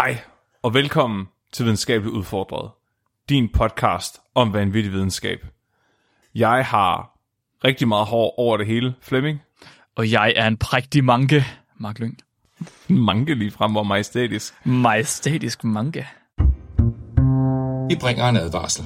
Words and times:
Hej, 0.00 0.18
og 0.62 0.74
velkommen 0.74 1.26
til 1.52 1.64
Videnskabeligt 1.64 2.16
Udfordret. 2.16 2.70
Din 3.28 3.48
podcast 3.52 4.20
om 4.34 4.52
vanvittig 4.52 4.92
videnskab. 4.92 5.38
Jeg 6.34 6.66
har 6.66 7.18
rigtig 7.64 7.88
meget 7.88 8.06
hår 8.06 8.38
over 8.38 8.56
det 8.56 8.66
hele, 8.66 8.94
Flemming. 9.02 9.42
Og 9.96 10.10
jeg 10.10 10.32
er 10.36 10.46
en 10.46 10.56
prægtig 10.56 11.04
manke, 11.04 11.44
Mark 11.78 11.98
Lyng. 11.98 12.18
Mange 12.88 13.34
lige 13.34 13.50
frem 13.50 13.76
og 13.76 13.86
majestætisk. 13.86 14.66
Majestætisk 14.66 15.64
manke. 15.64 16.08
Vi 17.88 17.96
bringer 18.00 18.28
en 18.28 18.36
advarsel. 18.36 18.84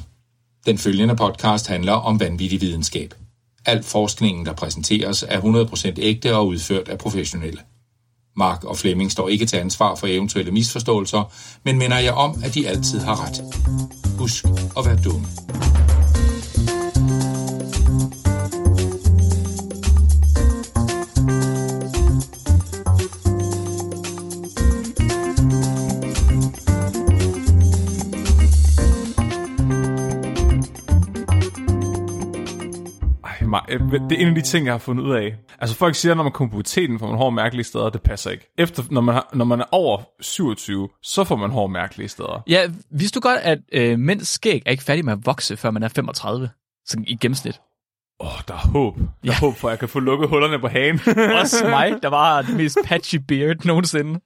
Den 0.66 0.78
følgende 0.78 1.16
podcast 1.16 1.68
handler 1.68 1.92
om 1.92 2.20
vanvittig 2.20 2.60
videnskab. 2.60 3.14
Al 3.66 3.82
forskningen, 3.82 4.46
der 4.46 4.52
præsenteres, 4.52 5.22
er 5.22 5.40
100% 5.40 5.94
ægte 5.98 6.36
og 6.36 6.46
udført 6.46 6.88
af 6.88 6.98
professionelle. 6.98 7.60
Mark 8.36 8.64
og 8.64 8.76
Flemming 8.76 9.12
står 9.12 9.28
ikke 9.28 9.46
til 9.46 9.56
ansvar 9.56 9.94
for 9.94 10.06
eventuelle 10.06 10.52
misforståelser, 10.52 11.32
men 11.64 11.78
minder 11.78 11.98
jeg 11.98 12.12
om, 12.12 12.42
at 12.44 12.54
de 12.54 12.68
altid 12.68 13.00
har 13.00 13.26
ret. 13.26 13.42
Husk 14.18 14.44
at 14.78 14.86
være 14.86 14.98
dumme. 15.04 15.26
Ma- 33.54 33.64
øh, 33.74 33.80
det 34.10 34.12
er 34.12 34.16
en 34.22 34.28
af 34.28 34.34
de 34.34 34.40
ting, 34.42 34.66
jeg 34.66 34.74
har 34.74 34.78
fundet 34.78 35.04
ud 35.04 35.14
af. 35.14 35.34
Altså 35.60 35.76
folk 35.76 35.94
siger, 35.94 36.14
når 36.14 36.22
man 36.22 36.32
kommer 36.32 36.50
på 36.50 36.54
puberteten, 36.56 36.98
får 36.98 37.06
man 37.06 37.16
hår 37.16 37.30
mærkelige 37.30 37.64
steder, 37.64 37.90
det 37.90 38.02
passer 38.02 38.30
ikke. 38.30 38.52
Efter, 38.58 38.82
når 38.90 39.00
man, 39.00 39.14
har, 39.14 39.28
når 39.34 39.44
man 39.44 39.60
er 39.60 39.64
over 39.72 40.02
27, 40.20 40.88
så 41.02 41.24
får 41.24 41.36
man 41.36 41.50
hår 41.50 41.66
mærkelige 41.66 42.08
steder. 42.08 42.42
Ja, 42.48 42.62
vidste 42.90 43.14
du 43.16 43.20
godt, 43.20 43.38
at 43.42 43.58
øh, 43.72 43.98
mænds 43.98 44.28
skæg 44.28 44.62
er 44.66 44.70
ikke 44.70 44.84
færdig 44.84 45.04
med 45.04 45.12
at 45.12 45.26
vokse, 45.26 45.56
før 45.56 45.70
man 45.70 45.82
er 45.82 45.88
35? 45.88 46.50
Sådan 46.86 47.04
i 47.08 47.16
gennemsnit. 47.16 47.60
Åh, 48.20 48.26
oh, 48.26 48.40
der 48.48 48.54
er 48.54 48.58
håb. 48.58 48.96
Der 48.98 49.02
er 49.04 49.08
Ja. 49.24 49.34
håb 49.40 49.56
for, 49.56 49.68
at 49.68 49.72
jeg 49.72 49.78
kan 49.78 49.88
få 49.88 50.00
lukket 50.00 50.28
hullerne 50.28 50.58
på 50.58 50.68
hagen. 50.68 51.00
Også 51.40 51.68
mig, 51.68 51.94
der 52.02 52.08
var 52.08 52.42
den 52.42 52.56
mest 52.56 52.78
patchy 52.84 53.16
beard 53.28 53.64
nogensinde. 53.64 54.20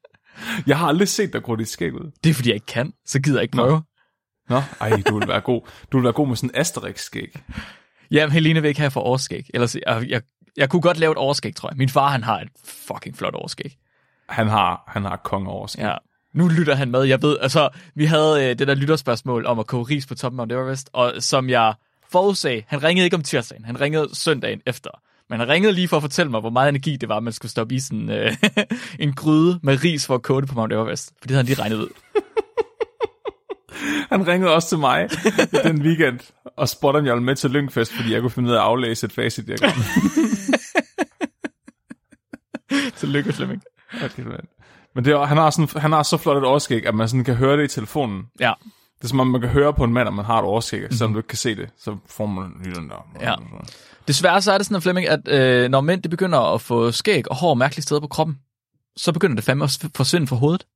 jeg 0.66 0.78
har 0.78 0.86
aldrig 0.86 1.08
set 1.08 1.32
dig 1.32 1.42
gro 1.42 1.56
dit 1.56 1.68
skæg 1.68 1.94
ud. 1.94 2.10
Det 2.24 2.30
er, 2.30 2.34
fordi 2.34 2.48
jeg 2.48 2.54
ikke 2.54 2.66
kan. 2.66 2.92
Så 3.06 3.20
gider 3.20 3.38
jeg 3.38 3.42
ikke 3.42 3.56
prøve. 3.56 3.82
Nå, 4.48 4.62
ej, 4.80 5.02
du 5.08 5.18
vil 5.18 5.28
være 5.28 5.40
god. 5.40 5.60
Du 5.92 5.96
vil 5.96 6.04
være 6.04 6.12
god 6.12 6.28
med 6.28 6.36
sådan 6.36 6.50
en 6.54 6.60
Asterix-skæg. 6.60 7.40
Ja, 8.10 8.26
men 8.26 8.32
Helene 8.32 8.62
vil 8.62 8.68
ikke 8.68 8.80
have 8.80 8.90
for 8.90 9.00
overskæg. 9.00 9.50
Ellers, 9.54 9.76
jeg, 9.86 10.04
jeg, 10.08 10.22
jeg 10.56 10.68
kunne 10.68 10.82
godt 10.82 10.98
lave 10.98 11.12
et 11.12 11.18
overskæg, 11.18 11.54
tror 11.54 11.68
jeg. 11.70 11.76
Min 11.76 11.88
far, 11.88 12.08
han 12.08 12.24
har 12.24 12.40
et 12.40 12.48
fucking 12.64 13.16
flot 13.16 13.34
overskæg. 13.34 13.76
Han 14.28 14.48
har, 14.48 14.84
han 14.86 15.02
har 15.02 15.16
konge 15.16 15.50
over 15.50 15.66
skæg. 15.66 15.82
Ja. 15.82 15.94
Nu 16.34 16.48
lytter 16.48 16.74
han 16.74 16.90
med. 16.90 17.02
Jeg 17.02 17.22
ved, 17.22 17.38
altså, 17.40 17.68
vi 17.94 18.04
havde 18.04 18.44
øh, 18.44 18.58
det 18.58 18.68
der 18.68 18.74
lytterspørgsmål 18.74 19.46
om 19.46 19.58
at 19.58 19.66
koge 19.66 19.84
ris 19.84 20.06
på 20.06 20.14
toppen 20.14 20.40
af 20.40 20.46
Mount 20.46 20.52
Everest, 20.52 20.90
og 20.92 21.12
som 21.18 21.50
jeg 21.50 21.74
forudsag, 22.12 22.64
han 22.68 22.82
ringede 22.82 23.04
ikke 23.04 23.16
om 23.16 23.22
tirsdagen, 23.22 23.64
han 23.64 23.80
ringede 23.80 24.08
søndagen 24.12 24.60
efter. 24.66 24.90
Men 25.30 25.40
han 25.40 25.48
ringede 25.48 25.72
lige 25.72 25.88
for 25.88 25.96
at 25.96 26.02
fortælle 26.02 26.30
mig, 26.30 26.40
hvor 26.40 26.50
meget 26.50 26.68
energi 26.68 26.96
det 26.96 27.08
var, 27.08 27.16
at 27.16 27.22
man 27.22 27.32
skulle 27.32 27.50
stoppe 27.50 27.74
i 27.74 27.80
sådan 27.80 28.10
øh, 28.10 28.36
en 28.98 29.12
gryde 29.12 29.60
med 29.62 29.84
ris 29.84 30.06
for 30.06 30.14
at 30.14 30.22
koge 30.22 30.40
det 30.40 30.48
på 30.48 30.54
Mount 30.54 30.72
Everest. 30.72 31.08
For 31.08 31.26
det 31.26 31.30
havde 31.30 31.38
han 31.38 31.46
lige 31.46 31.60
regnet 31.62 31.76
ud. 31.76 31.88
Han 34.08 34.26
ringede 34.26 34.54
også 34.54 34.68
til 34.68 34.78
mig 34.78 35.08
den 35.64 35.82
weekend 35.82 36.20
og 36.56 36.68
spurgte, 36.68 36.98
om 36.98 37.06
jeg 37.06 37.14
ville 37.14 37.24
med 37.24 37.36
til 37.36 37.50
Lyngfest, 37.50 37.92
fordi 37.92 38.12
jeg 38.12 38.20
kunne 38.20 38.30
finde 38.30 38.48
ud 38.48 38.54
af 38.54 38.58
at 38.58 38.64
aflæse 38.64 39.06
et 39.06 39.12
facitdiagram. 39.12 39.82
Tillykke, 42.96 43.32
Flemming. 43.36 43.62
Okay. 44.04 44.22
Men 44.94 45.04
det 45.04 45.12
er, 45.12 45.24
han, 45.24 45.36
har 45.36 45.50
sådan, 45.50 45.80
han 45.80 45.92
har 45.92 46.02
så 46.02 46.16
flot 46.16 46.36
et 46.36 46.44
overskæg, 46.44 46.86
at 46.86 46.94
man 46.94 47.08
sådan 47.08 47.24
kan 47.24 47.34
høre 47.34 47.56
det 47.56 47.64
i 47.64 47.74
telefonen. 47.74 48.26
Ja, 48.40 48.52
Det 48.98 49.04
er 49.04 49.08
som 49.08 49.20
om, 49.20 49.26
man 49.26 49.40
kan 49.40 49.50
høre 49.50 49.74
på 49.74 49.84
en 49.84 49.92
mand, 49.92 50.08
at 50.08 50.14
man 50.14 50.24
har 50.24 50.38
et 50.38 50.44
overskæg, 50.44 50.80
mm-hmm. 50.80 50.96
selvom 50.96 51.12
du 51.12 51.18
ikke 51.18 51.28
kan 51.28 51.38
se 51.38 51.56
det. 51.56 51.68
Så 51.78 51.96
får 52.06 52.26
man 52.26 52.52
lige 52.64 52.74
den 52.74 52.88
der. 52.88 53.08
Ja. 53.20 53.34
Desværre 54.08 54.42
så 54.42 54.52
er 54.52 54.58
det 54.58 54.66
sådan, 54.66 54.82
Flemming, 54.82 55.08
at 55.08 55.28
øh, 55.28 55.70
når 55.70 55.80
mænd 55.80 56.02
de 56.02 56.08
begynder 56.08 56.54
at 56.54 56.60
få 56.60 56.90
skæg 56.90 57.30
og 57.30 57.36
hår 57.36 57.54
mærkelige 57.54 57.82
steder 57.82 58.00
på 58.00 58.06
kroppen, 58.06 58.38
så 58.96 59.12
begynder 59.12 59.34
det 59.36 59.44
fandme 59.44 59.64
at 59.64 59.86
forsvinde 59.94 60.26
fra 60.26 60.36
hovedet. 60.36 60.66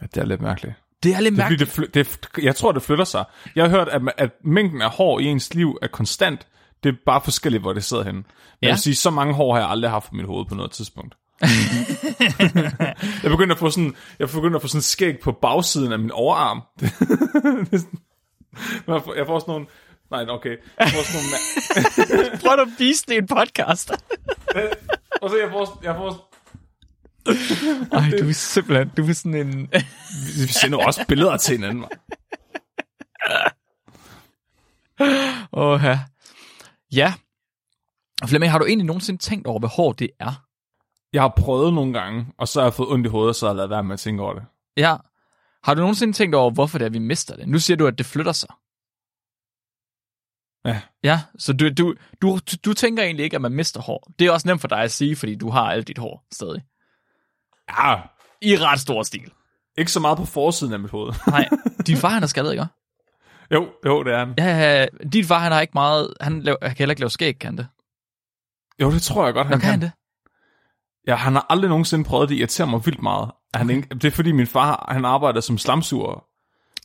Ja, 0.00 0.06
det 0.14 0.20
er 0.20 0.24
lidt 0.24 0.40
mærkeligt. 0.40 0.74
Det 1.02 1.14
er 1.14 1.20
lidt 1.20 1.34
Det 1.36 1.40
er, 1.40 1.46
fordi 1.46 1.56
mærkeligt. 1.64 1.94
det, 1.94 2.28
det, 2.36 2.44
jeg 2.44 2.56
tror, 2.56 2.72
det 2.72 2.82
flytter 2.82 3.04
sig. 3.04 3.24
Jeg 3.56 3.64
har 3.64 3.70
hørt, 3.70 3.88
at, 3.88 4.02
at 4.18 4.30
mængden 4.44 4.82
af 4.82 4.90
hår 4.90 5.18
i 5.20 5.24
ens 5.24 5.54
liv 5.54 5.78
er 5.82 5.86
konstant. 5.86 6.46
Det 6.84 6.88
er 6.88 6.96
bare 7.06 7.20
forskelligt, 7.24 7.62
hvor 7.62 7.72
det 7.72 7.84
sidder 7.84 8.02
henne. 8.04 8.18
Men 8.18 8.24
Ja. 8.62 8.66
Jeg 8.66 8.72
vil 8.72 8.80
sige, 8.80 8.94
så 8.96 9.10
mange 9.10 9.34
hår 9.34 9.54
har 9.54 9.60
jeg 9.60 9.70
aldrig 9.70 9.90
haft 9.90 10.08
på 10.08 10.14
mit 10.14 10.26
hoved 10.26 10.46
på 10.46 10.54
noget 10.54 10.70
tidspunkt. 10.70 11.14
jeg 13.22 13.30
begyndte 13.30 13.52
at 13.52 13.58
få 13.58 13.70
sådan, 13.70 13.94
jeg 14.18 14.28
begyndte 14.28 14.56
at 14.56 14.62
få 14.62 14.68
sådan 14.68 14.82
skæg 14.82 15.18
på 15.20 15.32
bagsiden 15.32 15.92
af 15.92 15.98
min 15.98 16.10
overarm. 16.10 16.62
Det, 16.80 16.92
det 17.70 17.72
er 17.72 17.78
sådan- 17.78 18.00
jeg, 18.88 19.02
får, 19.04 19.14
jeg 19.14 19.26
får 19.26 19.38
sådan 19.38 19.52
nogle, 19.52 19.66
nej, 20.10 20.26
okay. 20.28 20.56
Jeg 20.80 20.88
får 20.88 21.02
sådan 21.02 21.20
nogle, 22.20 22.38
Prøv 22.40 22.52
at 22.60 22.68
vise 22.78 23.04
det 23.08 23.14
i 23.14 23.16
en 23.18 23.26
podcast. 23.26 23.90
og 25.22 25.30
så 25.30 25.36
jeg 25.36 25.50
får, 25.52 25.80
jeg 25.84 25.94
får, 25.96 26.29
Ej, 27.92 28.10
du 28.20 28.28
er 28.28 28.32
simpelthen, 28.32 28.90
du 28.96 29.08
er 29.08 29.12
sådan 29.12 29.46
en... 29.46 29.70
vi 30.46 30.52
sender 30.52 30.78
også 30.86 31.04
billeder 31.08 31.36
til 31.36 31.56
hinanden. 31.56 31.84
hva'? 31.84 32.10
Åh, 35.52 35.80
ja. 35.84 36.00
Ja. 36.92 37.14
Flemming, 38.26 38.52
har 38.52 38.58
du 38.58 38.64
egentlig 38.64 38.86
nogensinde 38.86 39.20
tænkt 39.20 39.46
over, 39.46 39.58
hvad 39.58 39.68
hår 39.68 39.92
det 39.92 40.10
er? 40.20 40.46
Jeg 41.12 41.22
har 41.22 41.32
prøvet 41.36 41.74
nogle 41.74 41.92
gange, 41.92 42.26
og 42.38 42.48
så 42.48 42.60
har 42.60 42.66
jeg 42.66 42.74
fået 42.74 42.88
ondt 42.88 43.06
i 43.06 43.08
hovedet, 43.08 43.28
og 43.28 43.34
så 43.34 43.46
har 43.46 43.52
jeg 43.52 43.56
lavet 43.56 43.70
være 43.70 43.84
med 43.84 43.92
at 43.92 44.00
tænke 44.00 44.22
over 44.22 44.34
det. 44.34 44.42
Ja. 44.76 44.96
Har 45.62 45.74
du 45.74 45.80
nogensinde 45.80 46.12
tænkt 46.12 46.34
over, 46.34 46.50
hvorfor 46.50 46.78
det 46.78 46.84
er, 46.84 46.90
vi 46.90 46.98
mister 46.98 47.36
det? 47.36 47.48
Nu 47.48 47.58
siger 47.58 47.76
du, 47.76 47.86
at 47.86 47.98
det 47.98 48.06
flytter 48.06 48.32
sig. 48.32 48.48
Ja. 50.64 50.80
Ja, 51.04 51.20
så 51.38 51.52
du, 51.52 51.68
du, 51.68 51.94
du, 52.22 52.38
du 52.64 52.74
tænker 52.74 53.02
egentlig 53.02 53.24
ikke, 53.24 53.36
at 53.36 53.42
man 53.42 53.52
mister 53.52 53.80
hår. 53.80 54.12
Det 54.18 54.26
er 54.26 54.30
også 54.30 54.48
nemt 54.48 54.60
for 54.60 54.68
dig 54.68 54.78
at 54.78 54.90
sige, 54.90 55.16
fordi 55.16 55.34
du 55.34 55.50
har 55.50 55.70
alt 55.70 55.88
dit 55.88 55.98
hår 55.98 56.26
stadig. 56.32 56.62
Ja, 57.78 57.94
I 58.42 58.56
ret 58.56 58.80
stor 58.80 59.02
stil. 59.02 59.30
ikke 59.78 59.90
så 59.92 60.00
meget 60.00 60.18
på 60.18 60.24
forsiden 60.24 60.72
af 60.72 60.80
mit 60.80 60.90
hoved. 60.90 61.12
Nej, 61.26 61.48
din 61.86 61.96
far 61.96 62.08
han 62.08 62.22
er 62.22 62.26
skaldet, 62.26 62.52
ikke? 62.52 62.66
jo, 63.54 63.68
jo, 63.86 64.02
det 64.02 64.12
er 64.14 64.18
han. 64.18 64.34
Ja, 64.38 64.58
ja, 64.80 64.86
din 65.12 65.24
far 65.24 65.38
han 65.38 65.52
har 65.52 65.60
ikke 65.60 65.70
meget... 65.74 66.14
Han, 66.20 66.42
laver, 66.42 66.58
han 66.62 66.70
kan 66.70 66.78
heller 66.78 66.92
ikke 66.92 67.00
lave 67.00 67.10
skæg, 67.10 67.38
kan 67.38 67.56
det? 67.56 67.66
Jo, 68.82 68.90
det 68.90 69.02
tror 69.02 69.24
jeg 69.24 69.34
godt, 69.34 69.46
Nå, 69.46 69.50
han 69.50 69.60
kan 69.60 69.70
han 69.70 69.80
det? 69.80 69.92
Ja, 71.06 71.14
han 71.14 71.32
har 71.32 71.46
aldrig 71.48 71.68
nogensinde 71.68 72.04
prøvet 72.04 72.28
det. 72.28 72.34
Det 72.34 72.40
irriterer 72.40 72.68
mig 72.68 72.86
vildt 72.86 73.02
meget. 73.02 73.30
Han 73.54 73.70
ikke, 73.70 73.88
det 73.94 74.04
er 74.04 74.10
fordi 74.10 74.32
min 74.32 74.46
far, 74.46 74.88
han 74.92 75.04
arbejder 75.04 75.40
som 75.40 75.58
slamsuger. 75.58 76.24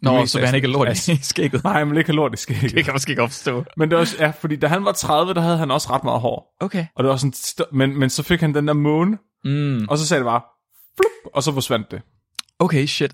Nå, 0.02 0.25
så 0.25 0.38
vil 0.40 0.46
han 0.47 0.56
ikke 0.56 0.67
have 0.67 0.73
lort 0.73 0.88
altså- 0.88 1.12
i 1.12 1.16
skægget. 1.16 1.63
Nej, 1.63 1.78
han 1.79 1.90
vil 1.90 1.97
ikke 1.97 2.07
have 2.09 2.16
lort 2.16 2.34
i 2.34 2.38
skæg. 2.38 2.62
Det 2.62 2.85
kan 2.85 2.94
måske 2.94 3.16
godt 3.16 3.31
forstå. 3.31 3.66
Men 3.78 3.90
det 3.90 3.96
er 3.96 4.00
også, 4.00 4.16
ja, 4.19 4.29
fordi 4.29 4.56
da 4.56 4.67
han 4.67 4.85
var 4.85 4.91
30, 4.91 5.34
der 5.34 5.41
havde 5.41 5.57
han 5.57 5.72
også 5.72 5.90
ret 5.94 6.03
meget 6.03 6.22
hår. 6.22 6.56
Okay. 6.62 6.85
Og 6.96 7.03
det 7.03 7.09
var 7.09 7.17
sådan, 7.17 7.34
men, 7.72 8.00
men 8.00 8.09
så 8.09 8.23
fik 8.23 8.41
han 8.41 8.53
den 8.56 8.67
der 8.67 8.73
måne, 8.73 9.17
Mm. 9.44 9.88
og 9.90 9.97
så 9.97 10.07
sagde 10.07 10.19
det 10.19 10.25
bare, 10.25 10.41
flup, 10.97 11.33
og 11.33 11.44
så 11.44 11.53
forsvandt 11.53 11.91
det. 11.91 12.01
Okay, 12.59 12.85
shit. 12.85 13.13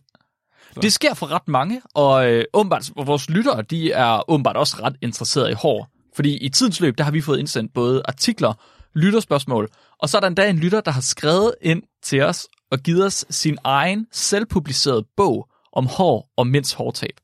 Det 0.82 0.94
sker 0.94 1.14
for 1.14 1.32
ret 1.32 1.48
mange, 1.48 1.82
og 1.96 2.32
øh, 2.32 2.46
åbenbart, 2.54 2.92
vores 2.96 3.30
lyttere, 3.30 3.62
de 3.62 3.92
er 3.92 4.30
åbenbart 4.32 4.56
også 4.58 4.76
ret 4.84 4.96
interesserede 5.02 5.52
i 5.52 5.54
hår. 5.54 5.88
Fordi 6.16 6.38
i 6.38 6.50
tidens 6.50 6.80
løb, 6.80 6.98
der 6.98 7.04
har 7.04 7.12
vi 7.12 7.22
fået 7.22 7.40
indsendt 7.40 7.74
både 7.74 8.02
artikler, 8.06 8.54
lytterspørgsmål, 8.94 9.70
og 10.00 10.10
så 10.10 10.18
er 10.18 10.22
der 10.22 10.28
endda 10.28 10.50
en 10.50 10.58
lytter, 10.58 10.82
der 10.82 10.92
har 10.92 11.02
skrevet 11.02 11.56
ind 11.62 11.84
til 12.04 12.22
os 12.22 12.48
og 12.72 12.80
givet 12.80 13.06
os 13.06 13.26
sin 13.30 13.58
egen 13.64 14.08
selvpublicerede 14.12 15.06
bog 15.18 15.48
om 15.74 15.86
hår 15.88 16.30
og 16.38 16.48
mænds 16.48 16.74
hårtab. 16.74 17.16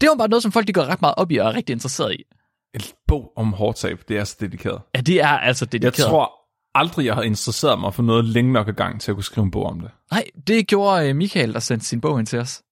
Det 0.00 0.06
er 0.06 0.10
jo 0.10 0.16
bare 0.18 0.28
noget, 0.28 0.42
som 0.42 0.52
folk 0.52 0.66
de 0.66 0.72
går 0.72 0.84
ret 0.84 1.00
meget 1.00 1.14
op 1.16 1.30
i 1.30 1.36
og 1.36 1.48
er 1.48 1.54
rigtig 1.54 1.72
interesseret 1.72 2.12
i. 2.12 2.22
En 2.74 2.80
bog 3.08 3.32
om 3.36 3.52
hårtab, 3.52 4.00
det 4.08 4.18
er 4.18 4.24
så 4.24 4.36
dedikeret. 4.40 4.80
Ja, 4.94 5.00
det 5.00 5.20
er 5.20 5.28
altså 5.28 5.64
Jeg 5.64 5.72
dedikeret. 5.72 6.08
tror 6.08 6.41
aldrig, 6.74 7.06
jeg 7.06 7.14
har 7.14 7.22
interesseret 7.22 7.80
mig 7.80 7.94
for 7.94 8.02
noget 8.02 8.24
længe 8.24 8.52
nok 8.52 8.68
i 8.68 8.72
gang 8.72 9.00
til 9.00 9.10
at 9.10 9.14
kunne 9.14 9.24
skrive 9.24 9.44
en 9.44 9.50
bog 9.50 9.66
om 9.66 9.80
det. 9.80 9.90
Nej, 10.10 10.24
det 10.46 10.66
gjorde 10.66 11.08
øh, 11.08 11.16
Michael, 11.16 11.54
der 11.54 11.60
sendte 11.60 11.86
sin 11.86 12.00
bog 12.00 12.18
ind 12.18 12.26
til 12.26 12.38
os. 12.38 12.62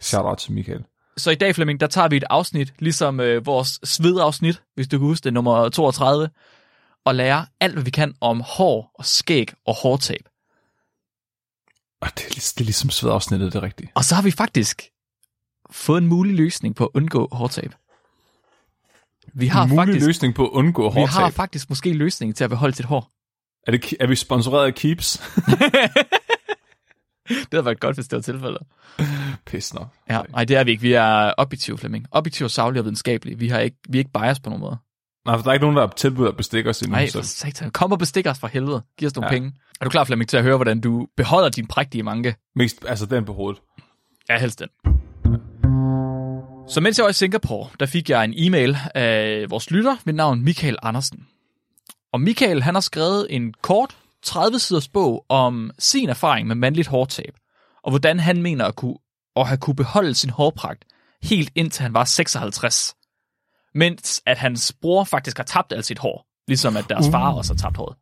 Shout 0.00 0.24
out 0.24 0.38
til 0.38 0.52
Michael. 0.52 0.84
Så 1.16 1.30
i 1.30 1.34
dag, 1.34 1.54
Flemming, 1.54 1.80
der 1.80 1.86
tager 1.86 2.08
vi 2.08 2.16
et 2.16 2.24
afsnit, 2.30 2.72
ligesom 2.78 3.20
øh, 3.20 3.46
vores 3.46 3.80
svedafsnit, 3.84 4.62
hvis 4.74 4.88
du 4.88 4.98
kan 4.98 5.06
huske 5.06 5.24
det, 5.24 5.32
nummer 5.32 5.68
32, 5.68 6.30
og 7.04 7.14
lærer 7.14 7.44
alt, 7.60 7.72
hvad 7.72 7.82
vi 7.82 7.90
kan 7.90 8.14
om 8.20 8.40
hår 8.40 8.90
og 8.94 9.04
skæg 9.04 9.52
og 9.66 9.74
hårtab. 9.74 10.28
Og 12.00 12.08
det 12.16 12.24
er, 12.24 12.30
det 12.30 12.60
er 12.60 12.64
ligesom 12.64 12.90
svedafsnittet, 12.90 13.52
det 13.52 13.58
er 13.58 13.62
rigtigt. 13.62 13.90
Og 13.94 14.04
så 14.04 14.14
har 14.14 14.22
vi 14.22 14.30
faktisk 14.30 14.82
fået 15.70 16.02
en 16.02 16.08
mulig 16.08 16.34
løsning 16.34 16.76
på 16.76 16.84
at 16.84 16.90
undgå 16.94 17.28
hårtab. 17.32 17.74
Vi 19.34 19.46
har, 19.46 19.62
en 19.62 19.68
mulig 19.68 19.86
faktisk, 19.86 20.06
løsning 20.06 20.34
på 20.34 20.46
at 20.46 20.50
undgå 20.50 20.90
vi 20.90 21.00
har 21.00 21.06
hårtab. 21.06 21.34
faktisk 21.34 21.68
måske 21.68 21.92
løsningen 21.92 22.34
til 22.34 22.44
at 22.44 22.50
beholde 22.50 22.74
sit 22.74 22.84
hår. 22.86 23.10
Er, 23.66 23.72
det, 23.72 23.94
er 24.00 24.06
vi 24.06 24.16
sponsoreret 24.16 24.66
af 24.66 24.74
Keeps? 24.74 25.18
Det 27.28 27.46
havde 27.52 27.64
været 27.64 27.80
godt, 27.80 27.96
hvis 27.96 28.08
det 28.08 28.16
var 28.16 28.22
tilfældet. 28.22 28.62
Pis 29.46 29.74
nok. 29.74 29.88
Ja, 30.10 30.20
nej, 30.28 30.44
det 30.44 30.56
er 30.56 30.64
vi 30.64 30.70
ikke. 30.70 30.80
Vi 30.82 30.92
er 30.92 31.32
objektive, 31.38 31.78
Flemming. 31.78 32.06
Objektive, 32.10 32.48
saglige 32.48 32.80
og 32.80 32.84
videnskabelige. 32.84 33.38
Vi, 33.38 33.48
har 33.48 33.58
ikke, 33.58 33.76
vi 33.88 33.98
er 33.98 34.00
ikke 34.00 34.10
bias 34.12 34.40
på 34.40 34.50
nogen 34.50 34.60
måde. 34.60 34.76
Nej, 35.26 35.36
for 35.36 35.42
der 35.42 35.48
er 35.48 35.52
ikke 35.52 35.64
nogen, 35.64 35.76
der 35.76 35.86
har 35.86 35.92
tilbudt 35.96 36.28
at 36.28 36.36
bestikke 36.36 36.70
os 36.70 36.80
endnu. 36.80 36.96
Nej, 36.96 37.10
for 37.10 37.22
satan. 37.22 37.70
Kom 37.70 37.92
og 37.92 37.98
bestik 37.98 38.26
os 38.26 38.38
for 38.38 38.46
helvede. 38.46 38.82
Giv 38.98 39.06
os 39.06 39.16
nogle 39.16 39.26
ja. 39.26 39.32
penge. 39.34 39.52
Er 39.80 39.84
du 39.84 39.90
klar, 39.90 40.04
Flemming, 40.04 40.28
til 40.28 40.36
at 40.36 40.42
høre, 40.42 40.56
hvordan 40.56 40.80
du 40.80 41.06
beholder 41.16 41.48
din 41.48 41.66
prægtige 41.66 42.02
manke? 42.02 42.34
Mest, 42.56 42.84
altså 42.88 43.06
den 43.06 43.24
på 43.24 43.32
hovedet. 43.32 43.62
Ja, 44.30 44.38
helst 44.38 44.58
den. 44.58 44.68
Så 46.70 46.80
mens 46.80 46.98
jeg 46.98 47.04
var 47.04 47.10
i 47.10 47.12
Singapore, 47.12 47.68
der 47.80 47.86
fik 47.86 48.10
jeg 48.10 48.24
en 48.24 48.34
e-mail 48.36 48.76
af 48.94 49.50
vores 49.50 49.70
lytter 49.70 49.96
ved 50.04 50.12
navn 50.12 50.44
Michael 50.44 50.76
Andersen. 50.82 51.26
Og 52.12 52.20
Michael, 52.20 52.62
han 52.62 52.74
har 52.74 52.80
skrevet 52.80 53.26
en 53.30 53.54
kort 53.62 53.96
30-siders 54.26 54.88
bog 54.88 55.24
om 55.28 55.70
sin 55.78 56.08
erfaring 56.08 56.48
med 56.48 56.56
mandligt 56.56 56.88
hårtab, 56.88 57.34
og 57.84 57.90
hvordan 57.90 58.20
han 58.20 58.42
mener 58.42 58.64
at, 58.64 58.76
kunne, 58.76 58.96
at 59.36 59.46
have 59.46 59.58
kunne 59.58 59.76
beholde 59.76 60.14
sin 60.14 60.30
hårpragt 60.30 60.84
helt 61.22 61.52
indtil 61.54 61.82
han 61.82 61.94
var 61.94 62.04
56. 62.04 62.94
Mens 63.74 64.22
at 64.26 64.38
hans 64.38 64.74
bror 64.80 65.04
faktisk 65.04 65.36
har 65.36 65.44
tabt 65.44 65.72
alt 65.72 65.86
sit 65.86 65.98
hår, 65.98 66.26
ligesom 66.48 66.76
at 66.76 66.84
deres 66.88 67.06
far 67.10 67.32
også 67.32 67.52
har 67.52 67.58
tabt 67.58 67.76
håret. 67.76 67.96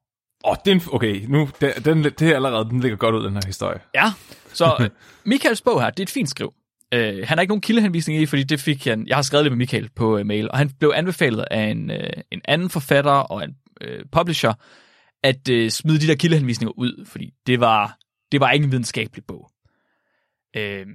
Åh, 0.45 0.51
oh, 0.51 0.57
den, 0.65 0.83
okay, 0.93 1.25
nu, 1.29 1.49
den, 1.61 1.73
den, 1.85 2.05
det 2.05 2.23
er 2.23 2.35
allerede, 2.35 2.65
den 2.65 2.81
ligger 2.81 2.97
godt 2.97 3.15
ud, 3.15 3.25
den 3.25 3.33
her 3.33 3.47
historie. 3.47 3.81
Ja, 3.95 4.13
så 4.53 4.77
øh, 4.81 4.91
Michaels 5.25 5.63
bog 5.63 5.83
her, 5.83 5.91
det 5.91 6.01
er 6.01 6.03
et 6.03 6.11
fint 6.11 6.31
skriv. 6.31 6.53
Øh, 6.95 7.25
han 7.29 7.39
har 7.39 7.41
ikke 7.41 7.51
nogen 7.51 7.61
kildehenvisning 7.61 8.21
i, 8.21 8.27
fordi 8.27 8.43
det 8.43 8.61
fik 8.61 8.85
han, 8.85 9.07
jeg 9.07 9.17
har 9.17 9.23
skrevet 9.23 9.45
det 9.45 9.53
med 9.53 9.59
Michael 9.59 9.91
på 9.97 10.19
øh, 10.19 10.27
mail, 10.27 10.51
og 10.51 10.59
han 10.59 10.71
blev 10.79 10.93
anbefalet 10.95 11.45
af 11.51 11.63
en, 11.63 11.91
øh, 11.91 12.11
en 12.31 12.41
anden 12.45 12.71
forfatter 12.71 13.13
og 13.13 13.45
en 13.45 13.57
øh, 13.81 14.05
publisher, 14.13 14.53
at 15.23 15.49
øh, 15.49 15.71
smide 15.71 16.01
de 16.01 16.07
der 16.07 16.15
kildehenvisninger 16.15 16.79
ud, 16.79 17.07
fordi 17.07 17.33
det 17.47 17.61
var, 17.61 17.99
det 18.33 18.41
var 18.41 18.51
ikke 18.51 18.65
en 18.65 18.71
videnskabelig 18.71 19.25
bog. 19.25 19.51
Øh, 20.57 20.87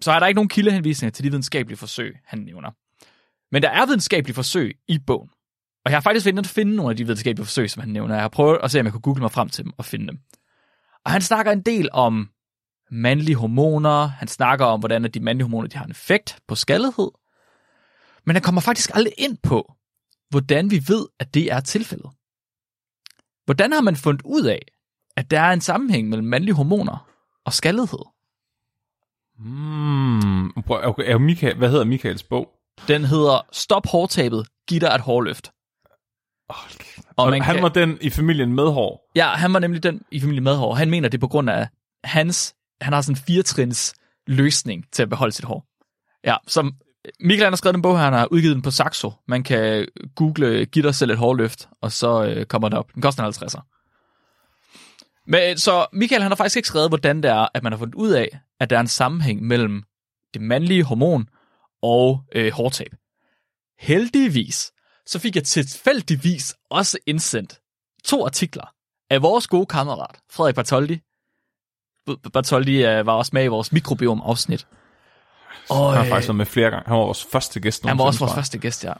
så 0.00 0.12
er 0.12 0.18
der 0.18 0.26
ikke 0.26 0.36
nogen 0.36 0.48
kildehenvisninger 0.48 1.10
til 1.10 1.24
de 1.24 1.30
videnskabelige 1.30 1.78
forsøg, 1.78 2.16
han 2.24 2.38
nævner. 2.38 2.70
Men 3.52 3.62
der 3.62 3.70
er 3.70 3.86
videnskabelige 3.86 4.34
forsøg 4.34 4.76
i 4.88 4.98
bogen. 5.06 5.30
Og 5.84 5.90
jeg 5.90 5.96
har 5.96 6.00
faktisk 6.00 6.26
ventet 6.26 6.42
at 6.44 6.50
finde 6.50 6.76
nogle 6.76 6.90
af 6.90 6.96
de 6.96 7.04
videnskabelige 7.04 7.46
forsøg, 7.46 7.70
som 7.70 7.80
han 7.80 7.88
nævner. 7.92 8.14
Jeg 8.14 8.22
har 8.22 8.28
prøvet 8.28 8.58
at 8.62 8.70
se, 8.70 8.80
om 8.80 8.86
jeg 8.86 8.92
kunne 8.92 9.00
google 9.00 9.20
mig 9.20 9.30
frem 9.30 9.48
til 9.48 9.64
dem 9.64 9.72
og 9.78 9.84
finde 9.84 10.06
dem. 10.06 10.18
Og 11.04 11.10
han 11.10 11.20
snakker 11.20 11.52
en 11.52 11.62
del 11.62 11.88
om 11.92 12.30
mandlige 12.90 13.36
hormoner. 13.36 14.06
Han 14.06 14.28
snakker 14.28 14.64
om, 14.66 14.80
hvordan 14.80 15.04
de 15.04 15.20
mandlige 15.20 15.44
hormoner 15.44 15.68
de 15.68 15.76
har 15.78 15.84
en 15.84 15.90
effekt 15.90 16.38
på 16.48 16.54
skaldighed. 16.54 17.10
Men 18.26 18.36
han 18.36 18.42
kommer 18.42 18.60
faktisk 18.60 18.90
aldrig 18.94 19.12
ind 19.18 19.38
på, 19.42 19.72
hvordan 20.30 20.70
vi 20.70 20.82
ved, 20.88 21.06
at 21.20 21.34
det 21.34 21.52
er 21.52 21.60
tilfældet. 21.60 22.10
Hvordan 23.44 23.72
har 23.72 23.80
man 23.80 23.96
fundet 23.96 24.22
ud 24.24 24.42
af, 24.44 24.62
at 25.16 25.30
der 25.30 25.40
er 25.40 25.52
en 25.52 25.60
sammenhæng 25.60 26.08
mellem 26.08 26.26
mandlige 26.28 26.54
hormoner 26.54 27.06
og 27.44 27.52
skaldighed? 27.52 28.04
Mm, 29.38 30.48
okay, 30.58 31.02
er 31.12 31.18
Michael, 31.18 31.56
hvad 31.56 31.70
hedder 31.70 31.84
Michaels 31.84 32.22
bog? 32.22 32.48
Den 32.88 33.04
hedder 33.04 33.46
Stop 33.52 33.86
hårtabet, 33.86 34.46
giv 34.68 34.80
dig 34.80 34.88
et 34.94 35.00
hårløft. 35.00 35.50
Oh, 36.48 36.56
Og 37.16 37.24
og 37.26 37.32
han 37.32 37.42
kan- 37.42 37.62
var 37.62 37.68
den 37.68 37.98
i 38.00 38.10
familien 38.10 38.52
med 38.52 38.64
hår. 38.72 39.10
Ja, 39.16 39.28
han 39.28 39.52
var 39.52 39.58
nemlig 39.58 39.82
den 39.82 40.02
i 40.10 40.20
familie 40.20 40.40
med 40.40 40.56
hår. 40.56 40.74
Han 40.74 40.90
mener, 40.90 41.08
det 41.08 41.18
er 41.18 41.20
på 41.20 41.28
grund 41.28 41.50
af 41.50 41.68
hans, 42.04 42.54
han 42.80 42.92
har 42.92 43.00
sådan 43.00 43.16
en 43.16 43.22
firetrins 43.26 43.94
løsning 44.26 44.84
til 44.92 45.02
at 45.02 45.08
beholde 45.08 45.32
sit 45.32 45.44
hår. 45.44 45.66
Ja, 46.24 46.36
som 46.46 46.74
Michael 47.20 47.44
han 47.44 47.52
har 47.52 47.56
skrevet 47.56 47.74
en 47.76 47.82
bog 47.82 47.98
her, 47.98 48.04
han 48.04 48.12
har 48.12 48.28
udgivet 48.30 48.54
den 48.54 48.62
på 48.62 48.70
Saxo. 48.70 49.12
Man 49.28 49.42
kan 49.42 49.86
google, 50.14 50.66
giv 50.66 50.82
dig 50.82 50.94
selv 50.94 51.10
et 51.10 51.18
hårløft, 51.18 51.68
og 51.82 51.92
så 51.92 52.24
øh, 52.24 52.46
kommer 52.46 52.68
den 52.68 52.78
op. 52.78 52.94
Den 52.94 53.02
koster 53.02 53.22
50. 53.22 53.56
Men, 55.26 55.50
øh, 55.50 55.56
så 55.56 55.86
Michael 55.92 56.22
han 56.22 56.30
har 56.30 56.36
faktisk 56.36 56.56
ikke 56.56 56.68
skrevet, 56.68 56.90
hvordan 56.90 57.22
det 57.22 57.30
er, 57.30 57.48
at 57.54 57.62
man 57.62 57.72
har 57.72 57.78
fundet 57.78 57.94
ud 57.94 58.10
af, 58.10 58.40
at 58.60 58.70
der 58.70 58.76
er 58.76 58.80
en 58.80 58.86
sammenhæng 58.86 59.42
mellem 59.42 59.82
det 60.34 60.42
mandlige 60.42 60.84
hormon 60.84 61.28
og 61.82 62.24
øh, 62.34 62.52
hårtab. 62.52 62.94
Heldigvis, 63.78 64.72
så 65.06 65.18
fik 65.18 65.36
jeg 65.36 65.44
tilfældigvis 65.44 66.54
også 66.70 66.98
indsendt 67.06 67.60
to 68.04 68.24
artikler 68.24 68.74
af 69.10 69.22
vores 69.22 69.46
gode 69.46 69.66
kammerat, 69.66 70.16
Frederik 70.30 70.54
Bartoldi. 70.54 71.00
Bartoldi 72.32 72.84
øh, 72.84 73.06
var 73.06 73.12
også 73.12 73.30
med 73.34 73.44
i 73.44 73.46
vores 73.46 73.72
mikrobiom-afsnit. 73.72 74.66
Og, 75.70 75.86
Han 75.88 75.96
har 75.96 76.04
øh, 76.04 76.08
faktisk 76.08 76.28
været 76.28 76.36
med 76.36 76.46
flere 76.46 76.70
gange. 76.70 76.84
Han 76.86 76.96
var 76.96 77.04
vores 77.04 77.26
første 77.32 77.60
gæst. 77.60 77.86
han 77.86 77.98
var 77.98 78.04
også 78.04 78.18
vores 78.18 78.34
første 78.34 78.58
gæst, 78.58 78.84
ja. 78.84 78.92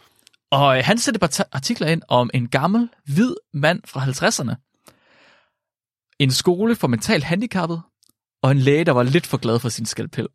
Og 0.51 0.79
øh, 0.79 0.85
han 0.85 0.99
sendte 0.99 1.17
et 1.17 1.21
par 1.21 1.47
artikler 1.53 1.87
ind 1.87 2.03
om 2.09 2.31
en 2.35 2.49
gammel, 2.49 2.89
hvid 3.05 3.35
mand 3.55 3.81
fra 3.87 4.01
50'erne. 4.01 4.55
En 6.19 6.31
skole 6.31 6.77
for 6.77 6.89
mentalt 6.89 7.25
handicappet, 7.25 7.83
og 8.43 8.51
en 8.51 8.59
læge, 8.59 8.85
der 8.85 8.93
var 8.93 9.03
lidt 9.03 9.27
for 9.27 9.37
glad 9.37 9.59
for 9.59 9.69
sin 9.69 9.87
skalpel. 9.87 10.29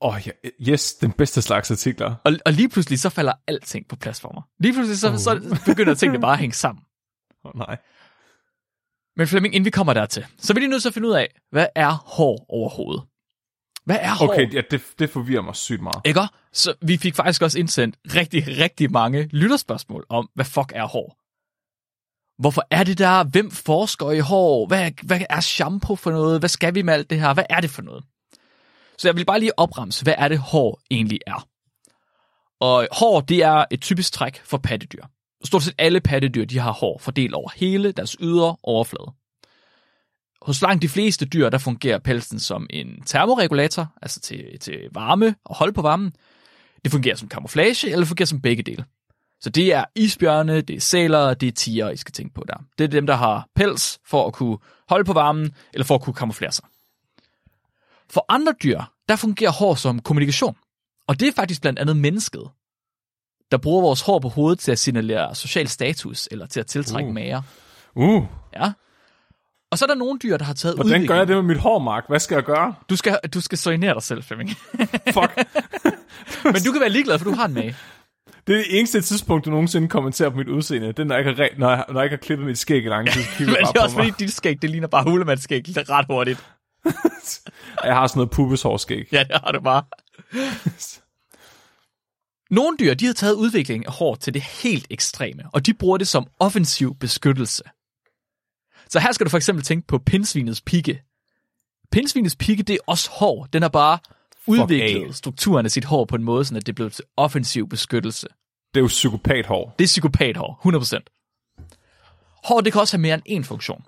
Åh, 0.00 0.14
oh, 0.14 0.20
ja, 0.26 0.32
yes, 0.72 0.94
den 0.94 1.12
bedste 1.12 1.42
slags 1.42 1.70
artikler. 1.70 2.14
Og, 2.24 2.32
og 2.46 2.52
lige 2.52 2.68
pludselig 2.68 3.00
så 3.00 3.08
falder 3.08 3.32
alting 3.48 3.88
på 3.88 3.96
plads 3.96 4.20
for 4.20 4.30
mig. 4.34 4.42
Lige 4.60 4.72
pludselig 4.72 4.98
så, 4.98 5.18
så 5.18 5.60
begynder 5.66 5.94
tingene 5.94 6.20
bare 6.20 6.32
at 6.32 6.38
hænge 6.38 6.54
sammen. 6.54 6.84
Åh, 7.44 7.50
oh, 7.50 7.58
nej. 7.58 7.76
Men 9.16 9.26
Flemming, 9.26 9.54
inden 9.54 9.64
vi 9.64 9.70
kommer 9.70 9.92
dertil, 9.92 10.26
så 10.38 10.52
er 10.52 10.54
vi 10.54 10.60
lige 10.60 10.70
nødt 10.70 10.82
til 10.82 10.88
at 10.88 10.94
finde 10.94 11.08
ud 11.08 11.14
af, 11.14 11.28
hvad 11.50 11.66
er 11.74 11.90
hår 11.90 12.46
overhovedet? 12.48 13.02
Hvad 13.84 13.98
er 14.00 14.14
hår? 14.14 14.28
Okay, 14.28 14.54
ja, 14.54 14.60
det, 14.70 14.82
det 14.98 15.10
forvirrer 15.10 15.42
mig 15.42 15.56
sygt 15.56 15.82
meget. 15.82 16.00
Ikke? 16.04 16.20
Så 16.52 16.74
vi 16.82 16.96
fik 16.96 17.14
faktisk 17.14 17.42
også 17.42 17.58
indsendt 17.58 17.96
rigtig, 18.14 18.44
rigtig 18.58 18.92
mange 18.92 19.28
lytterspørgsmål 19.32 20.06
om, 20.08 20.28
hvad 20.34 20.44
fuck 20.44 20.72
er 20.74 20.86
hår? 20.86 21.18
Hvorfor 22.42 22.62
er 22.70 22.84
det 22.84 22.98
der? 22.98 23.24
Hvem 23.24 23.50
forsker 23.50 24.10
i 24.10 24.18
hår? 24.18 24.66
Hvad, 24.66 24.90
hvad 25.02 25.20
er 25.30 25.40
shampoo 25.40 25.96
for 25.96 26.10
noget? 26.10 26.40
Hvad 26.40 26.48
skal 26.48 26.74
vi 26.74 26.82
med 26.82 26.94
alt 26.94 27.10
det 27.10 27.20
her? 27.20 27.34
Hvad 27.34 27.44
er 27.50 27.60
det 27.60 27.70
for 27.70 27.82
noget? 27.82 28.04
Så 28.98 29.08
jeg 29.08 29.16
vil 29.16 29.24
bare 29.24 29.40
lige 29.40 29.58
opremse, 29.58 30.04
hvad 30.04 30.14
er 30.18 30.28
det 30.28 30.38
hår 30.38 30.80
egentlig 30.90 31.18
er? 31.26 31.48
Og 32.60 32.88
hår, 32.92 33.20
det 33.20 33.38
er 33.42 33.64
et 33.70 33.80
typisk 33.80 34.12
træk 34.12 34.40
for 34.44 34.58
pattedyr. 34.58 35.04
Stort 35.44 35.62
set 35.62 35.74
alle 35.78 36.00
pattedyr, 36.00 36.44
de 36.44 36.58
har 36.58 36.72
hår 36.72 36.98
fordelt 36.98 37.34
over 37.34 37.50
hele 37.56 37.92
deres 37.92 38.16
ydre 38.20 38.56
overflade. 38.62 39.12
Hos 40.42 40.62
langt 40.62 40.82
de 40.82 40.88
fleste 40.88 41.26
dyr, 41.26 41.48
der 41.48 41.58
fungerer 41.58 41.98
pelsen 41.98 42.38
som 42.38 42.66
en 42.70 43.02
termoregulator, 43.06 43.86
altså 44.02 44.20
til, 44.20 44.58
til 44.60 44.78
varme 44.92 45.34
og 45.44 45.56
hold 45.56 45.72
på 45.72 45.82
varmen. 45.82 46.12
Det 46.84 46.92
fungerer 46.92 47.16
som 47.16 47.28
kamuflage, 47.28 47.86
eller 47.86 47.98
det 47.98 48.08
fungerer 48.08 48.26
som 48.26 48.40
begge 48.40 48.62
dele. 48.62 48.84
Så 49.40 49.50
det 49.50 49.72
er 49.74 49.84
isbjørne, 49.94 50.60
det 50.60 50.76
er 50.76 50.80
sæler, 50.80 51.34
det 51.34 51.48
er 51.48 51.52
tiger, 51.52 51.90
I 51.90 51.96
skal 51.96 52.12
tænke 52.12 52.34
på 52.34 52.44
der. 52.48 52.54
Det 52.78 52.84
er 52.84 52.88
dem, 52.88 53.06
der 53.06 53.14
har 53.14 53.48
pels 53.54 53.98
for 54.06 54.26
at 54.26 54.32
kunne 54.32 54.58
holde 54.88 55.04
på 55.04 55.12
varmen, 55.12 55.50
eller 55.74 55.84
for 55.84 55.94
at 55.94 56.02
kunne 56.02 56.14
kamuflere 56.14 56.52
sig. 56.52 56.64
For 58.10 58.24
andre 58.28 58.54
dyr, 58.62 58.80
der 59.08 59.16
fungerer 59.16 59.50
hår 59.50 59.74
som 59.74 59.98
kommunikation. 59.98 60.56
Og 61.06 61.20
det 61.20 61.28
er 61.28 61.32
faktisk 61.32 61.60
blandt 61.60 61.78
andet 61.78 61.96
mennesket, 61.96 62.50
der 63.52 63.58
bruger 63.58 63.82
vores 63.82 64.00
hår 64.00 64.18
på 64.18 64.28
hovedet 64.28 64.58
til 64.58 64.72
at 64.72 64.78
signalere 64.78 65.34
social 65.34 65.68
status, 65.68 66.28
eller 66.30 66.46
til 66.46 66.60
at 66.60 66.66
tiltrække 66.66 67.06
Uh. 67.06 67.08
uh. 67.08 67.14
mager. 67.14 67.42
Uh, 67.94 68.24
Ja. 68.54 68.72
Og 69.72 69.78
så 69.78 69.84
er 69.84 69.86
der 69.86 69.94
nogle 69.94 70.18
dyr, 70.18 70.36
der 70.36 70.44
har 70.44 70.54
taget 70.54 70.76
hvordan 70.76 71.06
gør 71.06 71.16
jeg 71.16 71.28
det 71.28 71.36
med 71.36 71.42
mit 71.42 71.58
hår, 71.58 71.78
Mark? 71.78 72.04
Hvad 72.08 72.20
skal 72.20 72.34
jeg 72.34 72.44
gøre? 72.44 72.74
Du 72.90 72.96
skal, 72.96 73.18
du 73.34 73.40
skal 73.40 73.58
soignere 73.58 73.94
dig 73.94 74.02
selv, 74.02 74.22
Flemming. 74.22 74.50
Fuck. 75.16 75.36
Men 76.44 76.62
du 76.66 76.72
kan 76.72 76.80
være 76.80 76.88
ligeglad, 76.90 77.18
for 77.18 77.24
du 77.24 77.34
har 77.36 77.46
en 77.46 77.54
mage. 77.54 77.76
Det 78.46 78.52
er 78.52 78.56
det 78.56 78.78
eneste 78.78 79.00
tidspunkt, 79.00 79.44
du 79.44 79.50
nogensinde 79.50 79.88
kommenterer 79.88 80.30
på 80.30 80.36
mit 80.36 80.48
udseende. 80.48 80.86
Det 80.88 80.98
er, 80.98 81.04
når 81.04 81.16
jeg 81.16 81.28
ikke 81.28 81.42
har, 81.42 81.48
når 81.58 81.70
jeg, 81.70 81.84
når 81.88 82.00
jeg 82.00 82.04
ikke 82.04 82.16
har 82.16 82.20
klippet 82.20 82.46
mit 82.46 82.58
skæg 82.58 82.84
i 82.84 82.88
lang 82.88 83.08
tid, 83.10 83.22
Men 83.38 83.48
det 83.48 83.76
er 83.76 83.82
også 83.82 83.96
fordi, 83.96 84.10
dit 84.18 84.32
skæg, 84.32 84.62
det 84.62 84.70
ligner 84.70 84.88
bare 84.88 85.04
hulemandsskæg 85.04 85.62
ret 85.76 86.06
hurtigt. 86.10 86.44
Jeg 87.84 87.94
har 87.94 88.06
sådan 88.06 88.18
noget 88.18 88.30
pubeshårskæg. 88.30 89.08
Ja, 89.12 89.18
det 89.18 89.40
har 89.44 89.52
du 89.52 89.60
bare. 89.60 89.82
Nogle 92.52 92.76
dyr, 92.80 92.94
de 92.94 93.06
har 93.06 93.12
taget 93.12 93.34
udviklingen 93.34 93.86
af 93.86 93.92
hår 93.92 94.14
til 94.14 94.34
det 94.34 94.42
helt 94.42 94.86
ekstreme, 94.90 95.42
og 95.52 95.66
de 95.66 95.74
bruger 95.74 95.98
det 95.98 96.08
som 96.08 96.26
offensiv 96.38 96.94
beskyttelse. 96.94 97.62
Så 98.88 99.00
her 99.00 99.12
skal 99.12 99.26
du 99.26 99.30
for 99.30 99.36
eksempel 99.36 99.64
tænke 99.64 99.86
på 99.86 99.98
pindsvinets 99.98 100.60
pigge. 100.60 101.02
Pindsvinets 101.92 102.36
pigge, 102.36 102.62
det 102.62 102.74
er 102.74 102.78
også 102.86 103.10
hår. 103.10 103.46
Den 103.52 103.62
har 103.62 103.68
bare 103.68 103.98
udviklet 104.46 105.16
strukturen 105.16 105.66
af 105.66 105.70
sit 105.70 105.84
hår 105.84 106.04
på 106.04 106.16
en 106.16 106.24
måde, 106.24 106.44
så 106.44 106.56
at 106.56 106.66
det 106.66 106.74
blev 106.74 106.90
til 106.90 107.04
offensiv 107.16 107.68
beskyttelse. 107.68 108.28
Det 108.74 108.80
er 108.80 108.82
jo 108.82 108.86
psykopathår. 108.86 109.74
Det 109.78 109.84
er 109.84 109.88
psykopathår, 109.88 110.60
100%. 110.98 112.48
Hår, 112.48 112.60
det 112.60 112.72
kan 112.72 112.80
også 112.80 112.96
have 112.96 113.02
mere 113.02 113.20
end 113.26 113.44
én 113.44 113.48
funktion. 113.48 113.84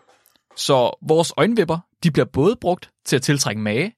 Så 0.56 0.99
vores 1.09 1.33
øjenvipper, 1.37 1.78
de 2.02 2.11
bliver 2.11 2.26
både 2.26 2.56
brugt 2.56 2.90
til 3.04 3.16
at 3.16 3.23
tiltrække 3.23 3.61
mage. 3.61 3.92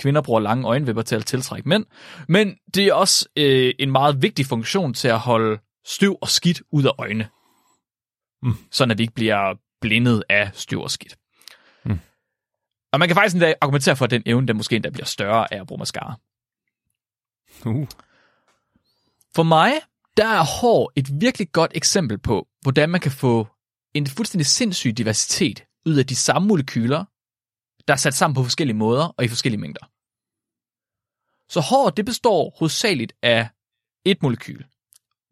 Kvinder 0.00 0.20
bruger 0.20 0.40
lange 0.40 0.66
øjenvipper 0.66 1.02
til 1.02 1.16
at 1.16 1.26
tiltrække 1.26 1.68
mænd. 1.68 1.86
Men 2.28 2.56
det 2.74 2.86
er 2.86 2.94
også 2.94 3.28
øh, 3.36 3.74
en 3.78 3.90
meget 3.90 4.22
vigtig 4.22 4.46
funktion 4.46 4.94
til 4.94 5.08
at 5.08 5.18
holde 5.18 5.60
støv 5.86 6.18
og 6.20 6.28
skidt 6.28 6.62
ud 6.72 6.84
af 6.84 6.90
øjnene. 6.98 7.28
Mm. 8.42 8.56
Sådan 8.70 8.90
at 8.90 8.98
vi 8.98 9.02
ikke 9.02 9.14
bliver 9.14 9.54
blindet 9.80 10.22
af 10.28 10.50
støv 10.54 10.82
og 10.82 10.90
skidt. 10.90 11.16
Mm. 11.84 12.00
Og 12.92 12.98
man 12.98 13.08
kan 13.08 13.16
faktisk 13.16 13.34
endda 13.34 13.54
argumentere 13.60 13.96
for, 13.96 14.04
at 14.04 14.10
den 14.10 14.22
evne, 14.26 14.46
den 14.46 14.56
måske 14.56 14.76
endda 14.76 14.90
bliver 14.90 15.06
større 15.06 15.54
af 15.54 15.60
at 15.60 15.66
bruge 15.66 15.78
mascara. 15.78 16.14
Uh. 17.66 17.88
For 19.34 19.42
mig, 19.42 19.72
der 20.16 20.26
er 20.26 20.60
hår 20.60 20.92
et 20.96 21.20
virkelig 21.20 21.52
godt 21.52 21.70
eksempel 21.74 22.18
på, 22.18 22.48
hvordan 22.62 22.90
man 22.90 23.00
kan 23.00 23.12
få 23.12 23.46
en 23.94 24.06
fuldstændig 24.06 24.46
sindssyg 24.46 24.98
diversitet 24.98 25.64
ud 25.86 25.94
af 25.94 26.06
de 26.06 26.16
samme 26.16 26.48
molekyler, 26.48 27.04
der 27.90 27.94
er 27.94 27.98
sat 27.98 28.14
sammen 28.14 28.34
på 28.34 28.42
forskellige 28.42 28.76
måder 28.76 29.14
og 29.16 29.24
i 29.24 29.28
forskellige 29.28 29.60
mængder. 29.60 29.86
Så 31.48 31.60
hår, 31.60 31.90
det 31.90 32.04
består 32.04 32.56
hovedsageligt 32.58 33.12
af 33.22 33.48
et 34.04 34.22
molekyl. 34.22 34.62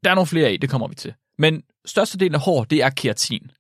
Der 0.05 0.11
er 0.11 0.15
nogle 0.15 0.27
flere 0.27 0.55
i, 0.55 0.57
det 0.57 0.71
kommer 0.71 0.89
vi 0.89 0.95
til. 0.95 1.15
Men 1.39 1.63
størstedelen 1.85 2.35
af 2.35 2.41
hår, 2.41 2.65
det 2.65 2.83
er 2.83 2.91
keratin. 2.91 3.51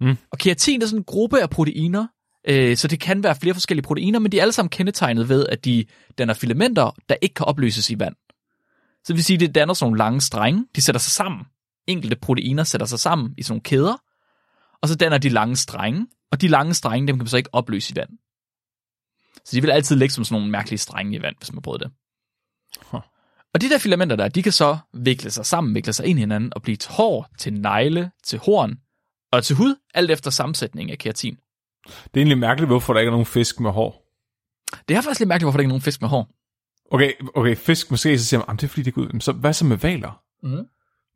Mm. 0.00 0.16
Og 0.30 0.38
keratin 0.38 0.82
er 0.82 0.86
sådan 0.86 1.00
en 1.00 1.04
gruppe 1.04 1.42
af 1.42 1.50
proteiner, 1.50 2.06
øh, 2.48 2.76
så 2.76 2.88
det 2.88 3.00
kan 3.00 3.22
være 3.22 3.36
flere 3.36 3.54
forskellige 3.54 3.86
proteiner, 3.86 4.18
men 4.18 4.32
de 4.32 4.38
er 4.38 4.42
alle 4.42 4.52
sammen 4.52 4.70
kendetegnet 4.70 5.28
ved, 5.28 5.46
at 5.46 5.64
de 5.64 5.84
danner 6.18 6.34
filamenter, 6.34 6.90
der 7.08 7.14
ikke 7.22 7.34
kan 7.34 7.46
opløses 7.46 7.90
i 7.90 7.98
vand. 7.98 8.14
Så 9.04 9.04
det 9.08 9.16
vil 9.16 9.24
sige, 9.24 9.34
at 9.34 9.40
det 9.40 9.54
danner 9.54 9.74
sådan 9.74 9.86
nogle 9.86 9.98
lange 9.98 10.20
strenge, 10.20 10.66
de 10.76 10.82
sætter 10.82 11.00
sig 11.00 11.12
sammen. 11.12 11.46
Enkelte 11.86 12.16
proteiner 12.16 12.64
sætter 12.64 12.86
sig 12.86 12.98
sammen 12.98 13.34
i 13.38 13.42
sådan 13.42 13.52
nogle 13.52 13.62
kæder, 13.62 13.96
og 14.82 14.88
så 14.88 14.94
danner 14.94 15.18
de 15.18 15.28
lange 15.28 15.56
strenge, 15.56 16.06
og 16.32 16.40
de 16.40 16.48
lange 16.48 16.74
strenge, 16.74 17.06
dem 17.06 17.16
kan 17.16 17.24
man 17.24 17.28
så 17.28 17.36
ikke 17.36 17.54
opløse 17.54 17.92
i 17.92 17.96
vand. 17.96 18.10
Så 19.44 19.56
de 19.56 19.60
vil 19.60 19.70
altid 19.70 19.96
ligge 19.96 20.12
som 20.12 20.24
sådan 20.24 20.34
nogle 20.34 20.50
mærkelige 20.50 20.78
strenge 20.78 21.16
i 21.16 21.22
vand, 21.22 21.36
hvis 21.38 21.52
man 21.52 21.62
prøver 21.62 21.78
det. 21.78 21.90
Huh. 22.80 23.00
Og 23.54 23.60
de 23.60 23.68
der 23.68 23.78
filamenter 23.78 24.16
der, 24.16 24.28
de 24.28 24.42
kan 24.42 24.52
så 24.52 24.78
vikle 24.94 25.30
sig 25.30 25.46
sammen, 25.46 25.74
vikle 25.74 25.92
sig 25.92 26.06
ind 26.06 26.18
i 26.18 26.22
hinanden 26.22 26.52
og 26.54 26.62
blive 26.62 26.76
til 26.76 26.90
hår, 26.90 27.28
til 27.38 27.52
negle, 27.52 28.10
til 28.24 28.38
horn 28.38 28.78
og 29.32 29.44
til 29.44 29.56
hud, 29.56 29.76
alt 29.94 30.10
efter 30.10 30.30
sammensætning 30.30 30.90
af 30.90 30.98
keratin. 30.98 31.38
Det 31.86 31.92
er 32.14 32.18
egentlig 32.18 32.38
mærkeligt, 32.38 32.68
hvorfor 32.68 32.92
der 32.92 33.00
ikke 33.00 33.08
er 33.08 33.12
nogen 33.12 33.26
fisk 33.26 33.60
med 33.60 33.70
hår. 33.70 34.04
Det 34.88 34.96
er 34.96 35.00
faktisk 35.00 35.20
lidt 35.20 35.28
mærkeligt, 35.28 35.44
hvorfor 35.44 35.56
der 35.56 35.60
ikke 35.60 35.68
er 35.68 35.72
nogen 35.72 35.82
fisk 35.82 36.00
med 36.00 36.08
hår. 36.08 36.34
Okay, 36.90 37.12
okay 37.34 37.56
fisk 37.56 37.90
måske, 37.90 38.18
så 38.18 38.24
siger 38.24 38.42
man, 38.46 38.56
det 38.56 38.64
er 38.64 38.68
fordi, 38.68 38.82
det 38.82 38.94
går 38.94 39.02
ud. 39.02 39.08
Men 39.08 39.20
så, 39.20 39.32
hvad 39.32 39.52
så 39.52 39.64
med 39.64 39.76
valer? 39.76 40.22
Mhm. 40.42 40.66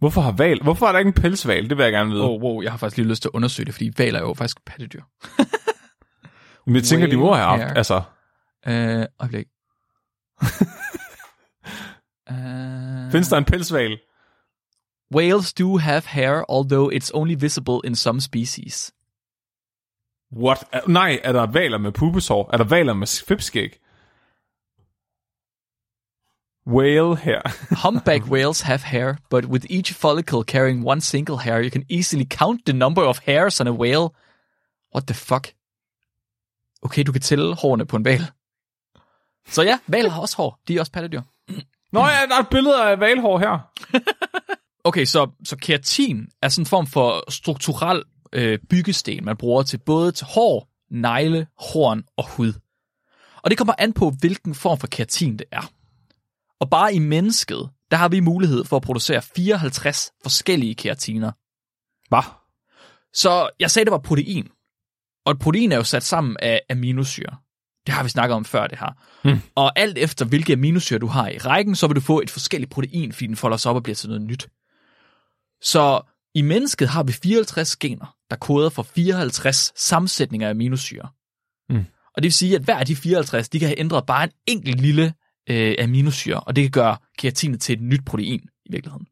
Hvorfor 0.02 0.20
har 0.20 0.32
val? 0.32 0.62
Hvorfor 0.62 0.86
er 0.86 0.92
der 0.92 0.98
ikke 0.98 1.08
en 1.08 1.14
pelsval? 1.22 1.70
Det 1.70 1.76
vil 1.76 1.82
jeg 1.82 1.92
gerne 1.92 2.10
vide. 2.10 2.22
Oh, 2.22 2.42
wow, 2.42 2.62
jeg 2.62 2.70
har 2.72 2.78
faktisk 2.78 2.96
lige 2.96 3.08
lyst 3.08 3.22
til 3.22 3.28
at 3.28 3.34
undersøge 3.34 3.66
det, 3.66 3.74
fordi 3.74 3.92
valer 3.98 4.18
er 4.18 4.22
jo 4.22 4.34
faktisk 4.34 4.64
pattedyr. 4.66 5.02
Men 6.66 6.74
jeg 6.76 6.82
tænker, 6.84 7.06
de 7.06 7.16
må 7.16 7.34
have 7.34 7.58
haft, 7.58 7.76
altså... 7.78 8.02
Øh, 8.66 9.06
øjeblik. 9.20 9.46
uh, 12.30 13.10
Findes 13.12 13.28
der 13.28 13.36
en 13.36 13.44
pelsval? 13.44 13.98
Whales 15.14 15.52
do 15.52 15.76
have 15.78 16.02
hair, 16.06 16.44
although 16.48 16.92
it's 16.94 17.10
only 17.14 17.34
visible 17.38 17.80
in 17.84 17.94
some 17.94 18.20
species. 18.20 18.92
What? 20.36 20.64
Er- 20.72 20.80
Nej, 20.88 21.20
er 21.24 21.32
der 21.32 21.46
valer 21.46 21.78
med 21.78 21.92
pubeshår? 21.92 22.50
Er 22.52 22.56
der 22.56 22.64
valer 22.64 22.92
med 22.94 23.24
fipskæg? 23.28 23.78
Whale 26.66 27.16
her. 27.16 27.42
Humpback 27.84 28.22
whales 28.30 28.60
have 28.62 28.82
hair, 28.82 29.16
but 29.30 29.44
with 29.44 29.66
each 29.70 29.92
follicle 29.92 30.44
carrying 30.44 30.86
one 30.86 31.00
single 31.00 31.36
hair, 31.36 31.60
you 31.60 31.70
can 31.70 31.84
easily 31.88 32.24
count 32.24 32.64
the 32.66 32.72
number 32.72 33.02
of 33.02 33.18
hairs 33.26 33.60
on 33.60 33.66
a 33.66 33.72
whale. 33.72 34.14
What 34.94 35.06
the 35.06 35.14
fuck? 35.14 35.54
Okay, 36.82 37.02
du 37.02 37.12
kan 37.12 37.20
tælle 37.20 37.54
hårene 37.54 37.86
på 37.86 37.96
en 37.96 38.04
val. 38.04 38.30
Så 39.48 39.62
ja, 39.62 39.78
valer 39.86 40.10
har 40.10 40.20
også 40.20 40.36
hår. 40.36 40.60
De 40.68 40.76
er 40.76 40.80
også 40.80 40.92
pattedyr. 40.92 41.22
Nå 41.92 42.00
ja, 42.00 42.26
der 42.28 42.34
er 42.34 42.40
et 42.40 42.48
billede 42.50 42.84
af 42.84 43.00
valhår 43.00 43.38
her. 43.38 43.58
Okay, 44.84 45.04
så, 45.04 45.30
så 45.44 45.56
keratin 45.56 46.28
er 46.42 46.48
sådan 46.48 46.62
en 46.62 46.66
form 46.66 46.86
for 46.86 47.30
strukturel 47.30 48.02
øh, 48.32 48.58
byggesten, 48.70 49.24
man 49.24 49.36
bruger 49.36 49.62
til 49.62 49.78
både 49.78 50.12
til 50.12 50.26
hår, 50.26 50.68
negle, 50.90 51.46
horn 51.58 52.04
og 52.16 52.28
hud. 52.28 52.52
Og 53.42 53.50
det 53.50 53.58
kommer 53.58 53.74
an 53.78 53.92
på, 53.92 54.12
hvilken 54.20 54.54
form 54.54 54.78
for 54.78 54.86
keratin 54.86 55.36
det 55.38 55.46
er. 55.52 55.70
Og 56.62 56.70
bare 56.70 56.94
i 56.94 56.98
mennesket, 56.98 57.70
der 57.90 57.96
har 57.96 58.08
vi 58.08 58.20
mulighed 58.20 58.64
for 58.64 58.76
at 58.76 58.82
producere 58.82 59.22
54 59.22 60.12
forskellige 60.22 60.74
keratiner. 60.74 61.32
Hvad? 62.08 62.22
Så 63.12 63.50
jeg 63.60 63.70
sagde, 63.70 63.84
det 63.84 63.92
var 63.92 63.98
protein. 63.98 64.48
Og 65.24 65.32
et 65.32 65.38
protein 65.38 65.72
er 65.72 65.76
jo 65.76 65.84
sat 65.84 66.02
sammen 66.02 66.36
af 66.40 66.60
aminosyre. 66.70 67.36
Det 67.86 67.94
har 67.94 68.02
vi 68.02 68.08
snakket 68.08 68.34
om 68.34 68.44
før, 68.44 68.66
det 68.66 68.78
her. 68.78 68.92
Hmm. 69.24 69.40
Og 69.54 69.78
alt 69.78 69.98
efter, 69.98 70.24
hvilke 70.24 70.52
aminosyre 70.52 70.98
du 70.98 71.06
har 71.06 71.28
i 71.28 71.38
rækken, 71.38 71.74
så 71.74 71.86
vil 71.86 71.96
du 71.96 72.00
få 72.00 72.20
et 72.20 72.30
forskelligt 72.30 72.70
protein, 72.70 73.12
fordi 73.12 73.26
den 73.26 73.36
folder 73.36 73.56
sig 73.56 73.70
op 73.70 73.76
og 73.76 73.82
bliver 73.82 73.96
til 73.96 74.08
noget 74.08 74.22
nyt. 74.22 74.48
Så 75.62 76.00
i 76.34 76.42
mennesket 76.42 76.88
har 76.88 77.02
vi 77.02 77.12
54 77.12 77.76
gener, 77.76 78.16
der 78.30 78.36
koder 78.36 78.70
for 78.70 78.82
54 78.82 79.72
sammensætninger 79.76 80.46
af 80.46 80.50
aminosyre. 80.50 81.08
Hmm. 81.68 81.84
Og 82.16 82.22
det 82.22 82.24
vil 82.24 82.32
sige, 82.32 82.56
at 82.56 82.62
hver 82.62 82.76
af 82.76 82.86
de 82.86 82.96
54, 82.96 83.48
de 83.48 83.58
kan 83.58 83.68
have 83.68 83.80
ændret 83.80 84.06
bare 84.06 84.24
en 84.24 84.32
enkelt 84.46 84.80
lille 84.80 85.14
øh, 85.50 85.74
aminosyre, 85.78 86.40
og 86.40 86.56
det 86.56 86.64
kan 86.64 86.70
gøre 86.70 86.96
keratinet 87.18 87.60
til 87.60 87.72
et 87.72 87.82
nyt 87.82 88.04
protein 88.04 88.40
i 88.64 88.72
virkeligheden. 88.72 89.06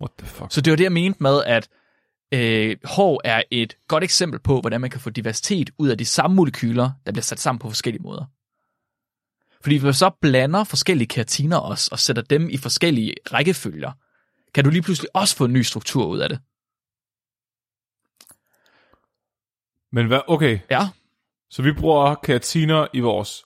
What 0.00 0.10
the 0.18 0.26
fuck? 0.26 0.52
Så 0.52 0.60
det 0.60 0.70
var 0.70 0.76
det, 0.76 0.84
jeg 0.84 0.92
mente 0.92 1.22
med, 1.22 1.42
at 1.46 1.68
øh, 2.34 2.76
hår 2.84 3.20
er 3.24 3.42
et 3.50 3.76
godt 3.88 4.04
eksempel 4.04 4.40
på, 4.40 4.60
hvordan 4.60 4.80
man 4.80 4.90
kan 4.90 5.00
få 5.00 5.10
diversitet 5.10 5.70
ud 5.78 5.88
af 5.88 5.98
de 5.98 6.04
samme 6.04 6.36
molekyler, 6.36 6.90
der 7.06 7.12
bliver 7.12 7.22
sat 7.22 7.40
sammen 7.40 7.58
på 7.58 7.68
forskellige 7.68 8.02
måder. 8.02 8.24
Fordi 9.60 9.74
hvis 9.74 9.84
man 9.84 9.94
så 9.94 10.10
blander 10.20 10.64
forskellige 10.64 11.08
keratiner 11.08 11.56
også, 11.56 11.88
og 11.92 11.98
sætter 11.98 12.22
dem 12.22 12.50
i 12.50 12.56
forskellige 12.56 13.14
rækkefølger, 13.32 13.92
kan 14.54 14.64
du 14.64 14.70
lige 14.70 14.82
pludselig 14.82 15.10
også 15.14 15.36
få 15.36 15.44
en 15.44 15.52
ny 15.52 15.62
struktur 15.62 16.06
ud 16.06 16.18
af 16.18 16.28
det. 16.28 16.40
Men 19.92 20.06
hvad? 20.06 20.20
Okay, 20.28 20.58
Ja, 20.70 20.88
så 21.50 21.62
vi 21.62 21.72
bruger 21.72 22.14
keratiner 22.14 22.86
i 22.92 23.00
vores 23.00 23.44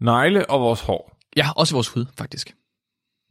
negle 0.00 0.50
og 0.50 0.60
vores 0.60 0.80
hår. 0.80 1.16
ja 1.36 1.48
også 1.56 1.74
vores 1.74 1.88
hud, 1.88 2.06
faktisk. 2.18 2.54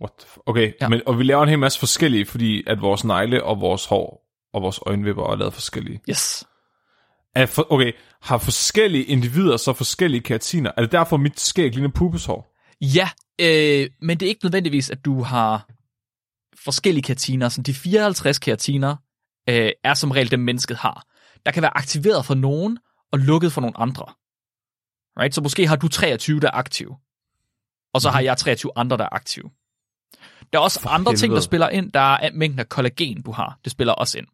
What? 0.01 0.27
Okay, 0.45 0.73
Ja. 0.81 0.89
men, 0.89 1.01
og 1.05 1.17
vi 1.19 1.23
laver 1.23 1.43
en 1.43 1.49
hel 1.49 1.59
masse 1.59 1.79
forskellige, 1.79 2.25
fordi 2.25 2.63
at 2.67 2.81
vores 2.81 3.03
negle 3.03 3.43
og 3.43 3.61
vores 3.61 3.85
hår 3.85 4.25
og 4.53 4.61
vores 4.61 4.79
øjenvipper 4.85 5.23
er 5.23 5.35
lavet 5.35 5.53
forskellige. 5.53 6.01
Yes. 6.09 6.45
Er 7.35 7.45
for, 7.45 7.67
okay, 7.73 7.91
har 8.21 8.37
forskellige 8.37 9.03
individer 9.03 9.57
så 9.57 9.73
forskellige 9.73 10.21
keratiner? 10.21 10.71
Er 10.77 10.81
det 10.81 10.91
derfor, 10.91 11.17
mit 11.17 11.39
skæg 11.39 11.71
ligner 11.73 11.89
pubeshår? 11.89 12.55
Ja, 12.81 13.09
øh, 13.41 13.89
men 14.01 14.19
det 14.19 14.25
er 14.25 14.29
ikke 14.29 14.45
nødvendigvis, 14.45 14.89
at 14.89 15.05
du 15.05 15.21
har 15.21 15.67
forskellige 16.63 17.03
keratiner. 17.03 17.49
Så 17.49 17.61
de 17.61 17.73
54 17.73 18.39
keratiner 18.39 18.95
øh, 19.49 19.71
er 19.83 19.93
som 19.93 20.11
regel 20.11 20.31
dem, 20.31 20.39
mennesket 20.39 20.77
har. 20.77 21.05
Der 21.45 21.51
kan 21.51 21.61
være 21.61 21.77
aktiveret 21.77 22.25
for 22.25 22.33
nogen 22.33 22.77
og 23.11 23.19
lukket 23.19 23.51
for 23.51 23.61
nogle 23.61 23.77
andre. 23.79 24.05
Right? 25.19 25.35
Så 25.35 25.41
måske 25.41 25.67
har 25.67 25.75
du 25.75 25.87
23, 25.87 26.39
der 26.39 26.47
er 26.47 26.51
aktive. 26.57 26.95
Og 27.93 28.01
så 28.01 28.09
har 28.09 28.19
jeg 28.21 28.37
23 28.37 28.71
andre, 28.75 28.97
der 28.97 29.03
er 29.03 29.13
aktive. 29.13 29.49
Der 30.53 30.59
er 30.59 30.63
også 30.63 30.81
For 30.81 30.89
andre 30.89 31.15
ting, 31.15 31.33
der 31.33 31.39
spiller 31.41 31.69
ind. 31.69 31.91
Der 31.91 31.99
er 32.15 32.29
mængden 32.33 32.59
af 32.59 32.69
kollagen, 32.69 33.21
du 33.21 33.31
har. 33.31 33.59
Det 33.63 33.71
spiller 33.71 33.93
også 33.93 34.17
ind. 34.17 34.27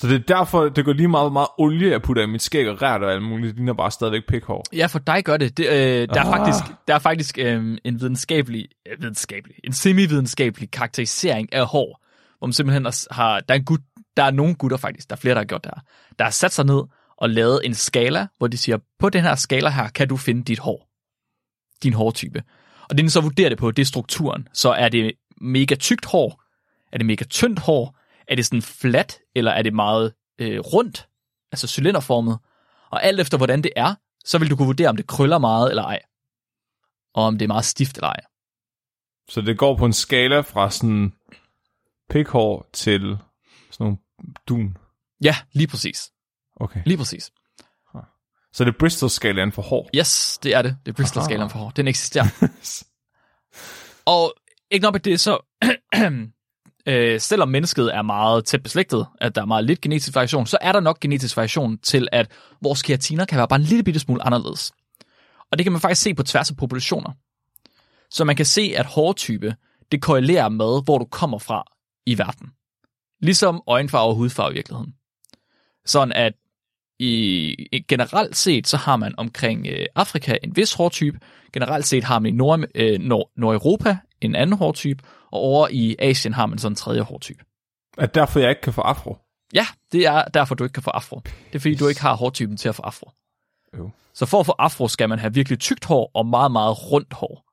Så 0.00 0.08
det 0.08 0.14
er 0.14 0.36
derfor, 0.36 0.68
det 0.68 0.84
går 0.84 0.92
lige 0.92 1.08
meget, 1.08 1.32
meget 1.32 1.48
olie, 1.58 1.90
jeg 1.90 2.02
putter 2.02 2.22
i 2.22 2.26
mit 2.26 2.42
skæg 2.42 2.68
og 2.68 2.82
rært 2.82 3.02
og 3.02 3.12
alt 3.12 3.22
muligt. 3.22 3.48
Det 3.48 3.56
ligner 3.56 3.72
bare 3.72 3.90
stadigvæk 3.90 4.22
pikhår. 4.28 4.64
Ja, 4.72 4.86
for 4.86 4.98
dig 4.98 5.24
gør 5.24 5.36
det. 5.36 5.56
det 5.56 5.66
øh, 5.66 6.08
der, 6.08 6.20
er 6.20 6.24
Ah. 6.24 6.36
faktisk, 6.38 6.64
der 6.88 6.94
er 6.94 6.98
faktisk 6.98 7.38
øh, 7.38 7.78
en 7.84 8.00
videnskabelig, 8.00 8.68
øh, 8.88 9.00
videnskabelig, 9.02 9.56
en 9.64 9.72
semi-videnskabelig 9.72 10.70
karakterisering 10.70 11.52
af 11.52 11.66
hår, 11.66 12.04
hvor 12.38 12.46
man 12.46 12.52
simpelthen 12.52 12.84
har- 12.84 13.14
har, 13.14 13.40
der 13.40 13.54
er, 13.54 13.58
en 13.58 13.64
gut, 13.64 13.80
der 14.16 14.22
er 14.22 14.30
nogle 14.30 14.54
gutter 14.54 14.76
faktisk, 14.76 15.10
der 15.10 15.16
er 15.16 15.20
flere, 15.20 15.34
der 15.34 15.40
har 15.40 15.46
gjort 15.46 15.64
det 15.64 15.72
her, 15.76 15.82
der 16.18 16.24
har 16.24 16.30
sat 16.30 16.52
sig 16.52 16.64
ned 16.66 16.82
og 17.18 17.30
lavet 17.30 17.60
en 17.64 17.74
skala, 17.74 18.26
hvor 18.38 18.46
de 18.46 18.58
siger, 18.58 18.78
på 18.98 19.08
den 19.08 19.22
her 19.22 19.34
skala 19.34 19.70
her, 19.70 19.88
kan 19.88 20.08
du 20.08 20.16
finde 20.16 20.44
dit 20.44 20.58
hår, 20.58 20.88
din 21.82 21.92
hårtype. 21.92 22.42
Og 22.90 22.98
det, 22.98 23.04
de 23.04 23.10
så 23.10 23.20
vurderer 23.20 23.48
det 23.48 23.58
på, 23.58 23.70
det 23.70 23.82
er 23.82 23.86
strukturen. 23.86 24.48
Så 24.52 24.72
er 24.72 24.88
det 24.88 25.12
mega 25.40 25.74
tykt 25.74 26.04
hår? 26.04 26.42
Er 26.92 26.98
det 26.98 27.06
mega 27.06 27.24
tyndt 27.24 27.58
hår? 27.58 27.98
Er 28.28 28.34
det 28.34 28.46
sådan 28.46 28.62
flat, 28.62 29.18
eller 29.34 29.50
er 29.50 29.62
det 29.62 29.74
meget 29.74 30.12
øh, 30.38 30.60
rundt, 30.60 31.08
altså 31.52 31.66
cylinderformet? 31.66 32.38
Og 32.90 33.04
alt 33.04 33.20
efter 33.20 33.36
hvordan 33.36 33.62
det 33.62 33.72
er, 33.76 33.94
så 34.24 34.38
vil 34.38 34.50
du 34.50 34.56
kunne 34.56 34.66
vurdere, 34.66 34.88
om 34.88 34.96
det 34.96 35.06
krøller 35.06 35.38
meget 35.38 35.70
eller 35.70 35.82
ej. 35.82 36.00
Og 37.14 37.24
om 37.24 37.38
det 37.38 37.44
er 37.44 37.48
meget 37.48 37.64
stift 37.64 37.96
eller 37.96 38.08
ej. 38.08 38.20
Så 39.28 39.40
det 39.40 39.58
går 39.58 39.76
på 39.76 39.84
en 39.84 39.92
skala 39.92 40.40
fra 40.40 40.70
sådan 40.70 41.12
pikhår 42.10 42.68
til 42.72 43.18
sådan 43.70 43.84
nogle 43.84 43.98
dun. 44.48 44.76
Ja, 45.24 45.36
lige 45.52 45.66
præcis. 45.66 46.10
Okay. 46.60 46.80
Lige 46.86 46.96
præcis. 46.98 47.30
Så 48.52 48.64
det 48.64 48.74
er 48.74 48.78
Bristol-skalaen 48.78 49.52
for 49.52 49.62
hår. 49.62 49.90
Yes, 49.96 50.38
det 50.42 50.54
er 50.54 50.62
det. 50.62 50.76
Det 50.86 50.92
er 50.92 50.96
Bristol-skalaen 50.96 51.50
for 51.50 51.58
hår. 51.58 51.70
Den 51.70 51.88
eksisterer. 51.88 52.26
Og 54.14 54.34
ikke 54.70 54.82
nok 54.82 54.94
med 54.94 55.00
det, 55.00 55.20
så 55.20 55.38
øh, 56.88 57.20
selvom 57.20 57.48
mennesket 57.48 57.94
er 57.94 58.02
meget 58.02 58.44
tæt 58.44 58.62
beslægtet, 58.62 59.06
at 59.20 59.34
der 59.34 59.42
er 59.42 59.46
meget 59.46 59.64
lidt 59.64 59.80
genetisk 59.80 60.14
variation, 60.14 60.46
så 60.46 60.58
er 60.60 60.72
der 60.72 60.80
nok 60.80 61.00
genetisk 61.00 61.36
variation 61.36 61.78
til, 61.78 62.08
at 62.12 62.30
vores 62.62 62.82
keratiner 62.82 63.24
kan 63.24 63.38
være 63.38 63.48
bare 63.48 63.58
en 63.58 63.64
lille 63.64 63.84
bitte 63.84 64.00
smule 64.00 64.22
anderledes. 64.22 64.72
Og 65.50 65.58
det 65.58 65.64
kan 65.64 65.72
man 65.72 65.80
faktisk 65.80 66.02
se 66.02 66.14
på 66.14 66.22
tværs 66.22 66.50
af 66.50 66.56
populationer. 66.56 67.12
Så 68.10 68.24
man 68.24 68.36
kan 68.36 68.46
se, 68.46 68.72
at 68.76 68.86
hårtype, 68.86 69.54
det 69.92 70.02
korrelerer 70.02 70.48
med, 70.48 70.84
hvor 70.84 70.98
du 70.98 71.04
kommer 71.04 71.38
fra 71.38 71.64
i 72.06 72.18
verden. 72.18 72.50
Ligesom 73.20 73.62
øjenfarve 73.66 74.08
og 74.08 74.14
hudfarve 74.14 74.50
i 74.50 74.54
virkeligheden. 74.54 74.94
Sådan 75.86 76.12
at 76.12 76.32
i, 76.98 77.84
generelt 77.88 78.36
set, 78.36 78.68
så 78.68 78.76
har 78.76 78.96
man 78.96 79.14
omkring 79.16 79.66
øh, 79.66 79.86
Afrika 79.94 80.36
en 80.42 80.56
vis 80.56 80.72
hårtype. 80.72 81.18
Generelt 81.52 81.86
set 81.86 82.04
har 82.04 82.18
man 82.18 82.34
i 82.34 82.36
Nord, 82.36 82.64
øh, 82.74 83.00
Nord, 83.00 83.30
Nordeuropa 83.36 83.98
en 84.20 84.34
anden 84.34 84.56
hårtype, 84.56 85.04
og 85.30 85.40
over 85.40 85.68
i 85.70 85.96
Asien 85.98 86.34
har 86.34 86.46
man 86.46 86.58
sådan 86.58 86.72
en 86.72 86.76
tredje 86.76 87.00
hårtype. 87.00 87.44
Er 87.98 88.06
derfor, 88.06 88.40
jeg 88.40 88.50
ikke 88.50 88.62
kan 88.62 88.72
få 88.72 88.80
afro? 88.80 89.16
Ja, 89.54 89.66
det 89.92 90.06
er 90.06 90.24
derfor, 90.24 90.54
du 90.54 90.64
ikke 90.64 90.74
kan 90.74 90.82
få 90.82 90.90
afro. 90.90 91.20
Det 91.24 91.54
er 91.54 91.58
fordi, 91.58 91.74
du 91.74 91.88
ikke 91.88 92.00
har 92.00 92.16
hårtypen 92.16 92.56
til 92.56 92.68
at 92.68 92.74
få 92.74 92.82
afro. 92.82 93.10
Jo. 93.78 93.90
Så 94.14 94.26
for 94.26 94.40
at 94.40 94.46
få 94.46 94.54
afro, 94.58 94.88
skal 94.88 95.08
man 95.08 95.18
have 95.18 95.34
virkelig 95.34 95.58
tykt 95.58 95.84
hår 95.84 96.10
og 96.14 96.26
meget, 96.26 96.52
meget 96.52 96.92
rundt 96.92 97.12
hår. 97.12 97.44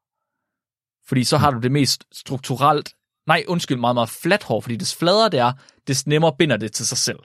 Fordi 1.07 1.23
så 1.23 1.37
har 1.37 1.51
du 1.51 1.59
det 1.59 1.71
mest 1.71 2.03
strukturelt 2.11 2.93
Nej, 3.27 3.43
undskyld, 3.47 3.77
meget, 3.77 3.95
meget 3.95 4.09
fladt 4.09 4.43
hår, 4.43 4.61
fordi 4.61 4.75
des 4.75 4.95
fladere 4.95 5.29
det 5.29 5.39
er, 5.39 5.53
des 5.87 6.07
nemmere 6.07 6.35
binder 6.37 6.57
det 6.57 6.71
til 6.71 6.87
sig 6.87 6.97
selv. 6.97 7.19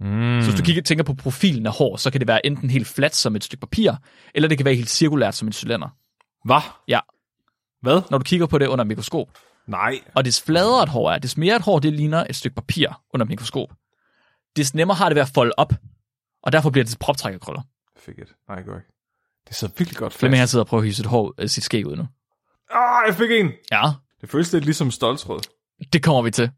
Mm. 0.00 0.40
Så 0.42 0.50
hvis 0.50 0.60
du 0.60 0.64
kigger, 0.64 0.82
tænker 0.82 1.04
på 1.04 1.14
profilen 1.14 1.66
af 1.66 1.72
hår, 1.72 1.96
så 1.96 2.10
kan 2.10 2.20
det 2.20 2.28
være 2.28 2.46
enten 2.46 2.70
helt 2.70 2.86
fladt 2.86 3.14
som 3.16 3.36
et 3.36 3.44
stykke 3.44 3.60
papir, 3.60 3.92
eller 4.34 4.48
det 4.48 4.58
kan 4.58 4.64
være 4.64 4.74
helt 4.74 4.90
cirkulært 4.90 5.34
som 5.34 5.48
en 5.48 5.52
cylinder. 5.52 5.88
Hvad? 6.44 6.60
Ja, 6.88 7.00
Hvad? 7.82 8.00
når 8.10 8.18
du 8.18 8.24
kigger 8.24 8.46
på 8.46 8.58
det 8.58 8.66
under 8.66 8.82
et 8.82 8.88
mikroskop. 8.88 9.28
Nej. 9.68 10.00
Og 10.14 10.24
des 10.24 10.42
fladere 10.42 10.82
et 10.82 10.88
hår 10.88 11.10
er, 11.10 11.18
des 11.18 11.36
mere 11.36 11.56
et 11.56 11.62
hår, 11.62 11.78
det 11.78 11.92
ligner 11.92 12.26
et 12.30 12.36
stykke 12.36 12.54
papir 12.54 13.02
under 13.14 13.24
et 13.24 13.28
mikroskop. 13.28 13.68
Des 14.56 14.74
nemmere 14.74 14.96
har 14.96 15.08
det 15.08 15.14
ved 15.14 15.22
at 15.22 15.28
folde 15.34 15.52
op, 15.56 15.72
og 16.42 16.52
derfor 16.52 16.70
bliver 16.70 16.84
det 16.84 16.90
til 16.90 16.98
proptrækkerkrøller. 16.98 17.62
Fik 17.98 18.18
et. 18.18 18.28
Nej, 18.48 18.56
jeg 18.56 18.64
går 18.64 18.74
ikke. 18.76 18.88
Det 19.48 19.56
så 19.56 19.66
virkelig 19.78 19.96
godt 19.96 20.12
Flemming 20.12 20.38
han 20.38 20.42
fast. 20.42 20.50
sidder 20.50 20.64
og 20.64 20.68
prøver 20.68 20.80
at 20.80 20.84
hive 20.84 20.94
sit, 20.94 21.06
hår, 21.06 21.34
øh, 21.38 21.48
sit 21.48 21.64
skæg 21.64 21.86
ud 21.86 21.96
nu. 21.96 22.06
Ah, 22.70 23.02
jeg 23.06 23.14
fik 23.14 23.30
en. 23.30 23.50
Ja, 23.72 23.82
Det 24.20 24.30
føles 24.30 24.52
lidt 24.52 24.64
ligesom 24.64 24.90
stoltråd. 24.90 25.40
det 25.92 26.02
kommer 26.02 26.22
vi 26.22 26.30
til. 26.30 26.50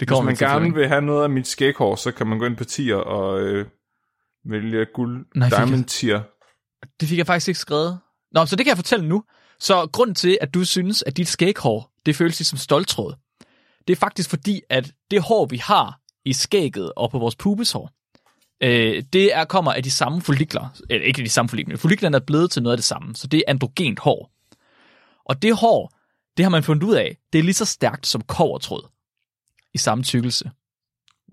Det 0.00 0.08
Hvis 0.08 0.14
kommer 0.14 0.24
man 0.24 0.32
vi 0.32 0.36
til, 0.36 0.46
gerne 0.46 0.74
vil 0.74 0.88
have 0.88 1.02
noget 1.02 1.22
af 1.22 1.30
mit 1.30 1.46
skæghår, 1.46 1.96
så 1.96 2.12
kan 2.12 2.26
man 2.26 2.38
gå 2.38 2.46
ind 2.46 2.56
på 2.56 2.64
tier 2.64 2.96
og 2.96 3.40
øh, 3.40 3.66
vælge 4.44 4.86
guld 4.94 5.26
Nej, 5.34 5.48
diamond 5.48 5.84
tier. 5.84 6.22
Det 7.00 7.08
fik 7.08 7.18
jeg 7.18 7.26
faktisk 7.26 7.48
ikke 7.48 7.60
skrevet. 7.60 7.98
Nå, 8.32 8.46
så 8.46 8.56
det 8.56 8.64
kan 8.66 8.70
jeg 8.70 8.76
fortælle 8.76 9.08
nu. 9.08 9.24
Så 9.58 9.88
grunden 9.92 10.14
til, 10.14 10.38
at 10.40 10.54
du 10.54 10.64
synes, 10.64 11.02
at 11.02 11.16
dit 11.16 11.28
skæghår, 11.28 11.92
det 12.06 12.16
føles 12.16 12.38
ligesom 12.38 12.58
stoltråd, 12.58 13.14
det 13.88 13.92
er 13.92 13.96
faktisk 13.96 14.30
fordi, 14.30 14.60
at 14.70 14.92
det 15.10 15.22
hår, 15.22 15.46
vi 15.46 15.56
har 15.56 16.00
i 16.24 16.32
skægget 16.32 16.92
og 16.96 17.10
på 17.10 17.18
vores 17.18 17.36
pubeshår, 17.36 17.90
øh, 18.62 19.02
det 19.12 19.34
er, 19.34 19.44
kommer 19.44 19.72
af 19.72 19.82
de 19.82 19.90
samme 19.90 20.22
follikler. 20.22 20.68
Eller 20.90 21.06
ikke 21.06 21.22
de 21.22 21.28
samme 21.28 21.48
follikler, 21.48 21.72
men 21.72 21.78
foliklerne 21.78 22.16
er 22.16 22.20
blevet 22.26 22.50
til 22.50 22.62
noget 22.62 22.72
af 22.72 22.78
det 22.78 22.84
samme. 22.84 23.14
Så 23.14 23.26
det 23.26 23.38
er 23.38 23.42
androgent 23.48 23.98
hår. 23.98 24.30
Og 25.24 25.42
det 25.42 25.56
hår, 25.56 25.92
det 26.36 26.44
har 26.44 26.50
man 26.50 26.62
fundet 26.62 26.82
ud 26.82 26.94
af, 26.94 27.16
det 27.32 27.38
er 27.38 27.42
lige 27.42 27.54
så 27.54 27.64
stærkt 27.64 28.06
som 28.06 28.20
kovertråd. 28.20 28.88
I 29.74 29.78
samme 29.78 30.04
tykkelse. 30.04 30.50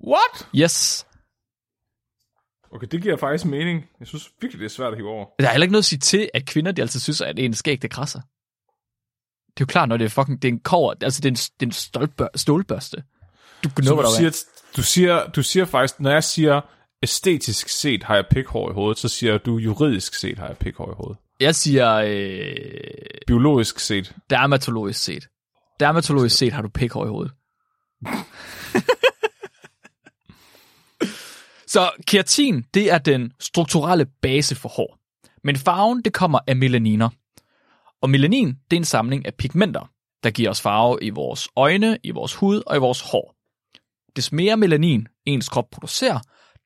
What? 0.07 0.47
Yes. 0.55 1.05
Okay, 2.71 2.87
det 2.91 3.01
giver 3.01 3.17
faktisk 3.17 3.45
mening. 3.45 3.85
Jeg 3.99 4.07
synes 4.07 4.29
virkelig, 4.41 4.59
det 4.59 4.65
er 4.65 4.69
svært 4.69 4.91
at 4.91 4.97
hive 4.97 5.09
over. 5.09 5.25
Der 5.39 5.47
er 5.47 5.51
heller 5.51 5.63
ikke 5.65 5.71
noget 5.71 5.81
at 5.81 5.85
sige 5.85 5.99
til, 5.99 6.29
at 6.33 6.45
kvinder 6.45 6.71
de 6.71 6.81
altid 6.81 6.99
synes, 6.99 7.21
at 7.21 7.39
en 7.39 7.53
skæg, 7.53 7.81
det 7.81 7.91
krasser. 7.91 8.19
Det 9.47 9.61
er 9.61 9.65
jo 9.65 9.65
klart, 9.65 9.89
når 9.89 9.97
det 9.97 10.05
er 10.05 10.09
fucking, 10.09 10.41
det 10.41 10.47
er 10.47 10.51
en 10.51 10.59
kover, 10.59 10.93
altså 11.01 11.21
det 11.21 11.25
er 11.25 11.31
en, 11.31 11.35
det 11.35 11.61
er 11.61 11.65
en 11.65 11.71
stolbør, 11.71 12.27
stålbørste. 12.35 13.03
Du 13.63 13.69
du 13.77 13.81
der 13.81 14.09
siger, 14.17 14.29
er. 14.29 14.43
du, 14.75 14.83
siger, 14.83 15.27
du 15.27 15.43
siger 15.43 15.65
faktisk, 15.65 15.99
når 15.99 16.11
jeg 16.11 16.23
siger 16.23 16.61
æstetisk 17.03 17.69
set 17.69 18.03
har 18.03 18.15
jeg 18.15 18.25
pikhår 18.31 18.69
i 18.69 18.73
hovedet, 18.73 18.97
så 18.97 19.07
siger 19.09 19.37
du 19.37 19.57
juridisk 19.57 20.13
set 20.13 20.37
har 20.39 20.47
jeg 20.47 20.57
pikhår 20.57 20.91
i 20.91 20.95
hovedet. 20.97 21.17
Jeg 21.39 21.55
siger, 21.55 21.93
øh, 21.95 22.53
Biologisk 23.27 23.79
set. 23.79 24.15
dermatologisk 24.29 25.03
set. 25.03 25.27
Dermatologisk 25.79 26.37
set 26.37 26.53
har 26.53 26.61
du 26.61 26.69
pikhår 26.69 27.05
i 27.05 27.09
hovedet. 27.09 27.33
Så 31.67 31.91
keratin, 32.07 32.65
det 32.73 32.91
er 32.91 32.97
den 32.97 33.31
strukturelle 33.39 34.05
base 34.21 34.55
for 34.55 34.69
hår. 34.69 34.97
Men 35.43 35.55
farven, 35.55 36.01
det 36.01 36.13
kommer 36.13 36.39
af 36.47 36.55
melaniner. 36.55 37.09
Og 38.01 38.09
melanin, 38.09 38.47
det 38.47 38.77
er 38.77 38.79
en 38.79 38.85
samling 38.85 39.25
af 39.25 39.33
pigmenter, 39.33 39.91
der 40.23 40.31
giver 40.31 40.49
os 40.49 40.61
farve 40.61 40.97
i 41.01 41.09
vores 41.09 41.49
øjne, 41.55 41.97
i 42.03 42.11
vores 42.11 42.33
hud 42.33 42.63
og 42.67 42.75
i 42.75 42.79
vores 42.79 43.01
hår. 43.01 43.35
Des 44.15 44.31
mere 44.31 44.57
melanin 44.57 45.07
ens 45.25 45.49
krop 45.49 45.69
producerer, 45.71 46.19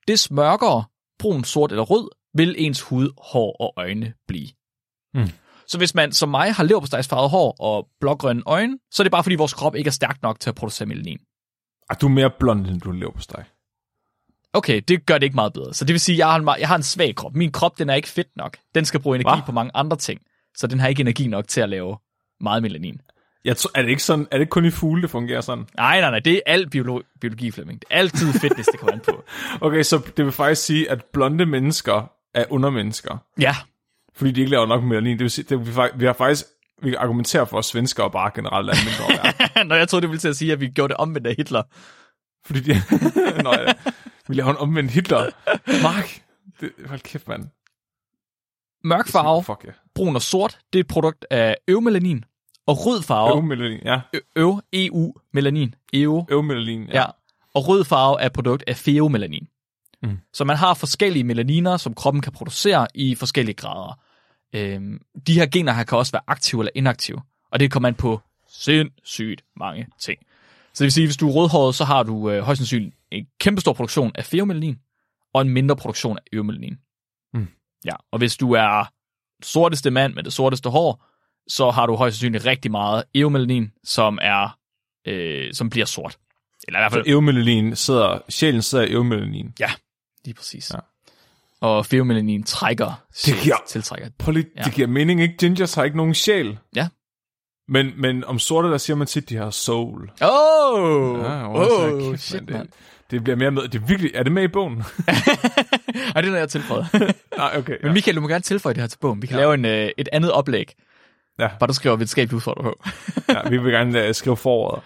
des 0.08 0.30
mørkere, 0.30 0.84
brun, 1.18 1.44
sort 1.44 1.72
eller 1.72 1.84
rød, 1.84 2.10
vil 2.34 2.54
ens 2.58 2.80
hud, 2.80 3.10
hår 3.32 3.56
og 3.60 3.72
øjne 3.76 4.14
blive. 4.28 4.48
Mm. 5.14 5.30
Så 5.72 5.78
hvis 5.78 5.94
man 5.94 6.12
som 6.12 6.28
mig 6.28 6.54
har 6.54 6.64
leverpostejsfarvet 6.64 7.30
hår 7.30 7.56
og 7.60 7.88
blågrønne 8.00 8.42
øjne, 8.46 8.78
så 8.90 9.02
er 9.02 9.04
det 9.04 9.10
bare 9.12 9.22
fordi 9.22 9.34
vores 9.36 9.54
krop 9.54 9.74
ikke 9.76 9.88
er 9.88 9.92
stærk 9.92 10.22
nok 10.22 10.40
til 10.40 10.50
at 10.50 10.54
producere 10.54 10.86
melanin. 10.88 11.18
Ah, 11.90 11.96
du 12.00 12.06
er 12.06 12.10
mere 12.10 12.30
blond, 12.38 12.66
end 12.66 12.80
du 12.80 12.90
lever 12.92 13.12
på 13.12 13.20
dig. 13.36 13.44
Okay, 14.52 14.82
det 14.88 15.06
gør 15.06 15.14
det 15.18 15.22
ikke 15.22 15.34
meget 15.34 15.52
bedre. 15.52 15.74
Så 15.74 15.84
det 15.84 15.92
vil 15.92 16.00
sige, 16.00 16.14
at 16.14 16.18
jeg 16.18 16.26
har 16.26 16.36
en, 16.38 16.48
jeg 16.60 16.68
har 16.68 16.76
en 16.76 16.82
svag 16.82 17.14
krop. 17.14 17.34
Min 17.34 17.52
krop, 17.52 17.78
den 17.78 17.90
er 17.90 17.94
ikke 17.94 18.08
fedt 18.08 18.28
nok. 18.36 18.56
Den 18.74 18.84
skal 18.84 19.00
bruge 19.00 19.16
energi 19.16 19.38
Hva? 19.40 19.46
på 19.46 19.52
mange 19.52 19.70
andre 19.74 19.96
ting. 19.96 20.20
Så 20.56 20.66
den 20.66 20.80
har 20.80 20.88
ikke 20.88 21.00
energi 21.00 21.26
nok 21.26 21.48
til 21.48 21.60
at 21.60 21.68
lave 21.68 21.96
meget 22.40 22.62
melanin. 22.62 23.00
Jeg 23.44 23.56
tror, 23.56 23.70
er 23.74 23.82
det 23.82 23.88
ikke 23.88 24.02
sådan, 24.02 24.26
er 24.30 24.38
det 24.38 24.50
kun 24.50 24.64
i 24.64 24.70
fugle, 24.70 25.02
det 25.02 25.10
fungerer 25.10 25.40
sådan? 25.40 25.64
Nej, 25.76 26.00
nej, 26.00 26.10
nej, 26.10 26.18
det 26.18 26.34
er 26.34 26.40
alt 26.46 26.74
biolo- 26.76 27.18
biologi, 27.20 27.50
Flemming. 27.50 27.80
Det 27.80 27.86
er 27.90 27.96
altid 27.98 28.32
fitness, 28.32 28.68
det 28.68 28.80
kommer 28.80 28.92
an 28.92 29.00
på. 29.00 29.24
Okay, 29.66 29.82
så 29.82 30.00
det 30.16 30.24
vil 30.24 30.32
faktisk 30.32 30.62
sige, 30.62 30.90
at 30.90 31.04
blonde 31.12 31.46
mennesker 31.46 32.10
er 32.34 32.44
undermennesker, 32.50 33.16
Ja, 33.40 33.56
fordi 34.14 34.30
de 34.30 34.40
ikke 34.40 34.50
laver 34.50 34.66
nok 34.66 34.84
melanin. 34.84 35.18
Det 35.18 35.22
vil 35.22 35.30
sige, 35.30 35.44
det 35.48 35.66
vi 35.66 35.72
vi 35.94 36.04
har 36.04 36.12
faktisk, 36.12 36.46
vi 36.82 36.90
kan 36.90 36.98
argumentere 36.98 37.46
for, 37.46 37.58
at 37.58 37.64
svenskere 37.64 38.10
bare 38.10 38.30
generelt 38.34 38.70
er 38.70 38.74
mindre 38.84 39.22
værd. 39.22 39.66
når 39.68 39.76
jeg 39.76 39.88
troede, 39.88 40.02
det 40.02 40.10
ville 40.10 40.20
til 40.20 40.28
at 40.28 40.36
sige, 40.36 40.52
at 40.52 40.60
vi 40.60 40.68
gjorde 40.68 40.88
det 40.88 40.96
omvendt 40.96 41.26
af 41.26 41.34
Hitler. 41.36 41.62
Fordi 42.46 42.60
de... 42.60 42.74
Nå, 43.44 43.52
ja. 43.52 43.72
Vi 44.28 44.34
laver 44.34 44.50
en 44.50 44.56
omvendt 44.56 44.90
Hitler. 44.90 45.30
Mark! 45.82 46.22
Det, 46.60 46.72
hold 46.86 47.00
kæft, 47.00 47.28
mand. 47.28 47.44
Mørk 48.84 49.08
farve, 49.08 49.44
Fuck 49.44 49.64
ja. 49.64 49.70
brun 49.94 50.16
og 50.16 50.22
sort, 50.22 50.58
det 50.72 50.78
er 50.78 50.82
et 50.82 50.88
produkt 50.88 51.26
af 51.30 51.56
øvmelanin. 51.68 52.24
Og 52.66 52.86
rød 52.86 53.02
farve, 53.02 53.36
Øvmelanin, 53.36 53.80
ja. 53.84 54.00
øv, 54.36 54.60
EU-melanin. 54.72 55.74
EU, 55.92 56.26
Øvmelanin, 56.30 56.88
ja. 56.88 57.00
ja. 57.00 57.06
Og 57.54 57.68
rød 57.68 57.84
farve 57.84 58.20
er 58.20 58.26
et 58.26 58.32
produkt 58.32 58.64
af 58.66 58.76
feomelanin. 58.76 59.48
Mm. 60.02 60.18
Så 60.32 60.44
man 60.44 60.56
har 60.56 60.74
forskellige 60.74 61.24
melaniner, 61.24 61.76
som 61.76 61.94
kroppen 61.94 62.22
kan 62.22 62.32
producere 62.32 62.86
i 62.94 63.14
forskellige 63.14 63.54
grader. 63.54 64.00
Øhm, 64.54 65.00
de 65.26 65.34
her 65.34 65.46
gener 65.46 65.72
her 65.72 65.84
kan 65.84 65.98
også 65.98 66.12
være 66.12 66.22
aktive 66.26 66.60
eller 66.60 66.70
inaktive. 66.74 67.20
Og 67.52 67.60
det 67.60 67.70
kommer 67.70 67.88
an 67.88 67.94
på 67.94 68.20
sindssygt 68.48 69.44
mange 69.56 69.86
ting. 70.00 70.18
Så 70.74 70.84
det 70.84 70.84
vil 70.84 70.92
sige, 70.92 71.04
at 71.04 71.08
hvis 71.08 71.16
du 71.16 71.28
er 71.28 71.32
rødhåret, 71.32 71.74
så 71.74 71.84
har 71.84 72.02
du 72.02 72.30
øh, 72.30 72.42
højst 72.42 72.58
sandsynligt 72.58 72.94
en 73.10 73.26
kæmpestor 73.40 73.72
produktion 73.72 74.12
af 74.14 74.24
feomelanin, 74.24 74.78
og 75.34 75.42
en 75.42 75.48
mindre 75.48 75.76
produktion 75.76 76.16
af 76.18 76.22
øvmelanin. 76.32 76.78
Mm. 77.34 77.48
Ja, 77.84 77.94
og 78.12 78.18
hvis 78.18 78.36
du 78.36 78.52
er 78.52 78.92
sorteste 79.42 79.90
mand 79.90 80.14
med 80.14 80.22
det 80.22 80.32
sorteste 80.32 80.68
hår, 80.70 81.04
så 81.48 81.70
har 81.70 81.86
du 81.86 81.96
højst 81.96 82.16
sandsynligt 82.16 82.46
rigtig 82.46 82.70
meget 82.70 83.04
eumelanin, 83.14 83.72
som 83.84 84.18
er 84.22 84.58
øh, 85.06 85.54
som 85.54 85.70
bliver 85.70 85.86
sort. 85.86 86.18
Eller 86.68 86.78
i 86.78 86.82
hvert 86.82 86.92
Så 86.92 86.96
fald, 86.96 87.08
øvmelanin 87.08 87.76
sidder, 87.76 88.18
sjælen 88.28 88.62
sidder 88.62 88.84
i 88.84 88.88
øvmelanin. 88.88 89.52
ja, 89.60 89.70
lige 90.24 90.34
præcis. 90.34 90.70
Ja. 90.70 90.76
Ja. 90.76 90.80
Og 91.68 91.86
feomelanin 91.86 92.42
trækker, 92.44 93.02
Det 93.26 93.34
giver- 93.42 93.62
tiltrækker. 93.68 94.08
Prøv 94.18 94.32
lige, 94.32 94.46
Ja. 94.56 94.62
det 94.62 94.72
giver 94.74 94.88
mening, 94.88 95.20
ikke? 95.22 95.36
Gingers 95.36 95.74
har 95.74 95.84
ikke 95.84 95.96
nogen 95.96 96.14
sjæl. 96.14 96.58
Ja. 96.76 96.88
Men, 97.68 97.92
men 97.96 98.24
om 98.24 98.38
sorte, 98.38 98.68
der 98.68 98.78
siger 98.78 98.96
man 98.96 99.06
tit, 99.06 99.28
de 99.28 99.36
har 99.36 99.50
soul. 99.50 100.10
Åh, 100.22 100.28
oh, 100.72 101.20
Ja, 101.24 101.48
oh, 101.54 102.10
kæft, 102.10 102.22
shit, 102.22 102.50
mand. 102.50 102.68
Det, 102.68 102.74
det 103.10 103.24
bliver 103.24 103.36
mere 103.36 103.50
med. 103.50 103.62
Det 103.68 103.74
er 103.82 103.86
virkelig, 103.86 104.10
er 104.14 104.22
det 104.22 104.32
med 104.32 104.42
i 104.42 104.48
bogen? 104.48 104.78
Ej, 105.08 105.14
det 105.14 106.16
er 106.16 106.22
noget, 106.22 106.32
jeg 106.32 106.40
har 106.40 106.46
tilføjet. 106.46 106.86
Nej, 107.36 107.54
okay. 107.58 107.76
Men 107.82 107.92
Michael, 107.92 108.16
du 108.16 108.20
må 108.20 108.28
gerne 108.28 108.42
tilføje 108.42 108.74
det 108.74 108.80
her 108.82 108.88
til 108.88 108.98
bogen. 108.98 109.22
Vi 109.22 109.26
kan 109.26 109.36
ja. 109.36 109.42
lave 109.42 109.54
en, 109.54 109.64
øh, 109.64 109.90
et 109.98 110.08
andet 110.12 110.32
oplæg, 110.32 110.72
Ja. 111.38 111.48
hvor 111.58 111.66
der 111.66 111.74
skriver 111.74 111.96
videnskabeligt 111.96 112.32
udfordret 112.32 112.64
på. 112.64 112.84
ja, 113.32 113.48
vi 113.48 113.58
vil 113.58 113.72
gerne 113.72 114.08
uh, 114.08 114.14
skrive 114.14 114.36
forordet. 114.36 114.82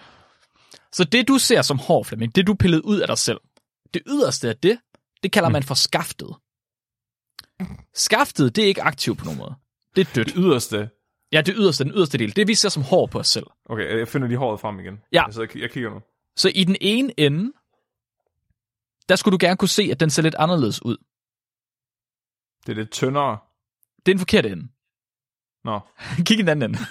Så 0.91 1.03
det, 1.03 1.27
du 1.27 1.37
ser 1.37 1.61
som 1.61 1.79
hår, 1.79 2.03
Flemming, 2.03 2.35
det 2.35 2.47
du 2.47 2.53
pillede 2.53 2.85
ud 2.85 2.99
af 2.99 3.07
dig 3.07 3.17
selv, 3.17 3.39
det 3.93 4.01
yderste 4.07 4.49
af 4.49 4.55
det, 4.63 4.77
det 5.23 5.31
kalder 5.31 5.49
man 5.49 5.63
for 5.63 5.75
skaftet. 5.75 6.35
Skaftet, 7.93 8.55
det 8.55 8.63
er 8.63 8.67
ikke 8.67 8.83
aktivt 8.83 9.17
på 9.17 9.25
nogen 9.25 9.39
måde. 9.39 9.55
Det 9.95 10.07
er 10.07 10.13
dødt. 10.13 10.27
Det 10.27 10.35
yderste. 10.37 10.89
Ja, 11.31 11.41
det 11.41 11.53
yderste, 11.57 11.83
den 11.83 11.93
yderste 11.93 12.17
del. 12.17 12.35
Det 12.35 12.47
vi 12.47 12.55
ser 12.55 12.69
som 12.69 12.83
hår 12.83 13.07
på 13.07 13.19
os 13.19 13.27
selv. 13.27 13.45
Okay, 13.65 13.99
jeg 13.99 14.07
finder 14.07 14.27
lige 14.27 14.37
håret 14.37 14.59
frem 14.59 14.79
igen. 14.79 15.01
Ja. 15.11 15.25
Jeg, 15.25 15.33
sidder, 15.33 15.47
jeg 15.55 15.71
kigger 15.71 15.89
nu. 15.89 16.01
Så 16.35 16.51
i 16.55 16.63
den 16.63 16.75
ene 16.81 17.19
ende, 17.19 17.53
der 19.09 19.15
skulle 19.15 19.37
du 19.37 19.45
gerne 19.45 19.57
kunne 19.57 19.69
se, 19.69 19.89
at 19.91 19.99
den 19.99 20.09
ser 20.09 20.23
lidt 20.23 20.35
anderledes 20.35 20.85
ud. 20.85 20.97
Det 22.65 22.71
er 22.71 22.75
lidt 22.75 22.91
tyndere. 22.91 23.37
Det 23.97 24.11
er 24.11 24.13
den 24.13 24.19
forkerte 24.19 24.49
ende. 24.49 24.67
Nå, 25.63 25.79
Kig 26.25 26.39
i 26.39 26.41
den 26.41 26.49
anden 26.49 26.69
ende. 26.69 26.79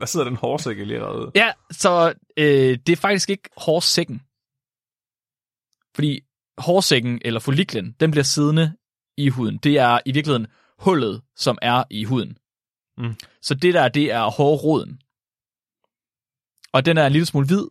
der 0.00 0.06
sidder 0.06 0.26
den 0.26 0.36
hårsæk 0.36 0.76
lige 0.76 0.94
allerede. 0.94 1.32
Ja, 1.34 1.52
så 1.70 2.14
øh, 2.36 2.78
det 2.86 2.88
er 2.88 2.96
faktisk 2.96 3.30
ikke 3.30 3.50
hårsækken. 3.56 4.22
Fordi 6.00 6.20
hårsækken 6.58 7.20
eller 7.24 7.40
folliklen, 7.40 7.96
den 8.00 8.10
bliver 8.10 8.24
siddende 8.24 8.76
i 9.16 9.28
huden. 9.28 9.56
Det 9.56 9.78
er 9.78 10.00
i 10.06 10.12
virkeligheden 10.12 10.46
hullet, 10.78 11.22
som 11.36 11.58
er 11.62 11.84
i 11.90 12.04
huden. 12.04 12.38
Mm. 12.98 13.14
Så 13.42 13.54
det 13.54 13.74
der, 13.74 13.88
det 13.88 14.12
er 14.12 14.30
hårroden. 14.30 15.00
Og 16.72 16.86
den 16.86 16.98
er 16.98 17.06
en 17.06 17.12
lille 17.12 17.26
smule 17.26 17.46
hvid, 17.46 17.68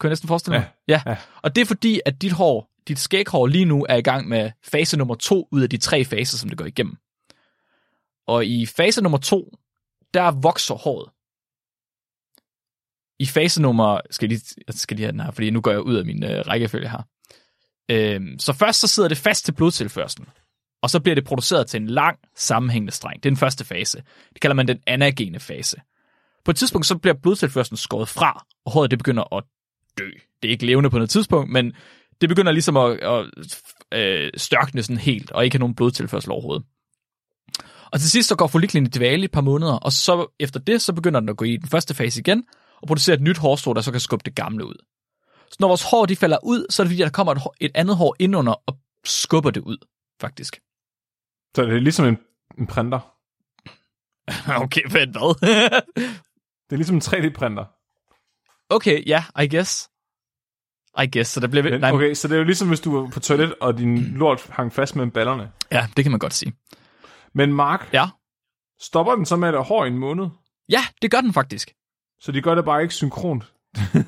kan 0.00 0.08
jeg 0.08 0.10
næsten 0.10 0.28
forestille 0.28 0.58
mig. 0.58 0.70
Ja. 0.88 1.02
ja. 1.06 1.16
Og 1.42 1.54
det 1.54 1.62
er 1.62 1.66
fordi, 1.66 2.00
at 2.06 2.22
dit 2.22 2.32
hår, 2.32 2.70
dit 2.88 2.98
skæghår 2.98 3.46
lige 3.46 3.64
nu 3.64 3.86
er 3.88 3.96
i 3.96 4.02
gang 4.02 4.28
med 4.28 4.50
fase 4.64 4.96
nummer 4.98 5.14
to 5.14 5.48
ud 5.52 5.62
af 5.62 5.70
de 5.70 5.76
tre 5.76 6.04
faser, 6.04 6.38
som 6.38 6.48
det 6.48 6.58
går 6.58 6.66
igennem. 6.66 6.96
Og 8.26 8.46
i 8.46 8.66
fase 8.66 9.02
nummer 9.02 9.18
to, 9.18 9.56
der 10.14 10.30
vokser 10.30 10.74
håret. 10.74 11.10
I 13.18 13.26
fase 13.26 13.62
nummer... 13.62 14.00
Skal 14.10 14.26
jeg 14.26 14.38
lige, 14.38 14.54
jeg 14.66 14.74
skal 14.74 14.96
lige 14.96 15.04
have 15.04 15.12
den 15.12 15.20
her, 15.20 15.30
fordi 15.30 15.50
nu 15.50 15.60
går 15.60 15.70
jeg 15.70 15.80
ud 15.80 15.94
af 15.94 16.04
min 16.04 16.24
øh, 16.24 16.46
rækkefølge 16.46 16.88
her. 16.88 17.02
Øhm, 17.90 18.38
så 18.38 18.52
først 18.52 18.80
så 18.80 18.86
sidder 18.86 19.08
det 19.08 19.18
fast 19.18 19.44
til 19.44 19.52
blodtilførselen. 19.52 20.28
Og 20.82 20.90
så 20.90 21.00
bliver 21.00 21.14
det 21.14 21.24
produceret 21.24 21.66
til 21.66 21.80
en 21.80 21.86
lang, 21.86 22.18
sammenhængende 22.36 22.92
streng. 22.92 23.22
Det 23.22 23.28
er 23.28 23.30
den 23.30 23.36
første 23.36 23.64
fase. 23.64 24.02
Det 24.32 24.40
kalder 24.40 24.54
man 24.54 24.68
den 24.68 24.78
anagene 24.86 25.40
fase. 25.40 25.76
På 26.44 26.50
et 26.50 26.56
tidspunkt 26.56 26.86
så 26.86 26.98
bliver 26.98 27.14
blodtilførselen 27.22 27.76
skåret 27.76 28.08
fra, 28.08 28.44
og 28.64 28.72
håret 28.72 28.90
det 28.90 28.98
begynder 28.98 29.36
at 29.36 29.44
dø. 29.98 30.10
Det 30.42 30.48
er 30.48 30.52
ikke 30.52 30.66
levende 30.66 30.90
på 30.90 30.96
noget 30.96 31.10
tidspunkt, 31.10 31.50
men 31.50 31.72
det 32.20 32.28
begynder 32.28 32.52
ligesom 32.52 32.76
at, 32.76 32.98
at 33.00 33.26
øh, 33.94 34.30
størkne 34.36 34.82
sådan 34.82 34.96
helt, 34.96 35.30
og 35.30 35.44
ikke 35.44 35.54
have 35.54 35.60
nogen 35.60 35.74
blodtilførsel 35.74 36.30
overhovedet. 36.30 36.64
Og 37.92 38.00
til 38.00 38.10
sidst 38.10 38.28
så 38.28 38.36
går 38.36 38.46
foliklen 38.46 38.86
i 38.86 38.88
dvale 38.88 39.22
i 39.22 39.24
et 39.24 39.30
par 39.30 39.40
måneder, 39.40 39.72
og 39.72 39.92
så 39.92 40.34
efter 40.40 40.60
det, 40.60 40.82
så 40.82 40.92
begynder 40.92 41.20
den 41.20 41.28
at 41.28 41.36
gå 41.36 41.44
i 41.44 41.56
den 41.56 41.68
første 41.68 41.94
fase 41.94 42.20
igen, 42.20 42.44
og 42.82 42.86
producere 42.86 43.14
et 43.14 43.22
nyt 43.22 43.38
hårstrå, 43.38 43.72
der 43.72 43.80
så 43.80 43.90
kan 43.90 44.00
skubbe 44.00 44.22
det 44.24 44.34
gamle 44.34 44.66
ud. 44.66 44.74
Så 45.52 45.56
når 45.60 45.68
vores 45.68 45.82
hår 45.90 46.06
de 46.06 46.16
falder 46.16 46.38
ud, 46.44 46.66
så 46.70 46.82
er 46.82 46.84
det 46.84 46.90
fordi, 46.92 47.02
der 47.02 47.10
kommer 47.10 47.32
et, 47.32 47.38
hår, 47.40 47.54
et 47.60 47.70
andet 47.74 47.96
hår 47.96 48.16
indunder 48.18 48.52
og 48.66 48.78
skubber 49.04 49.50
det 49.50 49.60
ud, 49.60 49.78
faktisk. 50.20 50.60
Så 51.56 51.62
det 51.62 51.76
er 51.76 51.80
ligesom 51.80 52.06
en, 52.06 52.18
en 52.58 52.66
printer. 52.66 53.00
okay, 54.64 54.82
vent 54.82 55.16
hvad? 55.16 55.34
Det 56.70 56.72
er 56.72 56.76
ligesom 56.76 56.96
en 56.96 57.02
3D-printer. 57.02 57.64
okay, 58.68 59.06
ja, 59.06 59.24
yeah, 59.36 59.44
I 59.44 59.48
guess. 59.56 59.88
I 61.02 61.06
guess, 61.12 61.30
så 61.30 61.40
der 61.40 61.48
bliver... 61.48 61.62
Men, 61.62 61.80
nej, 61.80 61.92
okay, 61.92 62.14
så 62.14 62.28
det 62.28 62.34
er 62.34 62.38
jo 62.38 62.44
ligesom, 62.44 62.68
hvis 62.68 62.80
du 62.80 63.00
var 63.00 63.10
på 63.10 63.20
toilet, 63.20 63.54
og 63.60 63.78
din 63.78 63.98
lort 64.22 64.46
hang 64.50 64.72
fast 64.72 64.96
mellem 64.96 65.10
ballerne. 65.10 65.52
Ja, 65.70 65.86
det 65.96 66.04
kan 66.04 66.10
man 66.10 66.18
godt 66.18 66.34
sige. 66.34 66.52
Men 67.34 67.52
Mark, 67.52 67.88
Ja. 67.92 68.08
stopper 68.80 69.14
den 69.14 69.26
så 69.26 69.36
med 69.36 69.48
at 69.48 69.64
hår 69.64 69.84
i 69.84 69.88
en 69.88 69.98
måned? 69.98 70.26
Ja, 70.68 70.80
det 71.02 71.10
gør 71.10 71.20
den 71.20 71.32
faktisk. 71.32 71.74
Så 72.20 72.32
de 72.32 72.42
gør 72.42 72.54
det 72.54 72.64
bare 72.64 72.82
ikke 72.82 72.94
synkront. 72.94 73.51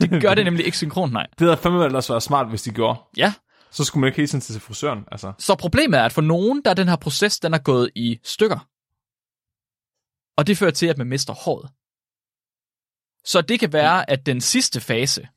Det 0.00 0.22
gør 0.22 0.34
det 0.34 0.44
nemlig 0.44 0.66
ikke 0.66 0.76
synkront, 0.76 1.12
nej. 1.12 1.26
Det 1.38 1.46
havde 1.46 1.56
fandme 1.56 1.84
ellers 1.84 2.10
været 2.10 2.22
smart, 2.22 2.48
hvis 2.48 2.62
de 2.62 2.70
gjorde. 2.70 2.98
Ja, 3.16 3.32
Så 3.70 3.84
skulle 3.84 4.00
man 4.00 4.08
ikke 4.08 4.16
hele 4.16 4.28
tiden 4.28 4.40
til 4.40 4.60
frisøren, 4.60 5.04
altså. 5.12 5.32
Så 5.38 5.54
problemet 5.54 6.00
er, 6.00 6.04
at 6.04 6.12
for 6.12 6.22
nogen, 6.22 6.62
der 6.64 6.70
er 6.70 6.74
den 6.74 6.88
her 6.88 6.96
proces, 6.96 7.40
den 7.40 7.54
er 7.54 7.58
gået 7.58 7.90
i 7.94 8.18
stykker. 8.24 8.68
Og 10.36 10.46
det 10.46 10.58
fører 10.58 10.70
til, 10.70 10.86
at 10.86 10.98
man 10.98 11.06
mister 11.06 11.32
håret. 11.32 11.70
Så 13.24 13.40
det 13.40 13.60
kan 13.60 13.72
være, 13.72 14.10
at 14.10 14.26
den 14.26 14.40
sidste 14.40 14.80
fase, 14.80 15.28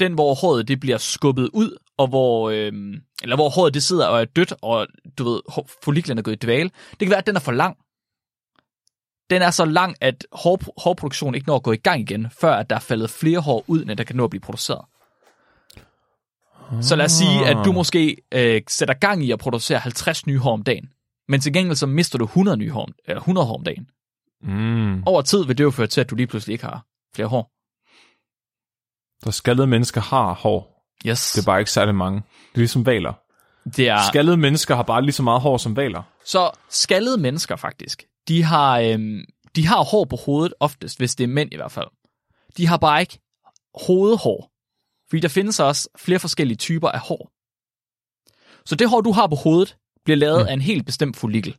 den 0.00 0.12
hvor 0.14 0.34
håret 0.34 0.68
det 0.68 0.80
bliver 0.80 0.98
skubbet 0.98 1.50
ud, 1.52 1.76
og 1.98 2.08
hvor, 2.08 2.50
øhm, 2.50 2.94
eller 3.22 3.36
hvor 3.36 3.48
håret 3.48 3.74
det 3.74 3.82
sidder 3.82 4.06
og 4.06 4.20
er 4.20 4.24
dødt, 4.24 4.52
og 4.62 4.86
du 5.18 5.24
ved, 5.24 5.40
folliklen 5.84 6.18
er 6.18 6.22
gået 6.22 6.34
i 6.34 6.46
dvale, 6.46 6.70
det 6.90 6.98
kan 6.98 7.10
være, 7.10 7.18
at 7.18 7.26
den 7.26 7.36
er 7.36 7.40
for 7.40 7.52
lang. 7.52 7.76
Den 9.34 9.42
er 9.42 9.50
så 9.50 9.64
lang, 9.64 9.96
at 10.00 10.26
hår, 10.32 10.60
hårproduktionen 10.82 11.34
ikke 11.34 11.46
når 11.46 11.56
at 11.56 11.62
gå 11.62 11.72
i 11.72 11.76
gang 11.76 12.00
igen, 12.00 12.26
før 12.40 12.54
at 12.54 12.70
der 12.70 12.76
er 12.76 12.80
faldet 12.80 13.10
flere 13.10 13.38
hår 13.38 13.64
ud, 13.66 13.82
end 13.82 13.98
der 13.98 14.04
kan 14.04 14.16
nå 14.16 14.24
at 14.24 14.30
blive 14.30 14.40
produceret. 14.40 14.84
Så 16.80 16.96
lad 16.96 17.04
os 17.04 17.12
sige, 17.12 17.46
at 17.46 17.56
du 17.64 17.72
måske 17.72 18.16
øh, 18.32 18.62
sætter 18.68 18.94
gang 18.94 19.24
i 19.24 19.30
at 19.30 19.38
producere 19.38 19.78
50 19.78 20.26
nye 20.26 20.38
hår 20.38 20.52
om 20.52 20.62
dagen. 20.62 20.88
Men 21.28 21.40
til 21.40 21.52
gengæld 21.52 21.76
så 21.76 21.86
mister 21.86 22.18
du 22.18 22.24
100 22.24 22.56
nye 22.56 22.70
hår, 22.70 22.88
eller 23.04 23.20
100 23.20 23.46
hår 23.46 23.56
om 23.56 23.64
dagen. 23.64 23.86
Mm. 24.42 25.02
Over 25.06 25.22
tid 25.22 25.44
vil 25.44 25.58
det 25.58 25.64
jo 25.64 25.70
føre 25.70 25.86
til, 25.86 26.00
at 26.00 26.10
du 26.10 26.14
lige 26.14 26.26
pludselig 26.26 26.52
ikke 26.52 26.64
har 26.64 26.84
flere 27.14 27.28
hår. 27.28 27.50
Så 29.24 29.30
skaldede 29.30 29.66
mennesker 29.66 30.00
har 30.00 30.34
hår. 30.34 30.84
Yes. 31.06 31.32
Det 31.32 31.42
er 31.42 31.46
bare 31.46 31.58
ikke 31.58 31.70
særlig 31.70 31.94
mange. 31.94 32.16
Det 32.20 32.54
er 32.54 32.58
ligesom 32.58 32.86
valer. 32.86 33.12
det 33.76 33.88
er 33.88 33.98
Skaldede 34.08 34.36
mennesker 34.36 34.76
har 34.76 34.82
bare 34.82 35.02
lige 35.02 35.12
så 35.12 35.22
meget 35.22 35.40
hår 35.40 35.56
som 35.56 35.76
valer. 35.76 36.02
så 36.24 36.50
skaldede 36.68 37.18
mennesker 37.18 37.56
faktisk. 37.56 38.04
De 38.28 38.42
har, 38.42 38.80
øhm, 38.80 39.24
de 39.56 39.66
har 39.66 39.84
hår 39.84 40.04
på 40.04 40.16
hovedet 40.16 40.54
oftest, 40.60 40.98
hvis 40.98 41.14
det 41.14 41.24
er 41.24 41.28
mænd 41.28 41.52
i 41.52 41.56
hvert 41.56 41.72
fald. 41.72 41.88
De 42.56 42.66
har 42.66 42.76
bare 42.76 43.00
ikke 43.00 43.18
hovedhår. 43.86 44.50
Fordi 45.08 45.20
der 45.20 45.28
findes 45.28 45.60
også 45.60 45.88
flere 45.98 46.18
forskellige 46.18 46.56
typer 46.56 46.88
af 46.88 47.00
hår. 47.00 47.30
Så 48.66 48.74
det 48.74 48.88
hår, 48.88 49.00
du 49.00 49.12
har 49.12 49.26
på 49.26 49.34
hovedet, 49.34 49.76
bliver 50.04 50.16
lavet 50.16 50.42
mm. 50.42 50.48
af 50.48 50.52
en 50.52 50.60
helt 50.60 50.86
bestemt 50.86 51.16
follikel. 51.16 51.56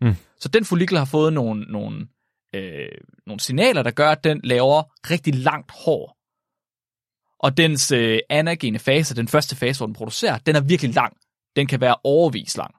Mm. 0.00 0.14
Så 0.40 0.48
den 0.48 0.64
follikel 0.64 0.98
har 0.98 1.04
fået 1.04 1.32
nogle, 1.32 1.62
nogle, 1.62 2.08
øh, 2.54 2.88
nogle 3.26 3.40
signaler, 3.40 3.82
der 3.82 3.90
gør, 3.90 4.10
at 4.10 4.24
den 4.24 4.40
laver 4.44 4.82
rigtig 5.10 5.34
langt 5.34 5.72
hår. 5.84 6.18
Og 7.38 7.56
dens 7.56 7.92
øh, 7.92 8.18
anagene 8.28 8.78
fase, 8.78 9.14
den 9.14 9.28
første 9.28 9.56
fase, 9.56 9.78
hvor 9.78 9.86
den 9.86 9.94
producerer, 9.94 10.38
den 10.38 10.56
er 10.56 10.60
virkelig 10.60 10.94
lang. 10.94 11.16
Den 11.56 11.66
kan 11.66 11.80
være 11.80 11.96
overvis 12.04 12.56
lang. 12.56 12.74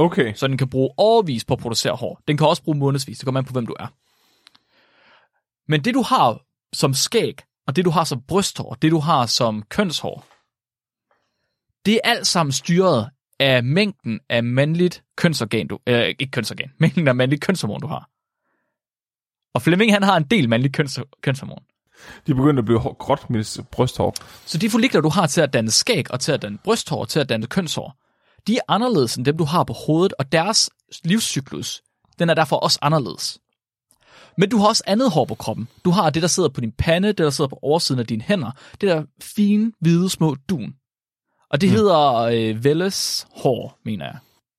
Okay. 0.00 0.34
Så 0.34 0.46
den 0.46 0.58
kan 0.58 0.68
bruge 0.68 0.90
overvis 0.96 1.44
på 1.44 1.54
at 1.54 1.60
producere 1.60 1.96
hår. 1.96 2.20
Den 2.28 2.36
kan 2.36 2.46
også 2.46 2.62
bruge 2.62 2.78
månedsvis. 2.78 3.18
Det 3.18 3.24
kommer 3.24 3.40
an 3.40 3.44
på, 3.44 3.52
hvem 3.52 3.66
du 3.66 3.74
er. 3.80 3.86
Men 5.68 5.84
det, 5.84 5.94
du 5.94 6.02
har 6.02 6.42
som 6.72 6.94
skæg, 6.94 7.34
og 7.66 7.76
det, 7.76 7.84
du 7.84 7.90
har 7.90 8.04
som 8.04 8.22
brysthår, 8.28 8.74
det, 8.74 8.90
du 8.90 8.98
har 8.98 9.26
som 9.26 9.62
kønshår, 9.62 10.26
det 11.86 11.94
er 11.94 12.00
alt 12.04 12.26
sammen 12.26 12.52
styret 12.52 13.10
af 13.38 13.64
mængden 13.64 14.20
af 14.28 14.44
mandligt 14.44 15.02
kønsorgan, 15.16 15.66
du, 15.66 15.78
øh, 15.86 16.06
ikke 16.08 16.30
kønsorgan, 16.30 16.72
mængden 16.80 17.08
af 17.08 17.14
mandligt 17.14 17.42
kønshormon, 17.42 17.80
du 17.80 17.86
har. 17.86 18.08
Og 19.54 19.62
Flemming, 19.62 19.92
han 19.92 20.02
har 20.02 20.16
en 20.16 20.24
del 20.24 20.48
mandligt 20.48 20.74
køns, 20.74 21.00
kønshormon. 21.22 21.62
De 22.26 22.34
begynder 22.34 22.62
at 22.62 22.64
blive 22.64 22.78
hår, 22.78 22.92
gråt 22.94 23.30
med 23.30 23.64
brysthår. 23.70 24.14
Så 24.46 24.58
de 24.58 24.70
follikler, 24.70 25.00
du 25.00 25.08
har 25.08 25.26
til 25.26 25.40
at 25.40 25.52
danne 25.52 25.70
skæg, 25.70 26.10
og 26.10 26.20
til 26.20 26.32
at 26.32 26.42
danne 26.42 26.58
brysthår, 26.58 27.00
og 27.00 27.08
til 27.08 27.20
at 27.20 27.28
danne 27.28 27.46
kønshår, 27.46 27.96
de 28.46 28.56
er 28.56 28.60
anderledes 28.68 29.16
end 29.16 29.24
dem, 29.24 29.36
du 29.36 29.44
har 29.44 29.64
på 29.64 29.72
hovedet, 29.72 30.14
og 30.18 30.32
deres 30.32 30.70
livscyklus, 31.04 31.82
den 32.18 32.30
er 32.30 32.34
derfor 32.34 32.56
også 32.56 32.78
anderledes. 32.82 33.38
Men 34.36 34.48
du 34.50 34.58
har 34.58 34.68
også 34.68 34.82
andet 34.86 35.10
hår 35.10 35.24
på 35.24 35.34
kroppen. 35.34 35.68
Du 35.84 35.90
har 35.90 36.10
det, 36.10 36.22
der 36.22 36.28
sidder 36.28 36.48
på 36.48 36.60
din 36.60 36.72
pande, 36.72 37.08
det, 37.08 37.18
der 37.18 37.30
sidder 37.30 37.48
på 37.48 37.58
oversiden 37.62 38.00
af 38.00 38.06
dine 38.06 38.22
hænder. 38.22 38.50
Det 38.80 38.88
der 38.88 39.04
fine, 39.22 39.72
hvide, 39.80 40.10
små 40.10 40.36
dun. 40.48 40.74
Og 41.50 41.60
det 41.60 41.68
mm. 41.68 41.74
hedder 41.74 42.12
øh, 42.14 42.64
Velles 42.64 43.26
hår, 43.36 43.78
mener 43.84 44.04
jeg. 44.04 44.16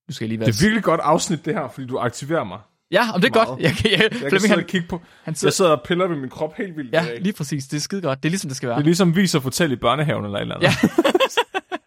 Nu 0.08 0.14
skal 0.14 0.26
jeg 0.26 0.30
lige 0.30 0.40
være... 0.40 0.48
Det 0.48 0.58
er 0.58 0.62
virkelig 0.62 0.84
godt 0.84 1.02
afsnit, 1.04 1.46
det 1.46 1.54
her, 1.54 1.70
fordi 1.74 1.88
du 1.88 2.00
aktiverer 2.00 2.44
mig. 2.44 2.60
Ja, 2.92 3.12
om 3.14 3.22
det 3.22 3.30
er 3.30 3.36
meget. 3.36 3.48
godt. 3.48 3.60
Jeg, 3.60 3.72
kan, 3.72 3.92
jeg, 3.92 4.00
Jeg 4.02 4.32
kan 4.32 4.40
sidde 4.40 4.48
han, 4.48 4.60
og 4.60 4.66
kigge 4.66 4.88
på... 4.88 5.02
han 5.24 5.36
sidder, 5.36 5.50
Jeg 5.50 5.54
sidder 5.54 5.72
og 5.72 5.82
piller 5.86 6.08
ved 6.08 6.18
min 6.18 6.30
krop 6.30 6.54
helt 6.58 6.78
vildt. 6.78 6.94
ja, 6.94 7.18
lige 7.20 7.34
præcis. 7.34 7.68
Det 7.68 7.78
er 7.78 7.82
skide 7.82 8.02
godt. 8.02 8.24
Det 8.24 8.30
er 8.30 8.32
ligesom, 8.32 8.50
det 8.50 8.58
skal 8.58 8.70
være. 8.70 8.78
Det 8.78 8.84
er 8.84 8.86
ligesom 8.86 9.16
vis 9.16 9.36
og 9.36 9.44
fortæl 9.44 9.72
i 9.72 9.76
børnehaven 9.76 10.26
eller 10.26 10.38
et 10.38 10.42
eller 10.42 10.56
andet. 10.56 10.68
Ja. 10.68 10.74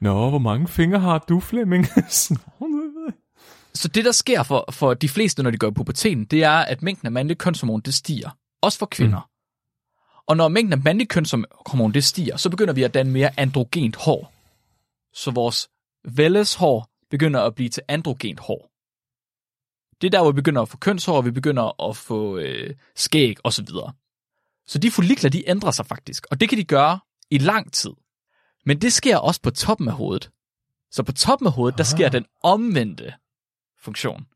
Nå, 0.00 0.30
hvor 0.30 0.38
mange 0.38 0.68
fingre 0.68 1.00
har 1.00 1.18
du, 1.18 1.40
Flemming? 1.40 1.86
Så 3.74 3.88
det, 3.88 4.04
der 4.04 4.12
sker 4.12 4.42
for, 4.42 4.64
for 4.70 4.94
de 4.94 5.08
fleste, 5.08 5.42
når 5.42 5.50
de 5.50 5.58
går 5.58 5.68
i 5.68 5.70
puberteten, 5.70 6.24
det 6.24 6.42
er, 6.44 6.50
at 6.50 6.82
mængden 6.82 7.06
af 7.06 7.12
mandligt 7.12 7.38
kønshormon, 7.38 7.80
det 7.80 7.94
stiger. 7.94 8.30
Også 8.62 8.78
for 8.78 8.86
kvinder. 8.86 9.18
Mm. 9.18 10.22
Og 10.26 10.36
når 10.36 10.48
mængden 10.48 10.72
af 10.72 10.78
mandligt 10.78 11.10
kønshormon, 11.10 11.94
det 11.94 12.04
stiger, 12.04 12.36
så 12.36 12.50
begynder 12.50 12.72
vi 12.72 12.82
at 12.82 12.94
danne 12.94 13.12
mere 13.12 13.40
androgent 13.40 13.96
hår. 13.96 14.32
Så 15.14 15.30
vores 15.30 15.68
vælles 16.04 16.54
hår 16.54 16.88
begynder 17.10 17.40
at 17.40 17.54
blive 17.54 17.68
til 17.68 17.82
androgent 17.88 18.40
hår. 18.40 18.70
Det 20.00 20.06
er 20.06 20.10
der, 20.10 20.22
hvor 20.22 20.30
vi 20.30 20.36
begynder 20.36 20.62
at 20.62 20.68
få 20.68 20.76
kønshår, 20.76 21.16
og 21.16 21.24
vi 21.24 21.30
begynder 21.30 21.88
at 21.88 21.96
få 21.96 22.38
øh, 22.38 22.74
skæg 22.96 23.36
osv. 23.44 23.66
Så 24.66 24.78
de 24.78 24.90
follikler, 24.90 25.30
de 25.30 25.48
ændrer 25.48 25.70
sig 25.70 25.86
faktisk. 25.86 26.26
Og 26.30 26.40
det 26.40 26.48
kan 26.48 26.58
de 26.58 26.64
gøre 26.64 26.98
i 27.30 27.38
lang 27.38 27.72
tid. 27.72 27.90
Men 28.66 28.80
det 28.80 28.92
sker 28.92 29.16
også 29.16 29.40
på 29.42 29.50
toppen 29.50 29.88
af 29.88 29.94
hovedet. 29.94 30.30
Så 30.90 31.02
på 31.02 31.12
toppen 31.12 31.46
af 31.46 31.52
hovedet, 31.52 31.78
der 31.78 31.84
sker 31.84 32.08
den 32.08 32.24
omvendte 32.42 33.12
funktion. 33.84 34.26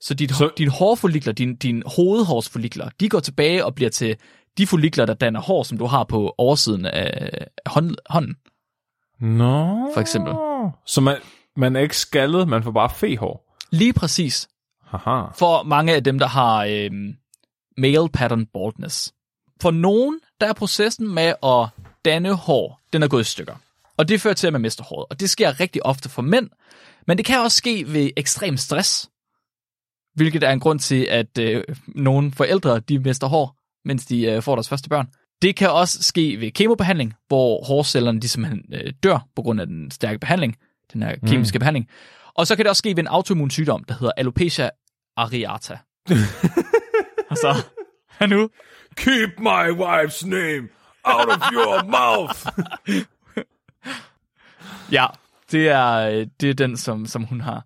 Så, 0.00 0.14
dit, 0.14 0.30
Så- 0.30 0.52
dine 0.58 0.70
hårfollikler, 0.70 1.32
dine, 1.32 1.56
dine 1.56 1.82
hovedhårsfollikler, 1.96 2.90
de 3.00 3.08
går 3.08 3.20
tilbage 3.20 3.64
og 3.64 3.74
bliver 3.74 3.90
til 3.90 4.16
de 4.58 4.66
follikler, 4.66 5.06
der 5.06 5.14
danner 5.14 5.40
hår, 5.40 5.62
som 5.62 5.78
du 5.78 5.86
har 5.86 6.04
på 6.04 6.34
oversiden 6.38 6.86
af 6.86 7.30
hånd, 7.66 7.94
hånden. 8.10 8.36
Nå. 9.20 9.90
For 9.94 10.00
eksempel. 10.00 10.34
Så 10.86 11.00
man, 11.00 11.16
man 11.56 11.76
er 11.76 11.80
ikke 11.80 11.96
skaldet, 11.96 12.48
man 12.48 12.62
får 12.62 12.70
bare 12.70 12.90
fehår. 12.90 13.54
Lige 13.70 13.92
præcis 13.92 14.48
Haha. 14.82 15.26
for 15.34 15.62
mange 15.62 15.94
af 15.94 16.04
dem, 16.04 16.18
der 16.18 16.26
har 16.26 16.64
øh, 16.64 16.90
male 17.76 18.08
pattern 18.08 18.46
baldness. 18.46 19.14
For 19.62 19.70
nogen, 19.70 20.20
der 20.40 20.46
er 20.48 20.52
processen 20.52 21.14
med 21.14 21.34
at 21.42 21.68
danne 22.04 22.34
hår, 22.34 22.80
den 22.92 23.02
er 23.02 23.08
gået 23.08 23.20
i 23.20 23.24
stykker. 23.24 23.54
Og 23.96 24.08
det 24.08 24.20
fører 24.20 24.34
til, 24.34 24.46
at 24.46 24.52
man 24.52 24.62
mister 24.62 24.84
håret. 24.84 25.06
Og 25.10 25.20
det 25.20 25.30
sker 25.30 25.60
rigtig 25.60 25.86
ofte 25.86 26.08
for 26.08 26.22
mænd, 26.22 26.50
men 27.06 27.18
det 27.18 27.26
kan 27.26 27.40
også 27.40 27.56
ske 27.56 27.84
ved 27.92 28.10
ekstrem 28.16 28.56
stress, 28.56 29.10
hvilket 30.14 30.42
er 30.42 30.50
en 30.50 30.60
grund 30.60 30.78
til, 30.80 31.06
at 31.10 31.38
øh, 31.38 31.64
nogle 31.86 32.32
forældre 32.32 32.80
de 32.80 32.98
mister 32.98 33.26
hår, 33.26 33.56
mens 33.84 34.06
de 34.06 34.22
øh, 34.22 34.42
får 34.42 34.54
deres 34.54 34.68
første 34.68 34.88
børn. 34.88 35.08
Det 35.42 35.56
kan 35.56 35.70
også 35.70 36.02
ske 36.02 36.40
ved 36.40 36.50
kemobehandling, 36.50 37.14
hvor 37.28 37.64
hårcellerne 37.64 38.20
de 38.20 38.28
simpelthen 38.28 38.64
øh, 38.72 38.92
dør 39.02 39.26
på 39.36 39.42
grund 39.42 39.60
af 39.60 39.66
den 39.66 39.90
stærke 39.90 40.18
behandling, 40.18 40.56
den 40.92 41.02
her 41.02 41.16
kemiske 41.26 41.58
mm. 41.58 41.60
behandling. 41.60 41.88
Og 42.34 42.46
så 42.46 42.56
kan 42.56 42.64
det 42.64 42.70
også 42.70 42.78
ske 42.78 42.88
ved 42.88 42.98
en 42.98 43.06
autoimmun 43.06 43.50
sygdom, 43.50 43.84
der 43.84 43.94
hedder 43.94 44.12
alopecia 44.16 44.70
areata. 45.16 45.78
og 47.30 47.36
så, 47.36 47.64
hvad 48.18 48.28
nu? 48.28 48.50
Keep 48.96 49.30
my 49.38 49.70
wife's 49.70 50.28
name 50.28 50.68
out 51.14 51.28
of 51.28 51.42
your 51.52 51.84
mouth. 51.84 52.46
Ja, 54.92 55.06
det 55.52 55.68
er, 55.68 55.94
øh, 55.94 56.26
det 56.40 56.50
er 56.50 56.54
den, 56.54 56.76
som, 56.76 57.06
som 57.06 57.22
hun 57.24 57.40
har. 57.40 57.64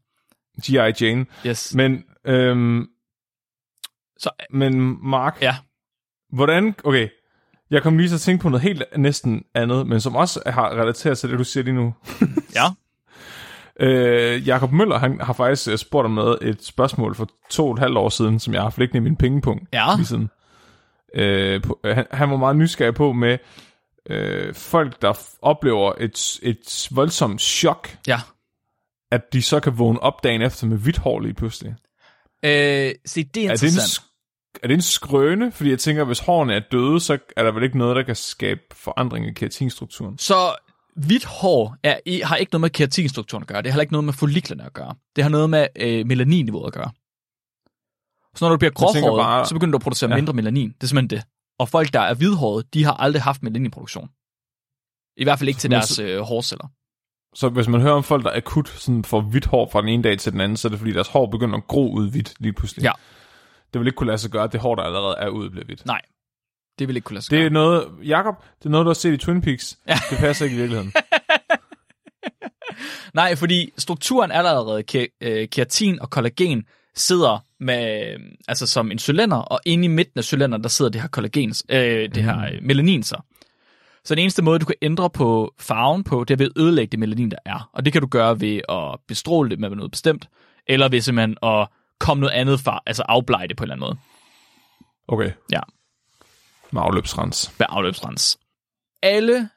G.I. 0.62 1.05
Jane. 1.05 1.26
Yes. 1.46 1.74
Men, 1.74 2.05
øhm, 2.24 2.87
Så, 4.18 4.31
men 4.50 4.98
Mark, 5.09 5.38
ja. 5.40 5.57
hvordan... 6.33 6.74
Okay, 6.85 7.09
jeg 7.70 7.83
kom 7.83 7.98
lige 7.98 8.09
til 8.09 8.14
at 8.14 8.20
tænke 8.20 8.42
på 8.42 8.48
noget 8.48 8.62
helt 8.62 8.83
næsten 8.96 9.44
andet, 9.55 9.87
men 9.87 10.00
som 10.00 10.16
også 10.16 10.42
har 10.46 10.70
relateret 10.70 11.18
til 11.18 11.31
det, 11.31 11.38
du 11.38 11.44
siger 11.44 11.64
lige 11.64 11.74
nu. 11.74 11.94
Ja. 12.55 12.64
Øh, 13.81 14.48
Jakob 14.48 14.72
Møller, 14.72 14.98
han 14.98 15.20
har 15.20 15.33
faktisk 15.33 15.68
øh, 15.68 15.78
spurgt 15.78 16.05
om 16.05 16.11
noget, 16.12 16.38
et 16.42 16.64
spørgsmål 16.64 17.14
for 17.14 17.28
to 17.50 17.66
og 17.66 17.72
et 17.72 17.78
halvt 17.78 17.96
år 17.98 18.09
siden, 18.09 18.38
som 18.40 18.55
jeg 18.55 18.62
har 18.62 18.74
liggende 18.78 18.96
i 18.98 19.00
min 19.00 19.16
pengepunkt. 19.16 19.68
Ja. 19.72 19.94
Lige 19.96 20.07
siden. 20.07 20.31
Øh, 21.14 21.62
på, 21.62 21.81
øh, 21.85 21.94
han, 21.96 22.07
han 22.11 22.31
var 22.31 22.37
meget 22.37 22.57
nysgerrig 22.57 22.94
på 22.94 23.12
med 23.12 23.38
øh, 24.11 24.55
folk, 24.55 25.03
der 25.03 25.18
oplever 25.42 25.92
et, 26.01 26.38
et 26.42 26.88
voldsomt 26.90 27.40
chok, 27.40 27.96
Ja. 28.07 28.20
at 29.11 29.33
de 29.33 29.42
så 29.42 29.61
kan 29.61 29.79
vågne 29.79 30.01
op 30.03 30.25
dagen 30.25 30.42
efter 30.42 30.66
med 30.66 30.79
hvidt 30.79 30.98
hår 30.98 31.20
lige 31.20 31.35
pludselig. 31.35 31.75
Øh, 32.44 32.51
se, 33.07 33.25
det 33.25 33.44
er 33.46 33.51
Er 33.51 33.55
det, 33.55 33.62
en, 33.62 33.68
interessant. 33.68 34.07
er 34.62 34.68
det 34.68 34.75
en 34.75 34.83
skrøne? 34.83 35.53
Fordi 35.53 35.70
jeg 35.70 35.79
tænker, 35.79 36.05
hvis 36.05 36.18
hårene 36.18 36.55
er 36.55 36.61
døde, 36.72 37.01
så 37.01 37.18
er 37.37 37.42
der 37.44 37.53
vel 37.53 37.62
ikke 37.62 37.79
noget, 37.79 37.96
der 37.96 38.03
kan 38.03 38.16
skabe 38.16 38.61
forandring 38.72 39.27
i 39.27 39.33
keratinstrukturen. 39.33 40.18
Så 40.18 40.35
hvidt 40.96 41.25
hår 41.25 41.77
er, 41.83 42.27
har 42.27 42.37
ikke 42.37 42.53
noget 42.53 42.61
med 42.61 42.70
keratinstrukturen 42.70 43.42
at 43.42 43.48
gøre. 43.48 43.59
Det 43.62 43.66
har 43.66 43.72
heller 43.72 43.83
ikke 43.83 43.92
noget 43.92 44.05
med 44.05 44.12
folliklerne 44.12 44.64
at 44.64 44.72
gøre. 44.72 44.94
Det 45.16 45.25
har 45.25 45.29
noget 45.31 45.51
med 45.51 45.66
øh, 45.77 46.07
melaninniveauet 46.07 46.66
at 46.66 46.72
gøre. 46.72 46.90
Så 48.37 48.45
når 48.45 48.51
du 48.51 48.57
bliver 48.57 48.71
gråhåret, 48.73 49.21
bare- 49.25 49.47
så 49.47 49.55
begynder 49.55 49.73
du 49.73 49.77
at 49.77 49.83
producere 49.83 50.11
Ja. 50.11 50.16
mindre 50.16 50.33
melanin. 50.33 50.68
Det 50.73 50.83
er 50.83 50.87
simpelthen 50.87 51.18
det. 51.18 51.27
Og 51.59 51.68
folk, 51.68 51.92
der 51.92 52.01
er 52.01 52.14
hvidhårede, 52.14 52.64
de 52.75 52.85
har 52.85 52.92
aldrig 52.92 53.23
haft 53.23 53.42
melaninproduktion. 53.42 54.09
I 55.16 55.25
hvert 55.25 55.38
fald 55.38 55.49
ikke 55.49 55.61
til 55.61 55.71
Men 55.71 55.75
deres 55.77 55.99
øh, 55.99 56.21
hårceller. 56.21 56.66
Så 57.35 57.49
hvis 57.49 57.68
man 57.68 57.81
hører 57.81 57.95
om 57.95 58.03
folk, 58.03 58.25
der 58.25 58.31
akut 58.37 58.68
sådan 58.68 59.05
får 59.05 59.21
hvidt 59.21 59.47
hår 59.47 59.68
fra 59.73 59.81
den 59.81 59.88
ene 59.88 60.03
dag 60.03 60.18
til 60.18 60.33
den 60.33 60.40
anden, 60.40 60.57
så 60.57 60.68
er 60.68 60.71
det 60.71 60.79
fordi, 60.79 60.92
deres 60.92 61.09
hår 61.09 61.27
begynder 61.27 61.57
at 61.57 61.66
gro 61.66 61.92
ud 61.92 62.11
hvidt 62.11 62.35
lige 62.40 62.53
pludselig. 62.53 62.83
Ja. 62.83 62.92
Det 63.73 63.81
vil 63.81 63.87
ikke 63.88 63.97
kunne 63.97 64.07
lade 64.07 64.18
sig 64.18 64.31
gøre, 64.31 64.45
at 64.45 64.53
det 64.53 64.61
hår, 64.61 64.75
der 64.75 64.83
allerede 64.83 65.16
er 65.18 65.29
ude, 65.29 65.51
bliver 65.51 65.64
hvidt. 65.64 65.87
Nej, 65.87 66.01
det 66.79 66.88
vil 66.88 66.97
ikke 66.97 67.05
kunne 67.07 67.14
lade 67.14 67.25
sig 67.25 67.31
Det 67.31 67.37
gøre. 67.38 67.47
er 67.47 67.51
noget, 67.51 67.88
Jakob, 68.05 68.35
det 68.59 68.66
er 68.66 68.71
noget, 68.71 68.85
du 68.85 68.88
har 68.88 68.95
set 68.95 69.12
i 69.14 69.16
Twin 69.16 69.40
Peaks. 69.40 69.79
Ja. 69.88 69.95
Det 70.11 70.18
passer 70.18 70.45
ikke 70.45 70.57
i 70.57 70.59
virkeligheden. 70.59 70.92
Nej, 73.14 73.37
fordi 73.37 73.73
strukturen 73.79 74.31
er 74.31 74.35
allerede, 74.38 74.85
ke- 74.92 75.18
øh, 75.21 75.49
keratin 75.49 76.01
og 76.01 76.11
kollagen 76.11 76.64
sidder 76.95 77.45
med, 77.62 78.16
altså 78.48 78.66
som 78.66 78.90
en 78.90 78.98
cylinder, 78.98 79.37
og 79.37 79.61
inde 79.66 79.85
i 79.85 79.88
midten 79.88 80.18
af 80.18 80.25
cylinderen, 80.25 80.62
der 80.62 80.68
sidder 80.68 80.90
det 80.90 81.01
her 81.01 81.09
kollagen, 81.09 81.55
øh, 81.68 82.09
det 82.14 82.25
her 82.25 82.38
øh, 82.44 82.59
melanin 82.62 83.03
så. 83.03 83.16
Så 84.05 84.14
den 84.14 84.22
eneste 84.22 84.42
måde, 84.42 84.59
du 84.59 84.64
kan 84.64 84.75
ændre 84.83 85.11
på 85.11 85.55
farven 85.61 86.05
på, 86.05 86.25
det 86.25 86.35
er 86.35 86.38
ved 86.38 86.46
at 86.57 86.62
ødelægge 86.62 86.90
det 86.90 86.98
melanin, 86.98 87.31
der 87.31 87.37
er. 87.44 87.70
Og 87.72 87.85
det 87.85 87.92
kan 87.92 88.03
du 88.03 88.09
gøre 88.09 88.40
ved 88.40 88.61
at 88.68 89.01
bestråle 89.09 89.51
det 89.51 89.59
med 89.59 89.70
noget 89.70 89.90
bestemt, 89.90 90.29
eller 90.66 90.88
ved 90.88 91.01
simpelthen 91.01 91.37
at 91.42 91.68
komme 91.98 92.20
noget 92.20 92.35
andet 92.35 92.61
far, 92.61 92.83
altså 92.87 93.03
afblege 93.09 93.48
det 93.48 93.57
på 93.57 93.64
en 93.64 93.70
eller 93.70 93.87
anden 93.87 93.87
måde. 93.88 93.98
Okay, 95.09 95.33
Ja, 95.53 95.61
med 96.70 96.83
afløbsrens. 96.83 97.55
ved 97.59 97.66
afløbsrens. 97.70 98.38
Alle 99.03 99.48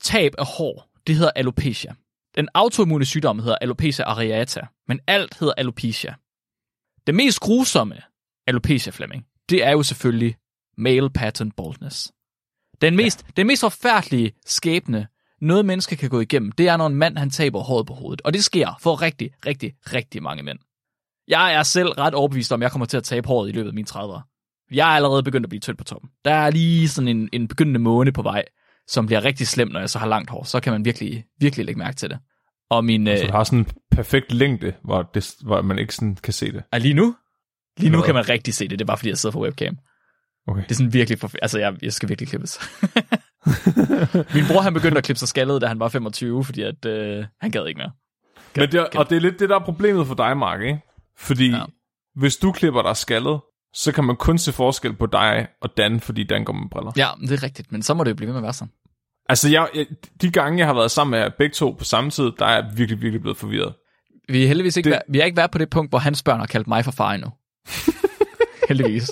tab 0.00 0.32
af 0.38 0.46
hår, 0.46 0.86
det 1.06 1.14
hedder 1.14 1.30
alopecia. 1.36 1.94
Den 2.36 2.48
autoimmune 2.54 3.04
sygdom 3.04 3.38
hedder 3.38 3.56
alopecia 3.60 4.04
areata, 4.04 4.60
men 4.88 5.00
alt 5.06 5.38
hedder 5.40 5.54
alopecia. 5.56 6.14
Det 7.06 7.14
mest 7.14 7.40
grusomme 7.40 7.96
alopecia, 8.46 8.92
Flemming, 8.92 9.24
det 9.48 9.64
er 9.64 9.70
jo 9.70 9.82
selvfølgelig 9.82 10.36
male 10.78 11.10
pattern 11.10 11.50
baldness. 11.50 12.12
Den 12.80 12.96
mest, 12.96 13.22
ja. 13.22 13.32
den 13.36 13.46
mest 13.46 13.60
forfærdelige 13.60 14.32
skæbne, 14.46 15.06
noget 15.40 15.64
menneske 15.64 15.96
kan 15.96 16.10
gå 16.10 16.20
igennem, 16.20 16.52
det 16.52 16.68
er, 16.68 16.76
når 16.76 16.86
en 16.86 16.94
mand 16.94 17.18
han 17.18 17.30
taber 17.30 17.60
håret 17.60 17.86
på 17.86 17.94
hovedet. 17.94 18.22
Og 18.22 18.32
det 18.32 18.44
sker 18.44 18.78
for 18.80 19.02
rigtig, 19.02 19.30
rigtig, 19.46 19.74
rigtig 19.92 20.22
mange 20.22 20.42
mænd. 20.42 20.58
Jeg 21.28 21.54
er 21.54 21.62
selv 21.62 21.88
ret 21.88 22.14
overbevist 22.14 22.52
om, 22.52 22.62
at 22.62 22.64
jeg 22.64 22.70
kommer 22.70 22.86
til 22.86 22.96
at 22.96 23.04
tabe 23.04 23.28
håret 23.28 23.48
i 23.48 23.52
løbet 23.52 23.68
af 23.68 23.74
mine 23.74 23.88
30'ere. 23.90 24.20
Jeg 24.72 24.90
er 24.90 24.96
allerede 24.96 25.22
begyndt 25.22 25.44
at 25.44 25.48
blive 25.48 25.60
tynd 25.60 25.76
på 25.76 25.84
toppen. 25.84 26.10
Der 26.24 26.32
er 26.34 26.50
lige 26.50 26.88
sådan 26.88 27.08
en, 27.08 27.28
en 27.32 27.48
begyndende 27.48 27.80
måne 27.80 28.12
på 28.12 28.22
vej, 28.22 28.44
som 28.88 29.06
bliver 29.06 29.24
rigtig 29.24 29.48
slem, 29.48 29.68
når 29.68 29.80
jeg 29.80 29.90
så 29.90 29.98
har 29.98 30.06
langt 30.06 30.30
hår. 30.30 30.44
Så 30.44 30.60
kan 30.60 30.72
man 30.72 30.84
virkelig, 30.84 31.24
virkelig 31.40 31.66
lægge 31.66 31.78
mærke 31.78 31.96
til 31.96 32.10
det. 32.10 32.18
Og 32.76 32.84
min... 32.84 33.06
Så 33.06 33.12
Øh, 33.12 33.18
det 33.18 33.30
har 33.30 33.44
sådan 33.44 33.58
en 33.58 33.66
perfekt 33.90 34.32
længde, 34.32 34.72
hvor, 34.84 35.02
det, 35.02 35.34
hvor 35.44 35.62
man 35.62 35.78
ikke 35.78 35.94
sådan 35.94 36.16
kan 36.22 36.32
se 36.32 36.52
det. 36.52 36.62
er 36.72 36.78
lige 36.78 36.94
nu? 36.94 37.14
Lige 37.78 37.90
nu 37.90 38.02
kan 38.02 38.14
man 38.14 38.28
rigtig 38.28 38.54
se 38.54 38.68
det. 38.68 38.78
Det 38.78 38.84
er 38.84 38.86
bare 38.86 38.98
fordi, 38.98 39.08
jeg 39.08 39.18
sidder 39.18 39.32
på 39.32 39.42
webcam. 39.42 39.78
Okay. 40.46 40.62
Det 40.62 40.70
er 40.70 40.74
sådan 40.74 40.92
virkelig... 40.92 41.18
For, 41.18 41.30
altså, 41.42 41.58
jeg, 41.58 41.74
jeg 41.82 41.92
skal 41.92 42.08
virkelig 42.08 42.28
klippes. 42.28 42.60
min 44.34 44.44
bror, 44.48 44.60
han 44.60 44.74
begyndte 44.74 44.98
at 44.98 45.04
klippe 45.04 45.18
sig 45.18 45.28
skaldet, 45.28 45.62
da 45.62 45.66
han 45.66 45.80
var 45.80 45.88
25, 45.88 46.44
fordi 46.44 46.62
at, 46.62 46.84
øh, 46.84 47.24
han 47.40 47.50
gad 47.50 47.66
ikke 47.66 47.78
mere. 47.78 47.90
Men 48.56 48.72
det, 48.72 48.80
og 48.80 49.10
det 49.10 49.16
er 49.16 49.20
lidt 49.20 49.40
det, 49.40 49.48
der 49.48 49.54
er 49.60 49.64
problemet 49.64 50.06
for 50.06 50.14
dig, 50.14 50.36
Mark, 50.36 50.60
ikke? 50.60 50.80
Fordi. 51.16 51.50
Ja. 51.50 51.64
hvis 52.16 52.36
du 52.36 52.52
klipper 52.52 52.82
dig 52.82 52.96
skaldet, 52.96 53.40
så 53.74 53.92
kan 53.92 54.04
man 54.04 54.16
kun 54.16 54.38
se 54.38 54.52
forskel 54.52 54.96
på 54.96 55.06
dig 55.06 55.46
og 55.60 55.76
Dan, 55.76 56.00
fordi 56.00 56.24
Dan 56.24 56.44
går 56.44 56.52
med 56.52 56.70
briller. 56.70 56.92
Ja, 56.96 57.08
det 57.20 57.32
er 57.32 57.42
rigtigt, 57.42 57.72
men 57.72 57.82
så 57.82 57.94
må 57.94 58.04
det 58.04 58.10
jo 58.10 58.14
blive 58.14 58.26
ved 58.26 58.32
med 58.32 58.40
at 58.40 58.42
være 58.42 58.52
sådan. 58.52 58.72
Altså, 59.28 59.48
jeg, 59.48 59.68
jeg, 59.74 59.86
de 60.22 60.30
gange, 60.30 60.58
jeg 60.58 60.66
har 60.66 60.74
været 60.74 60.90
sammen 60.90 61.10
med 61.10 61.18
jer 61.18 61.30
begge 61.38 61.54
to 61.54 61.70
på 61.78 61.84
samme 61.84 62.10
tid, 62.10 62.30
der 62.38 62.46
er 62.46 62.54
jeg 62.54 62.70
virkelig, 62.76 63.02
virkelig 63.02 63.20
blevet 63.20 63.36
forvirret. 63.38 63.74
Vi 64.28 64.42
er 64.44 64.48
heldigvis 64.48 64.76
ikke, 64.76 64.84
Det- 64.86 64.90
været, 64.90 65.02
vi 65.08 65.18
har 65.18 65.24
ikke 65.24 65.36
været 65.36 65.50
på 65.50 65.58
det 65.58 65.70
punkt, 65.70 65.90
hvor 65.90 65.98
hans 65.98 66.22
børn 66.22 66.38
har 66.40 66.46
kaldt 66.46 66.66
mig 66.68 66.84
for 66.84 66.92
far 66.92 67.12
endnu. 67.12 67.30
heldigvis. 68.68 69.10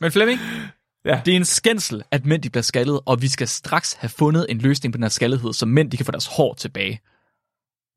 Men 0.00 0.12
Flemming, 0.12 0.40
Ja. 1.04 1.20
det 1.24 1.32
er 1.32 1.36
en 1.36 1.44
skændsel, 1.44 2.02
at 2.10 2.26
mænd 2.26 2.42
de 2.42 2.50
bliver 2.50 2.62
skaldet, 2.62 3.00
og 3.06 3.22
vi 3.22 3.28
skal 3.28 3.48
straks 3.48 3.92
have 3.92 4.08
fundet 4.08 4.46
en 4.48 4.58
løsning 4.58 4.92
på 4.92 4.96
den 4.96 5.02
her 5.02 5.08
skaldighed, 5.08 5.52
så 5.52 5.66
mænd 5.66 5.90
de 5.90 5.96
kan 5.96 6.06
få 6.06 6.12
deres 6.12 6.26
hår 6.26 6.54
tilbage. 6.54 7.00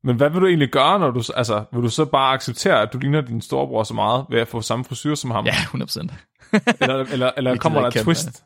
Men 0.04 0.16
hvad 0.16 0.30
vil 0.30 0.40
du 0.40 0.46
egentlig 0.46 0.68
gøre, 0.68 0.98
når 0.98 1.10
du, 1.10 1.22
altså, 1.36 1.64
vil 1.72 1.82
du 1.82 1.88
så 1.88 2.04
bare 2.04 2.34
acceptere, 2.34 2.82
at 2.82 2.92
du 2.92 2.98
ligner 2.98 3.20
din 3.20 3.40
storebror 3.40 3.82
så 3.82 3.94
meget, 3.94 4.26
ved 4.30 4.40
at 4.40 4.48
få 4.48 4.60
samme 4.60 4.84
frisyr 4.84 5.14
som 5.14 5.30
ham? 5.30 5.46
Ja, 5.46 5.52
100%. 5.52 6.08
Eller, 6.80 6.94
eller, 7.12 7.30
eller 7.36 7.56
kommer 7.62 7.80
der 7.80 7.88
et 7.88 7.94
twist? 7.94 8.44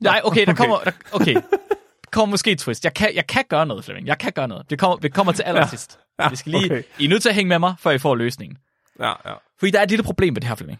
Nej, 0.00 0.20
okay, 0.24 0.46
der 0.46 0.54
kommer, 0.54 0.78
der, 0.78 0.90
okay. 1.12 1.34
Der 1.34 2.10
kommer 2.10 2.30
måske 2.30 2.50
et 2.50 2.58
twist. 2.58 2.84
Jeg 2.84 2.94
kan, 2.94 3.14
jeg 3.14 3.26
kan 3.26 3.44
gøre 3.48 3.66
noget, 3.66 3.84
Flemming. 3.84 4.06
Jeg 4.06 4.18
kan 4.18 4.32
gøre 4.32 4.48
noget. 4.48 4.70
Det 4.70 4.78
kommer, 4.78 4.96
det 4.96 5.14
kommer 5.14 5.32
til 5.32 5.42
allersidst. 5.42 5.98
Ja, 6.18 6.24
Ja, 6.24 6.28
vi 6.30 6.36
skal 6.36 6.52
lige, 6.52 6.64
okay. 6.64 6.78
okay. 6.78 6.82
I 6.98 7.04
er 7.04 7.08
nødt 7.08 7.22
til 7.22 7.28
at 7.28 7.34
hænge 7.34 7.48
med 7.48 7.58
mig, 7.58 7.74
før 7.78 7.90
I 7.90 7.98
får 7.98 8.14
løsningen. 8.14 8.58
Ja, 9.00 9.12
ja. 9.30 9.34
Fordi 9.58 9.70
der 9.70 9.78
er 9.78 9.82
et 9.82 9.90
lille 9.90 10.02
problem 10.02 10.32
med 10.34 10.40
det 10.40 10.48
her, 10.48 10.54
Flemming. 10.54 10.78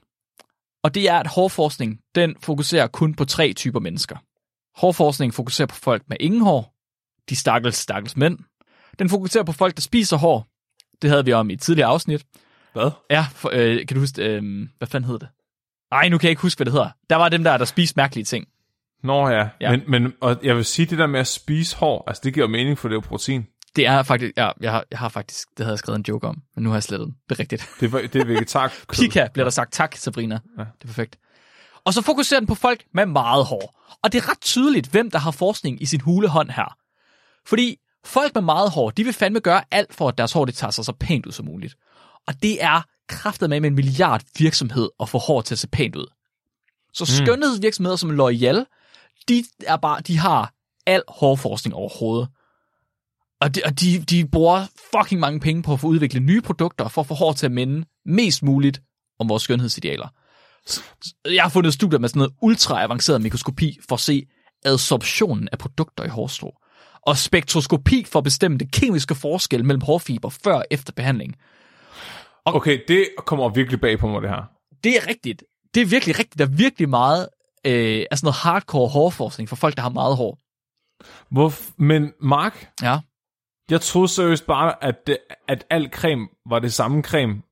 Og 0.83 0.95
det 0.95 1.09
er, 1.09 1.19
at 1.19 1.27
hårforskning, 1.27 2.01
den 2.15 2.37
fokuserer 2.43 2.87
kun 2.87 3.15
på 3.15 3.25
tre 3.25 3.53
typer 3.53 3.81
mennesker. 3.81 4.17
Hårforskning 4.81 5.35
fokuserer 5.35 5.67
på 5.67 5.75
folk 5.75 6.03
med 6.09 6.17
ingen 6.21 6.41
hår, 6.41 6.75
de 7.29 7.37
stakkels, 7.37 7.77
stakkels 7.77 8.17
mænd. 8.17 8.39
Den 8.99 9.09
fokuserer 9.09 9.45
på 9.45 9.53
folk, 9.53 9.77
der 9.77 9.81
spiser 9.81 10.17
hår. 10.17 10.47
Det 11.03 11.11
havde 11.11 11.25
vi 11.25 11.33
om 11.33 11.51
i 11.51 11.53
et 11.53 11.61
tidligere 11.61 11.89
afsnit. 11.89 12.25
Hvad? 12.73 12.91
Ja, 13.11 13.27
for, 13.33 13.51
øh, 13.53 13.87
kan 13.87 13.95
du 13.95 14.01
huske, 14.01 14.23
øh, 14.23 14.69
hvad 14.79 14.89
fanden 14.89 15.11
hed 15.11 15.19
det? 15.19 15.29
Nej, 15.91 16.09
nu 16.09 16.19
kan 16.19 16.27
jeg 16.27 16.31
ikke 16.31 16.43
huske, 16.43 16.59
hvad 16.59 16.65
det 16.65 16.73
hedder. 16.73 16.91
Der 17.11 17.17
var 17.17 17.29
dem 17.29 17.45
der, 17.45 17.57
der 17.57 17.65
spiste 17.65 17.97
mærkelige 17.97 18.25
ting. 18.25 18.49
Nå 19.03 19.29
ja. 19.29 19.49
ja. 19.61 19.71
Men, 19.71 19.83
men 19.89 20.13
og 20.21 20.37
jeg 20.43 20.57
vil 20.57 20.65
sige, 20.65 20.87
det 20.87 20.99
der 20.99 21.07
med 21.07 21.21
at 21.21 21.27
spise 21.27 21.77
hår, 21.77 22.05
altså 22.07 22.21
det 22.25 22.35
giver 22.35 22.49
mening, 22.49 22.79
for 22.79 22.89
det 22.89 22.93
er 22.93 22.97
jo 22.97 23.09
protein. 23.09 23.47
Det 23.77 23.87
er 23.87 24.03
faktisk, 24.03 24.33
ja, 24.37 24.51
jeg 24.61 24.73
har, 24.73 24.85
jeg 24.91 24.99
har 24.99 25.09
faktisk, 25.09 25.49
det 25.57 25.65
havde 25.65 25.73
jeg 25.73 25.79
skrevet 25.79 25.99
en 25.99 26.05
joke 26.09 26.27
om, 26.27 26.43
men 26.55 26.65
nu 26.65 26.71
har 26.71 26.77
jeg 26.77 26.83
slettet 26.83 27.07
den. 27.07 27.17
Det 27.29 27.35
er 27.37 27.41
rigtigt. 27.41 27.71
Det 27.81 27.95
er, 27.95 28.07
det 28.07 28.21
er 28.21 28.25
vegetar. 28.25 28.73
Pika 28.93 29.29
bliver 29.33 29.45
der 29.45 29.51
sagt 29.51 29.73
tak, 29.73 29.97
Sabrina. 29.97 30.39
Ja. 30.59 30.63
Det 30.63 30.83
er 30.83 30.87
perfekt. 30.87 31.19
Og 31.85 31.95
så 31.95 32.03
fokuserer 32.03 32.41
den 32.41 32.47
på 32.47 32.55
folk 32.55 32.85
med 32.95 33.07
meget 33.07 33.45
hår. 33.45 33.83
Og 34.03 34.13
det 34.13 34.23
er 34.23 34.31
ret 34.31 34.41
tydeligt, 34.41 34.87
hvem 34.87 35.11
der 35.11 35.19
har 35.19 35.31
forskning 35.31 35.83
i 35.83 35.87
sin 35.87 36.01
hulehånd 36.01 36.51
her. 36.51 36.77
Fordi 37.47 37.77
folk 38.05 38.35
med 38.35 38.43
meget 38.43 38.71
hår, 38.71 38.91
de 38.91 39.05
vil 39.05 39.13
fandme 39.13 39.41
gøre 39.41 39.63
alt 39.71 39.95
for, 39.95 40.09
at 40.09 40.19
deres 40.19 40.33
hår 40.33 40.45
det 40.45 40.55
tager 40.55 40.71
sig 40.71 40.85
så 40.85 40.93
pænt 40.93 41.27
ud 41.27 41.33
som 41.33 41.47
muligt. 41.47 41.75
Og 42.27 42.43
det 42.43 42.63
er 42.63 42.83
kraftet 43.09 43.51
med 43.51 43.61
med 43.61 43.71
en 43.71 43.75
milliard 43.75 44.23
virksomhed 44.39 44.89
at 45.01 45.09
få 45.09 45.19
hår 45.19 45.41
til 45.41 45.55
at 45.55 45.59
se 45.59 45.69
pænt 45.69 45.97
ud. 45.97 46.07
Så 46.93 47.07
skønhedsvirksomheder 47.07 47.97
som 47.97 48.11
L'Oreal, 48.11 48.65
de, 49.29 49.45
er 49.67 49.77
bare, 49.77 50.01
de 50.01 50.19
har 50.19 50.53
al 50.87 51.03
hårforskning 51.09 51.75
overhovedet. 51.75 52.29
Og, 53.41 53.55
de, 53.55 53.61
og 53.65 53.81
de, 53.81 53.99
de 53.99 54.29
bruger 54.29 54.67
fucking 54.95 55.21
mange 55.21 55.41
penge 55.41 55.62
på 55.62 55.73
at 55.73 55.81
få 55.81 55.87
udviklet 55.87 56.23
nye 56.23 56.41
produkter, 56.41 56.89
for 56.89 57.01
at 57.01 57.07
få 57.07 57.15
hår 57.15 57.33
til 57.33 57.47
at 57.47 57.53
minde 57.53 57.87
mest 58.05 58.43
muligt 58.43 58.81
om 59.19 59.29
vores 59.29 59.43
skønhedsidealer. 59.43 60.09
Jeg 61.35 61.43
har 61.43 61.51
fundet 61.51 61.75
studier 61.75 61.99
med 61.99 62.09
sådan 62.09 62.19
noget 62.19 62.35
ultra 62.43 62.83
avanceret 62.83 63.21
mikroskopi 63.21 63.79
for 63.89 63.97
at 63.97 64.01
se 64.01 64.27
adsorptionen 64.65 65.49
af 65.53 65.59
produkter 65.59 66.05
i 66.05 66.09
hårstrå. 66.09 66.55
Og 67.03 67.17
spektroskopi 67.17 68.05
for 68.05 68.19
at 68.19 68.25
bestemme 68.25 68.59
det 68.59 68.73
kemiske 68.73 69.15
forskel 69.15 69.65
mellem 69.65 69.83
hårfiber 69.83 70.29
før 70.29 70.55
og 70.55 70.65
efter 70.71 70.93
behandling. 70.93 71.37
Okay, 72.45 72.81
det 72.89 73.09
kommer 73.27 73.49
virkelig 73.49 73.81
bag 73.81 73.99
på 73.99 74.09
mig, 74.09 74.23
det 74.23 74.31
her. 74.31 74.45
Det 74.85 74.97
er 74.97 75.09
rigtigt. 75.09 75.45
Det 75.75 75.83
er 75.83 75.87
virkelig 75.87 76.19
rigtigt. 76.19 76.39
Der 76.39 76.45
er 76.45 76.57
virkelig 76.57 76.89
meget 76.89 77.29
øh, 77.67 78.05
af 78.11 78.19
sådan 78.19 78.27
noget 78.27 78.37
hardcore 78.37 78.89
hårforskning 78.89 79.49
for 79.49 79.57
folk, 79.57 79.77
der 79.77 79.83
har 79.83 79.89
meget 79.91 80.17
hår. 80.17 80.39
Hvor, 81.31 81.53
men 81.83 82.13
Mark, 82.21 82.69
Ja. 82.83 82.99
jeg 83.71 83.81
troede 83.81 84.09
seriøst 84.09 84.47
bare, 84.47 84.85
at, 84.85 84.95
det, 85.07 85.19
at 85.49 85.65
al 85.71 85.89
creme 85.93 86.29
var 86.49 86.59
det 86.59 86.73
samme 86.73 87.03
creme. 87.03 87.43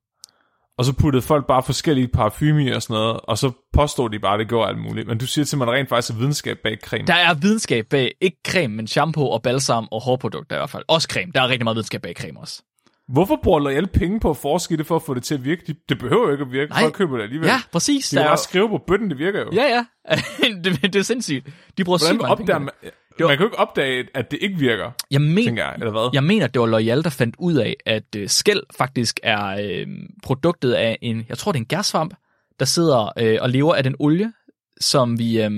Og 0.78 0.84
så 0.84 0.92
puttede 0.92 1.22
folk 1.22 1.46
bare 1.46 1.62
forskellige 1.62 2.08
parfume 2.08 2.64
i 2.64 2.70
og 2.72 2.82
sådan 2.82 2.94
noget, 2.94 3.20
og 3.20 3.38
så 3.38 3.52
påstod 3.72 4.10
de 4.10 4.18
bare, 4.18 4.34
at 4.34 4.38
det 4.38 4.48
gjorde 4.48 4.68
alt 4.68 4.78
muligt. 4.78 5.08
Men 5.08 5.18
du 5.18 5.26
siger 5.26 5.44
til 5.44 5.58
mig, 5.58 5.64
at 5.64 5.68
der 5.72 5.74
rent 5.78 5.88
faktisk 5.88 6.12
er 6.12 6.18
videnskab 6.18 6.58
bag 6.62 6.78
creme. 6.84 7.06
Der 7.06 7.14
er 7.14 7.34
videnskab 7.34 7.86
bag, 7.90 8.14
ikke 8.20 8.36
creme, 8.46 8.74
men 8.76 8.86
shampoo 8.86 9.28
og 9.30 9.42
balsam 9.42 9.88
og 9.90 10.02
hårprodukter 10.02 10.56
i 10.56 10.58
hvert 10.58 10.70
fald. 10.70 10.84
Også 10.88 11.08
creme. 11.12 11.32
Der 11.34 11.40
er 11.42 11.48
rigtig 11.48 11.64
meget 11.64 11.74
videnskab 11.76 12.02
bag 12.02 12.14
creme 12.20 12.40
også. 12.40 12.62
Hvorfor 13.08 13.40
bruger 13.42 13.60
L'Oreal 13.60 13.86
penge 13.86 14.20
på 14.20 14.30
at 14.30 14.36
forske 14.36 14.76
det, 14.76 14.86
for 14.86 14.96
at 14.96 15.02
få 15.02 15.14
det 15.14 15.22
til 15.22 15.34
at 15.34 15.44
virke? 15.44 15.62
De- 15.66 15.74
Det 15.88 15.98
behøver 15.98 16.26
jo 16.26 16.32
ikke 16.32 16.42
at 16.44 16.52
virke. 16.52 16.70
Nej. 16.72 16.80
Folk 16.82 16.94
køber 16.94 17.16
det 17.16 17.22
alligevel. 17.24 17.46
Ja, 17.48 17.60
præcis. 17.72 18.08
De 18.08 18.16
kan 18.16 18.22
bare 18.24 18.30
jo- 18.30 18.36
skrive 18.36 18.68
på 18.68 18.78
bøtten, 18.86 19.10
det 19.10 19.18
virker 19.18 19.40
jo. 19.40 19.50
Ja, 19.52 19.62
ja. 19.64 19.84
det, 20.64 20.82
det 20.82 20.96
er 20.96 21.02
sindssygt. 21.02 21.46
De 21.78 21.84
bruger 21.84 21.98
Hvordan 21.98 22.16
penge 22.18 22.30
opdager 22.30 22.58
på 22.58 22.64
man, 22.64 22.70
var- 22.82 22.90
Man 23.28 23.28
kan 23.36 23.38
jo 23.38 23.44
ikke 23.46 23.58
opdage, 23.58 24.04
at 24.14 24.30
det 24.30 24.38
ikke 24.42 24.58
virker, 24.58 24.90
Jeg, 25.10 25.20
men, 25.20 25.56
jeg, 25.56 25.74
eller 25.74 25.90
hvad? 25.90 26.10
jeg 26.12 26.24
mener, 26.24 26.46
det 26.46 26.60
var 26.60 26.66
Loyal, 26.66 27.04
der 27.04 27.10
fandt 27.10 27.36
ud 27.38 27.54
af, 27.54 27.76
at 27.86 28.04
øh, 28.16 28.28
skæld 28.28 28.62
faktisk 28.76 29.20
er 29.22 29.46
øh, 29.46 29.86
produktet 30.22 30.72
af 30.72 30.98
en, 31.02 31.26
jeg 31.28 31.38
tror 31.38 31.52
det 31.52 31.58
er 31.58 31.60
en 31.62 31.66
gærsvamp, 31.66 32.14
der 32.58 32.64
sidder 32.64 33.12
øh, 33.18 33.38
og 33.40 33.50
lever 33.50 33.74
af 33.74 33.82
den 33.82 33.96
olie, 33.98 34.32
som 34.80 35.18
vi, 35.18 35.42
øh, 35.42 35.50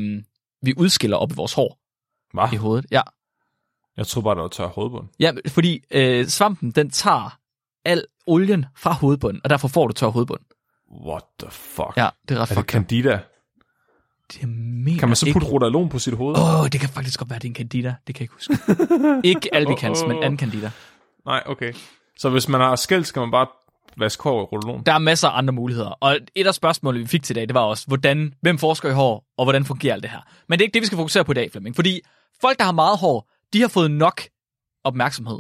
vi 0.62 0.74
udskiller 0.76 1.16
op 1.16 1.32
i 1.32 1.34
vores 1.36 1.52
hår 1.52 1.78
Hva? 2.34 2.48
i 2.52 2.56
hovedet. 2.56 2.86
Ja, 2.90 3.00
Jeg 3.96 4.06
tror 4.06 4.20
bare, 4.22 4.34
det 4.34 4.42
var 4.42 4.48
tør 4.48 4.66
hovedbund. 4.66 5.08
ja 5.20 5.32
fordi 5.48 5.80
øh, 5.90 6.26
svampen, 6.26 6.70
den 6.70 6.90
tager 6.90 7.38
al 7.84 8.04
olien 8.26 8.66
fra 8.76 8.92
hovedbunden, 8.92 9.40
og 9.44 9.50
derfor 9.50 9.68
får 9.68 9.86
du 9.86 9.92
tør 9.92 10.06
hovedbund. 10.06 10.40
What 11.06 11.22
the 11.40 11.50
fuck? 11.50 11.92
Ja, 11.96 12.08
det 12.28 12.36
er 12.36 12.40
ret 12.40 12.42
Er 12.42 12.44
det 12.46 12.56
fucked. 12.56 12.72
candida? 12.72 13.20
Det 14.32 14.48
mener 14.48 14.98
Kan 14.98 15.08
man 15.08 15.16
så 15.16 15.26
ikke. 15.26 15.40
putte 15.40 15.52
rotalon 15.52 15.88
på 15.88 15.98
sit 15.98 16.14
hoved? 16.14 16.36
Åh, 16.36 16.60
oh, 16.60 16.66
det 16.68 16.80
kan 16.80 16.88
faktisk 16.88 17.18
godt 17.18 17.30
være, 17.30 17.38
det 17.38 17.44
er 17.44 17.48
en 17.48 17.54
candida. 17.54 17.94
Det 18.06 18.14
kan 18.14 18.22
jeg 18.22 18.24
ikke 18.24 18.34
huske. 18.34 18.58
ikke 19.30 19.54
albicans, 19.54 19.98
Åh, 19.98 20.04
åh, 20.08 20.14
men 20.14 20.22
anden 20.22 20.38
candida. 20.38 20.70
Nej, 21.26 21.42
okay. 21.46 21.72
Så 22.18 22.30
hvis 22.30 22.48
man 22.48 22.60
har 22.60 22.76
skæld, 22.76 23.04
skal 23.04 23.20
man 23.20 23.30
bare 23.30 23.46
vaske 23.98 24.22
hår 24.22 24.40
i 24.40 24.44
rotalon? 24.44 24.82
Der 24.82 24.92
er 24.92 24.98
masser 24.98 25.28
af 25.28 25.38
andre 25.38 25.52
muligheder. 25.52 25.88
Og 25.90 26.18
et 26.34 26.46
af 26.46 26.54
spørgsmålene, 26.54 27.02
vi 27.04 27.08
fik 27.08 27.22
til 27.22 27.36
i 27.36 27.38
dag, 27.38 27.48
det 27.48 27.54
var 27.54 27.60
også, 27.60 27.84
hvordan, 27.86 28.34
hvem 28.40 28.58
forsker 28.58 28.90
i 28.90 28.92
hår, 28.92 29.24
og 29.38 29.44
hvordan 29.44 29.64
fungerer 29.64 29.94
alt 29.94 30.02
det 30.02 30.10
her? 30.10 30.20
Men 30.48 30.58
det 30.58 30.62
er 30.62 30.66
ikke 30.66 30.74
det, 30.74 30.80
vi 30.82 30.86
skal 30.86 30.96
fokusere 30.96 31.24
på 31.24 31.32
i 31.32 31.34
dag, 31.34 31.50
Flemming. 31.52 31.76
Fordi 31.76 32.00
folk, 32.40 32.58
der 32.58 32.64
har 32.64 32.72
meget 32.72 32.98
hår, 32.98 33.28
de 33.52 33.60
har 33.60 33.68
fået 33.68 33.90
nok 33.90 34.20
opmærksomhed. 34.84 35.38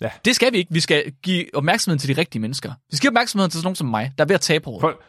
Ja. 0.00 0.10
Det 0.24 0.34
skal 0.36 0.52
vi 0.52 0.58
ikke. 0.58 0.72
Vi 0.72 0.80
skal 0.80 1.12
give 1.12 1.54
opmærksomheden 1.54 1.98
til 1.98 2.16
de 2.16 2.20
rigtige 2.20 2.40
mennesker. 2.42 2.72
Vi 2.90 2.96
skal 2.96 3.04
give 3.04 3.10
opmærksomheden 3.10 3.50
til 3.50 3.58
sådan 3.60 3.66
nogen 3.66 3.76
som 3.76 3.86
mig, 3.86 4.12
der 4.18 4.24
er 4.24 4.28
ved 4.28 4.34
at 4.34 4.40
tabe 4.40 4.64
håret. 4.64 4.80
Folk, 4.80 5.02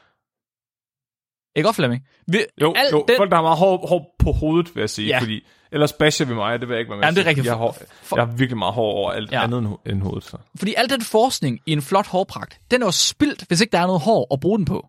Ikke 1.56 1.68
godt, 1.68 1.76
Flemming? 1.76 2.08
Vi, 2.28 2.46
jo, 2.62 2.74
alt 2.78 2.92
jo 2.92 3.06
den, 3.08 3.18
folk, 3.18 3.30
der 3.30 3.36
har 3.38 3.44
meget 3.44 3.58
hår, 3.58 3.88
hår 3.88 4.16
på 4.20 4.32
hovedet, 4.32 4.76
vil 4.76 4.82
jeg 4.82 4.90
sige. 4.90 5.08
Ja. 5.08 5.20
Fordi 5.20 5.48
ellers 5.72 5.94
basher 5.94 6.26
vi 6.28 6.34
mig, 6.34 6.60
det 6.60 6.68
vil 6.68 6.74
jeg 6.74 6.80
ikke 6.80 6.90
være 6.90 6.98
med 6.98 7.06
Jamen, 7.06 7.16
det 7.16 7.22
er 7.24 7.28
rigtigt. 7.30 7.46
Jeg 7.46 7.58
har, 7.58 7.72
For- 8.02 8.16
jeg 8.18 8.26
har 8.26 8.34
virkelig 8.34 8.58
meget 8.58 8.74
hår 8.74 8.92
over 8.92 9.12
alt 9.12 9.32
Ja. 9.32 9.38
ja. 9.38 9.44
andet 9.44 9.58
end, 9.60 9.68
ho- 9.68 9.82
end 9.92 10.02
hovedet. 10.02 10.24
Så. 10.24 10.38
Fordi 10.58 10.74
al 10.78 10.90
den 10.90 11.02
forskning 11.02 11.60
i 11.66 11.72
en 11.72 11.82
flot 11.82 12.08
hårpragt, 12.08 12.62
den 12.72 12.82
er 12.82 12.86
jo 12.86 12.92
spildt, 12.92 13.46
hvis 13.48 13.62
ikke 13.62 13.72
der 13.72 13.80
er 13.80 13.86
noget 13.88 14.02
hår 14.02 14.34
at 14.34 14.40
bruge 14.40 14.58
den 14.58 14.66
på. 14.66 14.88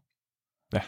Ja. 0.72 0.80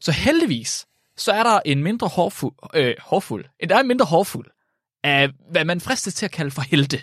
Så 0.00 0.12
heldigvis, 0.12 0.86
så 1.16 1.32
er 1.32 1.42
der 1.42 1.60
en 1.64 1.82
mindre 1.82 2.08
hårfuld, 2.08 2.54
øh, 2.74 2.94
hårfuld, 3.00 3.44
der 3.68 3.76
er 3.76 3.80
en 3.80 3.88
mindre 3.88 4.04
hårfuld 4.06 4.46
af, 5.04 5.30
hvad 5.50 5.64
man 5.64 5.80
fristes 5.80 6.14
til 6.14 6.24
at 6.26 6.32
kalde 6.32 6.50
for 6.50 6.62
helte, 6.62 7.02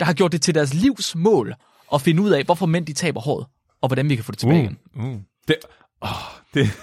der 0.00 0.06
har 0.06 0.12
gjort 0.12 0.32
det 0.32 0.42
til 0.42 0.54
deres 0.54 0.74
livs 0.74 1.16
mål 1.16 1.54
at 1.94 2.00
finde 2.02 2.22
ud 2.22 2.30
af, 2.30 2.44
hvorfor 2.44 2.66
mænd 2.66 2.86
de 2.86 2.92
taber 2.92 3.20
håret, 3.20 3.46
og 3.82 3.88
hvordan 3.88 4.08
vi 4.08 4.14
kan 4.14 4.24
få 4.24 4.32
det 4.32 4.38
tilbage 4.38 4.62
igen. 4.62 4.78
Uh. 4.94 5.20
Det, 5.48 5.56
oh, 6.00 6.08
det, 6.54 6.66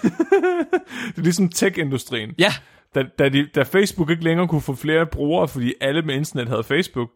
det 1.07 1.17
er 1.17 1.21
ligesom 1.21 1.49
tech-industrien. 1.49 2.33
Ja, 2.37 2.53
Da, 2.95 3.03
da, 3.19 3.29
de, 3.29 3.47
da 3.55 3.63
Facebook 3.63 4.09
ikke 4.09 4.23
længere 4.23 4.47
kunne 4.47 4.61
få 4.61 4.75
flere 4.75 5.05
brugere, 5.05 5.47
fordi 5.47 5.73
alle 5.81 6.01
med 6.01 6.15
internet 6.15 6.47
havde 6.47 6.63
Facebook, 6.63 7.09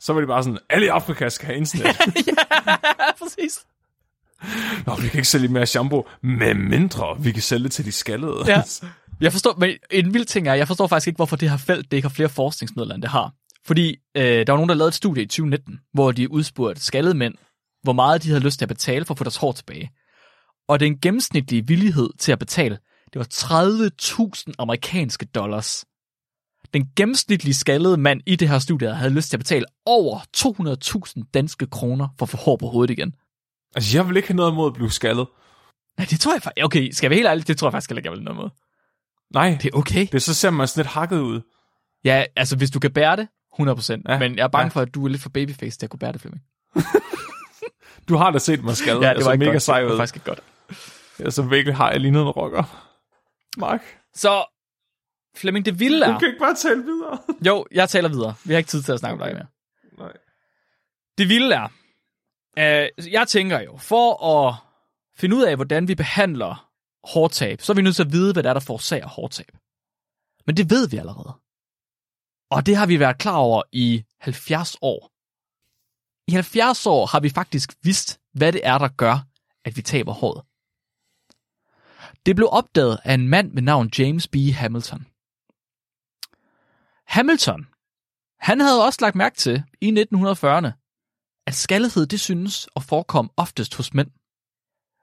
så 0.00 0.12
var 0.12 0.20
de 0.20 0.26
bare 0.26 0.42
sådan, 0.42 0.58
alle 0.70 0.86
i 0.86 0.88
Afrika 0.88 1.28
skal 1.28 1.46
have 1.46 1.56
internet. 1.58 1.96
præcis. 3.22 3.58
Nå, 4.86 4.94
vi 4.94 5.08
kan 5.08 5.18
ikke 5.18 5.28
sælge 5.28 5.48
mere 5.48 5.66
shampoo, 5.66 6.06
med 6.22 6.54
mindre 6.54 7.16
vi 7.20 7.32
kan 7.32 7.42
sælge 7.42 7.64
det 7.64 7.72
til 7.72 7.84
de 7.84 7.92
skaldede. 7.92 8.44
Ja. 8.46 8.62
Jeg 9.20 9.32
forstår, 9.32 9.54
men 9.58 9.76
en 9.90 10.14
vild 10.14 10.24
ting 10.24 10.48
er, 10.48 10.54
jeg 10.54 10.66
forstår 10.66 10.86
faktisk 10.86 11.06
ikke, 11.06 11.16
hvorfor 11.16 11.36
det 11.36 11.50
her 11.50 11.56
felt 11.56 11.90
det 11.90 11.96
ikke 11.96 12.08
har 12.08 12.14
flere 12.14 12.28
forskningsmidler, 12.28 12.94
end 12.94 13.02
det 13.02 13.10
har. 13.10 13.32
Fordi 13.66 13.96
øh, 14.16 14.46
der 14.46 14.52
var 14.52 14.56
nogen, 14.56 14.68
der 14.68 14.74
lavede 14.74 14.88
et 14.88 14.94
studie 14.94 15.22
i 15.22 15.26
2019, 15.26 15.80
hvor 15.92 16.12
de 16.12 16.30
udspurgte 16.30 16.82
skaldede 16.82 17.14
mænd, 17.14 17.34
hvor 17.82 17.92
meget 17.92 18.22
de 18.22 18.28
havde 18.28 18.44
lyst 18.44 18.58
til 18.58 18.64
at 18.64 18.68
betale 18.68 19.04
for 19.04 19.14
at 19.14 19.18
få 19.18 19.24
deres 19.24 19.36
hår 19.36 19.52
tilbage. 19.52 19.90
Og 20.68 20.80
den 20.80 20.98
gennemsnitlige 20.98 21.66
villighed 21.66 22.10
til 22.18 22.32
at 22.32 22.38
betale, 22.38 22.78
det 23.12 23.18
var 23.18 23.28
30.000 24.46 24.52
amerikanske 24.58 25.26
dollars. 25.26 25.84
Den 26.74 26.88
gennemsnitlige 26.96 27.54
skaldede 27.54 27.96
mand 27.96 28.20
i 28.26 28.36
det 28.36 28.48
her 28.48 28.58
studie 28.58 28.94
havde 28.94 29.12
lyst 29.14 29.30
til 29.30 29.36
at 29.36 29.40
betale 29.40 29.64
over 29.86 30.20
200.000 31.16 31.30
danske 31.34 31.66
kroner 31.66 32.08
for 32.18 32.26
at 32.26 32.30
få 32.30 32.36
hår 32.36 32.56
på 32.56 32.66
hovedet 32.66 32.92
igen. 32.92 33.14
Altså, 33.74 33.98
jeg 33.98 34.08
vil 34.08 34.16
ikke 34.16 34.28
have 34.28 34.36
noget 34.36 34.52
imod 34.52 34.66
at 34.66 34.74
blive 34.74 34.90
skaldet. 34.90 35.26
Nej, 35.98 36.06
det 36.10 36.20
tror 36.20 36.32
jeg 36.32 36.42
faktisk... 36.42 36.64
Okay, 36.64 36.90
skal 36.90 37.06
jeg 37.06 37.10
være 37.10 37.18
helt 37.18 37.28
ærlig, 37.28 37.48
det 37.48 37.58
tror 37.58 37.68
jeg 37.68 37.72
faktisk 37.72 37.90
heller 37.90 37.98
ikke, 37.98 38.06
jeg 38.10 38.16
vil 38.16 38.24
noget 38.24 38.40
med. 38.40 38.50
Nej, 39.34 39.58
Det 39.62 39.70
er 39.74 39.78
okay. 39.78 40.06
det 40.12 40.22
så 40.22 40.34
ser 40.34 40.50
man 40.50 40.68
sådan 40.68 40.80
lidt 40.80 40.92
hakket 40.92 41.18
ud. 41.18 41.40
Ja, 42.04 42.24
altså 42.36 42.56
hvis 42.56 42.70
du 42.70 42.80
kan 42.80 42.92
bære 42.92 43.16
det, 43.16 43.28
100%. 43.60 44.02
Ja. 44.08 44.18
Men 44.18 44.36
jeg 44.36 44.42
er 44.44 44.48
bange 44.48 44.64
Ja. 44.64 44.68
for, 44.68 44.80
at 44.80 44.94
du 44.94 45.04
er 45.04 45.08
lidt 45.08 45.22
for 45.22 45.28
babyface 45.30 45.78
til 45.78 45.86
at 45.86 45.90
kunne 45.90 45.98
bære 45.98 46.12
det, 46.12 46.20
Flemming. 46.20 46.42
Du 48.08 48.16
har 48.16 48.30
da 48.30 48.38
set 48.38 48.64
mig 48.64 48.76
skaldet. 48.76 49.02
Ja, 49.02 49.14
det 49.14 49.24
var 49.24 49.36
mega 49.36 49.50
godt. 49.50 49.62
sej 49.62 49.78
Det 49.78 49.86
var 49.86 49.92
ud. 49.92 49.98
faktisk 49.98 50.16
ikke 50.16 50.26
godt. 50.26 50.40
Jeg 51.18 51.32
så 51.32 51.42
virkelig 51.42 51.76
har 51.76 51.90
jeg 51.90 52.00
lignet 52.00 52.20
en 52.22 52.28
rocker. 52.28 52.88
Mark, 53.58 53.80
Så, 54.14 54.44
Flemming, 55.36 55.66
det 55.66 55.80
vilde 55.80 56.06
du 56.06 56.10
er... 56.12 56.18
kan 56.18 56.28
ikke 56.28 56.38
bare 56.40 56.54
tale 56.54 56.82
videre. 56.84 57.18
Jo, 57.46 57.66
jeg 57.72 57.88
taler 57.88 58.08
videre. 58.08 58.34
Vi 58.44 58.52
har 58.52 58.58
ikke 58.58 58.68
tid 58.68 58.82
til 58.82 58.92
at 58.92 58.98
snakke 58.98 59.12
om 59.22 59.28
dig 59.28 59.34
mere. 59.36 59.46
Nej. 59.98 60.12
Det 61.18 61.28
vilde 61.28 61.54
er... 61.54 61.68
Øh, 62.58 63.12
jeg 63.12 63.28
tænker 63.28 63.60
jo, 63.60 63.76
for 63.76 64.26
at 64.46 64.54
finde 65.18 65.36
ud 65.36 65.42
af, 65.42 65.56
hvordan 65.56 65.88
vi 65.88 65.94
behandler 65.94 66.65
hårtab, 67.12 67.60
så 67.62 67.72
er 67.72 67.74
vi 67.74 67.82
nødt 67.82 67.96
til 67.96 68.02
at 68.02 68.12
vide, 68.12 68.32
hvad 68.32 68.42
det 68.42 68.48
er, 68.48 68.52
der 68.52 68.60
forårsager 68.60 69.06
hårtab. 69.06 69.52
Men 70.46 70.56
det 70.56 70.70
ved 70.70 70.88
vi 70.88 70.96
allerede. 70.96 71.34
Og 72.50 72.66
det 72.66 72.76
har 72.76 72.86
vi 72.86 73.00
været 73.00 73.18
klar 73.18 73.36
over 73.36 73.62
i 73.72 74.04
70 74.20 74.76
år. 74.80 75.12
I 76.28 76.32
70 76.32 76.86
år 76.86 77.06
har 77.06 77.20
vi 77.20 77.28
faktisk 77.28 77.74
vidst, 77.82 78.20
hvad 78.32 78.52
det 78.52 78.60
er, 78.64 78.78
der 78.78 78.88
gør, 78.88 79.18
at 79.64 79.76
vi 79.76 79.82
taber 79.82 80.12
håret. 80.12 80.44
Det 82.26 82.36
blev 82.36 82.48
opdaget 82.52 82.98
af 83.04 83.14
en 83.14 83.28
mand 83.28 83.52
med 83.52 83.62
navn 83.62 83.90
James 83.98 84.28
B. 84.28 84.36
Hamilton. 84.54 85.06
Hamilton, 87.06 87.66
han 88.38 88.60
havde 88.60 88.84
også 88.84 88.98
lagt 89.00 89.16
mærke 89.16 89.36
til 89.36 89.62
i 89.80 89.88
1940'erne, 89.90 90.70
at 91.46 91.54
skaldhed 91.54 92.06
det 92.06 92.20
synes 92.20 92.68
at 92.76 92.82
forekomme 92.82 93.30
oftest 93.36 93.74
hos 93.74 93.94
mænd. 93.94 94.10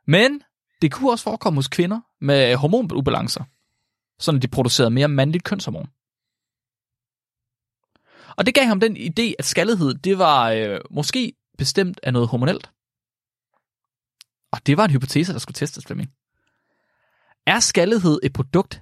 Men 0.08 0.42
det 0.84 0.92
kunne 0.92 1.12
også 1.12 1.24
forekomme 1.24 1.58
hos 1.58 1.68
kvinder 1.68 2.00
med 2.22 2.56
hormonubalancer, 2.56 3.44
sådan 4.20 4.38
at 4.38 4.42
de 4.42 4.48
producerede 4.48 4.92
mere 4.92 5.08
mandligt 5.08 5.44
kønshormon. 5.44 5.90
Og 8.38 8.46
det 8.46 8.56
gav 8.56 8.66
ham 8.66 8.80
den 8.80 8.98
idé, 8.98 9.34
at 9.40 9.46
skaldighed 9.46 9.94
det 9.94 10.18
var 10.18 10.52
øh, 10.52 10.80
måske 10.92 11.34
bestemt 11.58 12.00
af 12.04 12.14
noget 12.14 12.28
hormonelt. 12.28 12.72
Og 14.52 14.66
det 14.66 14.78
var 14.78 14.86
en 14.86 14.92
hypotese, 14.92 15.34
der 15.34 15.40
skulle 15.40 15.56
testes, 15.56 15.86
Flemming. 15.86 16.14
Er 17.46 17.60
skaldighed 17.60 18.20
et 18.24 18.34
produkt 18.34 18.82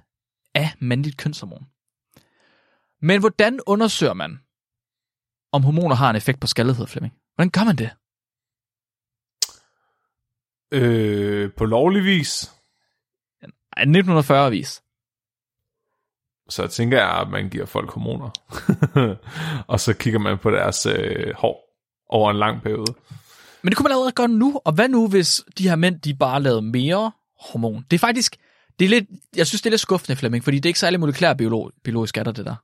af 0.54 0.70
mandligt 0.80 1.16
kønshormon? 1.16 1.66
Men 3.00 3.20
hvordan 3.20 3.60
undersøger 3.66 4.14
man, 4.14 4.40
om 5.52 5.62
hormoner 5.62 5.94
har 5.94 6.10
en 6.10 6.16
effekt 6.16 6.40
på 6.40 6.46
skaldighed, 6.46 6.86
Flemming? 6.86 7.14
Hvordan 7.34 7.50
gør 7.50 7.64
man 7.64 7.76
det? 7.76 7.90
Øh, 10.72 11.52
på 11.52 11.64
lovlig 11.64 12.04
vis, 12.04 12.52
Ej, 13.76 13.84
1940-vis. 13.84 14.82
så 16.48 16.66
tænker 16.66 16.98
jeg, 16.98 17.20
at 17.20 17.28
man 17.28 17.48
giver 17.48 17.66
folk 17.66 17.90
hormoner. 17.90 18.30
og 19.72 19.80
så 19.80 19.94
kigger 19.94 20.18
man 20.18 20.38
på 20.38 20.50
deres 20.50 20.86
øh, 20.86 21.34
hår 21.34 21.72
over 22.08 22.30
en 22.30 22.36
lang 22.36 22.62
periode. 22.62 22.94
Men 23.62 23.70
det 23.70 23.76
kunne 23.76 23.84
man 23.84 23.92
allerede 23.92 24.12
gøre 24.12 24.28
nu. 24.28 24.60
Og 24.64 24.72
hvad 24.72 24.88
nu, 24.88 25.08
hvis 25.08 25.44
de 25.58 25.68
her 25.68 25.76
mænd, 25.76 26.00
de 26.00 26.14
bare 26.14 26.42
lavede 26.42 26.62
mere 26.62 27.12
hormon? 27.40 27.86
Det 27.90 27.96
er 27.96 27.98
faktisk, 27.98 28.36
det 28.78 28.84
er 28.84 28.88
lidt, 28.88 29.04
jeg 29.36 29.46
synes, 29.46 29.62
det 29.62 29.66
er 29.66 29.70
lidt 29.70 29.80
skuffende, 29.80 30.16
Flemming, 30.16 30.44
fordi 30.44 30.56
det 30.56 30.66
er 30.66 30.70
ikke 30.70 30.80
særlig 30.80 31.00
molekylær 31.00 31.34
biolog, 31.34 31.72
biologisk 31.84 32.16
er 32.16 32.22
der 32.22 32.32
det 32.32 32.46
der. 32.46 32.54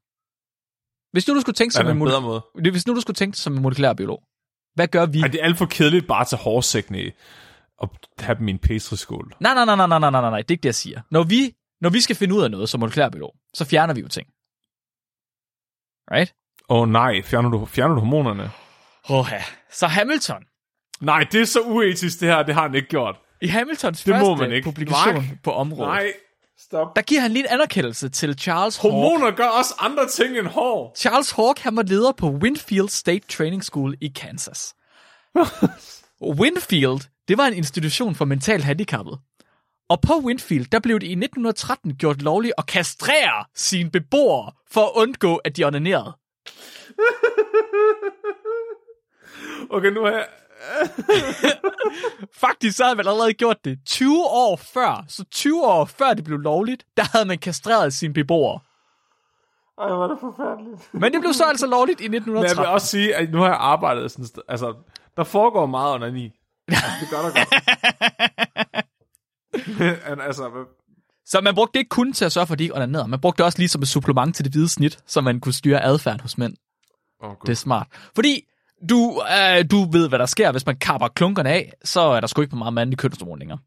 Hvis 1.13 1.29
nu 1.29 1.35
du 1.35 1.41
skulle 1.41 1.55
tænke 1.55 1.75
som 1.75 1.87
en, 1.87 1.97
en 1.97 2.05
bedre 2.05 2.21
måde? 2.21 2.43
hvis 2.71 2.87
nu 2.87 2.95
du 2.95 3.01
skulle 3.01 3.15
tænke 3.15 3.39
som 3.39 3.57
en 3.57 3.63
molekylær 3.63 3.93
biolog, 3.93 4.23
hvad 4.75 4.89
gør 4.89 5.07
vi? 5.07 5.21
Ej, 5.21 5.29
det 5.29 5.41
er 5.41 5.45
alt 5.45 5.59
for 5.59 5.67
kedeligt 5.67 6.07
bare 6.07 6.25
til 6.25 6.39
hårsækkene 6.39 7.03
i 7.03 7.11
og 7.79 7.91
have 8.19 8.39
dem 8.39 8.49
i 8.49 8.51
en 8.51 8.59
pastryskål. 8.59 9.33
Nej, 9.41 9.55
nej, 9.55 9.65
nej, 9.65 9.77
nej, 9.77 9.87
nej, 9.89 9.99
nej, 9.99 10.11
nej, 10.11 10.21
nej, 10.31 10.39
det 10.43 10.51
er 10.51 10.53
ikke 10.55 10.63
det, 10.63 10.67
jeg 10.69 10.75
siger. 10.75 11.01
Når 11.11 11.23
vi, 11.23 11.55
når 11.81 11.91
vi 11.91 12.01
skal 12.01 12.17
finde 12.17 12.35
ud 12.35 12.43
af 12.43 12.51
noget 12.51 12.69
som 12.69 12.81
molekylærbiolog, 12.81 13.35
så 13.55 13.65
fjerner 13.65 13.95
vi 13.95 14.01
jo 14.01 14.09
ting. 14.09 14.27
Right? 16.13 16.35
Åh 16.69 16.81
oh, 16.81 16.89
nej, 16.89 17.23
fjerner 17.23 17.51
du, 17.51 17.67
fjerner 17.67 17.95
du 17.95 18.01
hormonerne? 18.01 18.51
Oha. 19.09 19.39
Så 19.73 19.87
Hamilton, 19.87 20.43
Nej, 21.01 21.27
det 21.33 21.41
er 21.41 21.45
så 21.45 21.61
uetisk 21.61 22.21
det 22.21 22.29
her, 22.29 22.43
det 22.43 22.55
har 22.55 22.63
han 22.63 22.75
ikke 22.75 22.89
gjort. 22.89 23.17
i 23.43 23.47
Hamiltons 23.47 24.05
Det 24.05 24.15
må 24.15 24.19
første 24.37 24.43
man 24.49 24.53
ikke. 24.57 24.65
publikation 24.65 25.15
Mark. 25.15 25.25
på 25.45 25.53
området, 25.53 25.89
Nej, 25.89 26.13
stop. 26.59 26.97
der 26.97 27.03
giver 27.03 27.21
han 27.21 27.31
lige 27.31 27.43
en 27.45 27.51
anerkendelse 27.53 28.09
til 28.09 28.39
Charles. 28.39 28.77
Hormoner 28.77 29.31
gør 29.31 29.47
også 29.49 29.75
andre 29.79 30.09
ting 30.09 30.39
end 30.39 30.47
hår. 30.47 30.95
Charles 30.97 31.31
Hawke, 31.31 31.63
han 31.63 31.77
var 31.77 31.83
leder 31.83 32.13
på 32.13 32.31
Winfield 32.31 32.89
State 32.89 33.27
Training 33.29 33.65
School 33.65 33.95
i 34.01 34.09
Kansas. 34.09 34.75
Winfield, 36.41 37.01
det 37.29 37.39
var 37.39 37.47
en 37.47 37.55
institution 37.55 38.15
for 38.15 38.25
mentalt 38.25 38.65
handicappede. 38.65 39.19
Og 39.89 40.01
på 40.01 40.13
Winfield, 40.25 40.67
der 40.67 40.79
blev 40.81 41.01
det 41.01 41.07
i 41.07 41.13
1913 41.13 41.97
gjort 41.97 42.23
lovligt 42.23 42.55
at 42.59 42.67
kastrere 42.67 43.45
sine 43.55 43.91
beboere 43.91 44.53
for 44.71 44.81
at 44.81 44.93
undgå, 44.95 45.37
at 45.37 45.57
de 45.57 45.65
onanerede. 45.65 46.13
Okay, 49.71 49.89
nu 49.89 50.05
har 50.05 50.11
jeg... 50.11 50.27
Faktisk 52.41 52.77
så 52.77 52.85
havde 52.85 52.97
man 52.97 53.07
allerede 53.09 53.33
gjort 53.33 53.65
det 53.65 53.79
20 53.87 54.25
år 54.25 54.57
før. 54.57 55.05
Så 55.09 55.25
20 55.25 55.65
år 55.65 55.85
før 55.85 56.15
det 56.15 56.25
blev 56.25 56.39
lovligt, 56.39 56.87
der 56.97 57.03
havde 57.13 57.27
man 57.27 57.39
kastreret 57.39 57.93
sine 57.93 58.15
beboere. 58.15 58.61
Ej, 59.79 59.89
hvor 59.89 60.05
er 60.05 60.09
det 60.09 60.19
forfærdeligt. 60.21 60.95
Men 60.95 61.13
det 61.13 61.21
blev 61.21 61.33
så 61.33 61.45
altså 61.45 61.67
lovligt 61.67 62.01
i 62.01 62.09
Men 62.09 62.15
jeg 62.15 62.27
vil 62.27 62.33
1913. 62.33 62.75
også 62.75 62.87
sige, 62.87 63.15
at 63.15 63.31
nu 63.31 63.39
har 63.39 63.47
jeg 63.47 63.57
arbejdet 63.61 64.11
sådan, 64.11 64.43
altså, 64.49 64.75
der 65.17 65.25
foregår 65.25 65.67
meget 65.67 65.95
under 65.95 66.11
ni. 66.11 66.38
Det 66.69 67.09
gør 67.11 67.23
der 67.23 67.31
godt. 67.39 67.49
Men 70.09 70.21
altså, 70.21 70.65
Så 71.27 71.41
man 71.41 71.55
brugte 71.55 71.73
det 71.73 71.79
ikke 71.79 71.89
kun 71.89 72.13
til 72.13 72.25
at 72.25 72.33
sørge 72.33 72.47
for, 72.47 72.53
at 72.53 72.59
de 72.59 72.65
ikke 72.65 72.75
onanerede. 72.75 73.09
Man 73.09 73.21
brugte 73.21 73.39
det 73.39 73.45
også 73.45 73.59
lige 73.59 73.69
som 73.69 73.83
et 73.83 73.89
supplement 73.89 74.37
til 74.37 74.45
det 74.45 74.53
hvide 74.53 74.69
snit, 74.69 74.99
så 75.07 75.21
man 75.21 75.41
kunne 75.41 75.53
styre 75.53 75.85
adfærden 75.85 76.21
hos 76.21 76.39
mænd. 76.39 76.57
åh, 77.23 77.31
Gud. 77.31 77.47
Det 77.47 77.53
er 77.53 77.57
smart. 77.57 77.87
Fordi 78.15 78.45
du, 78.89 79.23
øh, 79.31 79.65
du 79.71 79.91
ved, 79.91 80.09
hvad 80.09 80.19
der 80.19 80.27
sker, 80.27 80.53
hvis 80.53 80.67
man 80.67 80.77
kapper 80.77 81.09
klunkerne 81.09 81.51
af, 81.51 81.73
så 81.85 82.01
er 82.01 82.21
der 82.21 82.27
sgu 82.27 82.43
ikke 82.43 82.57
meget 82.57 82.75
mandlig 82.75 82.99
kønshormon 82.99 83.39
længere. 83.39 83.59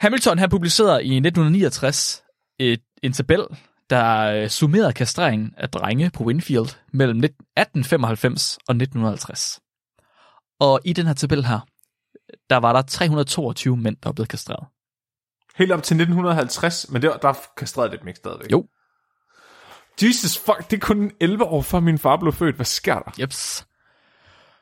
Hamilton 0.00 0.38
han 0.38 0.50
publicerede 0.50 1.04
i 1.04 1.16
1969 1.16 2.22
et, 2.58 2.82
en 3.02 3.12
tabel, 3.12 3.46
der 3.90 4.20
øh, 4.20 4.48
summerede 4.48 4.92
kastreringen 4.92 5.54
af 5.56 5.68
drenge 5.68 6.10
på 6.10 6.24
Winfield 6.24 6.68
mellem 6.92 7.18
1895 7.18 8.58
og 8.68 8.74
1950. 8.74 9.60
Og 10.60 10.80
i 10.84 10.92
den 10.92 11.06
her 11.06 11.14
tabel 11.14 11.44
her, 11.44 11.60
der 12.50 12.56
var 12.56 12.72
der 12.72 12.82
322 12.82 13.76
mænd, 13.76 13.96
der 14.02 14.08
var 14.08 14.12
blevet 14.12 14.28
kastreret. 14.28 14.66
Helt 15.56 15.72
op 15.72 15.82
til 15.82 15.94
1950, 15.94 16.90
men 16.90 17.02
det, 17.02 17.10
var- 17.10 17.16
der 17.16 17.34
kastrerede 17.56 17.98
dem 17.98 18.08
ikke 18.08 18.18
stadigvæk. 18.18 18.50
Jo. 18.52 18.66
Jesus 20.02 20.38
fuck, 20.38 20.70
det 20.70 20.76
er 20.76 20.80
kun 20.80 21.10
11 21.20 21.44
år 21.44 21.62
før 21.62 21.80
min 21.80 21.98
far 21.98 22.16
blev 22.16 22.32
født. 22.32 22.56
Hvad 22.56 22.66
sker 22.66 22.98
der? 22.98 23.10
Jeps. 23.20 23.66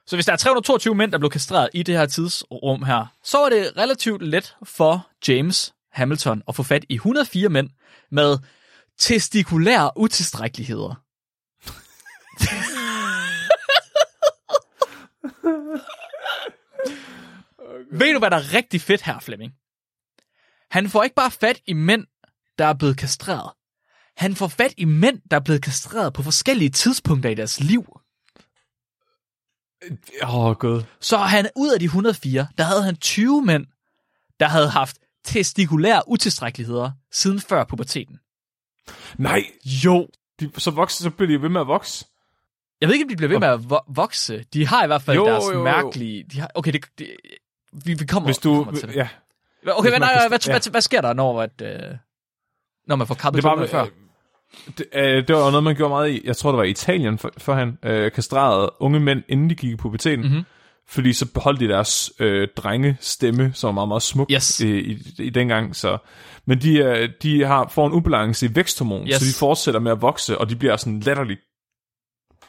Så 0.07 0.17
hvis 0.17 0.27
der 0.27 0.33
er 0.33 0.37
322 0.37 0.95
mænd, 0.95 1.13
der 1.13 1.19
blev 1.19 1.31
kastreret 1.31 1.69
i 1.75 1.83
det 1.83 1.99
her 1.99 2.07
tidsrum 2.07 2.83
her, 2.83 3.07
så 3.25 3.39
er 3.45 3.49
det 3.49 3.73
relativt 3.77 4.23
let 4.23 4.57
for 4.65 5.07
James 5.29 5.75
Hamilton 5.93 6.43
at 6.49 6.55
få 6.55 6.63
fat 6.63 6.85
i 6.89 6.95
104 6.95 7.49
mænd 7.49 7.71
med 8.11 8.39
testikulære 8.99 9.91
utilstrækkeligheder. 9.97 11.03
Ved 17.93 18.13
du, 18.13 18.19
hvad 18.19 18.31
der 18.31 18.37
er 18.37 18.55
rigtig 18.55 18.81
fedt 18.81 19.03
her, 19.03 19.19
Flemming? 19.19 19.53
Han 20.71 20.89
får 20.89 21.03
ikke 21.03 21.15
bare 21.17 21.31
fat 21.31 21.61
i 21.67 21.73
mænd, 21.73 22.07
der 22.59 22.65
er 22.67 22.75
blevet 22.75 22.97
kastreret. 22.97 23.51
Han 24.17 24.37
får 24.37 24.49
fat 24.49 24.75
i 24.77 24.85
mænd, 24.85 25.21
der 25.31 25.37
er 25.37 25.41
blevet 25.41 25.63
kastreret 25.63 26.13
på 26.13 26.23
forskellige 26.23 26.71
tidspunkter 26.71 27.31
i 27.31 27.35
deres 27.35 27.61
liv. 27.61 27.99
Åh, 30.23 30.35
oh, 30.37 30.57
gud. 30.57 30.83
Så 31.01 31.17
han 31.17 31.49
ud 31.57 31.71
af 31.73 31.79
de 31.81 31.85
104, 31.85 32.49
der 32.59 32.65
havde 32.65 32.83
han 32.83 32.97
20 32.97 33.45
mænd, 33.45 33.67
der 34.41 34.47
havde 34.47 34.69
haft 34.71 34.99
testikulære 35.25 36.03
utilstrækkeligheder 36.07 36.91
siden 37.13 37.41
før 37.41 37.65
puberteten. 37.65 38.19
Nej, 39.19 39.43
Jo. 39.85 40.09
de, 40.41 40.51
så, 40.59 40.71
vokser, 40.71 41.03
så 41.03 41.11
bliver 41.11 41.29
de 41.29 41.43
ved 41.43 41.49
med 41.49 41.61
at 41.61 41.67
vokse. 41.67 42.07
Jeg 42.81 42.89
ved 42.89 42.95
ikke, 42.95 43.05
om 43.05 43.09
de 43.09 43.17
bliver 43.17 43.29
ved 43.29 43.39
med 43.39 43.49
at 43.49 43.61
vo- 43.61 43.93
vokse. 43.95 44.45
De 44.53 44.67
har 44.67 44.85
i 44.85 44.87
hvert 44.87 45.03
fald 45.03 45.17
Jo, 45.17 45.27
deres 45.27 45.45
jo, 45.45 45.53
jo. 45.53 45.65
mærkelige... 45.65 46.25
De 46.25 46.41
har, 46.41 46.51
okay, 46.55 46.73
det, 46.73 46.85
det, 46.99 47.17
vi, 47.73 47.95
vi 47.95 48.07
kommer, 48.07 48.27
Hvis 48.29 48.39
du... 48.39 48.55
kommer 48.65 48.81
til 48.81 48.89
det. 48.89 48.97
Ja, 48.97 49.09
Okay, 49.73 49.91
man 49.91 50.01
nej, 50.01 50.13
kan- 50.21 50.29
hvad, 50.29 50.39
ja. 50.47 50.53
hvad, 50.53 50.71
hvad, 50.71 50.81
sker 50.81 51.01
der, 51.01 51.13
når, 51.13 51.43
at, 51.43 51.63
øh, 51.63 51.97
når 52.87 52.97
man 52.97 53.07
får 53.07 53.15
kappet 53.15 53.43
det 53.43 53.51
var 53.51 53.67
før? 53.67 53.83
øh, 53.83 53.89
det, 54.79 54.87
øh, 54.95 55.29
det 55.29 55.37
var 55.37 55.51
noget, 55.51 55.65
man 55.65 55.77
gjorde 55.77 55.89
meget 55.91 56.11
i, 56.11 56.21
jeg 56.25 56.37
tror, 56.37 56.51
det 56.51 56.59
var 56.59 56.65
i 56.65 56.71
Italien, 56.71 57.19
for, 57.19 57.33
for 57.39 57.55
han 57.55 57.79
øh, 57.85 58.13
kastrerede 58.13 58.71
unge 58.81 59.01
mænd, 59.01 59.23
inden 59.29 59.51
de 59.51 59.55
gik 59.55 59.71
i 59.73 59.77
puberteten. 59.77 60.33
Mhm. 60.33 60.43
Fordi 60.89 61.13
så 61.13 61.33
beholdt 61.33 61.61
de 61.61 61.69
deres 61.69 62.13
øh, 62.21 62.49
drengestemme, 62.57 63.53
som 63.55 63.67
var 63.69 63.73
meget, 63.73 63.89
meget 63.89 64.03
smuk 64.03 64.31
Yes. 64.33 64.61
i, 64.61 64.79
i, 64.79 64.99
i 65.19 65.31
dengang. 65.31 65.77
Så. 65.77 65.99
Men 66.47 66.61
de, 66.61 66.79
øh, 66.79 67.09
de 67.23 67.45
har, 67.45 67.69
får 67.69 67.87
en 67.87 67.93
ubalance 67.93 68.47
i 68.47 68.55
væksthormon, 68.55 69.09
Yes. 69.09 69.15
så 69.17 69.25
de 69.25 69.39
fortsætter 69.39 69.81
med 69.81 69.93
at 69.93 70.03
vokse, 70.03 70.39
og 70.39 70.49
de 70.51 70.57
bliver 70.57 70.77
sådan 70.77 71.01
latterligt, 71.01 71.41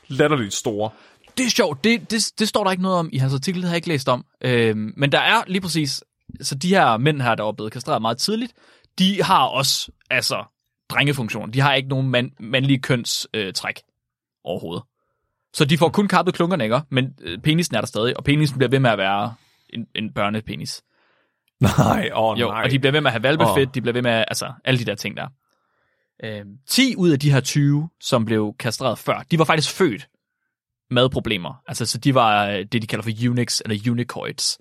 latterligt 0.07 0.53
store. 0.53 0.89
Det 1.39 1.45
er 1.45 1.49
sjovt. 1.49 1.83
Det, 1.83 2.11
det, 2.11 2.31
det 2.39 2.47
står 2.47 2.63
der 2.63 2.71
ikke 2.71 2.83
noget 2.83 2.97
om 2.97 3.09
i 3.13 3.17
hans 3.17 3.33
artikel, 3.33 3.61
det 3.61 3.69
har 3.69 3.73
jeg 3.73 3.77
ikke 3.77 3.87
læst 3.87 4.09
om. 4.09 4.25
Øhm, 4.41 4.93
men 4.97 5.11
der 5.11 5.19
er 5.19 5.43
lige 5.47 5.61
præcis... 5.61 6.03
Så 6.41 6.55
de 6.55 6.69
her 6.69 6.97
mænd 6.97 7.21
her, 7.21 7.35
der 7.35 7.43
var 7.43 7.51
blevet 7.51 7.71
kastreret 7.71 8.01
meget 8.01 8.17
tidligt, 8.17 8.53
de 8.99 9.23
har 9.23 9.45
også 9.45 9.91
altså 10.09 10.43
drengefunktion. 10.89 11.51
De 11.51 11.59
har 11.59 11.73
ikke 11.73 11.89
nogen 11.89 12.09
mand, 12.09 12.31
mandlige 12.39 12.79
kønstræk 12.79 13.47
øh, 13.47 13.53
træk 13.53 13.81
overhovedet. 14.43 14.83
Så 15.53 15.65
de 15.65 15.77
får 15.77 15.89
kun 15.89 16.07
kappet 16.07 16.33
klunkerne, 16.33 16.63
ikke? 16.63 16.81
Men 16.89 17.13
øh, 17.21 17.39
penisen 17.39 17.75
er 17.75 17.81
der 17.81 17.87
stadig, 17.87 18.17
og 18.17 18.23
penisen 18.23 18.57
bliver 18.57 18.69
ved 18.69 18.79
med 18.79 18.89
at 18.89 18.97
være 18.97 19.33
en, 19.69 19.87
en 19.95 20.13
børnepenis. 20.13 20.81
Nej, 21.61 22.09
åh 22.13 22.23
oh, 22.23 22.39
Jo, 22.39 22.47
nej. 22.47 22.63
og 22.63 22.71
de 22.71 22.79
bliver 22.79 22.91
ved 22.91 23.01
med 23.01 23.07
at 23.07 23.13
have 23.13 23.23
valbefedt, 23.23 23.69
Åh. 23.69 23.73
de 23.73 23.81
bliver 23.81 23.93
ved 23.93 24.01
med 24.01 24.11
at, 24.11 24.25
altså 24.27 24.53
alle 24.65 24.79
de 24.79 24.85
der 24.85 24.95
ting 24.95 25.17
der. 25.17 25.27
Øhm, 26.23 26.57
10 26.67 26.95
ud 26.95 27.09
af 27.09 27.19
de 27.19 27.31
her 27.31 27.39
20, 27.39 27.89
som 28.01 28.25
blev 28.25 28.55
kastreret 28.59 28.99
før, 28.99 29.23
de 29.31 29.39
var 29.39 29.45
faktisk 29.45 29.71
født 29.71 30.07
med 30.91 31.09
problemer. 31.09 31.63
Altså, 31.67 31.85
så 31.85 31.97
de 31.97 32.13
var 32.15 32.45
øh, 32.47 32.65
det, 32.71 32.81
de 32.81 32.87
kalder 32.87 33.03
for 33.03 33.29
unix 33.29 33.61
eller 33.65 33.91
unicoids. 33.91 34.57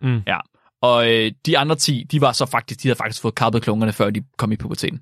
Mm. 0.00 0.22
Ja. 0.26 0.38
Og 0.82 1.12
øh, 1.12 1.32
de 1.46 1.58
andre 1.58 1.76
10, 1.76 2.04
de 2.10 2.20
var 2.20 2.32
så 2.32 2.46
faktisk, 2.46 2.82
de 2.82 2.88
havde 2.88 2.96
faktisk 2.96 3.22
fået 3.22 3.34
kappet 3.34 3.62
klunkerne, 3.62 3.92
før 3.92 4.10
de 4.10 4.24
kom 4.36 4.52
i 4.52 4.56
puberteten. 4.56 5.00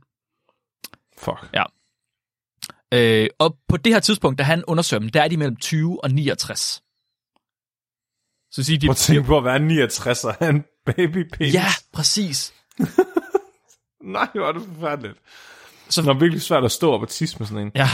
Fuck. 1.19 1.49
Øh, 2.95 3.29
og 3.39 3.59
på 3.69 3.77
det 3.77 3.93
her 3.93 4.01
tidspunkt, 4.01 4.39
da 4.39 4.43
han 4.43 4.65
undersøger 4.67 4.99
dem, 5.01 5.09
der 5.09 5.23
er 5.23 5.29
de 5.29 5.37
mellem 5.37 5.57
20 5.57 6.05
og 6.05 6.11
69. 6.11 6.83
Så 8.51 8.65
siger 8.65 8.79
de... 8.79 8.87
Prøv 8.87 8.91
at 8.91 8.97
tænke 8.97 9.23
på 9.23 9.39
at 9.39 9.45
være 9.45 9.59
69 9.59 10.25
og 10.25 10.35
have 10.35 10.51
en 10.51 10.65
baby 10.87 11.29
penis. 11.33 11.55
Ja, 11.55 11.67
præcis. 11.93 12.55
Nej, 14.03 14.29
hvor 14.35 14.49
er 14.49 14.53
det 14.53 14.63
forfærdeligt. 14.75 15.19
Så- 15.89 15.93
Så... 15.93 16.03
Det 16.03 16.09
er 16.09 16.15
virkelig 16.19 16.43
svært 16.43 16.65
at 16.65 16.73
stå 16.73 16.93
op 16.93 17.03
og 17.03 17.09
tisse 17.09 17.39
med 17.39 17.47
sådan 17.47 17.67
en. 17.67 17.73
Ja, 17.75 17.89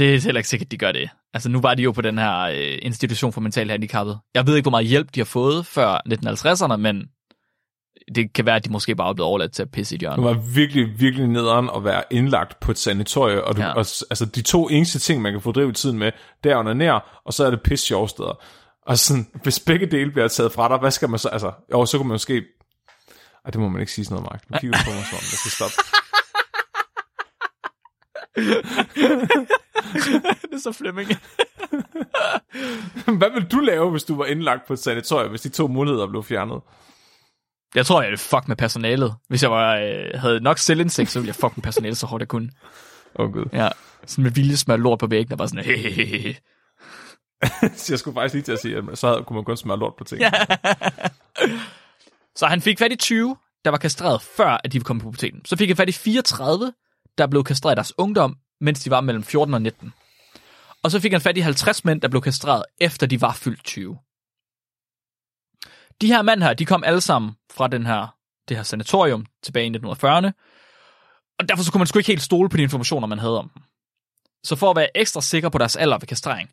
det 0.00 0.14
er 0.14 0.20
heller 0.20 0.38
ikke 0.38 0.48
sikkert, 0.48 0.70
de 0.70 0.78
gør 0.78 0.92
det. 0.92 1.10
Altså, 1.34 1.48
nu 1.48 1.60
var 1.60 1.74
de 1.74 1.82
jo 1.82 1.92
på 1.92 2.00
den 2.00 2.18
her 2.18 2.40
øh, 2.40 2.78
institution 2.82 3.32
for 3.32 3.40
mentalt 3.40 3.70
handicappede. 3.70 4.18
Jeg 4.34 4.46
ved 4.46 4.56
ikke, 4.56 4.64
hvor 4.64 4.70
meget 4.70 4.86
hjælp 4.86 5.14
de 5.14 5.20
har 5.20 5.24
fået 5.24 5.66
før 5.66 6.00
1950'erne, 6.08 6.76
men 6.76 7.02
det 8.14 8.32
kan 8.32 8.46
være, 8.46 8.56
at 8.56 8.64
de 8.64 8.72
måske 8.72 8.94
bare 8.94 9.08
er 9.08 9.14
blevet 9.14 9.28
overladt 9.28 9.52
til 9.52 9.62
at 9.62 9.70
pisse 9.70 9.94
i 9.94 9.96
et 9.96 10.00
Det 10.00 10.24
var 10.24 10.52
virkelig, 10.54 11.00
virkelig 11.00 11.26
nederen 11.26 11.70
at 11.76 11.84
være 11.84 12.02
indlagt 12.10 12.60
på 12.60 12.70
et 12.70 12.78
sanatorie, 12.78 13.44
og, 13.44 13.56
du, 13.56 13.60
Ja. 13.60 13.68
og 13.68 13.78
altså, 13.78 14.24
de 14.34 14.42
to 14.42 14.68
eneste 14.68 14.98
ting, 14.98 15.22
man 15.22 15.32
kan 15.32 15.40
fordrive 15.40 15.72
tiden 15.72 15.98
med, 15.98 16.12
det 16.44 16.52
er 16.52 16.74
nær, 16.74 17.22
og 17.26 17.34
så 17.34 17.46
er 17.46 17.50
det 17.50 17.62
pisse 17.62 17.86
sjove 17.86 18.08
steder. 18.08 18.42
Og 18.86 18.98
sådan, 18.98 19.26
hvis 19.42 19.60
begge 19.60 19.86
dele 19.86 20.10
bliver 20.10 20.28
taget 20.28 20.52
fra 20.52 20.68
dig, 20.68 20.78
hvad 20.78 20.90
skal 20.90 21.08
man 21.10 21.18
så, 21.18 21.28
altså, 21.28 21.52
jo, 21.72 21.86
så 21.86 21.96
kunne 21.98 22.08
man 22.08 22.14
måske, 22.14 22.34
ej, 23.44 23.50
det 23.50 23.60
må 23.60 23.68
man 23.68 23.80
ikke 23.80 23.92
sige 23.92 24.04
sådan 24.04 24.14
noget, 24.14 24.30
Mark. 24.32 24.42
Du 24.48 24.58
kigger 24.60 24.78
på 24.84 24.90
mig 24.90 24.98
om, 24.98 25.04
jeg 25.12 25.38
skal 25.38 25.50
stoppe. 25.50 25.99
det 30.42 30.52
er 30.52 30.58
så 30.62 30.72
Flemming. 30.72 31.08
hvad 33.18 33.30
vil 33.30 33.44
du 33.44 33.60
lave, 33.60 33.90
hvis 33.90 34.04
du 34.04 34.16
var 34.16 34.24
indlagt 34.24 34.66
på 34.66 34.72
et 34.72 34.78
sanatorie, 34.78 35.28
hvis 35.28 35.40
de 35.40 35.48
to 35.48 35.68
muligheder 35.68 36.06
blev 36.06 36.22
fjernet? 36.22 36.60
Jeg 37.74 37.86
tror, 37.86 38.02
jeg 38.02 38.08
ville 38.08 38.18
fuck 38.18 38.48
med 38.48 38.56
personalet. 38.56 39.14
Hvis 39.28 39.42
jeg 39.42 39.50
var, 39.50 39.76
øh, 39.76 40.20
havde 40.20 40.40
nok 40.40 40.58
selvindsigt, 40.58 41.10
så 41.10 41.18
ville 41.18 41.28
jeg 41.28 41.34
fuck 41.34 41.56
med 41.56 41.62
personalet 41.62 41.98
så 41.98 42.06
hårdt 42.06 42.20
jeg 42.20 42.28
kunne. 42.28 42.50
Åh 43.18 43.26
oh, 43.26 43.32
gud. 43.32 43.44
Ja, 43.52 43.68
sådan 44.06 44.24
med 44.24 44.32
vilje 44.32 44.56
smør 44.56 44.76
lort 44.76 44.98
på 44.98 45.06
væggen, 45.06 45.32
og 45.32 45.38
bare 45.38 45.48
sådan, 45.48 45.64
hehehe. 45.84 46.36
Så 47.76 47.92
jeg 47.92 47.98
skulle 47.98 48.14
faktisk 48.14 48.34
lige 48.34 48.42
til 48.42 48.52
at 48.52 48.58
sige, 48.58 48.76
at 48.76 48.98
så 48.98 49.08
havde, 49.08 49.22
kunne 49.22 49.34
man 49.34 49.44
kun 49.44 49.56
smøre 49.56 49.78
lort 49.78 49.94
på 49.98 50.04
ting. 50.04 50.20
Ja. 50.20 50.30
Så 52.36 52.46
han 52.46 52.60
fik 52.60 52.78
fat 52.78 52.92
i 52.92 52.96
20, 52.96 53.36
der 53.64 53.70
var 53.70 53.78
kastreret 53.78 54.22
før, 54.22 54.60
at 54.64 54.72
de 54.72 54.80
kommet 54.80 55.02
på 55.02 55.06
puberteten. 55.06 55.44
Så 55.44 55.56
fik 55.56 55.68
han 55.68 55.76
fat 55.76 55.88
i 55.88 55.92
34, 55.92 56.72
der 57.20 57.26
blev 57.26 57.44
kastreret 57.44 57.74
i 57.74 57.76
deres 57.76 57.98
ungdom, 57.98 58.36
mens 58.60 58.80
de 58.80 58.90
var 58.90 59.00
mellem 59.00 59.22
14 59.22 59.54
og 59.54 59.62
19. 59.62 59.92
Og 60.82 60.90
så 60.90 61.00
fik 61.00 61.12
han 61.12 61.20
fat 61.20 61.36
i 61.36 61.40
50 61.40 61.84
mænd, 61.84 62.00
der 62.00 62.08
blev 62.08 62.22
kastreret, 62.22 62.64
efter 62.80 63.06
de 63.06 63.20
var 63.20 63.32
fyldt 63.32 63.64
20. 63.64 63.98
De 66.00 66.06
her 66.06 66.22
mænd 66.22 66.42
her, 66.42 66.54
de 66.54 66.64
kom 66.64 66.84
alle 66.84 67.00
sammen 67.00 67.32
fra 67.52 67.68
den 67.68 67.86
her, 67.86 68.16
det 68.48 68.56
her 68.56 68.64
sanatorium 68.64 69.26
tilbage 69.42 69.66
i 69.66 69.76
1940'erne, 69.76 70.30
og 71.38 71.48
derfor 71.48 71.64
så 71.64 71.72
kunne 71.72 71.78
man 71.78 71.86
sgu 71.86 71.98
ikke 71.98 72.12
helt 72.12 72.22
stole 72.22 72.48
på 72.48 72.56
de 72.56 72.62
informationer, 72.62 73.06
man 73.06 73.18
havde 73.18 73.38
om 73.38 73.48
dem. 73.48 73.62
Så 74.44 74.56
for 74.56 74.70
at 74.70 74.76
være 74.76 74.96
ekstra 74.96 75.20
sikker 75.20 75.48
på 75.48 75.58
deres 75.58 75.76
alder 75.76 75.98
ved 75.98 76.08
kastrering, 76.08 76.50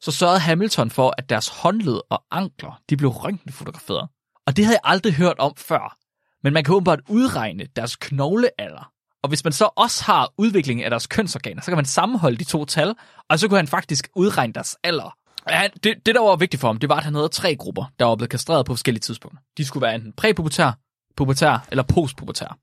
så 0.00 0.12
sørgede 0.12 0.40
Hamilton 0.40 0.90
for, 0.90 1.14
at 1.18 1.30
deres 1.30 1.48
håndled 1.48 2.00
og 2.10 2.24
ankler, 2.30 2.80
de 2.90 2.96
blev 2.96 3.10
røntgenfotograferet. 3.10 4.08
Og 4.46 4.56
det 4.56 4.64
havde 4.64 4.78
jeg 4.84 4.90
aldrig 4.92 5.14
hørt 5.14 5.38
om 5.38 5.56
før. 5.56 5.96
Men 6.42 6.52
man 6.52 6.64
kan 6.64 6.74
åbenbart 6.74 7.00
udregne 7.08 7.66
deres 7.76 7.96
knoglealder. 7.96 8.92
Og 9.26 9.28
hvis 9.28 9.44
man 9.44 9.52
så 9.52 9.68
også 9.76 10.04
har 10.04 10.32
udviklingen 10.38 10.84
af 10.84 10.90
deres 10.90 11.06
kønsorganer, 11.06 11.62
så 11.62 11.66
kan 11.66 11.76
man 11.76 11.84
sammenholde 11.84 12.36
de 12.36 12.44
to 12.44 12.64
tal, 12.64 12.94
og 13.30 13.38
så 13.38 13.48
kunne 13.48 13.58
han 13.58 13.66
faktisk 13.66 14.08
udregne 14.14 14.52
deres 14.52 14.76
alder. 14.82 15.16
Ja, 15.50 15.68
det, 15.84 16.06
det, 16.06 16.14
der 16.14 16.20
var 16.20 16.36
vigtigt 16.36 16.60
for 16.60 16.68
ham, 16.68 16.78
det 16.78 16.88
var, 16.88 16.96
at 16.96 17.04
han 17.04 17.14
havde 17.14 17.28
tre 17.28 17.56
grupper, 17.56 17.84
der 17.98 18.04
var 18.04 18.16
blevet 18.16 18.30
kastreret 18.30 18.66
på 18.66 18.74
forskellige 18.74 19.00
tidspunkter. 19.00 19.40
De 19.56 19.64
skulle 19.64 19.82
være 19.82 19.94
enten 19.94 20.12
præpubertær, 20.12 20.72
pubertær 21.16 21.66
eller 21.70 21.82
postpubertær. 21.82 22.58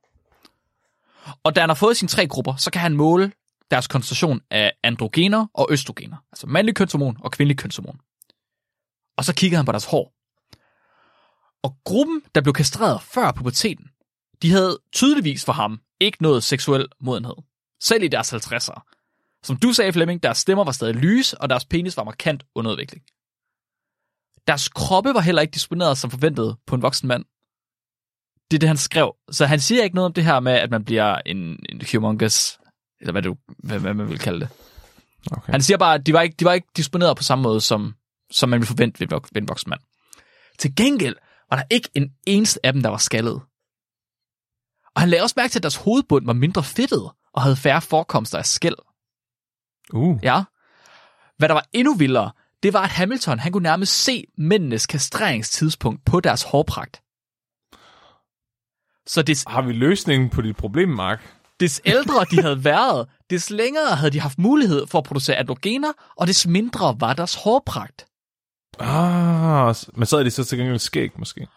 Og 1.43 1.55
da 1.55 1.59
han 1.59 1.69
har 1.69 1.75
fået 1.75 1.97
sine 1.97 2.09
tre 2.09 2.27
grupper, 2.27 2.55
så 2.55 2.71
kan 2.71 2.81
han 2.81 2.93
måle 2.93 3.31
deres 3.71 3.87
koncentration 3.87 4.41
af 4.51 4.71
androgener 4.83 5.47
og 5.53 5.67
østrogener. 5.71 6.17
Altså 6.31 6.47
mandlig 6.47 6.75
kønshormon 6.75 7.17
og 7.19 7.31
kvindelig 7.31 7.57
kønshormon. 7.57 7.99
Og 9.17 9.25
så 9.25 9.35
kigger 9.35 9.57
han 9.57 9.65
på 9.65 9.71
deres 9.71 9.85
hår. 9.85 10.13
Og 11.63 11.77
gruppen, 11.85 12.21
der 12.35 12.41
blev 12.41 12.53
kastreret 12.53 13.01
før 13.01 13.31
puberteten, 13.31 13.85
de 14.41 14.51
havde 14.51 14.79
tydeligvis 14.93 15.45
for 15.45 15.53
ham 15.53 15.79
ikke 16.03 16.23
noget 16.23 16.43
seksuel 16.43 16.87
modenhed. 17.01 17.35
selv 17.81 18.03
i 18.03 18.07
deres 18.07 18.33
50'ere. 18.33 18.81
Som 19.43 19.57
du 19.57 19.73
sagde, 19.73 19.93
Flemming, 19.93 20.23
deres 20.23 20.37
stemmer 20.37 20.63
var 20.63 20.71
stadig 20.71 20.95
lys, 20.95 21.33
og 21.33 21.49
deres 21.49 21.65
penis 21.65 21.97
var 21.97 22.03
markant 22.03 22.43
underudvikling. 22.55 23.03
Deres 24.47 24.69
kroppe 24.69 25.13
var 25.13 25.19
heller 25.19 25.41
ikke 25.41 25.51
disponeret 25.51 25.97
som 25.97 26.11
forventet 26.11 26.57
på 26.67 26.75
en 26.75 26.81
voksen 26.81 27.07
mand. 27.07 27.25
Det 28.51 28.57
er 28.57 28.59
det, 28.59 28.69
han 28.69 28.77
skrev. 28.77 29.15
Så 29.31 29.45
han 29.45 29.59
siger 29.59 29.83
ikke 29.83 29.95
noget 29.95 30.05
om 30.05 30.13
det 30.13 30.23
her 30.23 30.39
med, 30.39 30.51
at 30.51 30.71
man 30.71 30.85
bliver 30.85 31.15
en, 31.25 31.37
en 31.69 31.81
humongous, 31.91 32.59
eller 33.01 33.11
hvad, 33.11 33.21
du, 33.21 33.35
hvad, 33.57 33.79
hvad 33.79 33.93
man 33.93 34.09
vil 34.09 34.19
kalde 34.19 34.39
det. 34.39 34.49
Okay. 35.31 35.51
Han 35.51 35.61
siger 35.61 35.77
bare, 35.77 35.93
at 35.93 36.05
de 36.05 36.13
var 36.13 36.21
ikke, 36.21 36.35
de 36.39 36.45
var 36.45 36.53
ikke 36.53 36.67
disponeret 36.77 37.17
på 37.17 37.23
samme 37.23 37.43
måde, 37.43 37.61
som, 37.61 37.95
som 38.31 38.49
man 38.49 38.59
ville 38.59 38.67
forvente 38.67 38.99
ved, 38.99 39.07
ved 39.07 39.41
en 39.41 39.47
voksen 39.47 39.69
mand. 39.69 39.81
Til 40.59 40.75
gengæld 40.75 41.15
var 41.49 41.57
der 41.57 41.63
ikke 41.69 41.89
en 41.93 42.13
eneste 42.27 42.65
af 42.65 42.73
dem, 42.73 42.81
der 42.81 42.89
var 42.89 42.97
skaldet. 42.97 43.41
Og 44.95 45.01
han 45.01 45.09
lagde 45.09 45.23
også 45.23 45.33
mærke 45.37 45.51
til, 45.51 45.59
at 45.59 45.63
deres 45.63 45.75
hovedbund 45.75 46.25
var 46.25 46.33
mindre 46.33 46.63
fedtet 46.63 47.09
og 47.33 47.41
havde 47.41 47.55
færre 47.55 47.81
forekomster 47.81 48.37
af 48.37 48.45
skæld. 48.45 48.75
Uh. 49.93 50.19
Ja. 50.23 50.43
Hvad 51.37 51.47
der 51.49 51.53
var 51.53 51.65
endnu 51.73 51.93
vildere, 51.95 52.31
det 52.63 52.73
var, 52.73 52.81
at 52.81 52.89
Hamilton 52.89 53.39
han 53.39 53.51
kunne 53.51 53.63
nærmest 53.63 54.03
se 54.03 54.23
mændenes 54.37 54.85
kastreringstidspunkt 54.85 56.05
på 56.05 56.19
deres 56.19 56.43
hårpragt. 56.43 57.01
Så 59.07 59.21
des, 59.21 59.43
Har 59.47 59.61
vi 59.61 59.73
løsningen 59.73 60.29
på 60.29 60.41
dit 60.41 60.55
problem, 60.55 60.89
Mark? 60.89 61.33
des 61.59 61.81
ældre 61.85 62.25
de 62.31 62.41
havde 62.41 62.63
været, 62.63 63.09
des 63.29 63.49
længere 63.49 63.95
havde 63.95 64.11
de 64.11 64.19
haft 64.19 64.39
mulighed 64.39 64.87
for 64.87 64.97
at 64.97 65.03
producere 65.03 65.35
androgener, 65.35 65.91
og 66.15 66.27
des 66.27 66.47
mindre 66.47 66.95
var 66.99 67.13
deres 67.13 67.35
hårpragt. 67.35 68.05
Ah, 68.79 69.75
men 69.93 70.05
så 70.05 70.17
er 70.17 70.23
de 70.23 70.31
så 70.31 70.43
til 70.43 70.57
gengæld 70.57 70.79
skæg, 70.79 71.19
måske. 71.19 71.47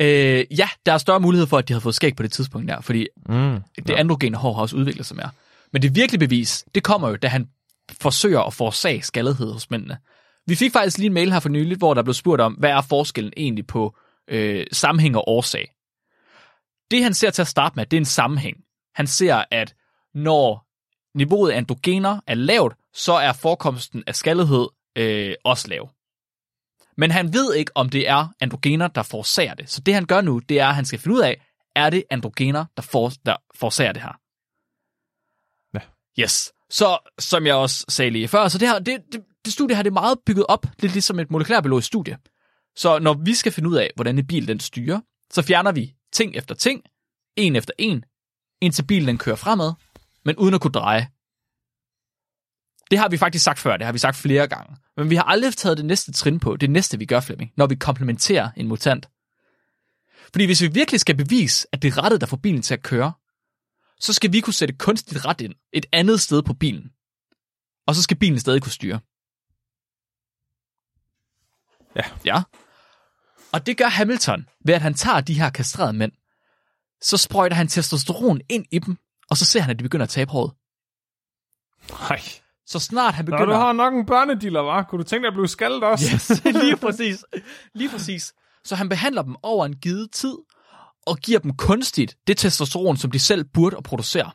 Øh, 0.00 0.44
ja, 0.58 0.68
der 0.86 0.92
er 0.92 0.98
større 0.98 1.20
mulighed 1.20 1.46
for, 1.46 1.58
at 1.58 1.68
de 1.68 1.72
havde 1.72 1.82
fået 1.82 1.94
skæg 1.94 2.16
på 2.16 2.22
det 2.22 2.32
tidspunkt 2.32 2.68
der, 2.68 2.80
fordi 2.80 3.06
Mm. 3.28 3.60
det 3.86 3.90
androgene 3.94 4.36
hår 4.36 4.52
har 4.54 4.60
også 4.62 4.76
udviklet 4.76 5.06
sig 5.06 5.16
mere. 5.16 5.30
Men 5.72 5.82
det 5.82 5.94
virkelige 5.94 6.18
bevis, 6.18 6.64
det 6.74 6.82
kommer 6.82 7.08
jo, 7.08 7.16
da 7.16 7.28
han 7.28 7.48
forsøger 8.00 8.40
at 8.40 8.54
forårsage 8.54 9.02
skaldighed 9.02 9.52
hos 9.52 9.70
mændene. 9.70 9.98
Vi 10.46 10.54
fik 10.54 10.72
faktisk 10.72 10.98
lige 10.98 11.06
en 11.06 11.12
mail 11.12 11.32
her 11.32 11.40
for 11.40 11.48
nylig, 11.48 11.76
hvor 11.78 11.94
der 11.94 12.02
blev 12.02 12.14
spurgt 12.14 12.40
om, 12.40 12.52
hvad 12.52 12.70
er 12.70 12.80
forskellen 12.80 13.32
egentlig 13.36 13.66
på 13.66 13.96
øh, 14.28 14.66
sammenhæng 14.72 15.16
og 15.16 15.28
årsag. 15.28 15.68
Det 16.90 17.02
han 17.02 17.14
ser 17.14 17.30
til 17.30 17.42
at 17.42 17.48
starte 17.48 17.76
med, 17.76 17.86
det 17.86 17.96
er 17.96 18.00
en 18.00 18.04
sammenhæng. 18.04 18.56
Han 18.94 19.06
ser, 19.06 19.44
at 19.50 19.74
når 20.14 20.66
niveauet 21.18 21.50
af 21.50 21.56
androgener 21.56 22.20
er 22.26 22.34
lavt, 22.34 22.74
så 22.94 23.12
er 23.12 23.32
forekomsten 23.32 24.02
af 24.06 24.14
skaldighed 24.14 24.66
øh, 24.96 25.34
også 25.44 25.68
lav. 25.68 25.90
Men 27.00 27.10
han 27.10 27.32
ved 27.32 27.54
ikke, 27.54 27.72
om 27.74 27.88
det 27.88 28.08
er 28.08 28.28
androgener, 28.40 28.88
der 28.88 29.02
forårsager 29.02 29.54
det. 29.54 29.70
Så 29.70 29.80
det 29.80 29.94
han 29.94 30.06
gør 30.06 30.20
nu, 30.20 30.38
det 30.38 30.60
er, 30.60 30.66
at 30.66 30.74
han 30.74 30.84
skal 30.84 30.98
finde 30.98 31.16
ud 31.16 31.22
af, 31.22 31.46
er 31.76 31.90
det 31.90 32.04
androgener, 32.10 32.64
der, 32.76 32.82
for, 32.82 33.12
der 33.26 33.36
forårsager 33.54 33.92
det 33.92 34.02
her. 34.02 34.20
Ja. 35.74 35.80
Yes. 36.22 36.52
Så 36.70 36.98
som 37.18 37.46
jeg 37.46 37.54
også 37.54 37.84
sagde 37.88 38.10
lige 38.10 38.28
før, 38.28 38.48
så 38.48 38.58
det 38.58 38.68
her, 38.68 38.78
det, 38.78 38.98
det, 39.12 39.20
det 39.44 39.52
studie 39.52 39.76
her, 39.76 39.82
det 39.82 39.90
er 39.90 39.94
meget 39.94 40.18
bygget 40.26 40.46
op, 40.48 40.66
lidt 40.78 40.92
ligesom 40.92 41.18
et 41.18 41.30
molekylærbiologisk 41.30 41.86
studie. 41.86 42.18
Så 42.76 42.98
når 42.98 43.14
vi 43.24 43.34
skal 43.34 43.52
finde 43.52 43.68
ud 43.68 43.76
af, 43.76 43.90
hvordan 43.94 44.18
en 44.18 44.26
bil 44.26 44.48
den 44.48 44.60
styrer, 44.60 45.00
så 45.30 45.42
fjerner 45.42 45.72
vi 45.72 45.94
ting 46.12 46.36
efter 46.36 46.54
ting, 46.54 46.82
en 47.36 47.56
efter 47.56 47.72
en, 47.78 48.04
indtil 48.60 48.86
bilen 48.86 49.08
den 49.08 49.18
kører 49.18 49.36
fremad, 49.36 49.72
men 50.24 50.36
uden 50.36 50.54
at 50.54 50.60
kunne 50.60 50.72
dreje. 50.72 51.08
Det 52.90 52.98
har 52.98 53.08
vi 53.08 53.16
faktisk 53.16 53.44
sagt 53.44 53.58
før, 53.58 53.76
det 53.76 53.86
har 53.86 53.92
vi 53.92 53.98
sagt 53.98 54.16
flere 54.16 54.48
gange. 54.48 54.76
Men 54.96 55.10
vi 55.10 55.16
har 55.16 55.22
aldrig 55.22 55.56
taget 55.56 55.76
det 55.76 55.84
næste 55.84 56.12
trin 56.12 56.40
på, 56.40 56.56
det 56.56 56.70
næste 56.70 56.98
vi 56.98 57.06
gør, 57.06 57.20
Flemming, 57.20 57.52
når 57.56 57.66
vi 57.66 57.74
komplementerer 57.74 58.50
en 58.56 58.68
mutant. 58.68 59.08
Fordi 60.32 60.44
hvis 60.44 60.62
vi 60.62 60.66
virkelig 60.66 61.00
skal 61.00 61.16
bevise, 61.16 61.68
at 61.72 61.82
det 61.82 61.88
er 61.88 62.02
rettet, 62.02 62.20
der 62.20 62.26
får 62.26 62.36
bilen 62.36 62.62
til 62.62 62.74
at 62.74 62.82
køre, 62.82 63.12
så 64.00 64.12
skal 64.12 64.32
vi 64.32 64.40
kunne 64.40 64.54
sætte 64.54 64.74
kunstigt 64.74 65.24
ret 65.24 65.40
ind 65.40 65.54
et 65.72 65.86
andet 65.92 66.20
sted 66.20 66.42
på 66.42 66.54
bilen. 66.54 66.90
Og 67.86 67.94
så 67.94 68.02
skal 68.02 68.16
bilen 68.16 68.40
stadig 68.40 68.62
kunne 68.62 68.72
styre. 68.72 69.00
Ja. 71.96 72.02
Ja. 72.24 72.42
Og 73.52 73.66
det 73.66 73.76
gør 73.76 73.88
Hamilton 73.88 74.46
ved, 74.64 74.74
at 74.74 74.80
han 74.80 74.94
tager 74.94 75.20
de 75.20 75.34
her 75.34 75.50
kastrerede 75.50 75.92
mænd. 75.92 76.12
Så 77.02 77.16
sprøjter 77.16 77.56
han 77.56 77.68
testosteron 77.68 78.40
ind 78.48 78.66
i 78.70 78.78
dem, 78.78 78.96
og 79.30 79.36
så 79.36 79.44
ser 79.44 79.60
han, 79.60 79.70
at 79.70 79.78
de 79.78 79.82
begynder 79.82 80.04
at 80.04 80.10
tabe 80.10 80.30
håret. 80.30 80.52
Nej. 81.90 82.20
Så 82.70 82.78
snart 82.78 83.14
han 83.14 83.24
Nå, 83.24 83.30
begynder... 83.30 83.46
du 83.46 83.60
har 83.60 83.72
nok 83.72 83.94
en 83.94 84.06
børnediller, 84.06 84.60
var? 84.60 84.82
Kunne 84.82 84.98
du 84.98 85.08
tænke 85.08 85.22
dig 85.22 85.28
at 85.28 85.34
blive 85.34 85.48
skaldet 85.48 85.84
også? 85.84 86.04
Yes, 86.14 86.44
lige 86.64 86.76
præcis. 86.76 87.24
Lige 87.74 87.90
præcis. 87.90 88.34
Så 88.64 88.74
han 88.74 88.88
behandler 88.88 89.22
dem 89.22 89.36
over 89.42 89.66
en 89.66 89.76
givet 89.76 90.12
tid, 90.12 90.34
og 91.06 91.18
giver 91.18 91.38
dem 91.38 91.56
kunstigt 91.56 92.16
det 92.26 92.38
testosteron, 92.38 92.96
som 92.96 93.10
de 93.10 93.18
selv 93.18 93.44
burde 93.44 93.76
at 93.76 93.82
producere. 93.82 94.30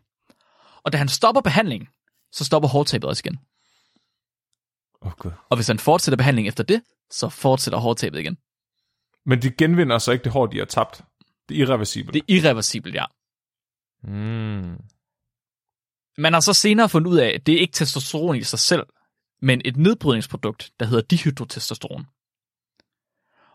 Og 0.84 0.94
da 0.94 0.98
han 0.98 1.08
stopper 1.08 1.42
behandlingen, 1.42 1.88
så 2.32 2.46
stopper 2.46 2.70
hårtabet 2.70 3.10
også 3.10 3.22
igen. 3.26 3.40
Gud. 5.20 5.32
Og 5.50 5.58
hvis 5.58 5.68
han 5.68 5.80
fortsætter 5.80 6.18
behandling 6.18 6.48
efter 6.48 6.64
det, 6.64 6.82
så 7.12 7.30
fortsætter 7.30 7.80
hårtabet 7.80 8.20
igen. 8.20 8.38
Men 9.26 9.42
de 9.42 9.52
genvinder 9.52 9.98
så 9.98 10.12
ikke 10.12 10.24
det 10.24 10.32
hår, 10.32 10.46
de 10.46 10.58
har 10.58 10.66
tabt. 10.66 11.02
Det 11.50 11.58
er 11.58 11.62
irreversibelt. 11.62 12.14
Det 12.14 12.20
er 12.20 12.26
irreversibelt, 12.28 12.96
ja. 12.96 13.06
Mm. 14.04 14.78
Man 16.18 16.34
har 16.34 16.40
så 16.40 16.54
senere 16.54 16.90
fundet 16.90 17.12
ud 17.12 17.18
af, 17.18 17.28
at 17.36 17.46
det 17.46 17.56
er 17.56 17.60
ikke 17.60 17.74
testosteron 17.74 18.36
i 18.36 18.44
sig 18.44 18.60
selv, 18.60 18.84
men 19.42 19.62
et 19.66 19.78
nedbrydningsprodukt, 19.78 20.72
der 20.80 20.86
hedder 20.86 21.02
dihydrotestosteron. 21.02 22.06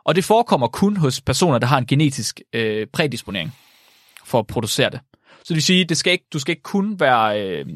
Og 0.04 0.14
det 0.14 0.24
forekommer 0.24 0.68
kun 0.68 0.96
hos 0.96 1.20
personer, 1.20 1.58
der 1.58 1.66
har 1.66 1.78
en 1.78 1.86
genetisk 1.86 2.40
øh, 2.52 2.86
prædisponering 2.86 3.52
for 4.24 4.38
at 4.38 4.46
producere 4.46 4.90
det. 4.90 5.00
Så 5.38 5.44
det 5.48 5.54
vil 5.54 5.62
sige, 5.62 5.84
det 5.84 5.96
skal 5.96 6.12
ikke, 6.12 6.26
du 6.32 6.38
skal 6.38 6.52
ikke 6.52 6.62
kun 6.62 7.00
være, 7.00 7.42
øh, 7.42 7.66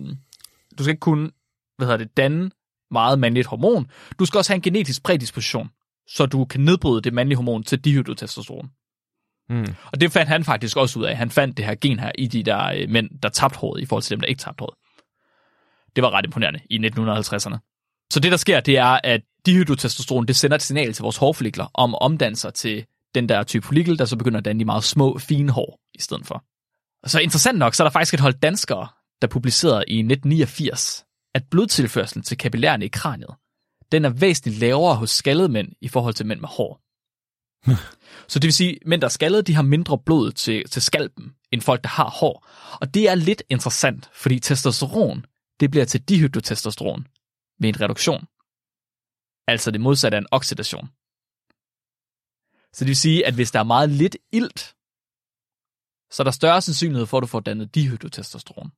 du 0.79 0.83
skal 0.83 0.91
ikke 0.91 1.01
kun, 1.01 1.33
hvad 1.77 1.87
hedder 1.87 2.05
det, 2.05 2.17
danne 2.17 2.51
meget 2.91 3.19
mandligt 3.19 3.47
hormon. 3.47 3.91
Du 4.19 4.25
skal 4.27 4.39
også 4.39 4.53
have 4.53 4.57
en 4.57 4.63
genetisk 4.63 5.03
prædisposition, 5.03 5.71
så 6.09 6.27
du 6.27 6.45
kan 6.45 6.61
nedbryde 6.61 7.03
det 7.03 7.15
mandlige 7.15 7.37
hormon 7.37 7.63
til 7.63 7.81
dihydrotestosteron. 7.81 8.71
Mm. 9.49 9.75
Og 9.93 10.01
det 10.01 10.13
fandt 10.13 10.29
han 10.29 10.45
faktisk 10.45 10.77
også 10.77 10.99
ud 10.99 11.05
af. 11.05 11.17
Han 11.17 11.31
fandt 11.31 11.57
det 11.57 11.65
her 11.65 11.75
gen 11.75 11.99
her 11.99 12.13
i 12.19 12.27
de 12.27 12.43
der 12.43 12.73
øh, 12.77 12.91
mænd, 12.91 13.11
der 13.23 13.29
tabte 13.29 13.59
håret, 13.59 13.81
i 13.81 13.87
forhold 13.87 14.03
til 14.03 14.11
dem, 14.11 14.21
der 14.21 14.27
ikke 14.27 14.41
tabte 14.41 14.63
håret. 14.63 14.75
Det 15.97 16.03
var 16.03 16.11
ret 16.11 16.25
imponerende 16.25 16.61
i 16.71 16.79
1950'erne. 16.79 17.59
Så 18.13 18.21
det, 18.21 18.31
der 18.31 18.37
sker, 18.37 18.61
det 18.61 18.79
er, 18.79 19.01
at 19.05 19.21
dihydrotestosteron, 19.47 20.27
det 20.27 20.37
sender 20.37 20.55
et 20.55 20.63
signal 20.63 20.93
til 20.93 21.03
vores 21.03 21.17
hårfollikler 21.17 21.67
om 21.75 21.95
at 21.95 21.99
omdanne 22.01 22.37
sig 22.37 22.55
til 22.55 22.85
den 23.15 23.29
der 23.29 23.43
type 23.43 23.67
follikel, 23.67 23.99
der 23.99 24.05
så 24.05 24.17
begynder 24.17 24.39
at 24.39 24.45
danne 24.45 24.61
de 24.61 24.65
meget 24.65 24.85
små, 24.85 25.19
fine 25.19 25.53
hår 25.53 25.81
i 25.95 26.01
stedet 26.01 26.27
for. 26.27 26.45
Og 27.03 27.11
så 27.11 27.21
interessant 27.21 27.59
nok, 27.59 27.75
så 27.75 27.83
er 27.83 27.85
der 27.85 27.93
faktisk 27.93 28.15
et 28.15 28.21
hold 28.21 28.35
danskere, 28.35 28.89
der 29.23 29.29
publicerede 29.29 29.85
i 29.89 29.99
1989, 29.99 31.05
at 31.35 31.43
blodtilførselen 31.51 32.23
til 32.23 32.39
kapillærerne 32.39 32.85
i 32.85 32.89
kraniet, 32.89 33.35
den 33.93 34.05
er 34.05 34.09
væsentligt 34.09 34.59
lavere 34.59 34.97
hos 34.97 35.11
skaldede 35.11 35.49
mænd 35.49 35.69
i 35.81 35.89
forhold 35.89 36.15
til 36.15 36.27
mænd 36.27 36.41
med 36.41 36.49
hår. 36.49 36.84
Så 38.29 38.39
det 38.39 38.45
vil 38.45 38.53
sige, 38.55 38.79
at 38.81 38.87
mænd, 38.87 39.01
der 39.01 39.07
er 39.07 39.11
skaldede, 39.11 39.43
de 39.43 39.55
har 39.55 39.63
mindre 39.63 39.99
blod 39.99 40.33
til, 40.33 40.69
til 40.71 40.83
skalpen, 40.83 41.35
end 41.53 41.61
folk, 41.61 41.83
der 41.83 41.89
har 41.89 42.11
hår. 42.11 42.47
Og 42.81 42.95
det 42.95 43.09
er 43.09 43.15
lidt 43.15 43.43
interessant, 43.51 44.11
fordi 44.13 44.39
testosteron, 44.41 45.27
det 45.61 45.71
bliver 45.71 45.85
til 45.85 46.03
dihydrotestosteron 46.03 47.07
ved 47.61 47.69
en 47.69 47.81
reduktion. 47.81 48.25
Altså 49.49 49.71
det 49.71 49.81
modsatte 49.81 50.17
af 50.17 50.21
en 50.21 50.27
oxidation. 50.31 50.89
Så 52.73 52.85
det 52.85 52.89
vil 52.89 52.97
sige, 52.97 53.27
at 53.27 53.35
hvis 53.35 53.51
der 53.51 53.59
er 53.59 53.65
meget 53.65 53.91
lidt 53.91 54.17
ilt, 54.33 54.75
så 56.11 56.23
er 56.23 56.25
der 56.25 56.31
større 56.31 56.63
sandsynlighed 56.63 57.07
for, 57.07 57.17
at 57.19 57.23
du 57.23 57.27
får 57.27 57.41
dannet 57.41 57.75
dihydrotestosteron. 57.75 58.71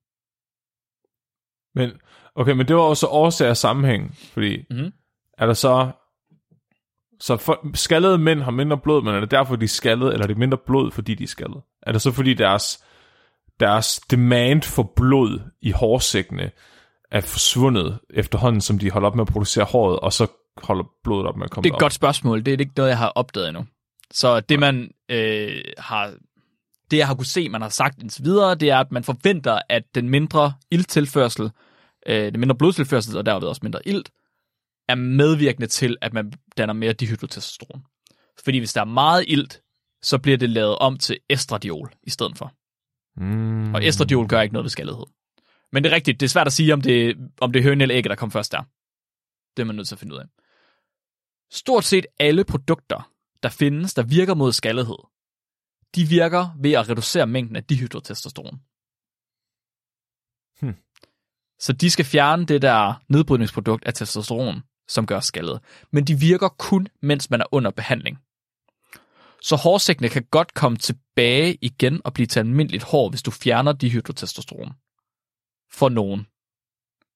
Men, 1.75 2.01
okay, 2.35 2.51
men 2.51 2.67
det 2.67 2.75
var 2.75 2.81
også 2.81 3.07
årsag 3.07 3.49
af 3.49 3.57
sammenhæng, 3.57 4.15
fordi 4.15 4.65
Mhm. 4.69 4.93
er 5.37 5.45
der 5.45 5.53
så... 5.53 5.91
Så 7.19 7.37
for, 7.37 7.67
skaldede 7.73 8.17
mænd 8.17 8.41
har 8.41 8.51
mindre 8.51 8.77
blod, 8.77 9.03
men 9.03 9.15
er 9.15 9.19
det 9.19 9.31
derfor, 9.31 9.55
de 9.55 9.63
er 9.63 9.67
skaldede, 9.67 10.11
eller 10.11 10.23
er 10.23 10.27
det 10.27 10.37
mindre 10.37 10.57
blod, 10.57 10.91
fordi 10.91 11.15
de 11.15 11.23
er 11.23 11.27
skaldede? 11.27 11.61
Er 11.81 11.91
det 11.91 12.01
så, 12.01 12.11
fordi 12.11 12.33
deres, 12.33 12.83
deres 13.59 13.99
demand 14.11 14.61
for 14.61 14.93
blod 14.95 15.39
i 15.61 15.71
hårsækkene 15.71 16.51
er 17.11 17.21
forsvundet 17.21 17.99
efterhånden, 18.09 18.61
som 18.61 18.79
de 18.79 18.91
holder 18.91 19.07
op 19.07 19.15
med 19.15 19.21
at 19.27 19.33
producere 19.33 19.65
håret, 19.65 19.99
og 19.99 20.13
så 20.13 20.27
holder 20.57 20.83
blodet 21.03 21.27
op 21.27 21.37
med 21.37 21.43
at 21.43 21.51
komme 21.51 21.63
Det 21.63 21.69
er 21.69 21.73
et 21.73 21.75
op? 21.75 21.81
godt 21.81 21.93
spørgsmål. 21.93 22.45
Det 22.45 22.53
er 22.53 22.57
ikke 22.57 22.71
noget, 22.77 22.89
jeg 22.89 22.97
har 22.97 23.09
opdaget 23.09 23.47
endnu. 23.47 23.65
Så 24.11 24.39
det, 24.39 24.59
man 24.59 24.91
øh, 25.09 25.61
har... 25.77 26.13
Det, 26.91 26.97
jeg 26.97 27.07
har 27.07 27.15
kunne 27.15 27.25
se, 27.25 27.49
man 27.49 27.61
har 27.61 27.69
sagt 27.69 28.01
indtil 28.01 28.25
videre, 28.25 28.55
det 28.55 28.69
er, 28.69 28.77
at 28.77 28.91
man 28.91 29.03
forventer, 29.03 29.59
at 29.69 29.83
den 29.95 30.09
mindre 30.09 30.53
ilttilførsel, 30.71 31.51
øh, 32.07 32.31
den 32.31 32.39
mindre 32.39 32.55
blodtilførsel, 32.55 33.17
og 33.17 33.25
derved 33.25 33.47
også 33.47 33.59
mindre 33.63 33.87
ilt, 33.87 34.09
er 34.87 34.95
medvirkende 34.95 35.67
til, 35.67 35.97
at 36.01 36.13
man 36.13 36.33
danner 36.57 36.73
mere 36.73 36.93
dihydrotestosteron. 36.93 37.83
Fordi 38.43 38.57
hvis 38.57 38.73
der 38.73 38.81
er 38.81 38.85
meget 38.85 39.25
ilt, 39.27 39.61
så 40.01 40.17
bliver 40.17 40.37
det 40.37 40.49
lavet 40.49 40.77
om 40.77 40.97
til 40.97 41.19
estradiol 41.29 41.93
i 42.03 42.09
stedet 42.09 42.37
for. 42.37 42.53
Mm. 43.17 43.73
Og 43.73 43.85
estradiol 43.85 44.27
gør 44.27 44.41
ikke 44.41 44.53
noget 44.53 44.63
ved 44.63 44.69
skaldhed. 44.69 45.05
Men 45.71 45.83
det 45.83 45.91
er 45.91 45.95
rigtigt, 45.95 46.19
det 46.19 46.25
er 46.25 46.29
svært 46.29 46.47
at 46.47 46.53
sige, 46.53 46.73
om 46.73 46.81
det, 46.81 47.17
om 47.41 47.51
det 47.51 47.59
er 47.59 47.63
høn 47.63 47.81
eller 47.81 47.97
ægget, 47.97 48.09
der 48.09 48.15
kom 48.15 48.31
først 48.31 48.51
der. 48.51 48.63
Det 49.57 49.63
er 49.63 49.65
man 49.65 49.75
nødt 49.75 49.87
til 49.87 49.95
at 49.95 49.99
finde 49.99 50.15
ud 50.15 50.19
af. 50.19 50.25
Stort 51.51 51.83
set 51.83 52.05
alle 52.19 52.45
produkter, 52.45 53.11
der 53.43 53.49
findes, 53.49 53.93
der 53.93 54.03
virker 54.03 54.35
mod 54.35 54.53
skaldhed, 54.53 54.97
de 55.95 56.05
virker 56.05 56.49
ved 56.59 56.71
at 56.71 56.89
reducere 56.89 57.27
mængden 57.27 57.55
af 57.55 57.63
dihydrotestosteron. 57.63 58.59
Så 61.59 61.73
de 61.73 61.89
skal 61.89 62.05
fjerne 62.05 62.45
det 62.45 62.61
der 62.61 63.03
nedbrydningsprodukt 63.09 63.85
af 63.85 63.93
testosteron, 63.93 64.61
som 64.87 65.05
gør 65.05 65.19
skaldet. 65.19 65.59
Men 65.91 66.03
de 66.03 66.19
virker 66.19 66.47
kun, 66.47 66.87
mens 67.01 67.29
man 67.29 67.41
er 67.41 67.45
under 67.51 67.71
behandling. 67.71 68.17
Så 69.41 69.55
hårsækkene 69.55 70.09
kan 70.09 70.23
godt 70.31 70.53
komme 70.53 70.77
tilbage 70.77 71.57
igen 71.61 72.01
og 72.05 72.13
blive 72.13 72.27
til 72.27 72.39
almindeligt 72.39 72.83
hår, 72.83 73.09
hvis 73.09 73.23
du 73.23 73.31
fjerner 73.31 73.73
dihydrotestosteron. 73.73 74.73
For 75.71 75.89
nogen. 75.89 76.27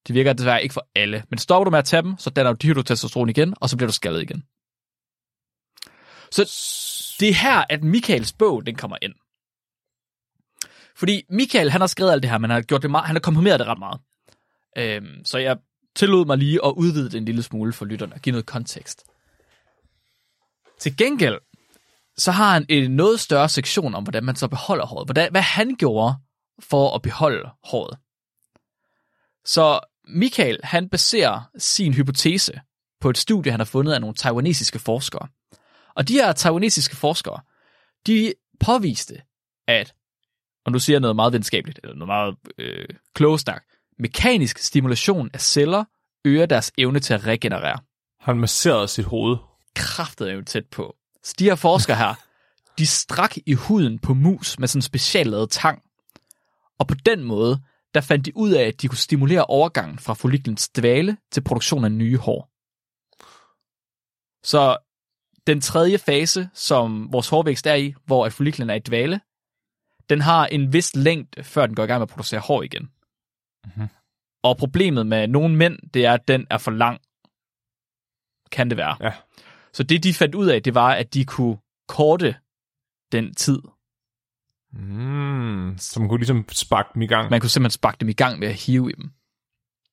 Det 0.07 0.15
virker 0.15 0.33
desværre 0.33 0.63
ikke 0.63 0.73
for 0.73 0.87
alle. 0.95 1.23
Men 1.29 1.37
stopper 1.37 1.63
du 1.63 1.69
med 1.71 1.79
at 1.79 1.85
tage 1.85 2.01
dem, 2.01 2.17
så 2.17 2.29
danner 2.29 2.53
du 2.53 2.57
dihydrotestosteron 2.61 3.29
igen, 3.29 3.53
og 3.61 3.69
så 3.69 3.77
bliver 3.77 3.87
du 3.87 3.93
skaldet 3.93 4.21
igen. 4.21 4.43
Så 6.31 6.43
det 7.19 7.29
er 7.29 7.33
her, 7.33 7.65
at 7.69 7.83
Michaels 7.83 8.33
bog, 8.33 8.65
den 8.65 8.75
kommer 8.75 8.97
ind. 9.01 9.13
Fordi 10.95 11.23
Michael, 11.29 11.71
han 11.71 11.81
har 11.81 11.87
skrevet 11.87 12.11
alt 12.11 12.23
det 12.23 12.31
her, 12.31 12.37
men 12.37 12.49
han 12.49 12.55
har, 12.55 12.61
gjort 12.61 12.81
det 12.81 12.91
meget, 12.91 13.05
han 13.05 13.15
har 13.15 13.21
komprimeret 13.21 13.59
det 13.59 13.67
ret 13.67 13.79
meget. 13.79 13.99
Øhm, 14.77 15.25
så 15.25 15.37
jeg 15.37 15.57
tillod 15.95 16.25
mig 16.25 16.37
lige 16.37 16.65
at 16.65 16.73
udvide 16.77 17.05
det 17.05 17.15
en 17.17 17.25
lille 17.25 17.43
smule 17.43 17.73
for 17.73 17.85
lytterne 17.85 18.13
og 18.13 18.21
give 18.21 18.31
noget 18.31 18.45
kontekst. 18.45 19.03
Til 20.79 20.97
gengæld, 20.97 21.39
så 22.17 22.31
har 22.31 22.53
han 22.53 22.65
en 22.69 22.91
noget 22.91 23.19
større 23.19 23.49
sektion 23.49 23.95
om, 23.95 24.03
hvordan 24.03 24.23
man 24.23 24.35
så 24.35 24.47
beholder 24.47 24.85
håret. 24.85 25.07
Hvordan, 25.07 25.31
hvad 25.31 25.41
han 25.41 25.75
gjorde 25.75 26.15
for 26.59 26.95
at 26.95 27.01
beholde 27.01 27.49
håret. 27.63 27.97
Så 29.45 29.79
Michael, 30.07 30.59
han 30.63 30.89
baserer 30.89 31.49
sin 31.57 31.93
hypotese 31.93 32.61
på 33.01 33.09
et 33.09 33.17
studie, 33.17 33.51
han 33.51 33.59
har 33.59 33.65
fundet 33.65 33.93
af 33.93 34.01
nogle 34.01 34.15
taiwanesiske 34.15 34.79
forskere. 34.79 35.27
Og 35.95 36.07
de 36.07 36.13
her 36.13 36.31
taiwanesiske 36.33 36.95
forskere, 36.95 37.39
de 38.07 38.33
påviste, 38.59 39.21
at, 39.67 39.93
og 40.65 40.71
nu 40.71 40.79
siger 40.79 40.95
jeg 40.95 41.01
noget 41.01 41.15
meget 41.15 41.33
videnskabeligt, 41.33 41.79
eller 41.83 41.95
noget 41.95 42.07
meget 42.07 42.35
øh, 42.57 42.89
klogesnak, 43.15 43.63
mekanisk 44.01 44.57
stimulation 44.57 45.29
af 45.33 45.41
celler 45.41 45.83
øger 46.25 46.45
deres 46.45 46.71
evne 46.77 46.99
til 46.99 47.13
at 47.13 47.27
regenerere. 47.27 47.79
Han 48.19 48.39
masserede 48.39 48.87
sit 48.87 49.05
hoved. 49.05 49.37
Kraftet 49.75 50.29
er 50.29 50.33
jo 50.33 50.41
tæt 50.41 50.65
på. 50.65 50.95
Så 51.23 51.35
de 51.39 51.43
her 51.43 51.55
forskere 51.55 51.97
her, 51.97 52.13
de 52.77 52.85
strak 52.85 53.37
i 53.45 53.53
huden 53.53 53.99
på 53.99 54.13
mus 54.13 54.59
med 54.59 54.67
sådan 54.67 54.77
en 54.77 54.81
speciallavet 54.81 55.49
tang. 55.49 55.81
Og 56.79 56.87
på 56.87 56.95
den 57.05 57.23
måde, 57.23 57.61
der 57.93 58.01
fandt 58.01 58.25
de 58.25 58.37
ud 58.37 58.51
af, 58.51 58.63
at 58.63 58.81
de 58.81 58.87
kunne 58.87 58.97
stimulere 58.97 59.45
overgangen 59.45 59.99
fra 59.99 60.13
folliklens 60.13 60.69
dvale 60.69 61.17
til 61.31 61.41
produktion 61.41 61.85
af 61.85 61.91
nye 61.91 62.17
hår. 62.17 62.49
Så 64.43 64.77
den 65.47 65.61
tredje 65.61 65.97
fase, 65.97 66.49
som 66.53 67.13
vores 67.13 67.29
hårvækst 67.29 67.67
er 67.67 67.75
i, 67.75 67.93
hvor 68.05 68.25
at 68.25 68.33
folliklen 68.33 68.69
er 68.69 68.73
i 68.73 68.79
dvale, 68.79 69.21
den 70.09 70.21
har 70.21 70.47
en 70.47 70.73
vis 70.73 70.95
længde, 70.95 71.43
før 71.43 71.65
den 71.65 71.75
går 71.75 71.83
i 71.83 71.87
gang 71.87 71.99
med 71.99 72.07
at 72.07 72.13
producere 72.13 72.39
hår 72.39 72.63
igen. 72.63 72.89
Mm-hmm. 73.65 73.87
Og 74.43 74.57
problemet 74.57 75.07
med 75.07 75.27
nogle 75.27 75.55
mænd, 75.55 75.79
det 75.93 76.05
er, 76.05 76.13
at 76.13 76.27
den 76.27 76.47
er 76.49 76.57
for 76.57 76.71
lang. 76.71 77.01
Kan 78.51 78.69
det 78.69 78.77
være. 78.77 78.97
Ja. 78.99 79.13
Så 79.73 79.83
det, 79.83 80.03
de 80.03 80.13
fandt 80.13 80.35
ud 80.35 80.47
af, 80.47 80.63
det 80.63 80.75
var, 80.75 80.93
at 80.93 81.13
de 81.13 81.25
kunne 81.25 81.57
korte 81.87 82.35
den 83.11 83.35
tid. 83.35 83.61
Mm, 84.73 85.75
så 85.77 85.99
man 85.99 86.09
kunne 86.09 86.19
ligesom 86.19 86.45
sparke 86.51 86.89
dem 86.93 87.01
i 87.01 87.07
gang. 87.07 87.29
Man 87.29 87.39
kunne 87.41 87.49
simpelthen 87.49 87.77
sparke 87.77 87.97
dem 87.99 88.09
i 88.09 88.13
gang 88.13 88.39
med 88.39 88.47
at 88.47 88.55
hive 88.55 88.91
i 88.91 88.93
dem. 88.93 89.11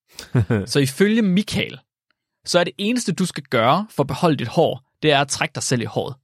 så 0.72 0.78
ifølge 0.78 1.22
Michael, 1.22 1.80
så 2.44 2.58
er 2.58 2.64
det 2.64 2.72
eneste, 2.78 3.12
du 3.12 3.26
skal 3.26 3.44
gøre 3.44 3.86
for 3.90 4.02
at 4.02 4.06
beholde 4.06 4.36
dit 4.36 4.48
hår, 4.48 4.90
det 5.02 5.12
er 5.12 5.20
at 5.20 5.28
trække 5.28 5.54
dig 5.54 5.62
selv 5.62 5.82
i 5.82 5.84
håret. 5.84 6.16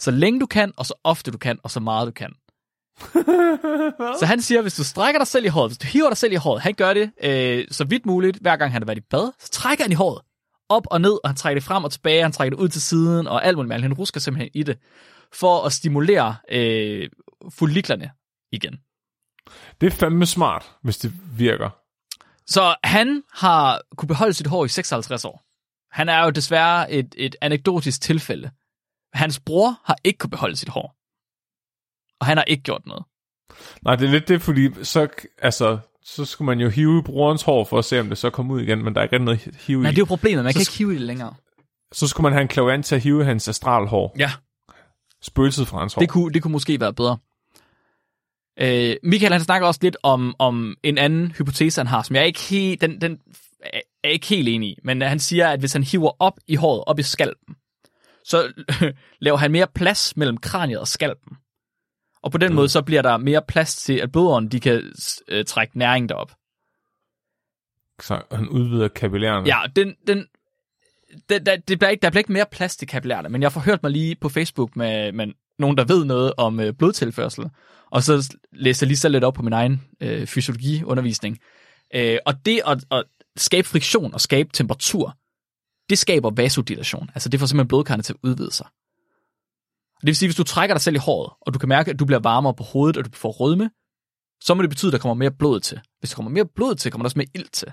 Så 0.00 0.10
længe 0.10 0.40
du 0.40 0.46
kan, 0.46 0.72
og 0.76 0.86
så 0.86 0.94
ofte 1.04 1.30
du 1.30 1.38
kan, 1.38 1.58
og 1.62 1.70
så 1.70 1.80
meget 1.80 2.06
du 2.06 2.12
kan. 2.12 2.34
så 4.18 4.26
han 4.26 4.42
siger, 4.42 4.62
hvis 4.62 4.74
du 4.74 4.84
strækker 4.84 5.20
dig 5.20 5.26
selv 5.26 5.44
i 5.44 5.48
håret, 5.48 5.70
hvis 5.70 5.78
du 5.78 5.86
hiver 5.86 6.08
dig 6.08 6.16
selv 6.16 6.32
i 6.32 6.36
håret, 6.36 6.62
han 6.62 6.74
gør 6.74 6.94
det 6.94 7.10
øh, 7.24 7.64
så 7.70 7.84
vidt 7.84 8.06
muligt, 8.06 8.38
hver 8.40 8.56
gang 8.56 8.72
han 8.72 8.82
har 8.82 8.86
været 8.86 8.98
i 8.98 9.06
bad, 9.10 9.32
så 9.38 9.50
trækker 9.50 9.84
han 9.84 9.92
i 9.92 9.94
håret. 9.94 10.22
Op 10.68 10.86
og 10.90 11.00
ned, 11.00 11.12
og 11.24 11.28
han 11.28 11.36
trækker 11.36 11.60
det 11.60 11.66
frem 11.66 11.84
og 11.84 11.92
tilbage, 11.92 12.22
han 12.22 12.32
trækker 12.32 12.56
det 12.56 12.62
ud 12.62 12.68
til 12.68 12.82
siden, 12.82 13.26
og 13.26 13.44
alt 13.44 13.56
muligt. 13.56 13.82
Han 13.82 13.94
rusker 13.94 14.20
simpelthen 14.20 14.50
i 14.54 14.62
det, 14.62 14.78
for 15.32 15.62
at 15.62 15.72
stimulere 15.72 16.36
øh, 16.50 17.08
folliklerne 17.50 18.10
igen. 18.52 18.78
Det 19.80 19.86
er 19.86 19.90
fandme 19.90 20.26
smart, 20.26 20.72
hvis 20.82 20.98
det 20.98 21.12
virker. 21.38 21.70
Så 22.46 22.74
han 22.84 23.22
har 23.32 23.82
kunne 23.96 24.08
beholde 24.08 24.34
sit 24.34 24.46
hår 24.46 24.64
i 24.64 24.68
56 24.68 25.24
år. 25.24 25.42
Han 25.90 26.08
er 26.08 26.24
jo 26.24 26.30
desværre 26.30 26.92
et, 26.92 27.14
et 27.16 27.36
anekdotisk 27.40 28.00
tilfælde. 28.00 28.50
Hans 29.12 29.40
bror 29.40 29.80
har 29.84 29.96
ikke 30.04 30.18
kunne 30.18 30.30
beholde 30.30 30.56
sit 30.56 30.68
hår. 30.68 30.96
Og 32.24 32.26
han 32.28 32.36
har 32.36 32.44
ikke 32.44 32.62
gjort 32.62 32.86
noget. 32.86 33.04
Nej, 33.82 33.96
det 33.96 34.06
er 34.06 34.10
lidt 34.10 34.28
det, 34.28 34.42
fordi 34.42 34.84
så, 34.84 35.08
altså, 35.42 35.78
så 36.04 36.24
skulle 36.24 36.46
man 36.46 36.60
jo 36.60 36.68
hive 36.68 37.02
brorens 37.02 37.42
hår 37.42 37.64
for 37.64 37.78
at 37.78 37.84
se, 37.84 38.00
om 38.00 38.08
det 38.08 38.18
så 38.18 38.30
kommer 38.30 38.54
ud 38.54 38.60
igen, 38.60 38.84
men 38.84 38.94
der 38.94 39.00
er 39.00 39.04
ikke 39.04 39.18
noget 39.18 39.40
hive 39.66 39.82
Nej, 39.82 39.90
i. 39.90 39.92
det 39.94 39.98
er 39.98 40.02
jo 40.02 40.04
problemet. 40.04 40.44
Man 40.44 40.52
Så 40.52 40.56
kan 40.56 40.62
ikke 40.62 40.78
hive 40.78 40.90
i 40.94 40.98
det 40.98 41.06
længere. 41.06 41.34
Så 41.92 42.08
skulle 42.08 42.22
man 42.24 42.32
have 42.32 42.42
en 42.42 42.48
klaviant 42.48 42.86
til 42.86 42.94
at 42.94 43.00
hive 43.00 43.24
hans 43.24 43.48
astralhår. 43.48 44.14
Ja, 44.18 44.30
Spøgelset 45.22 45.68
fra 45.68 45.78
hans 45.78 45.94
hår. 45.94 46.00
det 46.00 46.08
kunne, 46.08 46.32
det 46.32 46.42
kunne 46.42 46.52
måske 46.52 46.80
være 46.80 46.94
bedre. 46.94 47.18
Øh, 48.60 48.96
Michael 49.02 49.32
han 49.32 49.40
snakker 49.40 49.68
også 49.68 49.80
lidt 49.82 49.96
om, 50.02 50.34
om 50.38 50.76
en 50.82 50.98
anden 50.98 51.32
hypotese, 51.32 51.80
han 51.80 51.86
har, 51.86 52.02
som 52.02 52.16
jeg 52.16 52.26
ikke 52.26 52.40
helt, 52.40 52.80
den, 52.80 53.00
den 53.00 53.18
er 54.04 54.08
ikke 54.08 54.26
helt 54.26 54.48
enig 54.48 54.68
i. 54.68 54.78
Men 54.84 55.02
han 55.02 55.18
siger, 55.18 55.48
at 55.48 55.60
hvis 55.60 55.72
han 55.72 55.84
hiver 55.84 56.10
op 56.18 56.38
i 56.46 56.54
håret, 56.54 56.84
op 56.86 56.98
i 56.98 57.02
skalpen, 57.02 57.54
så 58.24 58.52
laver 59.20 59.36
han 59.36 59.52
mere 59.52 59.66
plads 59.74 60.16
mellem 60.16 60.36
kraniet 60.36 60.80
og 60.80 60.88
skalpen. 60.88 61.36
Og 62.24 62.32
på 62.32 62.38
den 62.38 62.48
mm. 62.48 62.54
måde, 62.54 62.68
så 62.68 62.82
bliver 62.82 63.02
der 63.02 63.16
mere 63.16 63.42
plads 63.48 63.76
til, 63.76 63.92
at 63.92 64.12
blodåren 64.12 64.48
de 64.48 64.60
kan 64.60 64.92
øh, 65.28 65.44
trække 65.44 65.78
næring 65.78 66.08
derop. 66.08 66.32
Så 68.02 68.22
han 68.32 68.48
udvider 68.48 68.88
kapillærerne. 68.88 69.46
Ja, 69.46 69.58
den, 69.76 69.94
den, 70.06 70.26
den, 71.28 71.46
der, 71.46 71.56
det 71.56 71.78
bliver 71.78 71.90
ikke, 71.90 72.02
der 72.02 72.10
bliver 72.10 72.20
ikke 72.20 72.32
mere 72.32 72.46
plads 72.52 72.76
til 72.76 72.88
kapillærerne, 72.88 73.28
men 73.28 73.42
jeg 73.42 73.46
har 73.46 73.50
forhørt 73.50 73.82
mig 73.82 73.92
lige 73.92 74.14
på 74.14 74.28
Facebook 74.28 74.76
med, 74.76 75.12
med 75.12 75.26
nogen, 75.58 75.76
der 75.76 75.84
ved 75.84 76.04
noget 76.04 76.32
om 76.36 76.60
øh, 76.60 76.72
blodtilførsel, 76.72 77.50
og 77.90 78.02
så 78.02 78.36
læste 78.52 78.84
jeg 78.84 78.88
lige 78.88 78.98
så 78.98 79.08
lidt 79.08 79.24
op 79.24 79.34
på 79.34 79.42
min 79.42 79.52
egen 79.52 79.82
øh, 80.00 80.26
fysiologiundervisning. 80.26 81.38
Øh, 81.94 82.18
og 82.26 82.46
det 82.46 82.60
at, 82.66 82.84
at 82.90 83.04
skabe 83.36 83.68
friktion 83.68 84.14
og 84.14 84.20
skabe 84.20 84.50
temperatur, 84.52 85.16
det 85.90 85.98
skaber 85.98 86.30
vasodilatation. 86.30 87.10
Altså 87.14 87.28
det 87.28 87.40
får 87.40 87.46
simpelthen 87.46 87.68
blodkarrene 87.68 88.02
til 88.02 88.12
at 88.12 88.18
udvide 88.22 88.52
sig. 88.52 88.66
Det 90.00 90.06
vil 90.06 90.16
sige, 90.16 90.28
hvis 90.28 90.36
du 90.36 90.44
trækker 90.44 90.74
dig 90.74 90.82
selv 90.82 90.96
i 90.96 90.98
håret, 90.98 91.32
og 91.40 91.54
du 91.54 91.58
kan 91.58 91.68
mærke, 91.68 91.90
at 91.90 91.98
du 91.98 92.04
bliver 92.04 92.18
varmere 92.18 92.54
på 92.54 92.62
hovedet, 92.62 92.96
og 92.96 93.04
du 93.04 93.10
får 93.14 93.30
rødme, 93.30 93.70
så 94.40 94.54
må 94.54 94.62
det 94.62 94.70
betyde, 94.70 94.88
at 94.88 94.92
der 94.92 94.98
kommer 94.98 95.14
mere 95.14 95.30
blod 95.30 95.60
til. 95.60 95.80
Hvis 95.98 96.10
der 96.10 96.16
kommer 96.16 96.30
mere 96.30 96.46
blod 96.54 96.74
til, 96.74 96.92
kommer 96.92 97.02
der 97.02 97.06
også 97.06 97.18
mere 97.18 97.28
ild 97.34 97.48
til. 97.52 97.72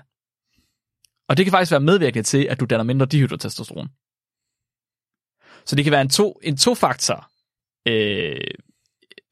Og 1.28 1.36
det 1.36 1.44
kan 1.44 1.50
faktisk 1.50 1.70
være 1.70 1.80
medvirkende 1.80 2.22
til, 2.22 2.46
at 2.50 2.60
du 2.60 2.64
danner 2.64 2.84
mindre 2.84 3.06
dihydrotestosteron. 3.06 3.88
Så 5.64 5.76
det 5.76 5.84
kan 5.84 5.92
være 5.92 6.00
en, 6.00 6.08
to, 6.08 6.40
en 6.42 6.56
to-faktor 6.56 7.30
øh, 7.88 8.40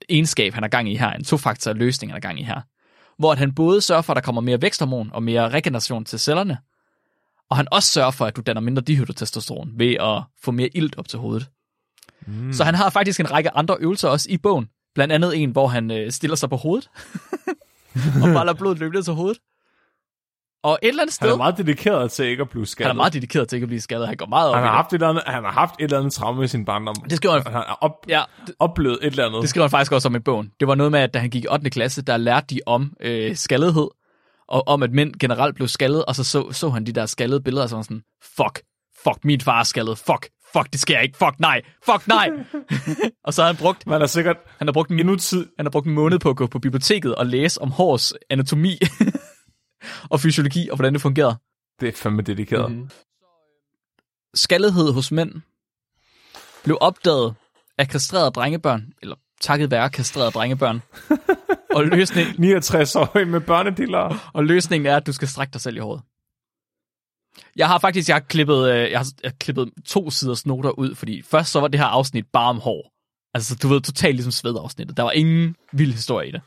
egenskab, 0.09 0.55
han 0.55 0.63
har 0.63 0.69
gang 0.69 0.93
i 0.93 0.97
her, 0.97 1.11
en 1.11 1.25
to-faktor 1.25 1.73
løsning, 1.73 2.13
han 2.13 2.15
har 2.15 2.29
gang 2.29 2.41
i 2.41 2.43
her. 2.43 2.61
Hvor 3.19 3.33
at 3.33 3.39
han 3.39 3.55
både 3.55 3.81
sørger 3.81 4.03
for, 4.03 4.13
at 4.13 4.17
der 4.17 4.23
kommer 4.23 4.41
mere 4.41 4.63
væksthormon 4.63 5.11
og 5.13 5.23
mere 5.23 5.49
regeneration 5.49 6.05
til 6.05 6.21
cellerne, 6.21 6.59
og 7.51 7.57
han 7.57 7.69
også 7.73 7.89
sørger 7.89 8.11
for, 8.11 8.27
at 8.27 8.37
du 8.37 8.41
danner 8.41 8.61
mindre 8.61 8.83
dihydrotestosteron 8.83 9.79
ved 9.79 9.95
at 10.01 10.23
få 10.43 10.51
mere 10.51 10.77
ilt 10.77 10.99
op 10.99 11.09
til 11.09 11.19
hovedet. 11.19 11.51
Mm. 12.27 12.53
Så 12.53 12.65
han 12.65 12.75
har 12.75 12.91
faktisk 12.91 13.21
en 13.21 13.31
række 13.33 13.51
andre 13.57 13.77
øvelser 13.81 14.09
også 14.09 14.27
i 14.31 14.39
bogen. 14.39 14.69
Blandt 14.95 15.13
andet 15.13 15.37
en, 15.43 15.51
hvor 15.51 15.67
han 15.67 15.91
øh, 15.91 16.11
stiller 16.13 16.37
sig 16.37 16.51
på 16.51 16.57
hovedet, 16.57 16.91
og 18.23 18.29
bare 18.35 18.47
lader 18.47 18.55
blodet 18.59 18.79
løbe 18.79 18.95
ned 18.95 19.03
til 19.03 19.13
hovedet. 19.13 19.39
Og 20.63 20.79
et 20.83 20.89
eller 20.89 21.03
andet 21.03 21.15
sted, 21.15 21.29
Han 21.29 21.33
er 21.35 21.37
meget 21.37 21.59
dedikeret 21.59 22.11
til 22.13 22.25
ikke 22.27 22.41
at 22.41 22.49
blive 22.49 22.67
skadet. 22.67 22.87
han 22.87 22.97
er 22.97 23.01
meget 23.01 23.13
dedikeret 23.13 23.49
til 23.49 23.57
ikke 23.57 23.65
at 23.65 23.69
blive 23.69 23.81
skadet. 23.81 24.07
Han 24.09 24.17
går 24.17 24.27
meget 24.27 24.49
op 24.51 24.55
han 24.55 24.65
har, 24.65 24.71
det. 24.71 24.77
haft 24.77 24.89
et 24.93 24.95
eller 24.95 25.09
andet, 25.09 25.23
han 25.27 25.45
har 25.45 25.51
haft 25.53 25.75
et 25.79 25.85
eller 25.85 25.99
andet 25.99 26.13
traume 26.13 26.45
i 26.45 26.49
sin 26.49 26.65
barndom. 26.65 26.95
Det 26.95 27.17
skriver 27.17 27.35
han, 27.35 27.43
Han 27.45 27.53
har 27.53 27.79
op, 27.81 27.93
ja, 28.09 28.23
det, 28.47 28.55
oplevet 28.59 28.99
et 29.03 29.07
eller 29.07 29.27
andet. 29.27 29.43
det 29.43 29.51
skriver 29.51 29.65
han 29.65 29.71
faktisk 29.71 29.93
også 29.93 30.09
om 30.09 30.15
i 30.15 30.19
bogen. 30.19 30.53
Det 30.61 30.69
var 30.69 30.75
noget 30.75 30.93
med, 30.93 31.01
at 31.01 31.15
da 31.15 31.19
han 31.19 31.31
gik 31.31 31.45
i 31.45 31.49
8. 31.51 31.71
klasse, 31.71 32.03
der 32.03 32.17
lærte 32.17 32.47
de 32.55 32.61
om 32.67 32.93
øh, 33.01 33.37
skaldighed, 33.37 33.89
og 34.49 34.69
om 34.69 34.83
at 34.83 34.93
mænd 34.93 35.15
generelt 35.21 35.55
blev 35.55 35.69
skaldet, 35.69 36.05
og 36.05 36.15
så 36.17 36.25
så, 36.25 36.53
så 36.53 36.71
han 36.71 36.87
de 36.87 36.93
der 36.93 37.07
skaldede 37.07 37.41
billeder, 37.43 37.63
og 37.63 37.69
så 37.69 37.77
var 37.77 37.83
sådan, 37.83 38.03
fuck, 38.23 38.63
fuck, 39.05 39.25
min 39.25 39.41
far 39.41 39.61
er 39.61 39.65
skaldet, 39.65 39.99
fuck, 39.99 40.29
fuck, 40.53 40.73
det 40.73 40.81
sker 40.81 41.01
ikke, 41.01 41.19
fuck 41.19 41.41
nej, 41.41 41.63
fuck 41.85 42.07
nej. 42.07 42.31
og 43.27 43.35
så 43.35 43.43
har 43.43 43.47
han 43.47 43.57
brugt, 43.57 43.87
Man 43.87 44.03
er 44.03 44.07
sikkert 44.07 44.37
han 44.59 44.69
har 44.69 44.73
brugt 44.73 44.91
en, 44.91 45.01
endnu 45.01 45.17
tid. 45.17 45.47
han 45.57 45.67
har 45.67 45.71
brugt 45.71 45.87
en 45.87 45.95
måned 45.95 46.19
på 46.19 46.31
at 46.31 46.37
gå 46.37 46.47
på 46.47 46.59
biblioteket 46.59 47.15
og 47.15 47.27
læse 47.27 47.63
om 47.63 47.71
hårs 47.71 48.13
anatomi 48.31 48.79
og 50.11 50.21
fysiologi, 50.21 50.69
og 50.71 50.77
hvordan 50.77 50.93
det 50.93 51.03
fungerer. 51.03 51.35
Det 51.81 51.89
er 51.89 51.93
fandme 51.93 52.23
dedikeret. 52.23 52.73
Mm-hmm. 52.73 52.91
Skaldighed 54.35 54.93
hos 54.93 55.13
mænd 55.13 55.33
blev 56.65 56.79
opdaget 56.81 57.35
af 57.79 57.89
kastrerede 57.89 58.31
drengebørn, 58.31 58.93
eller 59.03 59.17
takket 59.41 59.71
være 59.71 59.91
kastrerede 59.91 60.31
drengebørn. 60.31 60.83
og, 61.77 61.85
løsning, 61.85 62.29
69 62.39 62.97
år 62.97 63.25
med 63.25 63.41
børnediller. 63.41 64.31
og 64.35 64.45
løsningen 64.45 64.87
er, 64.87 64.97
at 64.97 65.07
du 65.07 65.13
skal 65.13 65.29
strække 65.29 65.53
dig 65.53 65.61
selv 65.61 65.77
i 65.77 65.81
håret. 65.81 66.03
Jeg 67.57 67.69
har 67.69 67.79
faktisk 67.79 68.09
jeg 68.09 68.15
har 68.15 68.21
klippet, 68.21 68.71
øh, 68.71 68.91
jeg 68.91 68.99
har, 68.99 69.07
jeg 69.23 69.31
har 69.31 69.37
klippet 69.41 69.71
to 69.87 70.11
siders 70.11 70.47
noter 70.47 70.71
ud, 70.71 70.95
fordi 70.95 71.23
først 71.23 71.53
så 71.53 71.61
var 71.61 71.69
det 71.69 71.81
her 71.81 71.87
afsnit 71.87 72.27
bare 72.33 72.49
om 72.49 72.59
hår. 72.59 72.93
Altså, 73.35 73.57
du 73.63 73.69
ved, 73.69 73.81
totalt 73.81 74.15
ligesom 74.15 74.33
svedafsnittet. 74.33 74.97
Der 74.97 75.03
var 75.03 75.11
ingen 75.11 75.57
vild 75.73 75.93
historie 75.93 76.29
i 76.29 76.33
det. 76.33 76.41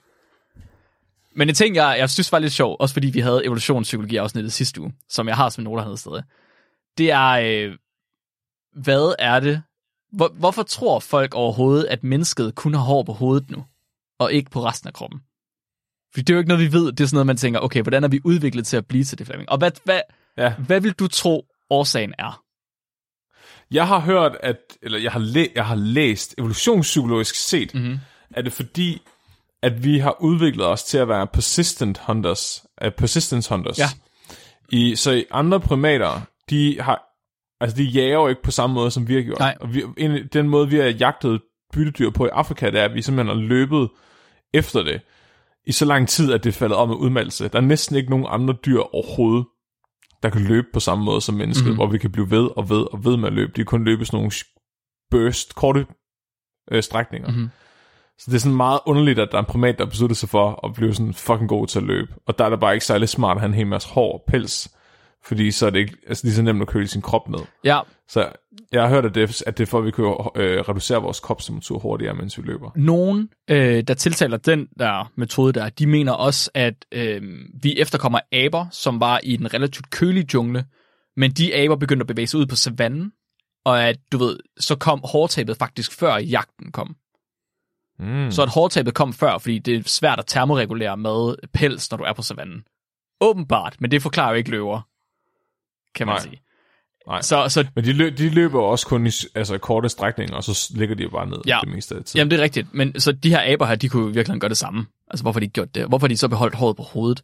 Men 1.36 1.50
en 1.50 1.56
ting, 1.56 1.76
jeg, 1.76 1.96
jeg 2.00 2.10
synes 2.10 2.32
var 2.32 2.39
lidt 2.39 2.54
sjov, 2.54 2.78
også 2.80 2.94
fordi 2.94 3.08
vi 3.08 3.20
havde 3.20 3.46
evolutionspsykologi 3.46 4.16
afsnittet 4.16 4.54
sidste 4.54 4.82
uge, 4.82 4.94
som 5.10 5.28
jeg 5.28 5.36
har 5.36 5.50
som 5.50 5.64
noter 5.64 5.84
hernede 5.84 5.98
stadig, 5.98 6.24
det 6.98 7.12
er, 7.12 7.30
øh, 7.30 7.78
hvad 8.74 9.16
er 9.20 9.39
det? 9.39 9.62
Hvor, 10.12 10.32
hvorfor 10.39 10.64
tror 10.64 11.00
folk 11.00 11.36
overhovedet, 11.36 11.86
at 11.86 12.04
mennesket 12.04 12.56
kun 12.56 12.74
har 12.74 12.82
hår 12.82 13.04
på 13.04 13.14
hovedet 13.14 13.52
nu, 13.52 13.66
og 14.20 14.34
ikke 14.34 14.52
på 14.52 14.66
resten 14.66 14.88
af 14.88 14.94
kroppen? 14.94 15.20
For 16.14 16.22
det 16.22 16.30
er 16.30 16.34
jo 16.34 16.39
ikke 16.39 16.50
noget, 16.50 16.66
vi 16.66 16.72
ved. 16.74 16.91
Det 16.91 17.00
er 17.00 17.08
sådan 17.08 17.16
noget, 17.16 17.28
man 17.28 17.38
tænker, 17.38 17.60
okay, 17.60 17.82
hvordan 17.82 18.04
er 18.04 18.08
vi 18.08 18.20
udviklet 18.24 18.68
til 18.68 18.78
at 18.78 18.86
blive 18.88 19.04
til 19.04 19.18
det, 19.18 19.28
Flemming? 19.28 19.50
Og 19.50 19.58
hvad, 19.58 19.72
hvad, 19.84 20.02
Ja. 20.38 20.53
hvad 20.67 20.81
vil 20.81 20.93
du 20.93 21.07
tro, 21.07 21.45
årsagen 21.69 22.13
er? 22.19 22.43
Jeg 23.71 23.88
har 23.88 23.99
hørt, 23.99 24.38
at, 24.39 24.57
eller 24.81 24.99
jeg 24.99 25.11
har, 25.11 25.19
læ- 25.19 25.51
jeg 25.55 25.65
har 25.65 25.75
læst, 25.75 26.36
evolutionspsykologisk 26.38 27.36
set, 27.36 27.73
mm-hmm. 27.73 27.99
er 28.31 28.41
det 28.41 28.53
fordi, 28.53 29.01
at 29.61 29.84
vi 29.84 29.99
har 29.99 30.21
udviklet 30.21 30.65
os 30.67 30.84
til 30.84 30.97
at 30.97 31.07
være 31.07 31.27
persistent 31.27 31.97
hunters, 31.97 32.65
uh, 32.86 32.91
persistence 32.91 33.49
hunters. 33.49 33.79
Ja. 33.79 33.86
I, 34.69 34.95
så 34.95 35.11
i 35.11 35.25
andre 35.31 35.59
primater, 35.59 36.21
de 36.49 36.81
har, 36.81 37.03
altså 37.61 37.77
de 37.77 37.84
jager 37.84 38.13
jo 38.13 38.27
ikke 38.27 38.43
på 38.43 38.51
samme 38.51 38.73
måde, 38.73 38.91
som 38.91 39.07
vi 39.07 39.15
har 39.15 39.21
gjort. 39.21 39.39
Nej. 39.39 39.57
Og 39.59 39.73
vi, 39.73 39.84
en, 39.97 40.27
den 40.34 40.49
måde, 40.49 40.69
vi 40.69 40.77
har 40.77 40.86
jagtet 40.86 41.41
byttedyr 41.73 42.09
på 42.09 42.25
i 42.25 42.29
Afrika, 42.29 42.69
det 42.69 42.79
er, 42.79 42.86
at 42.86 42.93
vi 42.93 43.01
simpelthen 43.01 43.38
har 43.38 43.43
løbet 43.47 43.89
efter 44.53 44.84
det 44.84 45.01
i 45.65 45.71
så 45.71 45.86
lang 45.86 46.09
tid, 46.09 46.34
at 46.34 46.43
det 46.43 46.49
er 46.49 46.53
faldet 46.53 46.77
om 46.77 46.89
med 46.89 46.97
udmeldelse. 46.97 47.47
Der 47.47 47.57
er 47.57 47.61
næsten 47.61 47.95
ikke 47.95 48.09
nogen 48.09 48.25
andre 48.29 48.53
dyr 48.65 48.79
overhovedet, 48.79 49.45
der 50.24 50.30
kan 50.30 50.41
løbe 50.41 50.67
på 50.74 50.80
samme 50.80 51.03
måde 51.03 51.21
som 51.21 51.36
mennesket, 51.36 51.65
mm-hmm. 51.65 51.78
hvor 51.78 51.88
vi 51.88 51.97
kan 51.97 52.11
blive 52.11 52.32
ved 52.32 52.49
og 52.57 52.69
ved 52.69 52.93
og 52.93 53.05
ved 53.05 53.17
med 53.17 53.28
at 53.28 53.34
løbe. 53.34 53.51
De 53.51 53.55
kan 53.55 53.65
kun 53.65 53.84
løbe 53.84 54.05
sådan 54.05 54.17
nogle 54.17 54.32
burst, 55.11 55.55
korte 55.55 55.86
øh, 56.71 56.84
strækninger. 56.84 57.30
Mm-hmm. 57.30 57.49
Så 58.17 58.32
det 58.32 58.36
er 58.36 58.39
sådan 58.39 58.57
meget 58.57 58.80
underligt, 58.86 59.19
at 59.19 59.28
der 59.32 59.38
er 59.38 59.41
en 59.41 59.47
primat, 59.47 59.78
der 59.78 59.86
beslutter 59.86 60.15
sig 60.15 60.30
for 60.30 60.65
at 60.65 60.74
blive 60.74 60.93
sådan 60.93 61.13
fucking 61.13 61.49
god 61.49 61.67
til 61.67 61.80
at 61.80 61.86
løbe. 61.86 62.13
Og 62.28 62.39
der 62.39 62.45
er 62.45 62.49
det 62.49 62.59
bare 62.59 62.74
ikke 62.74 62.86
særlig 62.86 63.09
smart 63.09 63.38
at 63.38 63.41
have 63.41 63.47
en 63.47 63.53
hel 63.53 63.67
masse 63.67 63.89
hår 63.89 64.13
og 64.13 64.24
pels, 64.28 64.76
fordi 65.26 65.51
så 65.51 65.65
er 65.65 65.69
det 65.69 65.80
ikke 65.80 65.95
altså, 66.07 66.28
lige 66.28 66.36
så 66.36 66.41
nemt 66.41 66.61
at 66.61 66.67
køle 66.67 66.88
sin 66.88 67.01
krop 67.01 67.30
ned. 67.30 67.39
Ja, 67.63 67.80
Så 68.07 68.32
jeg 68.71 68.82
har 68.82 68.89
hørt, 68.89 69.05
at 69.05 69.15
det, 69.15 69.41
at 69.47 69.57
det 69.57 69.63
er 69.63 69.67
for, 69.67 69.80
at 69.80 69.86
vi 69.86 69.91
kan 69.91 70.03
øh, 70.03 70.59
reducere 70.59 71.01
vores 71.01 71.19
kropstemperatur 71.19 71.80
hurtigere, 71.80 72.13
mens 72.13 72.38
vi 72.38 72.43
løber. 72.43 72.71
nogen, 72.76 73.30
øh, 73.49 73.84
der 73.88 73.93
tiltaler 73.93 74.38
den 74.38 74.67
der 74.80 75.11
metode 75.15 75.53
der, 75.53 75.69
de 75.69 75.88
mener 75.88 76.11
også, 76.11 76.51
at 76.53 76.86
øh, 76.91 77.21
vi 77.61 77.80
efterkommer 77.80 78.19
aber, 78.32 78.65
som 78.71 78.99
var 78.99 79.19
i 79.24 79.38
den 79.38 79.53
relativt 79.53 79.89
kølige 79.89 80.26
jungle, 80.34 80.65
men 81.17 81.32
de 81.32 81.55
aber 81.55 81.76
begyndte 81.76 82.03
at 82.03 82.07
bevæge 82.07 82.28
sig 82.28 82.39
ud 82.39 82.45
på 82.45 82.55
savannen, 82.55 83.11
og 83.65 83.84
at, 83.84 83.97
du 84.11 84.17
ved, 84.17 84.39
så 84.59 84.76
kom 84.76 85.01
hårtabet 85.03 85.57
faktisk 85.57 85.99
før 85.99 86.17
jagten 86.17 86.71
kom. 86.71 86.95
Mm. 87.99 88.32
Så 88.32 88.43
at 88.43 88.49
hårtabet 88.49 88.93
kom 88.93 89.13
før, 89.13 89.38
fordi 89.38 89.59
det 89.59 89.76
er 89.76 89.82
svært 89.86 90.19
at 90.19 90.26
termoregulere 90.28 90.97
med 90.97 91.36
pels, 91.53 91.91
når 91.91 91.97
du 91.97 92.03
er 92.03 92.13
på 92.13 92.21
savannen. 92.21 92.63
Åbenbart, 93.21 93.76
men 93.80 93.91
det 93.91 94.01
forklarer 94.01 94.30
jo 94.30 94.36
ikke 94.36 94.51
løver, 94.51 94.82
kan 95.96 96.08
man 96.08 96.14
Nej. 96.14 96.22
sige. 96.24 96.41
Nej. 97.08 97.22
Så, 97.22 97.50
så 97.50 97.66
Men 97.76 97.86
de, 97.86 97.94
løb, 97.94 98.18
de 98.18 98.30
løber 98.30 98.62
også 98.62 98.88
kun 98.88 99.08
i 99.08 99.10
altså, 99.36 99.58
korte 99.58 99.89
strækninger, 99.89 100.36
og 100.36 100.44
så 100.44 100.72
ligger 100.76 100.96
de 100.96 101.04
jo 101.04 101.10
bare 101.10 101.28
ned 101.30 101.38
Ja. 101.48 101.60
det 101.64 101.70
meste 101.76 101.96
af 101.96 102.04
tiden. 102.04 102.18
Jamen, 102.18 102.32
det 102.32 102.39
er 102.39 102.44
rigtigt. 102.44 102.74
Men 102.74 103.00
så 103.00 103.12
de 103.12 103.30
her 103.30 103.52
aber 103.54 103.66
her, 103.66 103.76
de 103.76 103.89
kunne 103.89 104.06
jo 104.06 104.12
virkelig 104.12 104.41
gøre 104.41 104.50
det 104.50 104.58
samme. 104.58 104.86
Altså, 105.12 105.24
hvorfor 105.24 105.38
har 105.38 105.39
de 105.39 105.46
ikke 105.46 105.54
gjort 105.54 105.76
det? 105.76 105.88
Hvorfor 105.88 106.08
har 106.08 106.10
de 106.10 106.18
så 106.18 106.28
beholdt 106.28 106.56
håret 106.56 106.76
på 106.78 106.84
hovedet? 106.84 107.24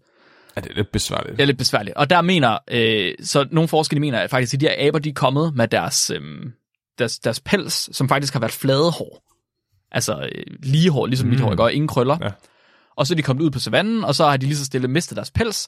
Ja, 0.55 0.61
det 0.61 0.71
er 0.71 0.75
lidt 0.75 0.91
besværligt. 0.91 1.31
Det 1.37 1.41
er 1.41 1.45
lidt 1.45 1.57
besværligt. 1.57 1.97
Og 1.97 2.09
der 2.09 2.21
mener, 2.21 2.57
øh, 2.71 3.13
så 3.23 3.47
nogle 3.51 3.67
forskere 3.67 3.99
mener 3.99 4.19
at 4.19 4.29
faktisk, 4.29 4.53
at 4.53 4.61
de 4.61 4.65
her 4.65 4.87
aber, 4.87 4.99
de 4.99 5.09
er 5.09 5.13
kommet 5.13 5.55
med 5.55 5.67
deres, 5.67 6.09
øh, 6.15 6.21
deres, 6.99 7.19
deres 7.19 7.39
pels, 7.39 7.95
som 7.97 8.09
faktisk 8.09 8.33
har 8.33 8.39
været 8.39 8.51
flade 8.51 8.91
hår. 8.91 9.23
Altså 9.91 10.29
øh, 10.35 10.43
lige 10.63 10.91
hår, 10.91 11.05
ligesom 11.05 11.27
mm. 11.27 11.31
mit 11.31 11.39
hår, 11.39 11.51
ikke? 11.51 11.63
Og 11.63 11.73
ingen 11.73 11.87
krøller. 11.87 12.17
Ja. 12.21 12.29
Og 12.97 13.07
så 13.07 13.13
er 13.13 13.15
de 13.15 13.21
kommet 13.21 13.43
ud 13.43 13.51
på 13.51 13.59
savannen, 13.59 14.03
og 14.03 14.15
så 14.15 14.25
har 14.25 14.37
de 14.37 14.45
lige 14.45 14.57
så 14.57 14.65
stille 14.65 14.87
mistet 14.87 15.15
deres 15.15 15.31
pels. 15.31 15.67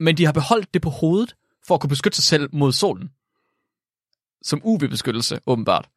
Men 0.00 0.16
de 0.16 0.24
har 0.24 0.32
beholdt 0.32 0.74
det 0.74 0.82
på 0.82 0.90
hovedet, 0.90 1.34
for 1.66 1.74
at 1.74 1.80
kunne 1.80 1.88
beskytte 1.88 2.16
sig 2.16 2.24
selv 2.24 2.48
mod 2.52 2.72
solen. 2.72 3.10
Som 4.42 4.60
UV-beskyttelse, 4.64 5.40
åbenbart. 5.46 5.88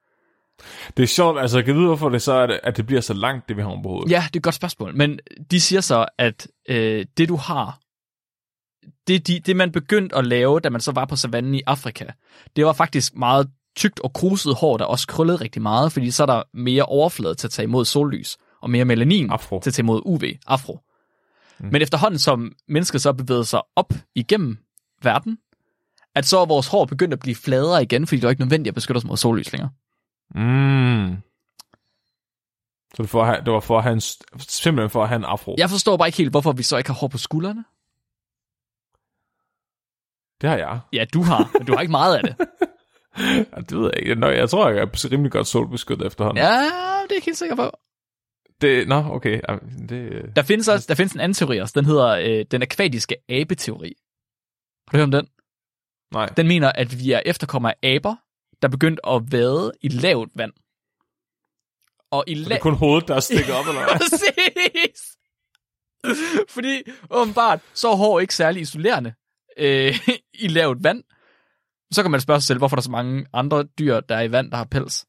Det 0.98 1.04
er 1.04 1.08
sjovt, 1.08 1.40
altså 1.40 1.58
jeg 1.58 1.66
kan 1.66 1.76
vide, 1.76 1.86
hvorfor 1.86 2.10
det 2.10 2.22
så 2.22 2.34
er, 2.34 2.46
det, 2.46 2.60
at 2.64 2.78
det 2.78 2.86
bliver 2.86 3.02
så 3.02 3.14
langt, 3.14 3.50
det 3.50 3.58
vi 3.58 3.62
har 3.62 3.80
på 3.84 3.90
hovedet. 3.90 4.12
Ja, 4.12 4.24
det 4.28 4.36
er 4.36 4.40
et 4.40 4.44
godt 4.44 4.56
spørgsmål. 4.56 4.96
Men 4.96 5.20
de 5.52 5.62
siger 5.62 5.82
så, 5.82 6.06
at 6.18 6.48
øh, 6.70 7.06
det 7.18 7.30
du 7.30 7.36
har, 7.36 7.80
det, 9.08 9.28
de, 9.28 9.40
det 9.40 9.56
man 9.56 9.72
begyndte 9.72 10.16
at 10.16 10.26
lave, 10.26 10.60
da 10.60 10.70
man 10.70 10.82
så 10.82 10.92
var 10.92 11.06
på 11.06 11.16
savannen 11.16 11.56
i 11.56 11.62
Afrika, 11.68 12.06
det 12.56 12.66
var 12.66 12.74
faktisk 12.74 13.16
meget 13.16 13.50
tykt 13.76 14.00
og 14.00 14.14
kruset 14.14 14.56
hår, 14.56 14.78
der 14.78 14.86
også 14.86 15.08
krøllede 15.08 15.38
rigtig 15.38 15.62
meget, 15.62 15.92
fordi 15.92 16.12
så 16.12 16.24
er 16.24 16.28
der 16.28 16.44
mere 16.54 16.84
overflade 16.84 17.36
til 17.36 17.48
at 17.48 17.52
tage 17.52 17.64
imod 17.64 17.86
sollys, 17.86 18.38
og 18.62 18.70
mere 18.70 18.86
melanin 18.86 19.30
Afro. 19.30 19.60
til 19.60 19.70
at 19.70 19.74
tage 19.74 19.84
imod 19.84 20.02
UV, 20.06 20.22
afro. 20.48 20.80
Mm. 21.60 21.70
Men 21.72 21.82
efterhånden 21.82 22.20
som 22.20 22.52
mennesket 22.68 23.02
så 23.02 23.14
bevægede 23.14 23.46
sig 23.46 23.62
op 23.76 23.94
igennem 24.16 24.58
verden, 25.04 25.38
at 26.16 26.26
så 26.26 26.38
er 26.40 26.46
vores 26.46 26.68
hår 26.68 26.86
begyndt 26.86 27.14
at 27.14 27.20
blive 27.20 27.36
fladere 27.36 27.84
igen, 27.84 28.08
fordi 28.08 28.16
det 28.20 28.24
var 28.24 28.30
ikke 28.30 28.42
nødvendigt 28.42 28.72
at 28.72 28.76
beskytte 28.76 28.98
os 28.98 29.06
mod 29.06 29.18
sollys 29.18 29.52
længere. 29.52 29.70
Mm. 30.36 31.18
Så 32.96 32.98
det, 32.98 33.00
var 33.00 33.06
for 33.08 33.22
at 33.22 33.28
have, 33.28 33.46
det 33.46 33.54
var 33.54 33.60
for 33.60 33.78
at 33.78 33.84
have 33.84 33.94
en, 33.94 34.02
simpelthen 34.40 34.90
for 34.90 35.04
at 35.04 35.10
have 35.10 35.18
en 35.18 35.24
afro. 35.26 35.56
Jeg 35.58 35.70
forstår 35.70 35.98
bare 35.98 36.08
ikke 36.08 36.18
helt, 36.18 36.32
hvorfor 36.32 36.52
vi 36.52 36.64
så 36.64 36.78
ikke 36.78 36.90
har 36.90 36.96
hår 36.96 37.08
på 37.08 37.18
skuldrene. 37.18 37.64
Det 40.42 40.50
har 40.50 40.58
jeg. 40.58 40.80
Ja, 40.94 41.06
du 41.14 41.24
har, 41.24 41.52
men 41.58 41.68
du 41.68 41.74
har 41.74 41.82
ikke 41.82 41.92
meget 41.92 42.18
af 42.18 42.24
det. 42.24 42.36
Ja, 43.20 43.62
det 43.70 43.78
ved 43.78 43.92
jeg 43.94 44.00
ikke. 44.02 44.16
Nå, 44.16 44.28
jeg 44.28 44.50
tror, 44.50 44.70
jeg 44.70 44.80
er 44.82 45.12
rimelig 45.12 45.32
godt 45.32 45.48
solbeskyttet 45.48 46.08
efterhånden. 46.08 46.44
Ja, 46.44 46.52
det 46.52 46.72
er 46.72 47.06
jeg 47.10 47.16
ikke 47.16 47.26
helt 47.26 47.38
sikker 47.38 47.56
på. 47.56 47.72
Det, 48.62 48.88
nå, 48.88 48.96
okay. 48.96 49.42
Det, 49.90 50.32
Der 50.36 50.42
findes 50.42 50.68
også 50.68 50.86
der 50.88 50.96
findes 50.96 51.14
en 51.14 51.20
anden 51.20 51.34
teori 51.34 51.58
også. 51.58 51.74
Den 51.78 51.86
hedder 51.86 52.08
øh, 52.08 52.46
den 52.52 52.62
akvatiske 52.62 53.16
abeteori. 53.30 53.94
Har 54.88 54.92
du 54.92 54.98
hørt 54.98 55.04
om 55.04 55.12
den? 55.12 55.28
Nej. 56.14 56.26
Den 56.26 56.48
mener, 56.48 56.72
at 56.76 57.00
vi 57.00 57.12
er 57.12 57.22
efterkommere 57.26 57.74
af 57.84 57.96
aber, 57.96 58.16
der 58.62 58.68
er 58.68 58.72
begyndt 58.72 59.00
at 59.08 59.32
vade 59.32 59.72
i 59.82 59.88
lavt 59.88 60.30
vand. 60.36 60.52
Og 62.12 62.24
i 62.28 62.44
Så 62.44 62.50
det 62.50 62.56
er 62.56 62.60
kun 62.60 62.74
hovedet, 62.76 63.08
der 63.08 63.16
er 63.16 63.20
stikket 63.20 63.54
op, 63.56 63.66
eller 63.68 63.82
hvad? 63.98 64.00
Præcis! 64.00 65.16
Fordi 66.50 66.82
åbenbart, 67.10 67.60
så 67.74 67.92
er 67.92 67.96
hår 67.96 68.20
ikke 68.20 68.36
særlig 68.36 68.62
isolerende 68.62 69.14
øh, 69.58 70.00
i 70.46 70.48
lavt 70.48 70.84
vand. 70.84 71.04
Så 71.94 72.02
kan 72.02 72.12
man 72.12 72.22
spørge 72.22 72.40
sig 72.40 72.48
selv, 72.48 72.58
hvorfor 72.60 72.76
der 72.76 72.82
er 72.82 72.84
så 72.84 72.92
mange 72.92 73.26
andre 73.34 73.64
dyr, 73.64 74.00
der 74.00 74.16
er 74.16 74.22
i 74.22 74.32
vand, 74.32 74.52
der 74.52 74.58
har 74.58 74.66
pels. 74.72 75.06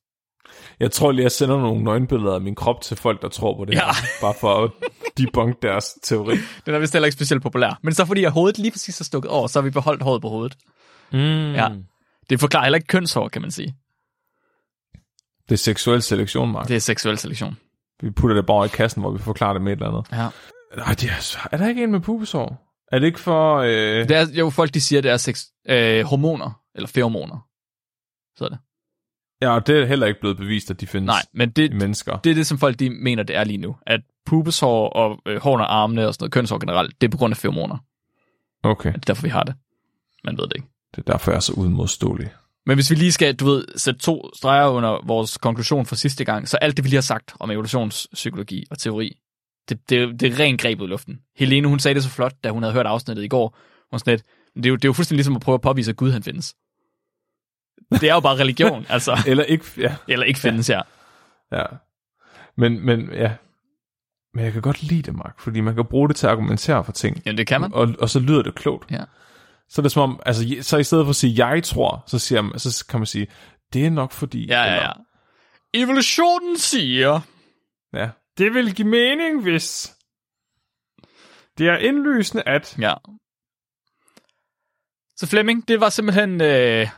Jeg 0.80 0.90
tror 0.92 1.12
lige, 1.12 1.22
jeg 1.22 1.32
sender 1.32 1.56
nogle 1.60 1.84
nøgenbilleder 1.84 2.34
af 2.34 2.40
min 2.40 2.54
krop 2.54 2.80
til 2.80 2.96
folk, 2.96 3.22
der 3.22 3.28
tror 3.28 3.56
på 3.56 3.64
det 3.64 3.74
Ja. 3.74 3.84
her. 3.86 3.92
Bare 4.26 4.34
for 4.40 4.64
at 4.64 4.70
debunk 5.18 5.62
deres 5.62 5.98
teori. 6.02 6.36
Den 6.66 6.74
er 6.74 6.78
vist 6.78 6.92
heller 6.92 7.06
ikke 7.06 7.16
specielt 7.16 7.42
populær. 7.42 7.78
Men 7.82 7.94
så 7.94 8.04
fordi 8.04 8.24
at 8.24 8.32
hovedet 8.32 8.58
lige 8.58 8.70
præcis 8.70 9.00
er 9.00 9.04
stukket 9.04 9.30
over, 9.30 9.46
så 9.46 9.58
har 9.60 9.64
vi 9.64 9.70
beholdt 9.70 10.02
håret 10.02 10.22
på 10.22 10.28
hovedet. 10.28 10.56
Mm. 11.12 11.52
Ja. 11.54 11.68
Det 12.30 12.40
forklarer 12.40 12.64
heller 12.64 12.76
ikke 12.76 12.86
kønshår, 12.86 13.28
kan 13.28 13.42
man 13.42 13.50
sige. 13.50 13.76
Det 15.48 15.52
er 15.52 15.58
seksuel 15.58 16.02
selektion, 16.02 16.52
Mark. 16.52 16.68
Det 16.68 16.76
er 16.76 16.80
seksuel 16.80 17.18
selektion. 17.18 17.56
Vi 18.02 18.10
putter 18.10 18.36
det 18.36 18.46
bare 18.46 18.66
i 18.66 18.68
kassen, 18.68 19.02
hvor 19.02 19.10
vi 19.10 19.18
forklarer 19.18 19.52
det 19.52 19.62
med 19.62 19.72
et 19.72 19.76
eller 19.76 19.88
andet. 19.88 20.12
Ja. 20.12 20.28
Nej, 20.76 20.94
det 20.94 21.04
er, 21.10 21.48
er 21.52 21.56
der 21.56 21.68
ikke 21.68 21.82
en 21.82 21.90
med 21.90 22.00
pubesår? 22.00 22.66
Er 22.92 22.98
det 22.98 23.06
ikke 23.06 23.20
for... 23.20 23.56
Øh... 23.58 24.08
Det 24.08 24.10
er 24.10 24.26
jo 24.38 24.50
folk, 24.50 24.74
de 24.74 24.80
siger, 24.80 25.02
det 25.02 25.10
er 25.10 25.16
sex, 25.16 25.44
øh, 25.68 26.04
hormoner, 26.04 26.60
eller 26.74 26.86
feromoner. 26.88 27.46
Så 28.36 28.44
er 28.44 28.48
det. 28.48 28.58
Ja, 29.42 29.50
og 29.54 29.66
det 29.66 29.80
er 29.82 29.86
heller 29.86 30.06
ikke 30.06 30.20
blevet 30.20 30.36
bevist, 30.36 30.70
at 30.70 30.80
de 30.80 30.86
findes 30.86 31.06
Nej, 31.06 31.22
men 31.34 31.50
det, 31.50 31.70
i 31.70 31.74
mennesker. 31.74 32.16
det 32.16 32.30
er 32.30 32.34
det, 32.34 32.46
som 32.46 32.58
folk 32.58 32.78
de 32.78 32.90
mener, 32.90 33.22
det 33.22 33.36
er 33.36 33.44
lige 33.44 33.58
nu. 33.58 33.76
At 33.86 34.00
pubeshår 34.26 34.88
og 34.88 35.18
øh, 35.26 35.42
hårene 35.42 35.64
og 35.66 35.74
armene 35.74 36.06
og 36.06 36.14
sådan 36.14 36.24
noget, 36.24 36.32
kønshår 36.32 36.58
generelt, 36.58 37.00
det 37.00 37.06
er 37.06 37.10
på 37.10 37.16
grund 37.16 37.32
af 37.32 37.36
feromoner. 37.36 37.76
Okay, 38.62 38.88
Det 38.92 38.96
er 38.96 39.00
derfor, 39.00 39.22
vi 39.22 39.28
har 39.28 39.42
det. 39.42 39.54
Man 40.24 40.38
ved 40.38 40.44
det 40.44 40.52
ikke. 40.56 40.68
Det 40.96 40.98
er 41.06 41.12
derfor, 41.12 41.30
jeg 41.30 41.36
er 41.36 41.40
så 41.40 41.52
udmodståelig. 41.52 42.30
Men 42.66 42.76
hvis 42.76 42.90
vi 42.90 42.94
lige 42.94 43.12
skal, 43.12 43.34
du 43.34 43.46
ved, 43.46 43.64
sætte 43.76 44.00
to 44.00 44.30
streger 44.36 44.68
under 44.68 45.06
vores 45.06 45.38
konklusion 45.38 45.86
fra 45.86 45.96
sidste 45.96 46.24
gang, 46.24 46.48
så 46.48 46.56
alt 46.56 46.76
det, 46.76 46.84
vi 46.84 46.88
lige 46.88 46.96
har 46.96 47.02
sagt 47.02 47.34
om 47.40 47.50
evolutionspsykologi 47.50 48.66
og 48.70 48.78
teori, 48.78 49.16
det, 49.68 49.90
det, 49.90 50.20
det 50.20 50.32
er 50.32 50.38
rent 50.38 50.60
grebet 50.60 50.84
i 50.84 50.86
luften. 50.86 51.20
Helene, 51.36 51.68
hun 51.68 51.78
sagde 51.78 51.94
det 51.94 52.02
så 52.02 52.10
flot, 52.10 52.34
da 52.44 52.50
hun 52.50 52.62
havde 52.62 52.74
hørt 52.74 52.86
afsnittet 52.86 53.24
i 53.24 53.28
går. 53.28 53.56
Hun 53.90 53.98
sådan 53.98 54.12
lidt, 54.12 54.24
det, 54.56 54.66
er 54.66 54.70
jo, 54.70 54.76
det 54.76 54.84
er 54.84 54.88
jo 54.88 54.92
fuldstændig 54.92 55.16
ligesom 55.16 55.36
at 55.36 55.42
prøve 55.42 55.54
at 55.54 55.60
påvise, 55.60 55.90
at 55.90 55.96
Gud 55.96 56.10
han 56.10 56.22
findes. 56.22 56.54
Det 57.90 58.10
er 58.10 58.14
jo 58.14 58.20
bare 58.20 58.36
religion, 58.36 58.86
altså. 58.94 59.18
Eller 59.26 59.44
ikke... 59.44 59.64
Ja, 59.76 59.96
Eller 60.08 60.26
ikke 60.26 60.40
findes, 60.40 60.70
ja. 60.70 60.80
ja. 61.52 61.64
Men, 62.56 62.86
men, 62.86 63.12
ja. 63.12 63.32
Men 64.34 64.44
jeg 64.44 64.52
kan 64.52 64.62
godt 64.62 64.82
lide 64.82 65.02
det, 65.02 65.14
Mark, 65.14 65.40
fordi 65.40 65.60
man 65.60 65.74
kan 65.74 65.84
bruge 65.84 66.08
det 66.08 66.16
til 66.16 66.26
at 66.26 66.30
argumentere 66.30 66.84
for 66.84 66.92
ting. 66.92 67.22
Jamen, 67.26 67.38
det 67.38 67.46
kan 67.46 67.60
man. 67.60 67.74
Og, 67.74 67.94
og 67.98 68.10
så 68.10 68.20
lyder 68.20 68.42
det 68.42 68.54
klogt. 68.54 68.90
Ja. 68.90 69.04
Så 69.70 69.80
er 69.80 69.82
det 69.82 69.92
som 69.92 70.02
om, 70.02 70.20
altså, 70.26 70.42
så 70.62 70.76
i 70.78 70.84
stedet 70.84 71.04
for 71.04 71.10
at 71.10 71.16
sige, 71.16 71.46
jeg 71.46 71.64
tror, 71.64 72.04
så, 72.06 72.18
siger 72.18 72.42
man, 72.42 72.58
så 72.58 72.86
kan 72.88 73.00
man 73.00 73.06
sige, 73.06 73.26
det 73.72 73.86
er 73.86 73.90
nok 73.90 74.12
fordi... 74.12 74.46
Ja, 74.46 74.62
ja, 74.62 74.74
ja. 74.74 74.92
Evolutionen 75.74 76.58
siger... 76.58 77.20
ja. 77.92 78.10
Det 78.38 78.54
vil 78.54 78.74
give 78.74 78.88
mening, 78.88 79.42
hvis... 79.42 79.96
Det 81.58 81.68
er 81.68 81.76
indlysende, 81.76 82.42
at... 82.48 82.78
Ja. 82.78 82.94
Så 85.16 85.26
Flemming, 85.26 85.68
det 85.68 85.80
var 85.80 85.88
simpelthen 85.88 86.40
øh, 86.40 86.88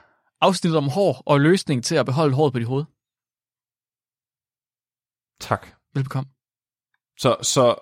afsnittet 0.40 0.78
om 0.78 0.88
hår 0.88 1.22
og 1.26 1.40
løsning 1.40 1.84
til 1.84 1.94
at 1.94 2.06
beholde 2.06 2.34
håret 2.34 2.52
på 2.52 2.58
dit 2.58 2.68
hoved. 2.68 2.84
Tak. 5.40 5.66
Velbekomme. 5.94 6.30
Så, 7.18 7.36
så 7.42 7.74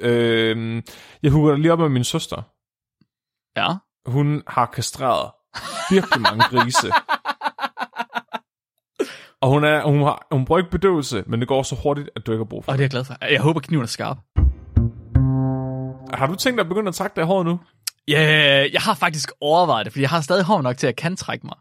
Øh, 0.00 0.82
jeg 1.22 1.30
hugger 1.30 1.56
lige 1.56 1.72
op 1.72 1.78
med 1.78 1.88
min 1.88 2.04
søster. 2.04 2.42
Ja. 3.56 3.68
Hun 4.06 4.42
har 4.46 4.66
kastreret 4.66 5.30
virkelig 5.90 6.20
mange 6.20 6.44
grise. 6.44 6.92
Og 9.40 9.48
hun, 9.48 9.64
er, 9.64 9.84
hun, 9.84 10.02
har, 10.02 10.26
hun 10.32 10.44
bruger 10.44 10.58
ikke 10.58 10.70
bedøvelse, 10.70 11.24
men 11.26 11.40
det 11.40 11.48
går 11.48 11.62
så 11.62 11.76
hurtigt, 11.82 12.10
at 12.16 12.26
du 12.26 12.32
ikke 12.32 12.40
har 12.40 12.48
brug 12.48 12.64
for 12.64 12.72
Og 12.72 12.78
det 12.78 12.82
er 12.82 12.84
jeg 12.84 12.90
glad 12.90 13.04
for. 13.04 13.24
Jeg 13.24 13.40
håber, 13.40 13.60
kniven 13.60 13.82
er 13.82 13.86
skarp. 13.86 14.18
Har 16.14 16.26
du 16.26 16.34
tænkt 16.34 16.58
dig 16.58 16.64
at 16.64 16.68
begynde 16.68 16.88
at 16.88 16.94
trække 16.94 17.16
det 17.16 17.26
håret 17.26 17.46
nu? 17.46 17.60
Ja, 18.08 18.14
yeah, 18.14 18.72
jeg 18.72 18.80
har 18.80 18.94
faktisk 18.94 19.32
overvejet 19.40 19.84
det, 19.84 19.92
fordi 19.92 20.02
jeg 20.02 20.10
har 20.10 20.20
stadig 20.20 20.44
hår 20.44 20.62
nok 20.62 20.76
til, 20.76 20.86
at 20.86 20.88
jeg 20.88 20.96
kan 20.96 21.16
trække 21.16 21.46
mig. 21.46 21.56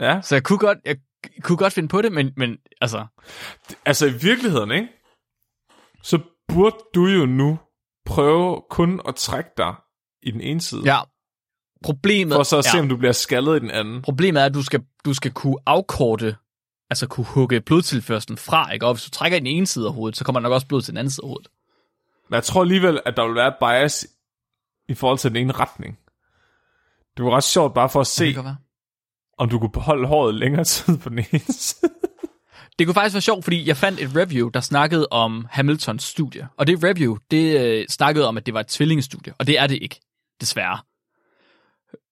Ja. 0.00 0.20
Så 0.22 0.34
jeg 0.34 0.42
kunne 0.42 0.58
godt, 0.58 0.78
jeg 0.84 0.96
kunne 1.42 1.58
godt 1.58 1.72
finde 1.72 1.88
på 1.88 2.02
det, 2.02 2.12
men, 2.12 2.32
men 2.36 2.56
altså... 2.80 3.06
Altså 3.84 4.06
i 4.06 4.12
virkeligheden, 4.12 4.70
ikke? 4.70 4.88
Så 6.02 6.18
burde 6.48 6.76
du 6.94 7.06
jo 7.06 7.26
nu 7.26 7.58
prøve 8.06 8.62
kun 8.70 9.00
at 9.08 9.14
trække 9.14 9.50
dig 9.56 9.74
i 10.22 10.30
den 10.30 10.40
ene 10.40 10.60
side. 10.60 10.82
Ja. 10.84 11.00
Problemet, 11.82 12.34
For 12.36 12.42
så 12.42 12.58
at 12.58 12.64
se, 12.64 12.76
ja, 12.76 12.82
om 12.82 12.88
du 12.88 12.96
bliver 12.96 13.12
skaldet 13.12 13.56
i 13.56 13.60
den 13.60 13.70
anden. 13.70 14.02
problemet 14.02 14.42
er, 14.42 14.46
at 14.46 14.54
du 14.54 14.62
skal, 14.62 14.82
du 15.04 15.14
skal 15.14 15.30
kunne 15.30 15.56
afkorte, 15.66 16.36
altså 16.90 17.06
kunne 17.06 17.26
hugge 17.26 17.60
blodtilførslen 17.60 18.38
fra, 18.38 18.72
ikke? 18.72 18.86
Og 18.86 18.94
hvis 18.94 19.04
du 19.04 19.10
trækker 19.10 19.36
i 19.36 19.40
den 19.40 19.46
ene 19.46 19.66
side 19.66 19.86
af 19.86 19.92
hovedet, 19.92 20.16
så 20.18 20.24
kommer 20.24 20.40
der 20.40 20.42
nok 20.42 20.52
også 20.52 20.66
blod 20.66 20.82
til 20.82 20.92
den 20.92 20.98
anden 20.98 21.10
side 21.10 21.24
af 21.24 21.28
hovedet. 21.28 21.48
Men 22.28 22.34
jeg 22.34 22.44
tror 22.44 22.60
alligevel, 22.62 23.00
at 23.06 23.16
der 23.16 23.26
vil 23.26 23.34
være 23.34 23.52
bias 23.60 24.06
i 24.88 24.94
forhold 24.94 25.18
til 25.18 25.30
den 25.30 25.36
ene 25.36 25.52
retning. 25.52 25.98
Det 27.16 27.24
var 27.24 27.30
ret 27.30 27.44
sjovt 27.44 27.74
bare 27.74 27.88
for 27.88 28.00
at 28.00 28.06
se, 28.06 28.34
være. 28.36 28.56
om 29.38 29.48
du 29.48 29.58
kunne 29.58 29.72
beholde 29.72 30.08
håret 30.08 30.34
længere 30.34 30.64
tid 30.64 30.98
på 30.98 31.08
den 31.08 31.18
ene 31.18 31.40
side. 31.58 31.90
Det 32.78 32.86
kunne 32.86 32.94
faktisk 32.94 33.14
være 33.14 33.20
sjovt, 33.22 33.44
fordi 33.44 33.68
jeg 33.68 33.76
fandt 33.76 34.00
et 34.00 34.16
review, 34.16 34.48
der 34.48 34.60
snakkede 34.60 35.08
om 35.10 35.46
Hamiltons 35.50 36.02
studie. 36.04 36.48
Og 36.56 36.66
det 36.66 36.84
review, 36.84 37.16
det 37.30 37.60
øh, 37.60 37.86
snakkede 37.88 38.28
om, 38.28 38.36
at 38.36 38.46
det 38.46 38.54
var 38.54 38.60
et 38.60 38.66
tvillingestudie. 38.66 39.34
Og 39.38 39.46
det 39.46 39.58
er 39.58 39.66
det 39.66 39.78
ikke, 39.82 40.00
desværre. 40.40 40.78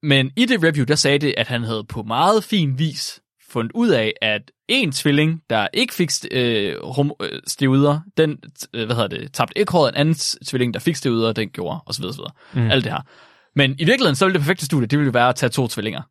Men 0.03 0.31
i 0.37 0.47
det 0.47 0.63
review, 0.65 0.85
der 0.85 0.95
sagde 0.95 1.19
det, 1.19 1.35
at 1.37 1.49
han 1.49 1.63
havde 1.63 1.85
på 1.85 2.03
meget 2.03 2.45
fin 2.45 2.79
vis 2.79 3.21
fundet 3.51 3.73
ud 3.75 3.89
af, 3.89 4.13
at 4.23 4.51
en 4.69 4.93
tvilling, 4.93 5.43
der 5.51 5.69
ikke 5.75 5.95
fik 5.95 6.11
øh, 6.31 6.77
øh, 7.21 7.41
steroider, 7.47 8.01
den 8.17 8.39
øh, 8.75 8.87
hvad 8.87 8.97
hedder 8.97 9.09
det, 9.09 9.33
tabte 9.35 9.59
ikke 9.59 9.73
håret, 9.73 9.89
en 9.89 9.95
anden 9.95 10.15
tvilling, 10.47 10.75
der 10.75 10.81
fik 10.81 10.97
steroider, 10.97 11.33
den 11.33 11.49
gjorde, 11.49 11.81
osv. 11.87 12.05
osv. 12.05 12.21
Mm. 12.55 12.71
Alt 12.71 12.85
det 12.85 12.93
her. 12.93 13.01
Men 13.57 13.71
i 13.71 13.85
virkeligheden, 13.85 14.17
så 14.17 14.25
ville 14.25 14.35
det 14.35 14.41
perfekte 14.41 14.65
studie, 14.67 14.87
det 14.87 14.99
ville 14.99 15.15
være 15.15 15.29
at 15.29 15.35
tage 15.37 15.51
to 15.51 15.69
tvillinger, 15.69 16.03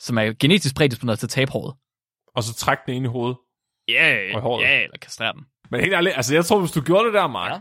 som 0.00 0.18
er 0.18 0.32
genetisk 0.40 0.76
prædisponeret 0.76 1.18
til 1.18 1.26
at 1.26 1.30
tabe 1.30 1.50
håret. 1.50 1.74
Og 2.36 2.42
så 2.42 2.54
trække 2.54 2.82
den 2.86 2.94
ene 2.94 3.04
i 3.04 3.08
hovedet. 3.08 3.36
Ja, 3.88 4.38
håret. 4.40 4.62
ja, 4.64 4.82
eller 4.82 4.98
kastrere 5.02 5.32
den. 5.32 5.42
Men 5.70 5.80
helt 5.80 5.92
ærligt, 5.94 6.16
altså 6.16 6.34
jeg 6.34 6.44
tror, 6.44 6.60
hvis 6.60 6.70
du 6.70 6.80
gjorde 6.80 7.04
det 7.04 7.14
der, 7.14 7.26
Mark, 7.26 7.52
Ja. 7.52 7.58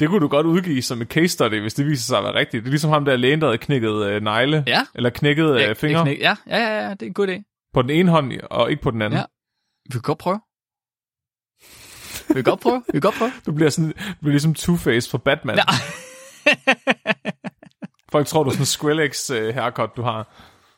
Det 0.00 0.08
kunne 0.08 0.20
du 0.20 0.28
godt 0.28 0.46
udgive 0.46 0.82
som 0.82 1.02
et 1.02 1.08
case 1.08 1.28
study, 1.28 1.60
hvis 1.60 1.74
det 1.74 1.86
viser 1.86 2.04
sig 2.06 2.18
at 2.18 2.24
være 2.24 2.34
rigtigt. 2.34 2.62
Det 2.64 2.68
er 2.68 2.70
ligesom 2.70 2.90
ham 2.90 3.04
der 3.04 3.16
lægen, 3.16 3.40
der 3.40 3.46
havde 3.46 3.58
knækket 3.58 4.06
øh, 4.06 4.22
negle, 4.22 4.64
Ja. 4.66 4.84
eller 4.94 5.10
knækket 5.10 5.60
øh, 5.68 5.76
fingre 5.76 6.02
knæk- 6.02 6.20
Ja, 6.20 6.36
ja, 6.46 6.58
ja, 6.58 6.84
ja, 6.86 6.90
det 6.90 7.02
er 7.02 7.06
en 7.06 7.14
god 7.14 7.28
idé. 7.28 7.70
på 7.74 7.82
den 7.82 7.90
ene 7.90 8.10
hånd, 8.10 8.32
og 8.50 8.70
ikke 8.70 8.82
på 8.82 8.90
den 8.90 9.02
anden. 9.02 9.18
Ja. 9.18 9.24
Vi 9.84 9.92
kan 9.92 10.00
godt 10.02 10.18
prøve. 10.18 10.40
Vi 12.28 12.34
kan 12.34 12.44
godt 12.44 12.60
prøve. 12.60 12.82
Vi 12.86 12.92
kan 12.92 13.00
godt 13.00 13.14
prøve. 13.14 13.32
Du 13.46 13.52
bliver 13.52 13.70
sådan, 13.70 13.90
du 13.92 14.14
bliver 14.20 14.32
ligesom 14.32 14.54
Two-Face 14.58 15.10
for 15.10 15.18
Batman. 15.18 15.56
Ja. 15.56 15.62
Folk 18.12 18.26
tror, 18.26 18.42
du 18.42 18.48
er 18.48 18.52
sådan 18.52 18.62
en 18.62 18.66
Skrillex 18.66 19.30
øh, 19.30 19.54
haircut, 19.54 19.90
du 19.96 20.02
har. 20.02 20.26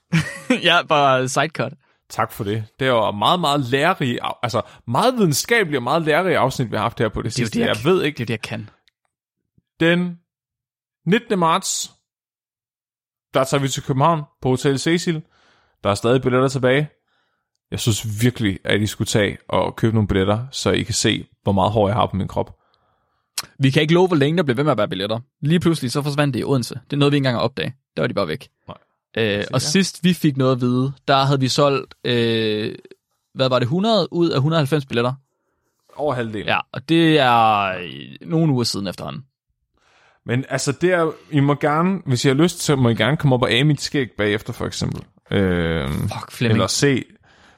ja, 0.68 0.82
bare 0.88 1.28
sidecut. 1.28 1.72
Tak 2.10 2.32
for 2.32 2.44
det. 2.44 2.64
Det 2.80 2.86
er 2.86 2.90
jo 2.90 3.10
meget, 3.10 3.40
meget 3.40 3.60
lærerige, 3.60 4.18
altså 4.42 4.62
meget 4.86 5.14
videnskabelige 5.16 5.78
og 5.78 5.82
meget 5.82 6.02
lærerige 6.02 6.38
afsnit, 6.38 6.70
vi 6.70 6.76
har 6.76 6.82
haft 6.82 6.98
her 6.98 7.08
på 7.08 7.20
det, 7.22 7.24
Det 7.24 7.32
sidste. 7.32 7.58
det, 7.58 7.66
jeg, 7.66 7.76
jeg, 7.76 7.84
ved 7.84 8.02
ikke, 8.02 8.16
Det 8.16 8.22
er 8.22 8.26
det, 8.26 8.30
jeg 8.30 8.40
kan. 8.42 8.68
Den 9.80 10.18
19. 11.06 11.38
marts, 11.38 11.92
der 13.34 13.44
tager 13.44 13.60
vi 13.60 13.68
til 13.68 13.82
København 13.82 14.22
på 14.42 14.48
Hotel 14.48 14.78
Cecil. 14.78 15.22
Der 15.84 15.90
er 15.90 15.94
stadig 15.94 16.22
billetter 16.22 16.48
tilbage. 16.48 16.88
Jeg 17.70 17.80
synes 17.80 18.22
virkelig, 18.22 18.58
at 18.64 18.80
I 18.80 18.86
skulle 18.86 19.06
tage 19.06 19.38
og 19.48 19.76
købe 19.76 19.94
nogle 19.94 20.08
billetter, 20.08 20.46
så 20.50 20.70
I 20.70 20.82
kan 20.82 20.94
se, 20.94 21.26
hvor 21.42 21.52
meget 21.52 21.72
hår 21.72 21.88
jeg 21.88 21.96
har 21.96 22.06
på 22.06 22.16
min 22.16 22.28
krop. 22.28 22.56
Vi 23.58 23.70
kan 23.70 23.82
ikke 23.82 23.94
love, 23.94 24.06
hvor 24.06 24.16
længe 24.16 24.36
der 24.36 24.42
bliver 24.42 24.56
ved 24.56 24.64
med 24.64 24.72
at 24.72 24.78
være 24.78 24.88
billetter. 24.88 25.20
Lige 25.40 25.60
pludselig, 25.60 25.92
så 25.92 26.02
forsvandt 26.02 26.34
det 26.34 26.40
i 26.40 26.44
Odense. 26.44 26.74
Det 26.74 26.92
er 26.92 26.96
noget, 26.96 27.12
vi 27.12 27.16
ikke 27.16 27.20
engang 27.20 27.36
har 27.36 27.42
opdaget. 27.42 27.72
Der 27.96 28.02
var 28.02 28.06
de 28.06 28.14
bare 28.14 28.28
væk. 28.28 28.48
Nej. 28.68 28.76
Øh, 29.16 29.44
og 29.52 29.62
sidst 29.62 30.04
vi 30.04 30.14
fik 30.14 30.36
noget 30.36 30.52
at 30.52 30.60
vide, 30.60 30.92
der 31.08 31.24
havde 31.24 31.40
vi 31.40 31.48
solgt, 31.48 31.94
øh, 32.04 32.74
hvad 33.34 33.48
var 33.48 33.58
det, 33.58 33.64
100 33.64 34.08
ud 34.12 34.30
af 34.30 34.36
190 34.36 34.86
billetter. 34.86 35.12
Over 35.96 36.14
halvdelen. 36.14 36.46
Ja, 36.46 36.58
og 36.72 36.88
det 36.88 37.18
er 37.18 37.62
øh, 37.64 38.28
nogle 38.28 38.52
uger 38.52 38.64
siden 38.64 38.86
efterhånden. 38.86 39.24
Men 40.26 40.44
altså, 40.48 40.72
det 40.72 40.92
er, 40.92 41.10
I 41.30 41.40
må 41.40 41.54
gerne, 41.54 42.00
hvis 42.06 42.24
I 42.24 42.28
har 42.28 42.34
lyst, 42.34 42.62
så 42.62 42.76
må 42.76 42.88
I 42.88 42.94
gerne 42.94 43.16
komme 43.16 43.34
op 43.34 43.42
og 43.42 43.50
af 43.50 43.66
mit 43.66 43.80
skæg 43.80 44.08
bagefter, 44.18 44.52
for 44.52 44.66
eksempel. 44.66 45.02
Øh, 45.30 45.88
Fuck, 45.90 46.30
Flemming. 46.32 46.56
eller 46.56 46.66
se, 46.66 47.04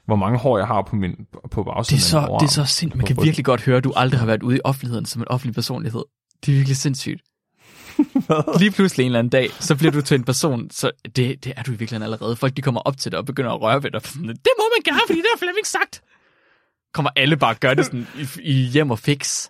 hvor 0.07 0.17
mange 0.17 0.39
hår 0.39 0.59
jeg 0.59 0.67
har 0.67 0.83
på, 0.83 0.97
min, 0.97 1.17
på 1.51 1.63
bagsiden 1.63 1.99
Det 1.99 2.05
er 2.05 2.09
så, 2.09 2.37
det 2.41 2.47
er 2.47 2.51
så 2.51 2.65
sindssygt. 2.65 2.97
Man 2.97 3.07
kan 3.07 3.15
ryggen. 3.15 3.25
virkelig 3.27 3.45
godt 3.45 3.61
høre, 3.63 3.77
at 3.77 3.85
du 3.85 3.93
aldrig 3.97 4.21
har 4.21 4.27
været 4.27 4.43
ude 4.43 4.57
i 4.57 4.61
offentligheden 4.65 5.07
som 5.07 5.23
en 5.23 5.29
offentlig 5.29 5.55
personlighed. 5.55 6.03
Det 6.47 6.53
er 6.53 6.57
virkelig 6.57 6.77
sindssygt. 6.77 7.23
Lige 8.61 8.71
pludselig 8.71 9.05
en 9.05 9.09
eller 9.09 9.19
anden 9.19 9.31
dag, 9.31 9.51
så 9.61 9.77
bliver 9.77 9.93
du 9.93 10.01
til 10.03 10.15
en 10.15 10.25
person, 10.25 10.71
så 10.71 10.91
det, 11.17 11.45
det 11.45 11.53
er 11.57 11.63
du 11.63 11.71
i 11.73 11.77
virkeligheden 11.77 12.03
allerede. 12.03 12.37
Folk 12.37 12.57
de 12.57 12.63
kommer 12.63 12.81
op 12.81 12.97
til 12.97 13.13
dig 13.13 13.19
og 13.19 13.27
begynder 13.27 13.51
at 13.51 13.61
røre 13.63 13.83
ved 13.83 13.91
dig. 13.91 14.01
Sådan, 14.05 14.29
Det 14.29 14.53
må 14.59 14.65
man 14.77 14.83
gerne, 14.85 15.01
fordi 15.07 15.19
det 15.19 15.27
har 15.35 15.39
Flemming 15.39 15.67
sagt. 15.67 16.03
Kommer 16.95 17.11
alle 17.17 17.37
bare 17.37 17.51
og 17.55 17.61
gør 17.61 17.75
det 17.75 17.85
sådan 17.85 18.07
i, 18.19 18.27
i 18.43 18.53
hjem 18.53 18.91
og 18.91 18.99
fix. 18.99 19.49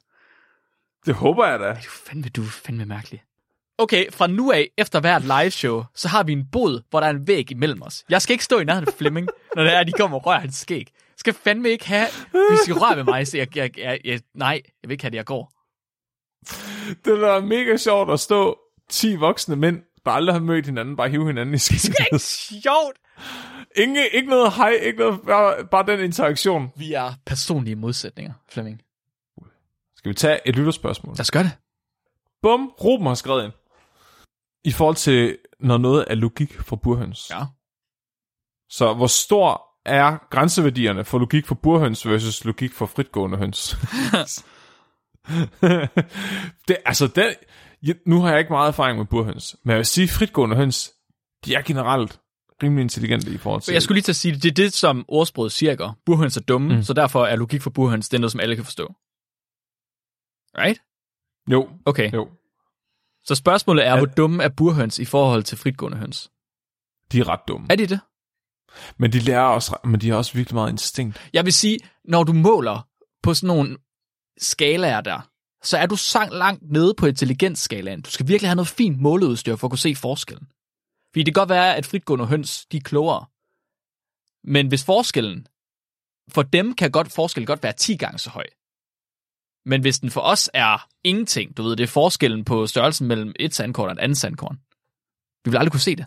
Det 1.06 1.14
håber 1.14 1.46
jeg 1.46 1.58
da. 1.60 1.64
Du 1.66 1.70
er 1.70 1.76
fandme, 2.06 2.28
du 2.28 2.42
er 2.42 2.46
fandme 2.46 2.84
mærkelig. 2.84 3.22
Okay, 3.78 4.10
fra 4.12 4.26
nu 4.26 4.52
af, 4.52 4.68
efter 4.78 5.00
hvert 5.00 5.22
live 5.22 5.50
show, 5.50 5.84
så 5.94 6.08
har 6.08 6.22
vi 6.22 6.32
en 6.32 6.46
bod, 6.52 6.82
hvor 6.90 7.00
der 7.00 7.06
er 7.06 7.10
en 7.10 7.26
væg 7.26 7.50
imellem 7.50 7.82
os. 7.82 8.04
Jeg 8.08 8.22
skal 8.22 8.34
ikke 8.34 8.44
stå 8.44 8.58
i 8.58 8.64
nærheden 8.64 8.88
af 8.88 8.94
Flemming, 8.94 9.28
når 9.56 9.62
det 9.62 9.72
er, 9.74 9.78
at 9.78 9.86
de 9.86 9.92
kommer 9.92 10.18
og 10.18 10.26
rører 10.26 10.40
hans 10.40 10.54
skæg. 10.56 10.86
Jeg 10.96 11.14
skal 11.16 11.34
fandme 11.34 11.68
ikke 11.68 11.86
have, 11.88 12.06
hvis 12.30 12.60
de 12.66 12.72
rører 12.72 12.94
ved 12.94 13.04
mig, 13.04 13.26
så 13.26 13.36
jeg, 13.38 13.56
jeg, 13.56 13.78
jeg, 13.78 14.00
jeg, 14.04 14.20
nej, 14.34 14.60
jeg 14.82 14.88
vil 14.88 14.92
ikke 14.92 15.04
have 15.04 15.10
det, 15.10 15.16
jeg 15.16 15.24
går. 15.26 15.52
Det 17.04 17.12
er 17.22 17.34
da 17.34 17.40
mega 17.46 17.76
sjovt 17.76 18.10
at 18.12 18.20
stå 18.20 18.58
10 18.90 19.14
voksne 19.16 19.56
mænd, 19.56 19.82
der 20.04 20.10
aldrig 20.10 20.34
har 20.34 20.40
mødt 20.40 20.66
hinanden, 20.66 20.96
bare 20.96 21.08
hive 21.08 21.26
hinanden 21.26 21.54
i 21.54 21.58
Det 21.58 21.70
er 21.70 21.78
skægget. 21.78 22.12
ikke 22.12 22.18
sjovt. 22.62 22.96
Ingen, 23.76 23.96
ikke 24.12 24.28
noget 24.30 24.52
hej, 24.52 24.70
ikke 24.70 24.98
noget, 24.98 25.20
bare, 25.26 25.64
bare 25.70 25.86
den 25.86 26.00
interaktion. 26.00 26.72
Vi 26.76 26.92
er 26.92 27.12
personlige 27.26 27.76
modsætninger, 27.76 28.32
Flemming. 28.50 28.80
Skal 30.02 30.10
vi 30.10 30.14
tage 30.14 30.48
et 30.48 30.56
lytterspørgsmål? 30.56 31.14
Lad 31.14 31.20
os 31.20 31.30
gøre 31.30 31.42
det. 31.42 31.52
Bum, 32.42 32.72
Ruben 32.84 33.06
har 33.06 33.14
skrevet 33.14 33.44
ind. 33.44 33.52
I 34.64 34.72
forhold 34.72 34.96
til, 34.96 35.38
når 35.60 35.78
noget 35.78 36.04
er 36.10 36.14
logik 36.14 36.60
for 36.60 36.76
burhøns. 36.76 37.30
Ja. 37.30 37.44
Så 38.70 38.94
hvor 38.94 39.06
stor 39.06 39.62
er 39.84 40.18
grænseværdierne 40.30 41.04
for 41.04 41.18
logik 41.18 41.46
for 41.46 41.54
burhøns 41.54 42.06
versus 42.06 42.44
logik 42.44 42.72
for 42.72 42.86
fritgående 42.86 43.38
høns? 43.38 43.70
det, 46.68 46.76
altså, 46.84 47.06
det, 47.06 47.34
jeg, 47.82 47.94
nu 48.06 48.20
har 48.20 48.30
jeg 48.30 48.38
ikke 48.38 48.52
meget 48.52 48.68
erfaring 48.68 48.98
med 48.98 49.06
burhøns, 49.06 49.56
men 49.64 49.70
jeg 49.70 49.78
vil 49.78 49.86
sige, 49.86 50.08
fritgående 50.08 50.56
høns, 50.56 50.92
de 51.44 51.54
er 51.54 51.62
generelt 51.62 52.20
rimelig 52.62 52.82
intelligente 52.82 53.30
i 53.30 53.38
forhold 53.38 53.62
til... 53.62 53.72
Jeg 53.72 53.82
skulle 53.82 53.96
lige 53.96 54.02
til 54.02 54.12
at 54.12 54.16
sige, 54.16 54.34
det 54.34 54.44
er 54.44 54.54
det, 54.54 54.72
som 54.72 55.04
ordsproget 55.08 55.52
siger? 55.52 55.94
Burhøns 56.06 56.36
er 56.36 56.40
dumme, 56.40 56.76
mm. 56.76 56.82
så 56.82 56.92
derfor 56.92 57.24
er 57.24 57.36
logik 57.36 57.62
for 57.62 57.70
burhøns, 57.70 58.08
det 58.08 58.16
er 58.16 58.20
noget, 58.20 58.32
som 58.32 58.40
alle 58.40 58.54
kan 58.54 58.64
forstå. 58.64 58.94
Right? 60.58 60.80
Jo, 61.50 61.68
Okay. 61.86 62.12
jo. 62.12 62.28
Så 63.24 63.34
spørgsmålet 63.34 63.86
er, 63.86 63.90
Ja. 63.90 63.96
hvor 63.96 64.06
dumme 64.06 64.42
er 64.42 64.48
burhøns 64.48 64.98
i 64.98 65.04
forhold 65.04 65.42
til 65.42 65.58
fritgående 65.58 65.98
høns? 65.98 66.30
De 67.12 67.20
er 67.20 67.28
ret 67.28 67.40
dumme. 67.48 67.66
Er 67.70 67.76
de 67.76 67.86
det? 67.86 68.00
Men 68.96 69.12
de 69.12 69.18
lærer 69.18 69.42
også, 69.42 69.76
men 69.84 70.00
de 70.00 70.08
har 70.10 70.16
også 70.16 70.32
virkelig 70.32 70.54
meget 70.54 70.70
instinkt. 70.70 71.30
Jeg 71.32 71.44
vil 71.44 71.52
sige, 71.52 71.78
når 72.04 72.24
du 72.24 72.32
måler 72.32 72.88
på 73.22 73.34
sådan 73.34 73.46
nogle 73.46 73.76
skalaer 74.38 75.00
der, 75.00 75.28
så 75.62 75.78
er 75.78 75.86
du 75.86 75.96
så 75.96 76.28
langt 76.32 76.62
nede 76.72 76.94
på 76.94 77.06
intelligensskalaen. 77.06 78.02
Du 78.02 78.10
skal 78.10 78.28
virkelig 78.28 78.48
have 78.48 78.56
noget 78.56 78.68
fint 78.68 79.00
måleudstyr 79.00 79.56
for 79.56 79.66
at 79.66 79.70
kunne 79.70 79.78
se 79.78 79.94
forskellen. 79.94 80.46
Fordi 81.12 81.22
det 81.22 81.34
kan 81.34 81.40
godt 81.40 81.48
være, 81.48 81.76
at 81.76 81.86
fritgående 81.86 82.26
høns, 82.26 82.66
de 82.66 82.76
er 82.76 82.80
klogere. 82.80 83.26
Men 84.44 84.68
hvis 84.68 84.84
forskellen, 84.84 85.46
for 86.30 86.42
dem 86.42 86.74
kan 86.74 86.90
godt 86.90 87.12
forskellen 87.12 87.46
godt 87.46 87.62
være 87.62 87.72
10 87.72 87.96
gange 87.96 88.18
så 88.18 88.30
høj. 88.30 88.46
Men 89.66 89.80
hvis 89.80 89.98
den 89.98 90.10
for 90.10 90.20
os 90.20 90.50
er 90.54 90.86
ingenting, 91.04 91.56
du 91.56 91.62
ved, 91.62 91.76
det 91.76 91.84
er 91.84 91.88
forskellen 91.88 92.44
på 92.44 92.66
størrelsen 92.66 93.08
mellem 93.08 93.32
et 93.40 93.54
sandkorn 93.54 93.88
og 93.88 93.92
et 93.92 93.98
andet 93.98 94.18
sandkorn. 94.18 94.56
Vi 95.44 95.50
vil 95.50 95.58
aldrig 95.58 95.72
kunne 95.72 95.80
se 95.80 95.96
det. 95.96 96.06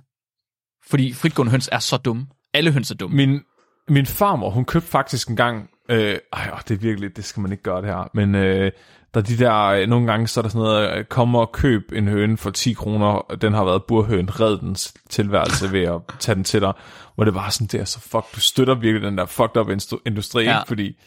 Fordi 0.88 1.14
fritgående 1.14 1.52
høns 1.52 1.70
er 1.72 1.80
så 1.80 1.98
dumme. 1.98 2.28
Alle 2.54 2.72
høns 2.72 2.92
er 2.92 2.96
dumme. 2.96 3.16
Min, 3.16 3.42
min 3.88 4.06
farmor, 4.06 4.50
hun 4.50 4.66
købte 4.66 4.88
faktisk 4.88 5.30
en 5.30 5.36
gang, 5.36 5.70
øh, 5.90 6.18
ej, 6.34 6.60
det 6.68 6.76
er 6.76 6.80
virkelig, 6.80 7.16
det 7.16 7.26
skal 7.26 7.42
man 7.42 7.52
ikke 7.52 7.64
gøre 7.64 7.82
det 7.82 7.90
her, 7.90 8.10
men 8.14 8.36
øh, 8.36 8.72
der 9.14 9.22
er 9.22 9.26
de 9.26 9.38
der, 9.38 9.64
øh, 9.64 9.88
nogle 9.88 10.08
gange 10.08 10.28
så 10.28 10.40
er 10.40 10.42
der 10.42 10.50
sådan 10.50 10.64
noget, 10.64 10.98
øh, 10.98 11.06
kom 11.06 11.36
og 11.36 11.52
køb 11.52 11.92
en 11.92 12.08
høne 12.08 12.38
for 12.38 12.50
10 12.50 12.74
kroner, 12.74 13.36
den 13.42 13.54
har 13.54 13.66
været 13.66 13.84
burhøn, 13.84 14.40
red 14.40 14.58
dens 14.58 14.94
tilværelse 15.10 15.72
ved 15.72 15.82
at 15.82 16.02
tage 16.20 16.36
den 16.36 16.44
til 16.44 16.62
dig, 16.62 16.74
hvor 17.16 17.24
det 17.24 17.36
var 17.36 17.50
sådan 17.50 17.68
der, 17.68 17.86
så 17.86 18.00
fuck, 18.00 18.36
du 18.36 18.40
støtter 18.40 18.76
virkelig 18.76 19.08
den 19.08 19.18
der 19.18 19.26
fucked 19.26 19.58
up 19.58 19.70
industri, 20.06 20.44
ja. 20.44 20.60
ikke? 20.60 20.68
fordi 20.68 20.98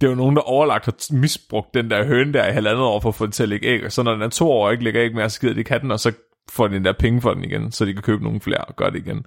det 0.00 0.06
er 0.06 0.10
jo 0.10 0.16
nogen, 0.16 0.36
der 0.36 0.42
overlagt 0.42 0.84
har 0.84 1.14
misbrugt 1.14 1.74
den 1.74 1.90
der 1.90 2.04
høne 2.04 2.32
der 2.32 2.48
i 2.48 2.52
halvandet 2.52 2.82
år 2.82 3.00
for 3.00 3.08
at 3.08 3.14
få 3.14 3.24
den 3.24 3.32
til 3.32 3.42
at 3.42 3.48
lægge 3.48 3.66
æg, 3.66 3.84
og 3.84 3.92
så 3.92 4.02
når 4.02 4.12
den 4.12 4.22
er 4.22 4.28
to 4.28 4.50
år 4.50 4.66
og 4.66 4.72
ikke 4.72 4.84
lægger 4.84 5.02
æg 5.02 5.14
mere, 5.14 5.30
så 5.30 5.40
gider 5.40 5.54
de 5.54 5.64
katten, 5.64 5.90
og 5.90 6.00
så 6.00 6.12
får 6.50 6.68
de 6.68 6.74
den 6.74 6.84
der 6.84 6.92
penge 6.92 7.20
for 7.20 7.34
den 7.34 7.44
igen, 7.44 7.72
så 7.72 7.84
de 7.84 7.92
kan 7.92 8.02
købe 8.02 8.24
nogle 8.24 8.40
flere 8.40 8.64
og 8.64 8.76
gøre 8.76 8.90
det 8.90 8.98
igen. 8.98 9.24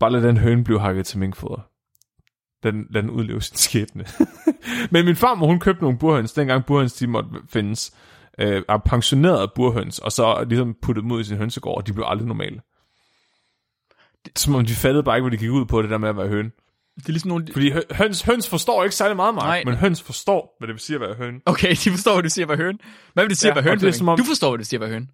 Bare 0.00 0.12
lad 0.12 0.22
den 0.22 0.36
høne 0.36 0.64
blive 0.64 0.80
hakket 0.80 1.06
til 1.06 1.18
minkfoder. 1.18 1.60
Den, 2.62 2.86
lad 2.90 3.02
den 3.02 3.10
udleve 3.10 3.42
sin 3.42 3.56
skæbne. 3.56 4.04
Men 4.92 5.04
min 5.04 5.16
farmor, 5.16 5.46
hun 5.46 5.60
købte 5.60 5.82
nogle 5.82 5.98
burhøns, 5.98 6.32
dengang 6.32 6.66
burhøns 6.66 6.92
de 6.92 7.06
måtte 7.06 7.30
findes, 7.48 7.96
øh, 8.38 8.62
er 8.68 8.78
pensioneret 8.78 9.52
burhøns, 9.54 9.98
og 9.98 10.12
så 10.12 10.44
ligesom 10.48 10.76
puttet 10.82 11.02
dem 11.02 11.12
ud 11.12 11.20
i 11.20 11.24
sin 11.24 11.36
hønsegård, 11.36 11.76
og 11.76 11.86
de 11.86 11.92
blev 11.92 12.04
aldrig 12.08 12.28
normale. 12.28 12.60
Som 14.36 14.54
om 14.54 14.66
de 14.66 14.74
fattede 14.74 15.02
bare 15.02 15.16
ikke, 15.16 15.22
hvor 15.22 15.30
de 15.30 15.36
gik 15.36 15.50
ud 15.50 15.64
på, 15.64 15.82
det 15.82 15.90
der 15.90 15.98
med 15.98 16.08
at 16.08 16.16
være 16.16 16.28
høne. 16.28 16.50
Det 17.02 17.08
er 17.08 17.12
ligesom 17.12 17.28
nogle... 17.28 17.46
Fordi 17.52 17.70
hø- 17.72 17.80
høns, 17.90 18.22
høns 18.22 18.48
forstår 18.48 18.84
ikke 18.84 18.96
særlig 18.96 19.16
meget, 19.16 19.34
Mark, 19.34 19.44
Nej. 19.44 19.62
men 19.64 19.74
høns 19.74 20.02
forstår, 20.02 20.56
hvad 20.58 20.68
det 20.68 20.74
vil 20.74 20.80
sige 20.80 20.94
at 20.94 21.00
være 21.00 21.14
høne. 21.14 21.40
Okay, 21.46 21.70
de 21.70 21.90
forstår, 21.90 22.12
hvad 22.12 22.22
du 22.22 22.28
siger, 22.28 22.46
hvad 22.46 22.56
høn. 22.56 22.78
Hvad 23.14 23.24
vil 23.24 23.30
det 23.30 23.38
sige, 23.38 23.48
Ja, 23.48 23.52
hvad 23.52 23.62
høn? 23.62 23.72
og 23.72 23.80
det 23.80 23.88
er 23.88 23.92
som 23.92 24.08
om- 24.08 24.18
Du 24.18 24.24
forstår, 24.24 24.50
hvad 24.50 24.58
det 24.58 24.66
siger, 24.66 24.78
hvad 24.78 24.88
høn. 24.88 25.08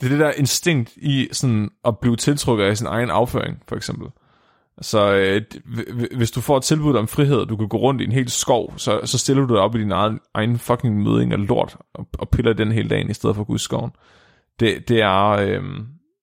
Det 0.00 0.06
er 0.06 0.10
det 0.10 0.18
der 0.18 0.30
instinkt 0.32 0.92
i 0.96 1.28
sådan 1.32 1.70
at 1.84 1.98
blive 1.98 2.16
tiltrukket 2.16 2.64
af 2.64 2.78
sin 2.78 2.86
egen 2.86 3.10
afføring, 3.10 3.62
for 3.68 3.76
eksempel. 3.76 4.08
Så 4.80 5.14
øh, 5.14 5.42
hvis 6.16 6.30
du 6.30 6.40
får 6.40 6.56
et 6.56 6.62
tilbud 6.62 6.94
om 6.96 7.08
frihed, 7.08 7.36
og 7.36 7.48
du 7.48 7.56
kan 7.56 7.68
gå 7.68 7.76
rundt 7.76 8.00
i 8.00 8.04
en 8.04 8.12
hel 8.12 8.30
skov, 8.30 8.74
så, 8.76 9.00
så 9.04 9.18
stiller 9.18 9.46
du 9.46 9.54
dig 9.54 9.62
op 9.62 9.74
i 9.74 9.78
din 9.80 9.92
egen, 9.92 10.20
egen 10.34 10.58
fucking 10.58 11.02
møding 11.02 11.32
af 11.32 11.46
lort, 11.48 11.76
og, 11.94 12.08
og 12.18 12.28
piller 12.28 12.52
den 12.52 12.72
hele 12.72 12.88
dagen, 12.88 13.10
i 13.10 13.14
stedet 13.14 13.36
for 13.36 13.40
at 13.42 13.46
gå 13.46 13.52
ud 13.52 13.58
i 13.58 13.62
skoven. 13.62 13.90
Det, 14.60 14.88
det 14.88 15.00
er... 15.00 15.28
Øh, 15.28 15.62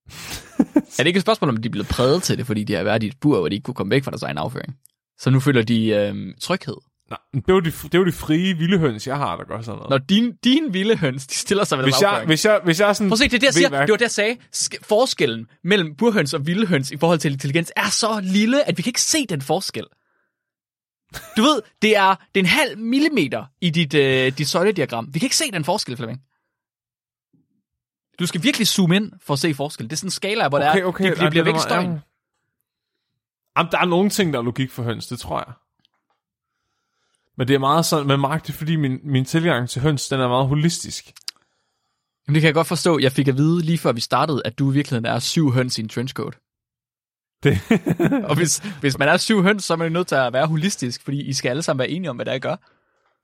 Er 0.97 1.03
det 1.03 1.08
ikke 1.08 1.18
et 1.18 1.22
spørgsmål, 1.22 1.49
om 1.49 1.58
de 1.58 1.68
er 1.68 1.72
blevet 1.72 1.88
præget 1.88 2.24
til 2.24 2.38
det, 2.38 2.47
fordi 2.47 2.64
de 2.64 2.74
har 2.74 2.84
været 2.84 3.03
i 3.03 3.08
et 3.08 3.20
bur, 3.22 3.39
hvor 3.39 3.49
de 3.49 3.56
ikke 3.56 3.64
kunne 3.66 3.76
komme 3.76 3.91
væk 3.91 4.03
fra 4.03 4.12
deres 4.12 4.24
egen 4.24 4.38
afføring? 4.38 4.76
Så 5.20 5.30
nu 5.30 5.39
føler 5.39 5.62
de 5.62 5.88
øh, 5.88 6.16
tryghed. 6.41 6.76
nej, 7.10 7.18
det 7.34 7.43
er, 7.49 7.53
jo 7.53 7.60
de, 7.60 7.72
det 7.72 7.95
er 7.95 7.99
jo 7.99 8.06
de 8.06 8.12
frie 8.12 8.58
vilde 8.58 8.78
høns, 8.78 9.08
jeg 9.08 9.18
har, 9.18 9.38
der 9.38 9.43
gør 9.43 9.62
sådan 9.62 9.78
noget. 9.78 9.89
Når 9.89 9.97
din, 9.97 10.32
din 10.43 10.74
vilde 10.74 10.97
høns, 10.97 11.28
de 11.28 11.36
stiller 11.36 11.64
sig 11.64 11.78
ved 11.78 11.86
hvis, 11.86 12.01
jeg, 12.01 12.24
hvis, 12.26 12.45
jeg, 12.45 12.62
hvis 12.64 12.80
jeg 12.80 12.95
sådan... 12.95 13.10
Prøv 13.10 13.14
at 13.14 13.20
se, 13.20 13.24
det 13.24 13.34
er 13.34 13.39
det, 13.39 13.45
jeg 13.45 13.53
siger. 13.53 13.70
Det 13.70 13.80
var 13.80 13.86
det, 13.97 14.01
jeg 14.01 14.12
sagde. 14.12 14.38
Sk- 14.56 14.80
forskellen 14.84 15.47
mellem 15.64 15.95
burhøns 15.95 16.34
og 16.34 16.47
vilde 16.47 16.68
høns 16.68 16.91
i 16.91 16.97
forhold 16.97 17.20
til 17.20 17.32
intelligens 17.32 17.72
er 17.76 17.89
så 17.89 18.20
lille, 18.24 18.68
at 18.70 18.78
vi 18.78 18.82
kan 18.82 18.89
ikke 18.89 19.01
se 19.01 19.26
den 19.30 19.41
forskel. 19.41 19.86
Du 21.38 21.41
ved, 21.41 21.62
det 21.82 21.97
er, 21.97 22.10
det 22.10 22.39
er 22.39 22.43
en 22.43 22.45
halv 22.45 22.78
millimeter 22.78 23.45
i 23.62 23.70
dit, 23.70 23.93
øh, 23.93 24.32
dit 24.38 24.47
søjlediagram. 24.47 25.08
Vi 25.14 25.20
kan 25.20 25.26
ikke 25.26 25.36
se 25.36 25.51
den 25.53 25.64
forskel, 25.66 25.97
Flemming. 25.97 26.20
Du 28.20 28.26
skal 28.26 28.43
virkelig 28.43 28.68
zoome 28.68 28.95
ind 28.95 29.11
for 29.22 29.34
at 29.34 29.39
se 29.39 29.53
forskel. 29.53 29.86
Det 29.86 29.93
er 29.93 29.97
sådan 29.97 30.07
en 30.07 30.11
skala, 30.11 30.47
hvor 30.49 30.57
Okay, 30.57 30.74
det 30.74 30.82
er, 30.82 30.86
okay. 30.86 31.03
de, 31.03 31.09
nej, 31.09 31.26
de 31.26 31.30
bliver 31.30 31.43
det 31.43 31.51
er 31.51 31.55
væk 31.55 31.61
støjen. 31.61 31.91
ja. 31.91 31.99
Jamen, 33.57 33.72
der 33.72 33.78
er 33.78 33.86
nogle 33.86 34.09
ting, 34.09 34.34
der 34.34 34.39
er 34.39 34.43
logik 34.43 34.72
for 34.72 34.84
høns, 34.84 35.07
det 35.07 35.20
tror 35.20 35.39
jeg. 35.47 35.53
Men 37.38 37.47
det 37.47 37.53
er 37.53 37.59
meget 37.59 37.86
sådan, 37.86 38.20
Mark, 38.20 38.47
det 38.47 38.53
er 38.53 38.57
fordi 38.57 38.76
min, 38.76 38.99
min 39.03 39.26
tilgang 39.26 39.70
til 39.70 39.82
høns, 39.82 40.07
den 40.07 40.20
er 40.20 40.28
meget 40.28 40.47
holistisk. 40.47 41.13
Jamen, 42.28 42.36
det 42.36 42.41
kan 42.41 42.47
jeg 42.47 42.53
godt 42.53 42.68
forstå. 42.68 42.99
Jeg 42.99 43.11
fik 43.11 43.28
at 43.28 43.38
vide 43.38 43.61
lige 43.61 43.78
før 43.78 43.91
vi 43.91 44.01
startede, 44.01 44.41
at 44.45 44.59
du 44.59 44.72
i 44.72 44.74
virkeligheden 44.74 45.05
er 45.05 45.20
syv 45.20 45.51
høns 45.51 45.78
i 45.78 45.82
en 45.82 45.89
trenchcoat. 45.89 46.38
Det, 47.43 47.59
Og 48.30 48.36
hvis, 48.36 48.57
hvis 48.57 48.97
man 48.97 49.07
er 49.07 49.18
syv 49.18 49.41
høns, 49.43 49.63
så 49.63 49.74
er 49.74 49.78
man 49.78 49.88
jo 49.88 49.93
nødt 49.93 50.07
til 50.07 50.16
at 50.16 50.34
være 50.34 50.47
holistisk, 50.47 51.03
fordi 51.03 51.22
I 51.22 51.34
skal 51.34 51.49
alle 51.49 51.63
sammen 51.63 51.80
være 51.80 51.89
enige 51.89 52.09
om, 52.09 52.16
hvad 52.16 52.26
det 52.26 52.32
er, 52.32 52.36
I 52.36 52.39
gør. 52.39 52.55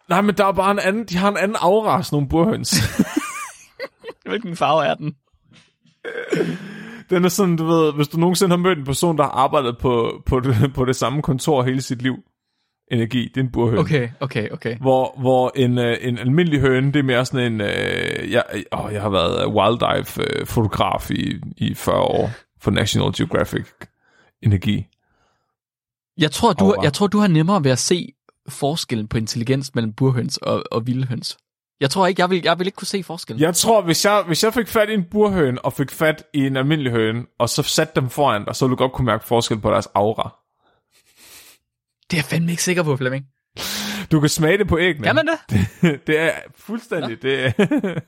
nej, 0.10 0.22
men 0.22 0.38
der 0.38 0.46
er 0.46 0.52
bare 0.52 0.72
en 0.72 0.80
anden, 0.80 1.06
de 1.06 1.18
har 1.18 1.30
en 1.30 1.38
anden 1.38 1.58
sådan 1.58 2.04
nogle 2.12 2.30
burhøns. 2.30 2.74
Hvilken 4.32 4.56
farve 4.56 4.86
er 4.86 4.96
den? 4.96 5.16
den 7.10 7.26
er 7.26 7.30
sådan, 7.30 7.56
du 7.56 7.66
ved, 7.66 7.94
hvis 7.94 8.08
du 8.08 8.18
nogensinde 8.18 8.52
har 8.52 8.58
mødt 8.58 8.78
en 8.78 8.86
person, 8.86 9.18
der 9.18 9.24
har 9.24 9.32
arbejdet 9.32 9.78
på, 9.78 10.24
på, 10.26 10.40
det, 10.40 10.56
på 10.76 10.86
det 10.86 10.96
samme 10.96 11.22
kontor 11.22 11.64
hele 11.64 11.82
sit 11.82 12.02
liv, 12.02 12.16
energi, 12.92 13.28
det 13.28 13.38
er 13.38 13.42
en 13.42 13.52
burhøn. 13.52 13.78
Okay, 13.78 14.10
okay, 14.20 14.50
okay. 14.50 14.78
Hvor, 14.78 15.20
hvor 15.20 15.52
en, 15.56 15.78
øh, 15.78 15.98
en 16.02 16.18
almindelig 16.18 16.60
høne, 16.60 16.92
det 16.92 17.00
er 17.00 17.04
mere 17.04 17.26
sådan 17.26 17.54
en... 17.54 17.62
Øh, 17.62 18.32
jeg, 18.32 18.44
åh, 18.72 18.94
jeg 18.94 19.02
har 19.02 19.10
været 19.10 19.48
wildlife-fotograf 19.48 21.12
i, 21.12 21.42
i 21.58 21.74
40 21.74 21.98
år 21.98 22.32
for 22.62 22.72
National 22.72 23.14
Geographic 23.18 23.66
Energi. 24.42 24.88
Jeg 26.18 26.32
tror, 26.32 26.54
du, 26.54 26.76
jeg 26.84 26.94
tror, 26.94 27.08
du 27.08 27.20
har 27.20 27.28
nemmere 27.28 27.64
ved 27.64 27.72
at 27.72 27.80
se 27.80 28.14
forskellen 28.50 29.08
på 29.08 29.18
intelligens 29.18 29.76
mellem 29.76 29.94
burhøns 29.94 30.38
og, 30.38 30.64
og 30.72 30.88
vilde 30.88 31.08
høns. 31.08 31.38
Jeg 31.82 31.90
tror 31.90 32.08
ikke, 32.08 32.22
jeg 32.22 32.30
vil, 32.30 32.42
jeg 32.44 32.60
vil 32.60 32.68
ikke 32.68 32.76
kunne 32.76 32.88
se 32.88 33.04
forskellen. 33.04 33.42
Jeg 33.42 33.56
tror, 33.56 33.82
hvis 33.82 34.06
jeg, 34.06 34.24
hvis 34.28 34.44
jeg 34.44 34.54
fik 34.54 34.68
fat 34.68 34.90
i 34.90 34.94
en 34.94 35.04
burhøn, 35.12 35.60
og 35.64 35.74
fik 35.74 35.92
fat 35.92 36.24
i 36.34 36.48
en 36.48 36.58
almindelig 36.58 36.92
høne, 36.92 37.26
og 37.40 37.50
så 37.50 37.64
satte 37.64 37.94
dem 37.96 38.10
foran 38.10 38.46
dig, 38.46 38.56
så 38.56 38.66
ville 38.66 38.72
du 38.72 38.78
godt 38.78 38.92
kunne 38.92 39.06
mærke 39.06 39.26
forskel 39.26 39.60
på 39.60 39.72
deres 39.72 39.88
aura. 39.96 40.36
Det 42.12 42.14
er 42.14 42.18
jeg 42.18 42.26
fandme 42.26 42.52
ikke 42.52 42.64
sikker 42.64 42.84
på, 42.84 42.98
Flemming. 42.98 43.26
Du 44.12 44.20
kan 44.20 44.30
smage 44.30 44.58
det 44.58 44.68
på 44.68 44.80
æggene. 44.80 45.06
Kan 45.06 45.16
man 45.16 45.28
det? 45.28 45.40
det 46.08 46.20
er 46.20 46.32
fuldstændig... 46.56 47.22
Det, 47.22 47.46
er 47.46 47.52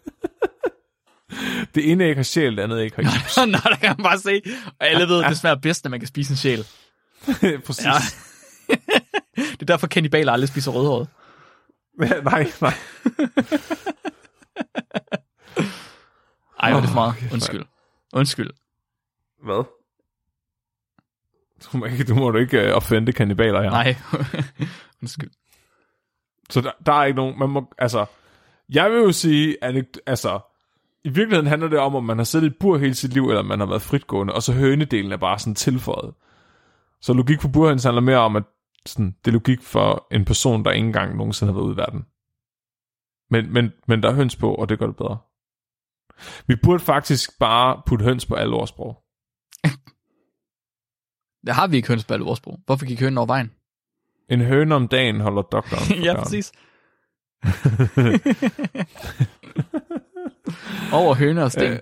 det 1.75 1.91
ene 1.91 2.03
æg 2.03 2.15
har 2.15 2.23
sjæl, 2.23 2.57
det 2.57 2.63
andet 2.63 2.81
æg 2.81 2.91
har 2.95 3.03
gips. 3.03 3.37
Nå, 3.37 3.45
der 3.45 3.77
kan 3.81 3.95
man 3.97 4.03
bare 4.03 4.19
se. 4.19 4.41
Og 4.79 4.87
alle 4.87 5.07
ved, 5.07 5.23
det 5.23 5.37
smager 5.37 5.55
bedst, 5.55 5.83
når 5.83 5.89
man 5.89 5.99
kan 5.99 6.07
spise 6.07 6.31
en 6.31 6.37
sjæl. 6.37 6.65
Præcis. 7.65 8.17
Det 9.35 9.61
er 9.61 9.65
derfor, 9.65 9.87
kannibaler 9.87 10.31
aldrig 10.31 10.49
spiser 10.49 10.71
rødhåret. 10.71 11.07
nej, 12.23 12.51
nej. 12.61 12.73
Ej, 16.59 16.71
hvor 16.71 16.77
er 16.77 16.81
det 16.81 16.89
for 16.89 16.95
meget. 16.95 17.15
Undskyld. 17.33 17.65
Undskyld. 18.13 18.49
Hvad? 19.43 19.63
Du 21.63 21.77
må, 21.77 21.85
ikke, 21.85 22.03
du 22.03 22.15
må 22.15 22.31
du 22.31 22.37
ikke 22.37 22.69
uh, 22.69 22.75
offende 22.75 23.13
kannibaler 23.13 23.61
her. 23.61 23.69
Nej. 23.69 23.95
Undskyld. 25.01 25.31
Så 26.49 26.61
der, 26.61 26.71
der 26.85 26.93
er 26.93 27.05
ikke 27.05 27.17
nogen... 27.17 27.39
Man 27.39 27.49
må, 27.49 27.73
altså, 27.77 28.05
jeg 28.69 28.91
vil 28.91 28.99
jo 28.99 29.11
sige, 29.11 29.63
at 29.63 29.73
det, 29.73 29.99
altså, 30.05 30.39
i 31.03 31.09
virkeligheden 31.09 31.47
handler 31.47 31.67
det 31.67 31.79
om, 31.79 31.95
om 31.95 32.03
man 32.03 32.17
har 32.17 32.25
siddet 32.25 32.45
i 32.45 32.47
et 32.47 32.57
bur 32.59 32.77
hele 32.77 32.95
sit 32.95 33.13
liv, 33.13 33.29
eller 33.29 33.41
man 33.41 33.59
har 33.59 33.67
været 33.67 33.81
fritgående, 33.81 34.33
og 34.33 34.43
så 34.43 34.53
hønedelen 34.53 35.11
er 35.11 35.17
bare 35.17 35.39
sådan 35.39 35.55
tilføjet. 35.55 36.13
Så 37.01 37.13
logik 37.13 37.41
for 37.41 37.47
burhøns 37.47 37.83
handler 37.83 38.01
mere 38.01 38.17
om, 38.17 38.35
at 38.35 38.43
sådan, 38.85 39.15
det 39.25 39.27
er 39.27 39.33
logik 39.33 39.61
for 39.61 40.07
en 40.11 40.25
person, 40.25 40.65
der 40.65 40.71
ikke 40.71 40.87
engang 40.87 41.17
nogensinde 41.17 41.53
har 41.53 41.59
været 41.59 41.65
ude 41.67 41.73
i 41.73 41.77
verden. 41.77 42.05
Men, 43.29 43.53
men, 43.53 43.71
men 43.87 44.03
der 44.03 44.09
er 44.09 44.13
høns 44.13 44.35
på, 44.35 44.55
og 44.55 44.69
det 44.69 44.79
gør 44.79 44.85
det 44.85 44.95
bedre. 44.95 45.17
Vi 46.47 46.55
burde 46.63 46.79
faktisk 46.79 47.39
bare 47.39 47.81
putte 47.85 48.05
høns 48.05 48.25
på 48.25 48.35
alle 48.35 48.55
årsprog. 48.55 49.03
Der 51.45 51.53
har 51.59 51.67
vi 51.67 51.75
ikke 51.75 51.87
høns 51.87 52.05
på 52.05 52.13
alle 52.13 52.25
vores 52.25 52.37
sprog. 52.37 52.59
Hvorfor 52.65 52.85
gik 52.85 52.99
hønen 52.99 53.17
over 53.17 53.27
vejen? 53.27 53.51
En 54.29 54.41
høne 54.41 54.75
om 54.75 54.87
dagen 54.87 55.19
holder 55.19 55.41
doktoren 55.41 56.03
ja, 56.05 56.23
præcis. 56.23 56.51
over 60.99 61.13
høne 61.13 61.43
og 61.43 61.51
sten. 61.51 61.71
Øh, 61.71 61.79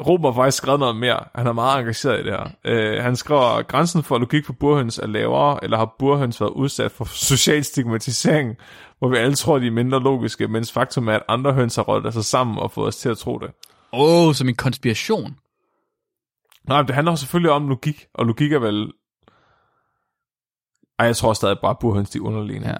Robert 0.00 0.34
har 0.34 0.42
faktisk 0.42 0.56
skrevet 0.56 0.80
noget 0.80 0.96
mere. 0.96 1.24
Han 1.34 1.46
er 1.46 1.52
meget 1.52 1.80
engageret 1.80 2.20
i 2.20 2.22
det 2.22 2.32
her. 2.32 2.50
Øh, 2.64 3.02
han 3.02 3.16
skriver, 3.16 3.62
grænsen 3.62 4.02
for 4.02 4.18
logik 4.18 4.46
for 4.46 4.52
burhøns 4.52 4.98
er 4.98 5.06
lavere, 5.06 5.64
eller 5.64 5.76
har 5.76 5.94
burhøns 5.98 6.40
været 6.40 6.50
udsat 6.50 6.92
for 6.92 7.04
social 7.30 7.64
stigmatisering, 7.64 8.56
hvor 8.98 9.08
vi 9.08 9.16
alle 9.16 9.34
tror, 9.34 9.58
de 9.58 9.66
er 9.66 9.70
mindre 9.70 10.02
logiske, 10.02 10.48
mens 10.48 10.72
faktum 10.72 11.08
er, 11.08 11.12
at 11.12 11.22
andre 11.28 11.52
høns 11.52 11.76
har 11.76 11.82
rødt 11.82 12.14
sig 12.14 12.24
sammen 12.24 12.58
og 12.58 12.70
fået 12.70 12.88
os 12.88 12.96
til 12.96 13.08
at 13.08 13.18
tro 13.18 13.38
det. 13.38 13.50
Åh, 13.92 14.26
oh, 14.28 14.34
som 14.34 14.48
en 14.48 14.54
konspiration. 14.54 15.36
Nej, 16.68 16.82
men 16.82 16.86
det 16.86 16.94
handler 16.94 17.14
selvfølgelig 17.14 17.50
om 17.50 17.68
logik, 17.68 18.06
og 18.14 18.26
logik 18.26 18.52
er 18.52 18.58
vel... 18.58 18.92
Ej, 20.98 21.06
jeg 21.06 21.16
tror 21.16 21.32
stadig 21.32 21.56
bare, 21.62 21.70
at 21.70 21.78
burhøns 21.80 22.10
de 22.10 22.18
er 22.18 22.22
underliggende. 22.22 22.68
Ja. 22.68 22.76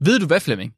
Ved 0.00 0.18
du 0.20 0.26
hvad, 0.26 0.40
Flemming? 0.40 0.74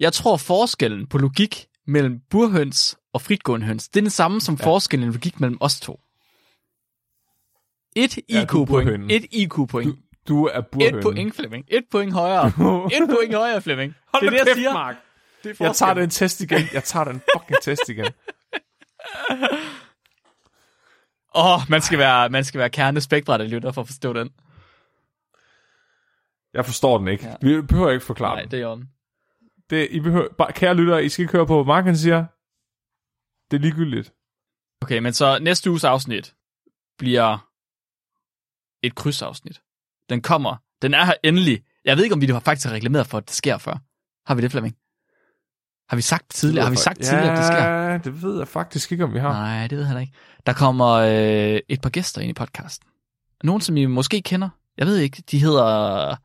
Jeg 0.00 0.12
tror 0.12 0.36
forskellen 0.36 1.06
på 1.06 1.18
logik 1.18 1.66
mellem 1.86 2.20
burhøns 2.30 2.98
og 3.12 3.22
fritgående 3.22 3.66
høns, 3.66 3.88
det 3.88 4.00
er 4.00 4.02
den 4.02 4.10
samme 4.10 4.40
som 4.40 4.56
ja. 4.60 4.66
forskellen 4.66 5.08
i 5.08 5.12
logik 5.12 5.40
mellem 5.40 5.58
os 5.60 5.80
to. 5.80 6.00
Et 7.96 8.18
Ja, 8.28 8.42
IQ-point. 8.42 8.68
burhønen. 8.68 9.10
Et 9.10 9.26
IQ-point. 9.32 9.86
Du, 9.86 9.96
du 10.28 10.44
er 10.46 10.60
burhønen. 10.60 10.98
Et 10.98 11.02
point, 11.02 11.34
Flemming. 11.34 11.64
Et 11.68 11.84
point 11.90 12.12
højere. 12.12 12.46
Et 12.96 13.08
point 13.08 13.34
højere, 13.34 13.62
Flemming. 13.62 13.94
Hold 14.14 14.22
det 14.30 14.40
er 14.40 14.44
det, 14.44 14.48
jeg 14.48 14.56
siger. 14.56 14.72
Mark. 14.72 14.96
Det 15.44 15.60
er 15.60 15.64
Jeg 15.64 15.76
tager 15.76 15.94
den 15.94 16.10
test 16.10 16.40
igen. 16.40 16.60
Jeg 16.72 16.84
tager 16.84 17.04
den 17.04 17.22
fucking 17.36 17.62
test 17.62 17.88
igen. 17.88 18.06
Åh, 21.34 21.54
oh, 21.54 21.60
man 21.68 21.80
skal 21.80 21.98
være, 21.98 22.30
man 22.30 22.44
skal 22.44 22.58
være 22.58 22.70
kernespektret, 22.70 23.50
lytter 23.50 23.72
for 23.72 23.80
at 23.80 23.86
forstå 23.86 24.12
den. 24.12 24.30
Jeg 26.54 26.64
forstår 26.64 26.98
den 26.98 27.08
ikke. 27.08 27.26
Ja. 27.26 27.34
Vi 27.42 27.62
behøver 27.62 27.90
ikke 27.90 28.04
forklare 28.04 28.34
Nej, 28.34 28.42
den. 28.42 28.50
det 28.50 28.58
er 28.58 28.62
jo 28.62 28.82
Det, 29.72 29.88
I 29.90 30.00
behøver, 30.00 30.28
bare, 30.38 30.52
kære 30.52 30.74
lyttere, 30.74 31.04
I 31.04 31.08
skal 31.08 31.22
ikke 31.22 31.32
høre 31.32 31.46
på, 31.46 31.54
hvad 31.54 31.74
Marken 31.74 31.96
siger. 31.96 32.24
Det 33.50 33.56
er 33.56 33.60
ligegyldigt. 33.60 34.12
Okay, 34.80 34.98
men 34.98 35.12
så 35.12 35.38
næste 35.38 35.70
uges 35.70 35.84
afsnit 35.84 36.34
bliver 36.98 37.48
et 38.82 38.94
krydsafsnit. 38.94 39.60
Den 40.08 40.22
kommer. 40.22 40.56
Den 40.82 40.94
er 40.94 41.04
her 41.04 41.14
endelig. 41.24 41.62
Jeg 41.84 41.96
ved 41.96 42.04
ikke, 42.04 42.14
om 42.14 42.20
vi 42.20 42.26
har 42.26 42.40
faktisk 42.40 42.66
har 42.66 42.74
reklameret 42.74 43.06
for, 43.06 43.18
at 43.18 43.28
det 43.28 43.34
sker 43.34 43.58
før. 43.58 43.78
Har 44.26 44.34
vi 44.34 44.42
det, 44.42 44.50
Flemming? 44.50 44.76
Har 45.88 45.96
vi 45.96 46.02
sagt 46.02 46.30
tidligere? 46.30 46.64
Har 46.64 46.70
vi 46.70 46.76
sagt 46.76 46.98
ja, 46.98 47.04
tidligere, 47.04 47.32
at 47.32 47.38
det 47.38 47.46
sker? 47.46 47.64
Ja, 47.64 47.98
det 47.98 48.22
ved 48.22 48.38
jeg 48.38 48.48
faktisk 48.48 48.92
ikke, 48.92 49.04
om 49.04 49.14
vi 49.14 49.18
har. 49.18 49.32
Nej, 49.32 49.66
det 49.66 49.78
ved 49.78 49.88
jeg 49.88 50.00
ikke. 50.00 50.12
Der 50.46 50.52
kommer 50.52 50.88
øh, 50.88 51.60
et 51.68 51.80
par 51.80 51.90
gæster 51.90 52.20
ind 52.20 52.30
i 52.30 52.34
podcasten. 52.34 52.88
Nogen, 53.44 53.60
som 53.60 53.76
I 53.76 53.86
måske 53.86 54.22
kender. 54.22 54.48
Jeg 54.78 54.86
ved 54.86 54.96
ikke, 54.96 55.22
de 55.30 55.38
hedder... 55.38 56.16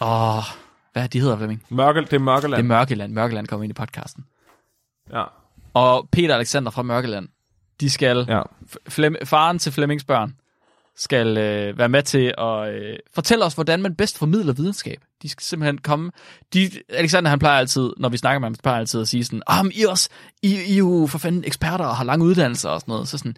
Åh, 0.00 0.44
hvad 0.92 1.08
de 1.08 1.20
hedder, 1.20 1.36
Flemming? 1.36 1.62
Mørke, 1.68 2.00
det 2.00 2.12
er 2.12 2.18
Mørkeland. 2.18 2.56
Det 2.56 2.64
er 2.64 2.68
Mørkeland. 2.68 3.12
Mørkeland 3.12 3.46
kommer 3.46 3.64
ind 3.64 3.70
i 3.70 3.74
podcasten. 3.74 4.24
Ja. 5.12 5.24
Og 5.74 6.08
Peter 6.12 6.34
Alexander 6.34 6.70
fra 6.70 6.82
Mørkeland, 6.82 7.28
de 7.80 7.90
skal... 7.90 8.26
ja. 8.28 8.42
Flem, 8.88 9.16
faren 9.24 9.58
til 9.58 9.72
Flemmings 9.72 10.04
børn 10.04 10.34
skal 10.96 11.38
øh, 11.38 11.78
være 11.78 11.88
med 11.88 12.02
til 12.02 12.34
at 12.38 12.74
øh, 12.74 12.98
fortælle 13.14 13.44
os, 13.44 13.54
hvordan 13.54 13.82
man 13.82 13.94
bedst 13.94 14.18
formidler 14.18 14.52
videnskab. 14.52 15.00
De 15.22 15.28
skal 15.28 15.42
simpelthen 15.42 15.78
komme... 15.78 16.10
De, 16.54 16.70
Alexander, 16.88 17.30
han 17.30 17.38
plejer 17.38 17.58
altid, 17.58 17.92
når 17.96 18.08
vi 18.08 18.16
snakker 18.16 18.38
med 18.38 18.46
ham, 18.46 18.54
plejer 18.54 18.78
altid 18.78 19.00
at 19.00 19.08
sige 19.08 19.24
sådan, 19.24 19.42
ah, 19.46 19.64
men 19.64 19.72
I, 19.72 19.82
er 19.82 19.88
også, 19.88 20.08
I, 20.42 20.54
I 20.54 20.72
er 20.72 20.78
jo 20.78 21.06
for 21.10 21.18
fanden 21.18 21.44
eksperter 21.44 21.84
og 21.84 21.96
har 21.96 22.04
lange 22.04 22.24
uddannelser 22.24 22.70
og 22.70 22.80
sådan 22.80 22.92
noget. 22.92 23.08
Så 23.08 23.18
sådan, 23.18 23.36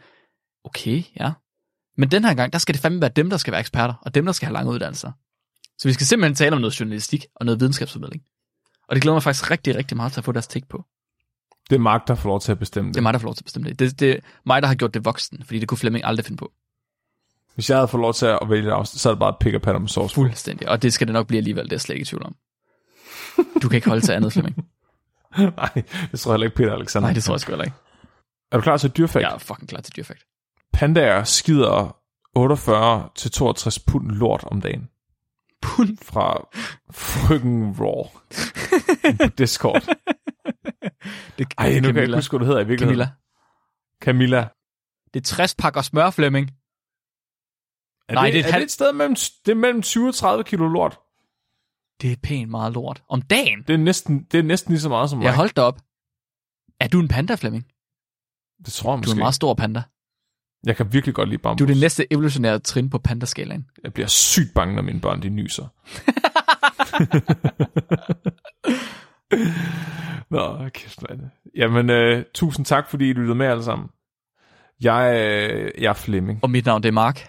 okay, 0.64 1.02
ja. 1.20 1.32
Men 1.96 2.10
den 2.10 2.24
her 2.24 2.34
gang, 2.34 2.52
der 2.52 2.58
skal 2.58 2.74
det 2.74 2.82
fandme 2.82 3.00
være 3.00 3.10
dem, 3.16 3.30
der 3.30 3.36
skal 3.36 3.52
være 3.52 3.60
eksperter, 3.60 3.94
og 4.02 4.14
dem, 4.14 4.24
der 4.24 4.32
skal 4.32 4.46
have 4.46 4.54
lange 4.54 4.72
uddannelser. 4.72 5.12
Så 5.82 5.88
vi 5.88 5.92
skal 5.92 6.06
simpelthen 6.06 6.34
tale 6.34 6.54
om 6.54 6.60
noget 6.60 6.80
journalistik 6.80 7.26
og 7.36 7.46
noget 7.46 7.60
videnskabsformidling. 7.60 8.22
Og 8.88 8.96
det 8.96 9.02
glæder 9.02 9.14
mig 9.14 9.22
faktisk 9.22 9.50
rigtig, 9.50 9.76
rigtig 9.76 9.96
meget 9.96 10.12
til 10.12 10.20
at 10.20 10.24
få 10.24 10.32
deres 10.32 10.46
take 10.46 10.66
på. 10.68 10.84
Det 11.70 11.76
er 11.76 11.80
Mark, 11.80 12.08
der 12.08 12.14
får 12.14 12.28
lov 12.28 12.40
til 12.40 12.52
at 12.52 12.58
bestemme 12.58 12.88
det. 12.88 12.94
Det 12.94 13.00
er 13.00 13.02
mig, 13.02 13.12
der 13.12 13.18
får 13.18 13.26
lov 13.26 13.34
til 13.34 13.40
at 13.42 13.44
bestemme 13.44 13.68
det. 13.68 13.78
Det, 13.78 14.00
det 14.00 14.10
er 14.10 14.16
mig, 14.46 14.62
der 14.62 14.68
har 14.68 14.74
gjort 14.74 14.94
det 14.94 15.04
voksen, 15.04 15.44
fordi 15.44 15.58
det 15.58 15.68
kunne 15.68 15.78
Flemming 15.78 16.04
aldrig 16.04 16.24
finde 16.26 16.38
på. 16.38 16.52
Hvis 17.54 17.70
jeg 17.70 17.78
havde 17.78 17.88
fået 17.88 18.00
lov 18.00 18.14
til 18.14 18.26
at 18.26 18.38
vælge 18.48 18.66
det 18.66 18.72
afsnit, 18.72 19.00
så 19.00 19.08
er 19.08 19.14
det 19.14 19.18
bare 19.18 19.34
pick 19.40 19.54
og 19.54 19.62
patter 19.62 19.80
med 19.80 19.88
sauce. 19.88 20.14
Fuldstændig. 20.14 20.68
Og 20.68 20.82
det 20.82 20.92
skal 20.92 21.06
det 21.06 21.12
nok 21.12 21.26
blive 21.26 21.38
alligevel, 21.38 21.64
det 21.64 21.72
er 21.72 21.76
jeg 21.76 21.80
slet 21.80 21.94
ikke 21.94 22.02
i 22.02 22.06
tvivl 22.06 22.26
om. 22.26 22.36
Du 23.62 23.68
kan 23.68 23.76
ikke 23.76 23.88
holde 23.88 24.06
til 24.06 24.12
andet, 24.12 24.32
Flemming. 24.32 24.56
Nej, 25.38 25.82
det 26.10 26.20
tror 26.20 26.30
jeg 26.30 26.34
heller 26.34 26.44
ikke 26.46 26.56
Peter 26.56 26.72
Alexander. 26.72 27.08
Nej, 27.08 27.14
det 27.14 27.24
tror 27.24 27.34
jeg 27.34 27.40
sgu 27.40 27.52
heller 27.52 27.64
ikke. 27.64 27.76
Er 28.52 28.56
du 28.56 28.62
klar 28.62 28.76
til 28.76 28.90
dyrfakt? 28.90 29.22
Jeg 29.22 29.34
er 29.34 29.38
fucking 29.38 29.68
klar 29.68 29.80
til 29.80 29.96
dyrfakt. 29.96 30.24
Pandaer 30.72 31.24
skider 31.24 31.96
48 32.34 33.08
til 33.14 33.30
62 33.30 33.78
pund 33.78 34.10
lort 34.10 34.44
om 34.44 34.60
dagen. 34.60 34.88
Pund? 35.62 35.98
Fra 36.02 36.48
frøken 36.90 37.74
Raw. 37.80 38.04
på 39.28 39.34
Discord. 39.38 39.80
Det, 41.38 41.54
Ej, 41.58 41.66
nu 41.68 41.72
kan 41.72 41.72
jeg 41.72 41.76
ikke 41.76 41.86
Camilla. 41.86 42.16
huske, 42.16 42.32
hvad 42.32 42.38
du 42.40 42.44
hedder 42.44 42.60
i 42.60 42.66
virkeligheden. 42.66 43.06
Camilla. 44.02 44.38
Camilla. 44.38 44.48
Det 45.14 45.20
er 45.20 45.24
60 45.24 45.54
pakker 45.54 45.82
smør, 45.82 46.10
Flemming. 46.10 46.50
Er 48.08 48.14
Nej, 48.14 48.24
det, 48.26 48.34
det 48.34 48.40
er 48.40 48.44
er, 48.44 48.48
et 48.48 48.54
det 48.54 48.62
et 48.62 48.70
sted 48.70 48.92
mellem, 48.92 49.14
det 49.46 49.48
er 49.52 49.54
mellem 49.54 49.82
20 49.82 50.08
og 50.08 50.14
30 50.14 50.44
kilo 50.44 50.68
lort? 50.68 50.98
Det 52.00 52.12
er 52.12 52.16
pænt 52.22 52.50
meget 52.50 52.72
lort. 52.72 53.02
Om 53.08 53.22
dagen? 53.22 53.62
Det 53.66 53.74
er 53.74 53.78
næsten, 53.78 54.24
det 54.24 54.38
er 54.38 54.42
næsten 54.42 54.72
lige 54.72 54.80
så 54.80 54.88
meget 54.88 55.10
som 55.10 55.18
mig. 55.18 55.24
Jeg 55.24 55.36
holdt 55.36 55.58
op. 55.58 55.80
Er 56.80 56.88
du 56.88 57.00
en 57.00 57.08
panda, 57.08 57.34
Flemming? 57.34 57.64
Det 58.64 58.72
tror 58.72 58.90
jeg 58.90 58.96
Du 58.96 58.98
måske. 59.00 59.10
er 59.10 59.14
en 59.14 59.18
meget 59.18 59.34
stor 59.34 59.54
panda. 59.54 59.82
Jeg 60.66 60.76
kan 60.76 60.92
virkelig 60.92 61.14
godt 61.14 61.28
lide 61.28 61.38
bambus. 61.42 61.58
Du 61.58 61.64
er 61.64 61.68
det 61.68 61.80
næste 61.80 62.12
evolutionære 62.12 62.58
trin 62.58 62.90
på 62.90 62.98
pandaskalaen. 62.98 63.66
Jeg 63.84 63.92
bliver 63.92 64.06
sygt 64.06 64.54
bange, 64.54 64.74
når 64.74 64.82
mine 64.82 65.00
børn 65.00 65.22
de 65.22 65.28
nyser. 65.28 65.66
Nå, 70.30 70.68
kæft 70.68 71.02
mand. 71.08 71.20
Jamen, 71.56 71.90
øh, 71.90 72.24
tusind 72.34 72.66
tak, 72.66 72.90
fordi 72.90 73.10
I 73.10 73.12
lyttede 73.12 73.34
med 73.34 73.46
alle 73.46 73.64
sammen. 73.64 73.88
Jeg, 74.82 75.12
øh, 75.14 75.70
jeg 75.82 75.88
er 75.90 75.94
Flemming. 75.94 76.38
Og 76.42 76.50
mit 76.50 76.66
navn 76.66 76.82
det 76.82 76.88
er 76.88 76.92
Mark. 76.92 77.28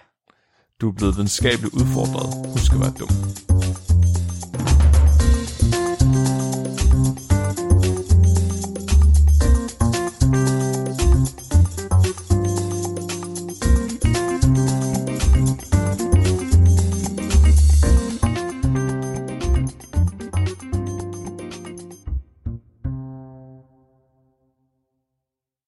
Du 0.80 0.88
er 0.88 0.92
blevet 0.92 1.16
videnskabeligt 1.16 1.74
udfordret. 1.74 2.52
Husk 2.52 2.72
at 2.72 2.80
være 2.80 2.92
dum. 3.00 3.53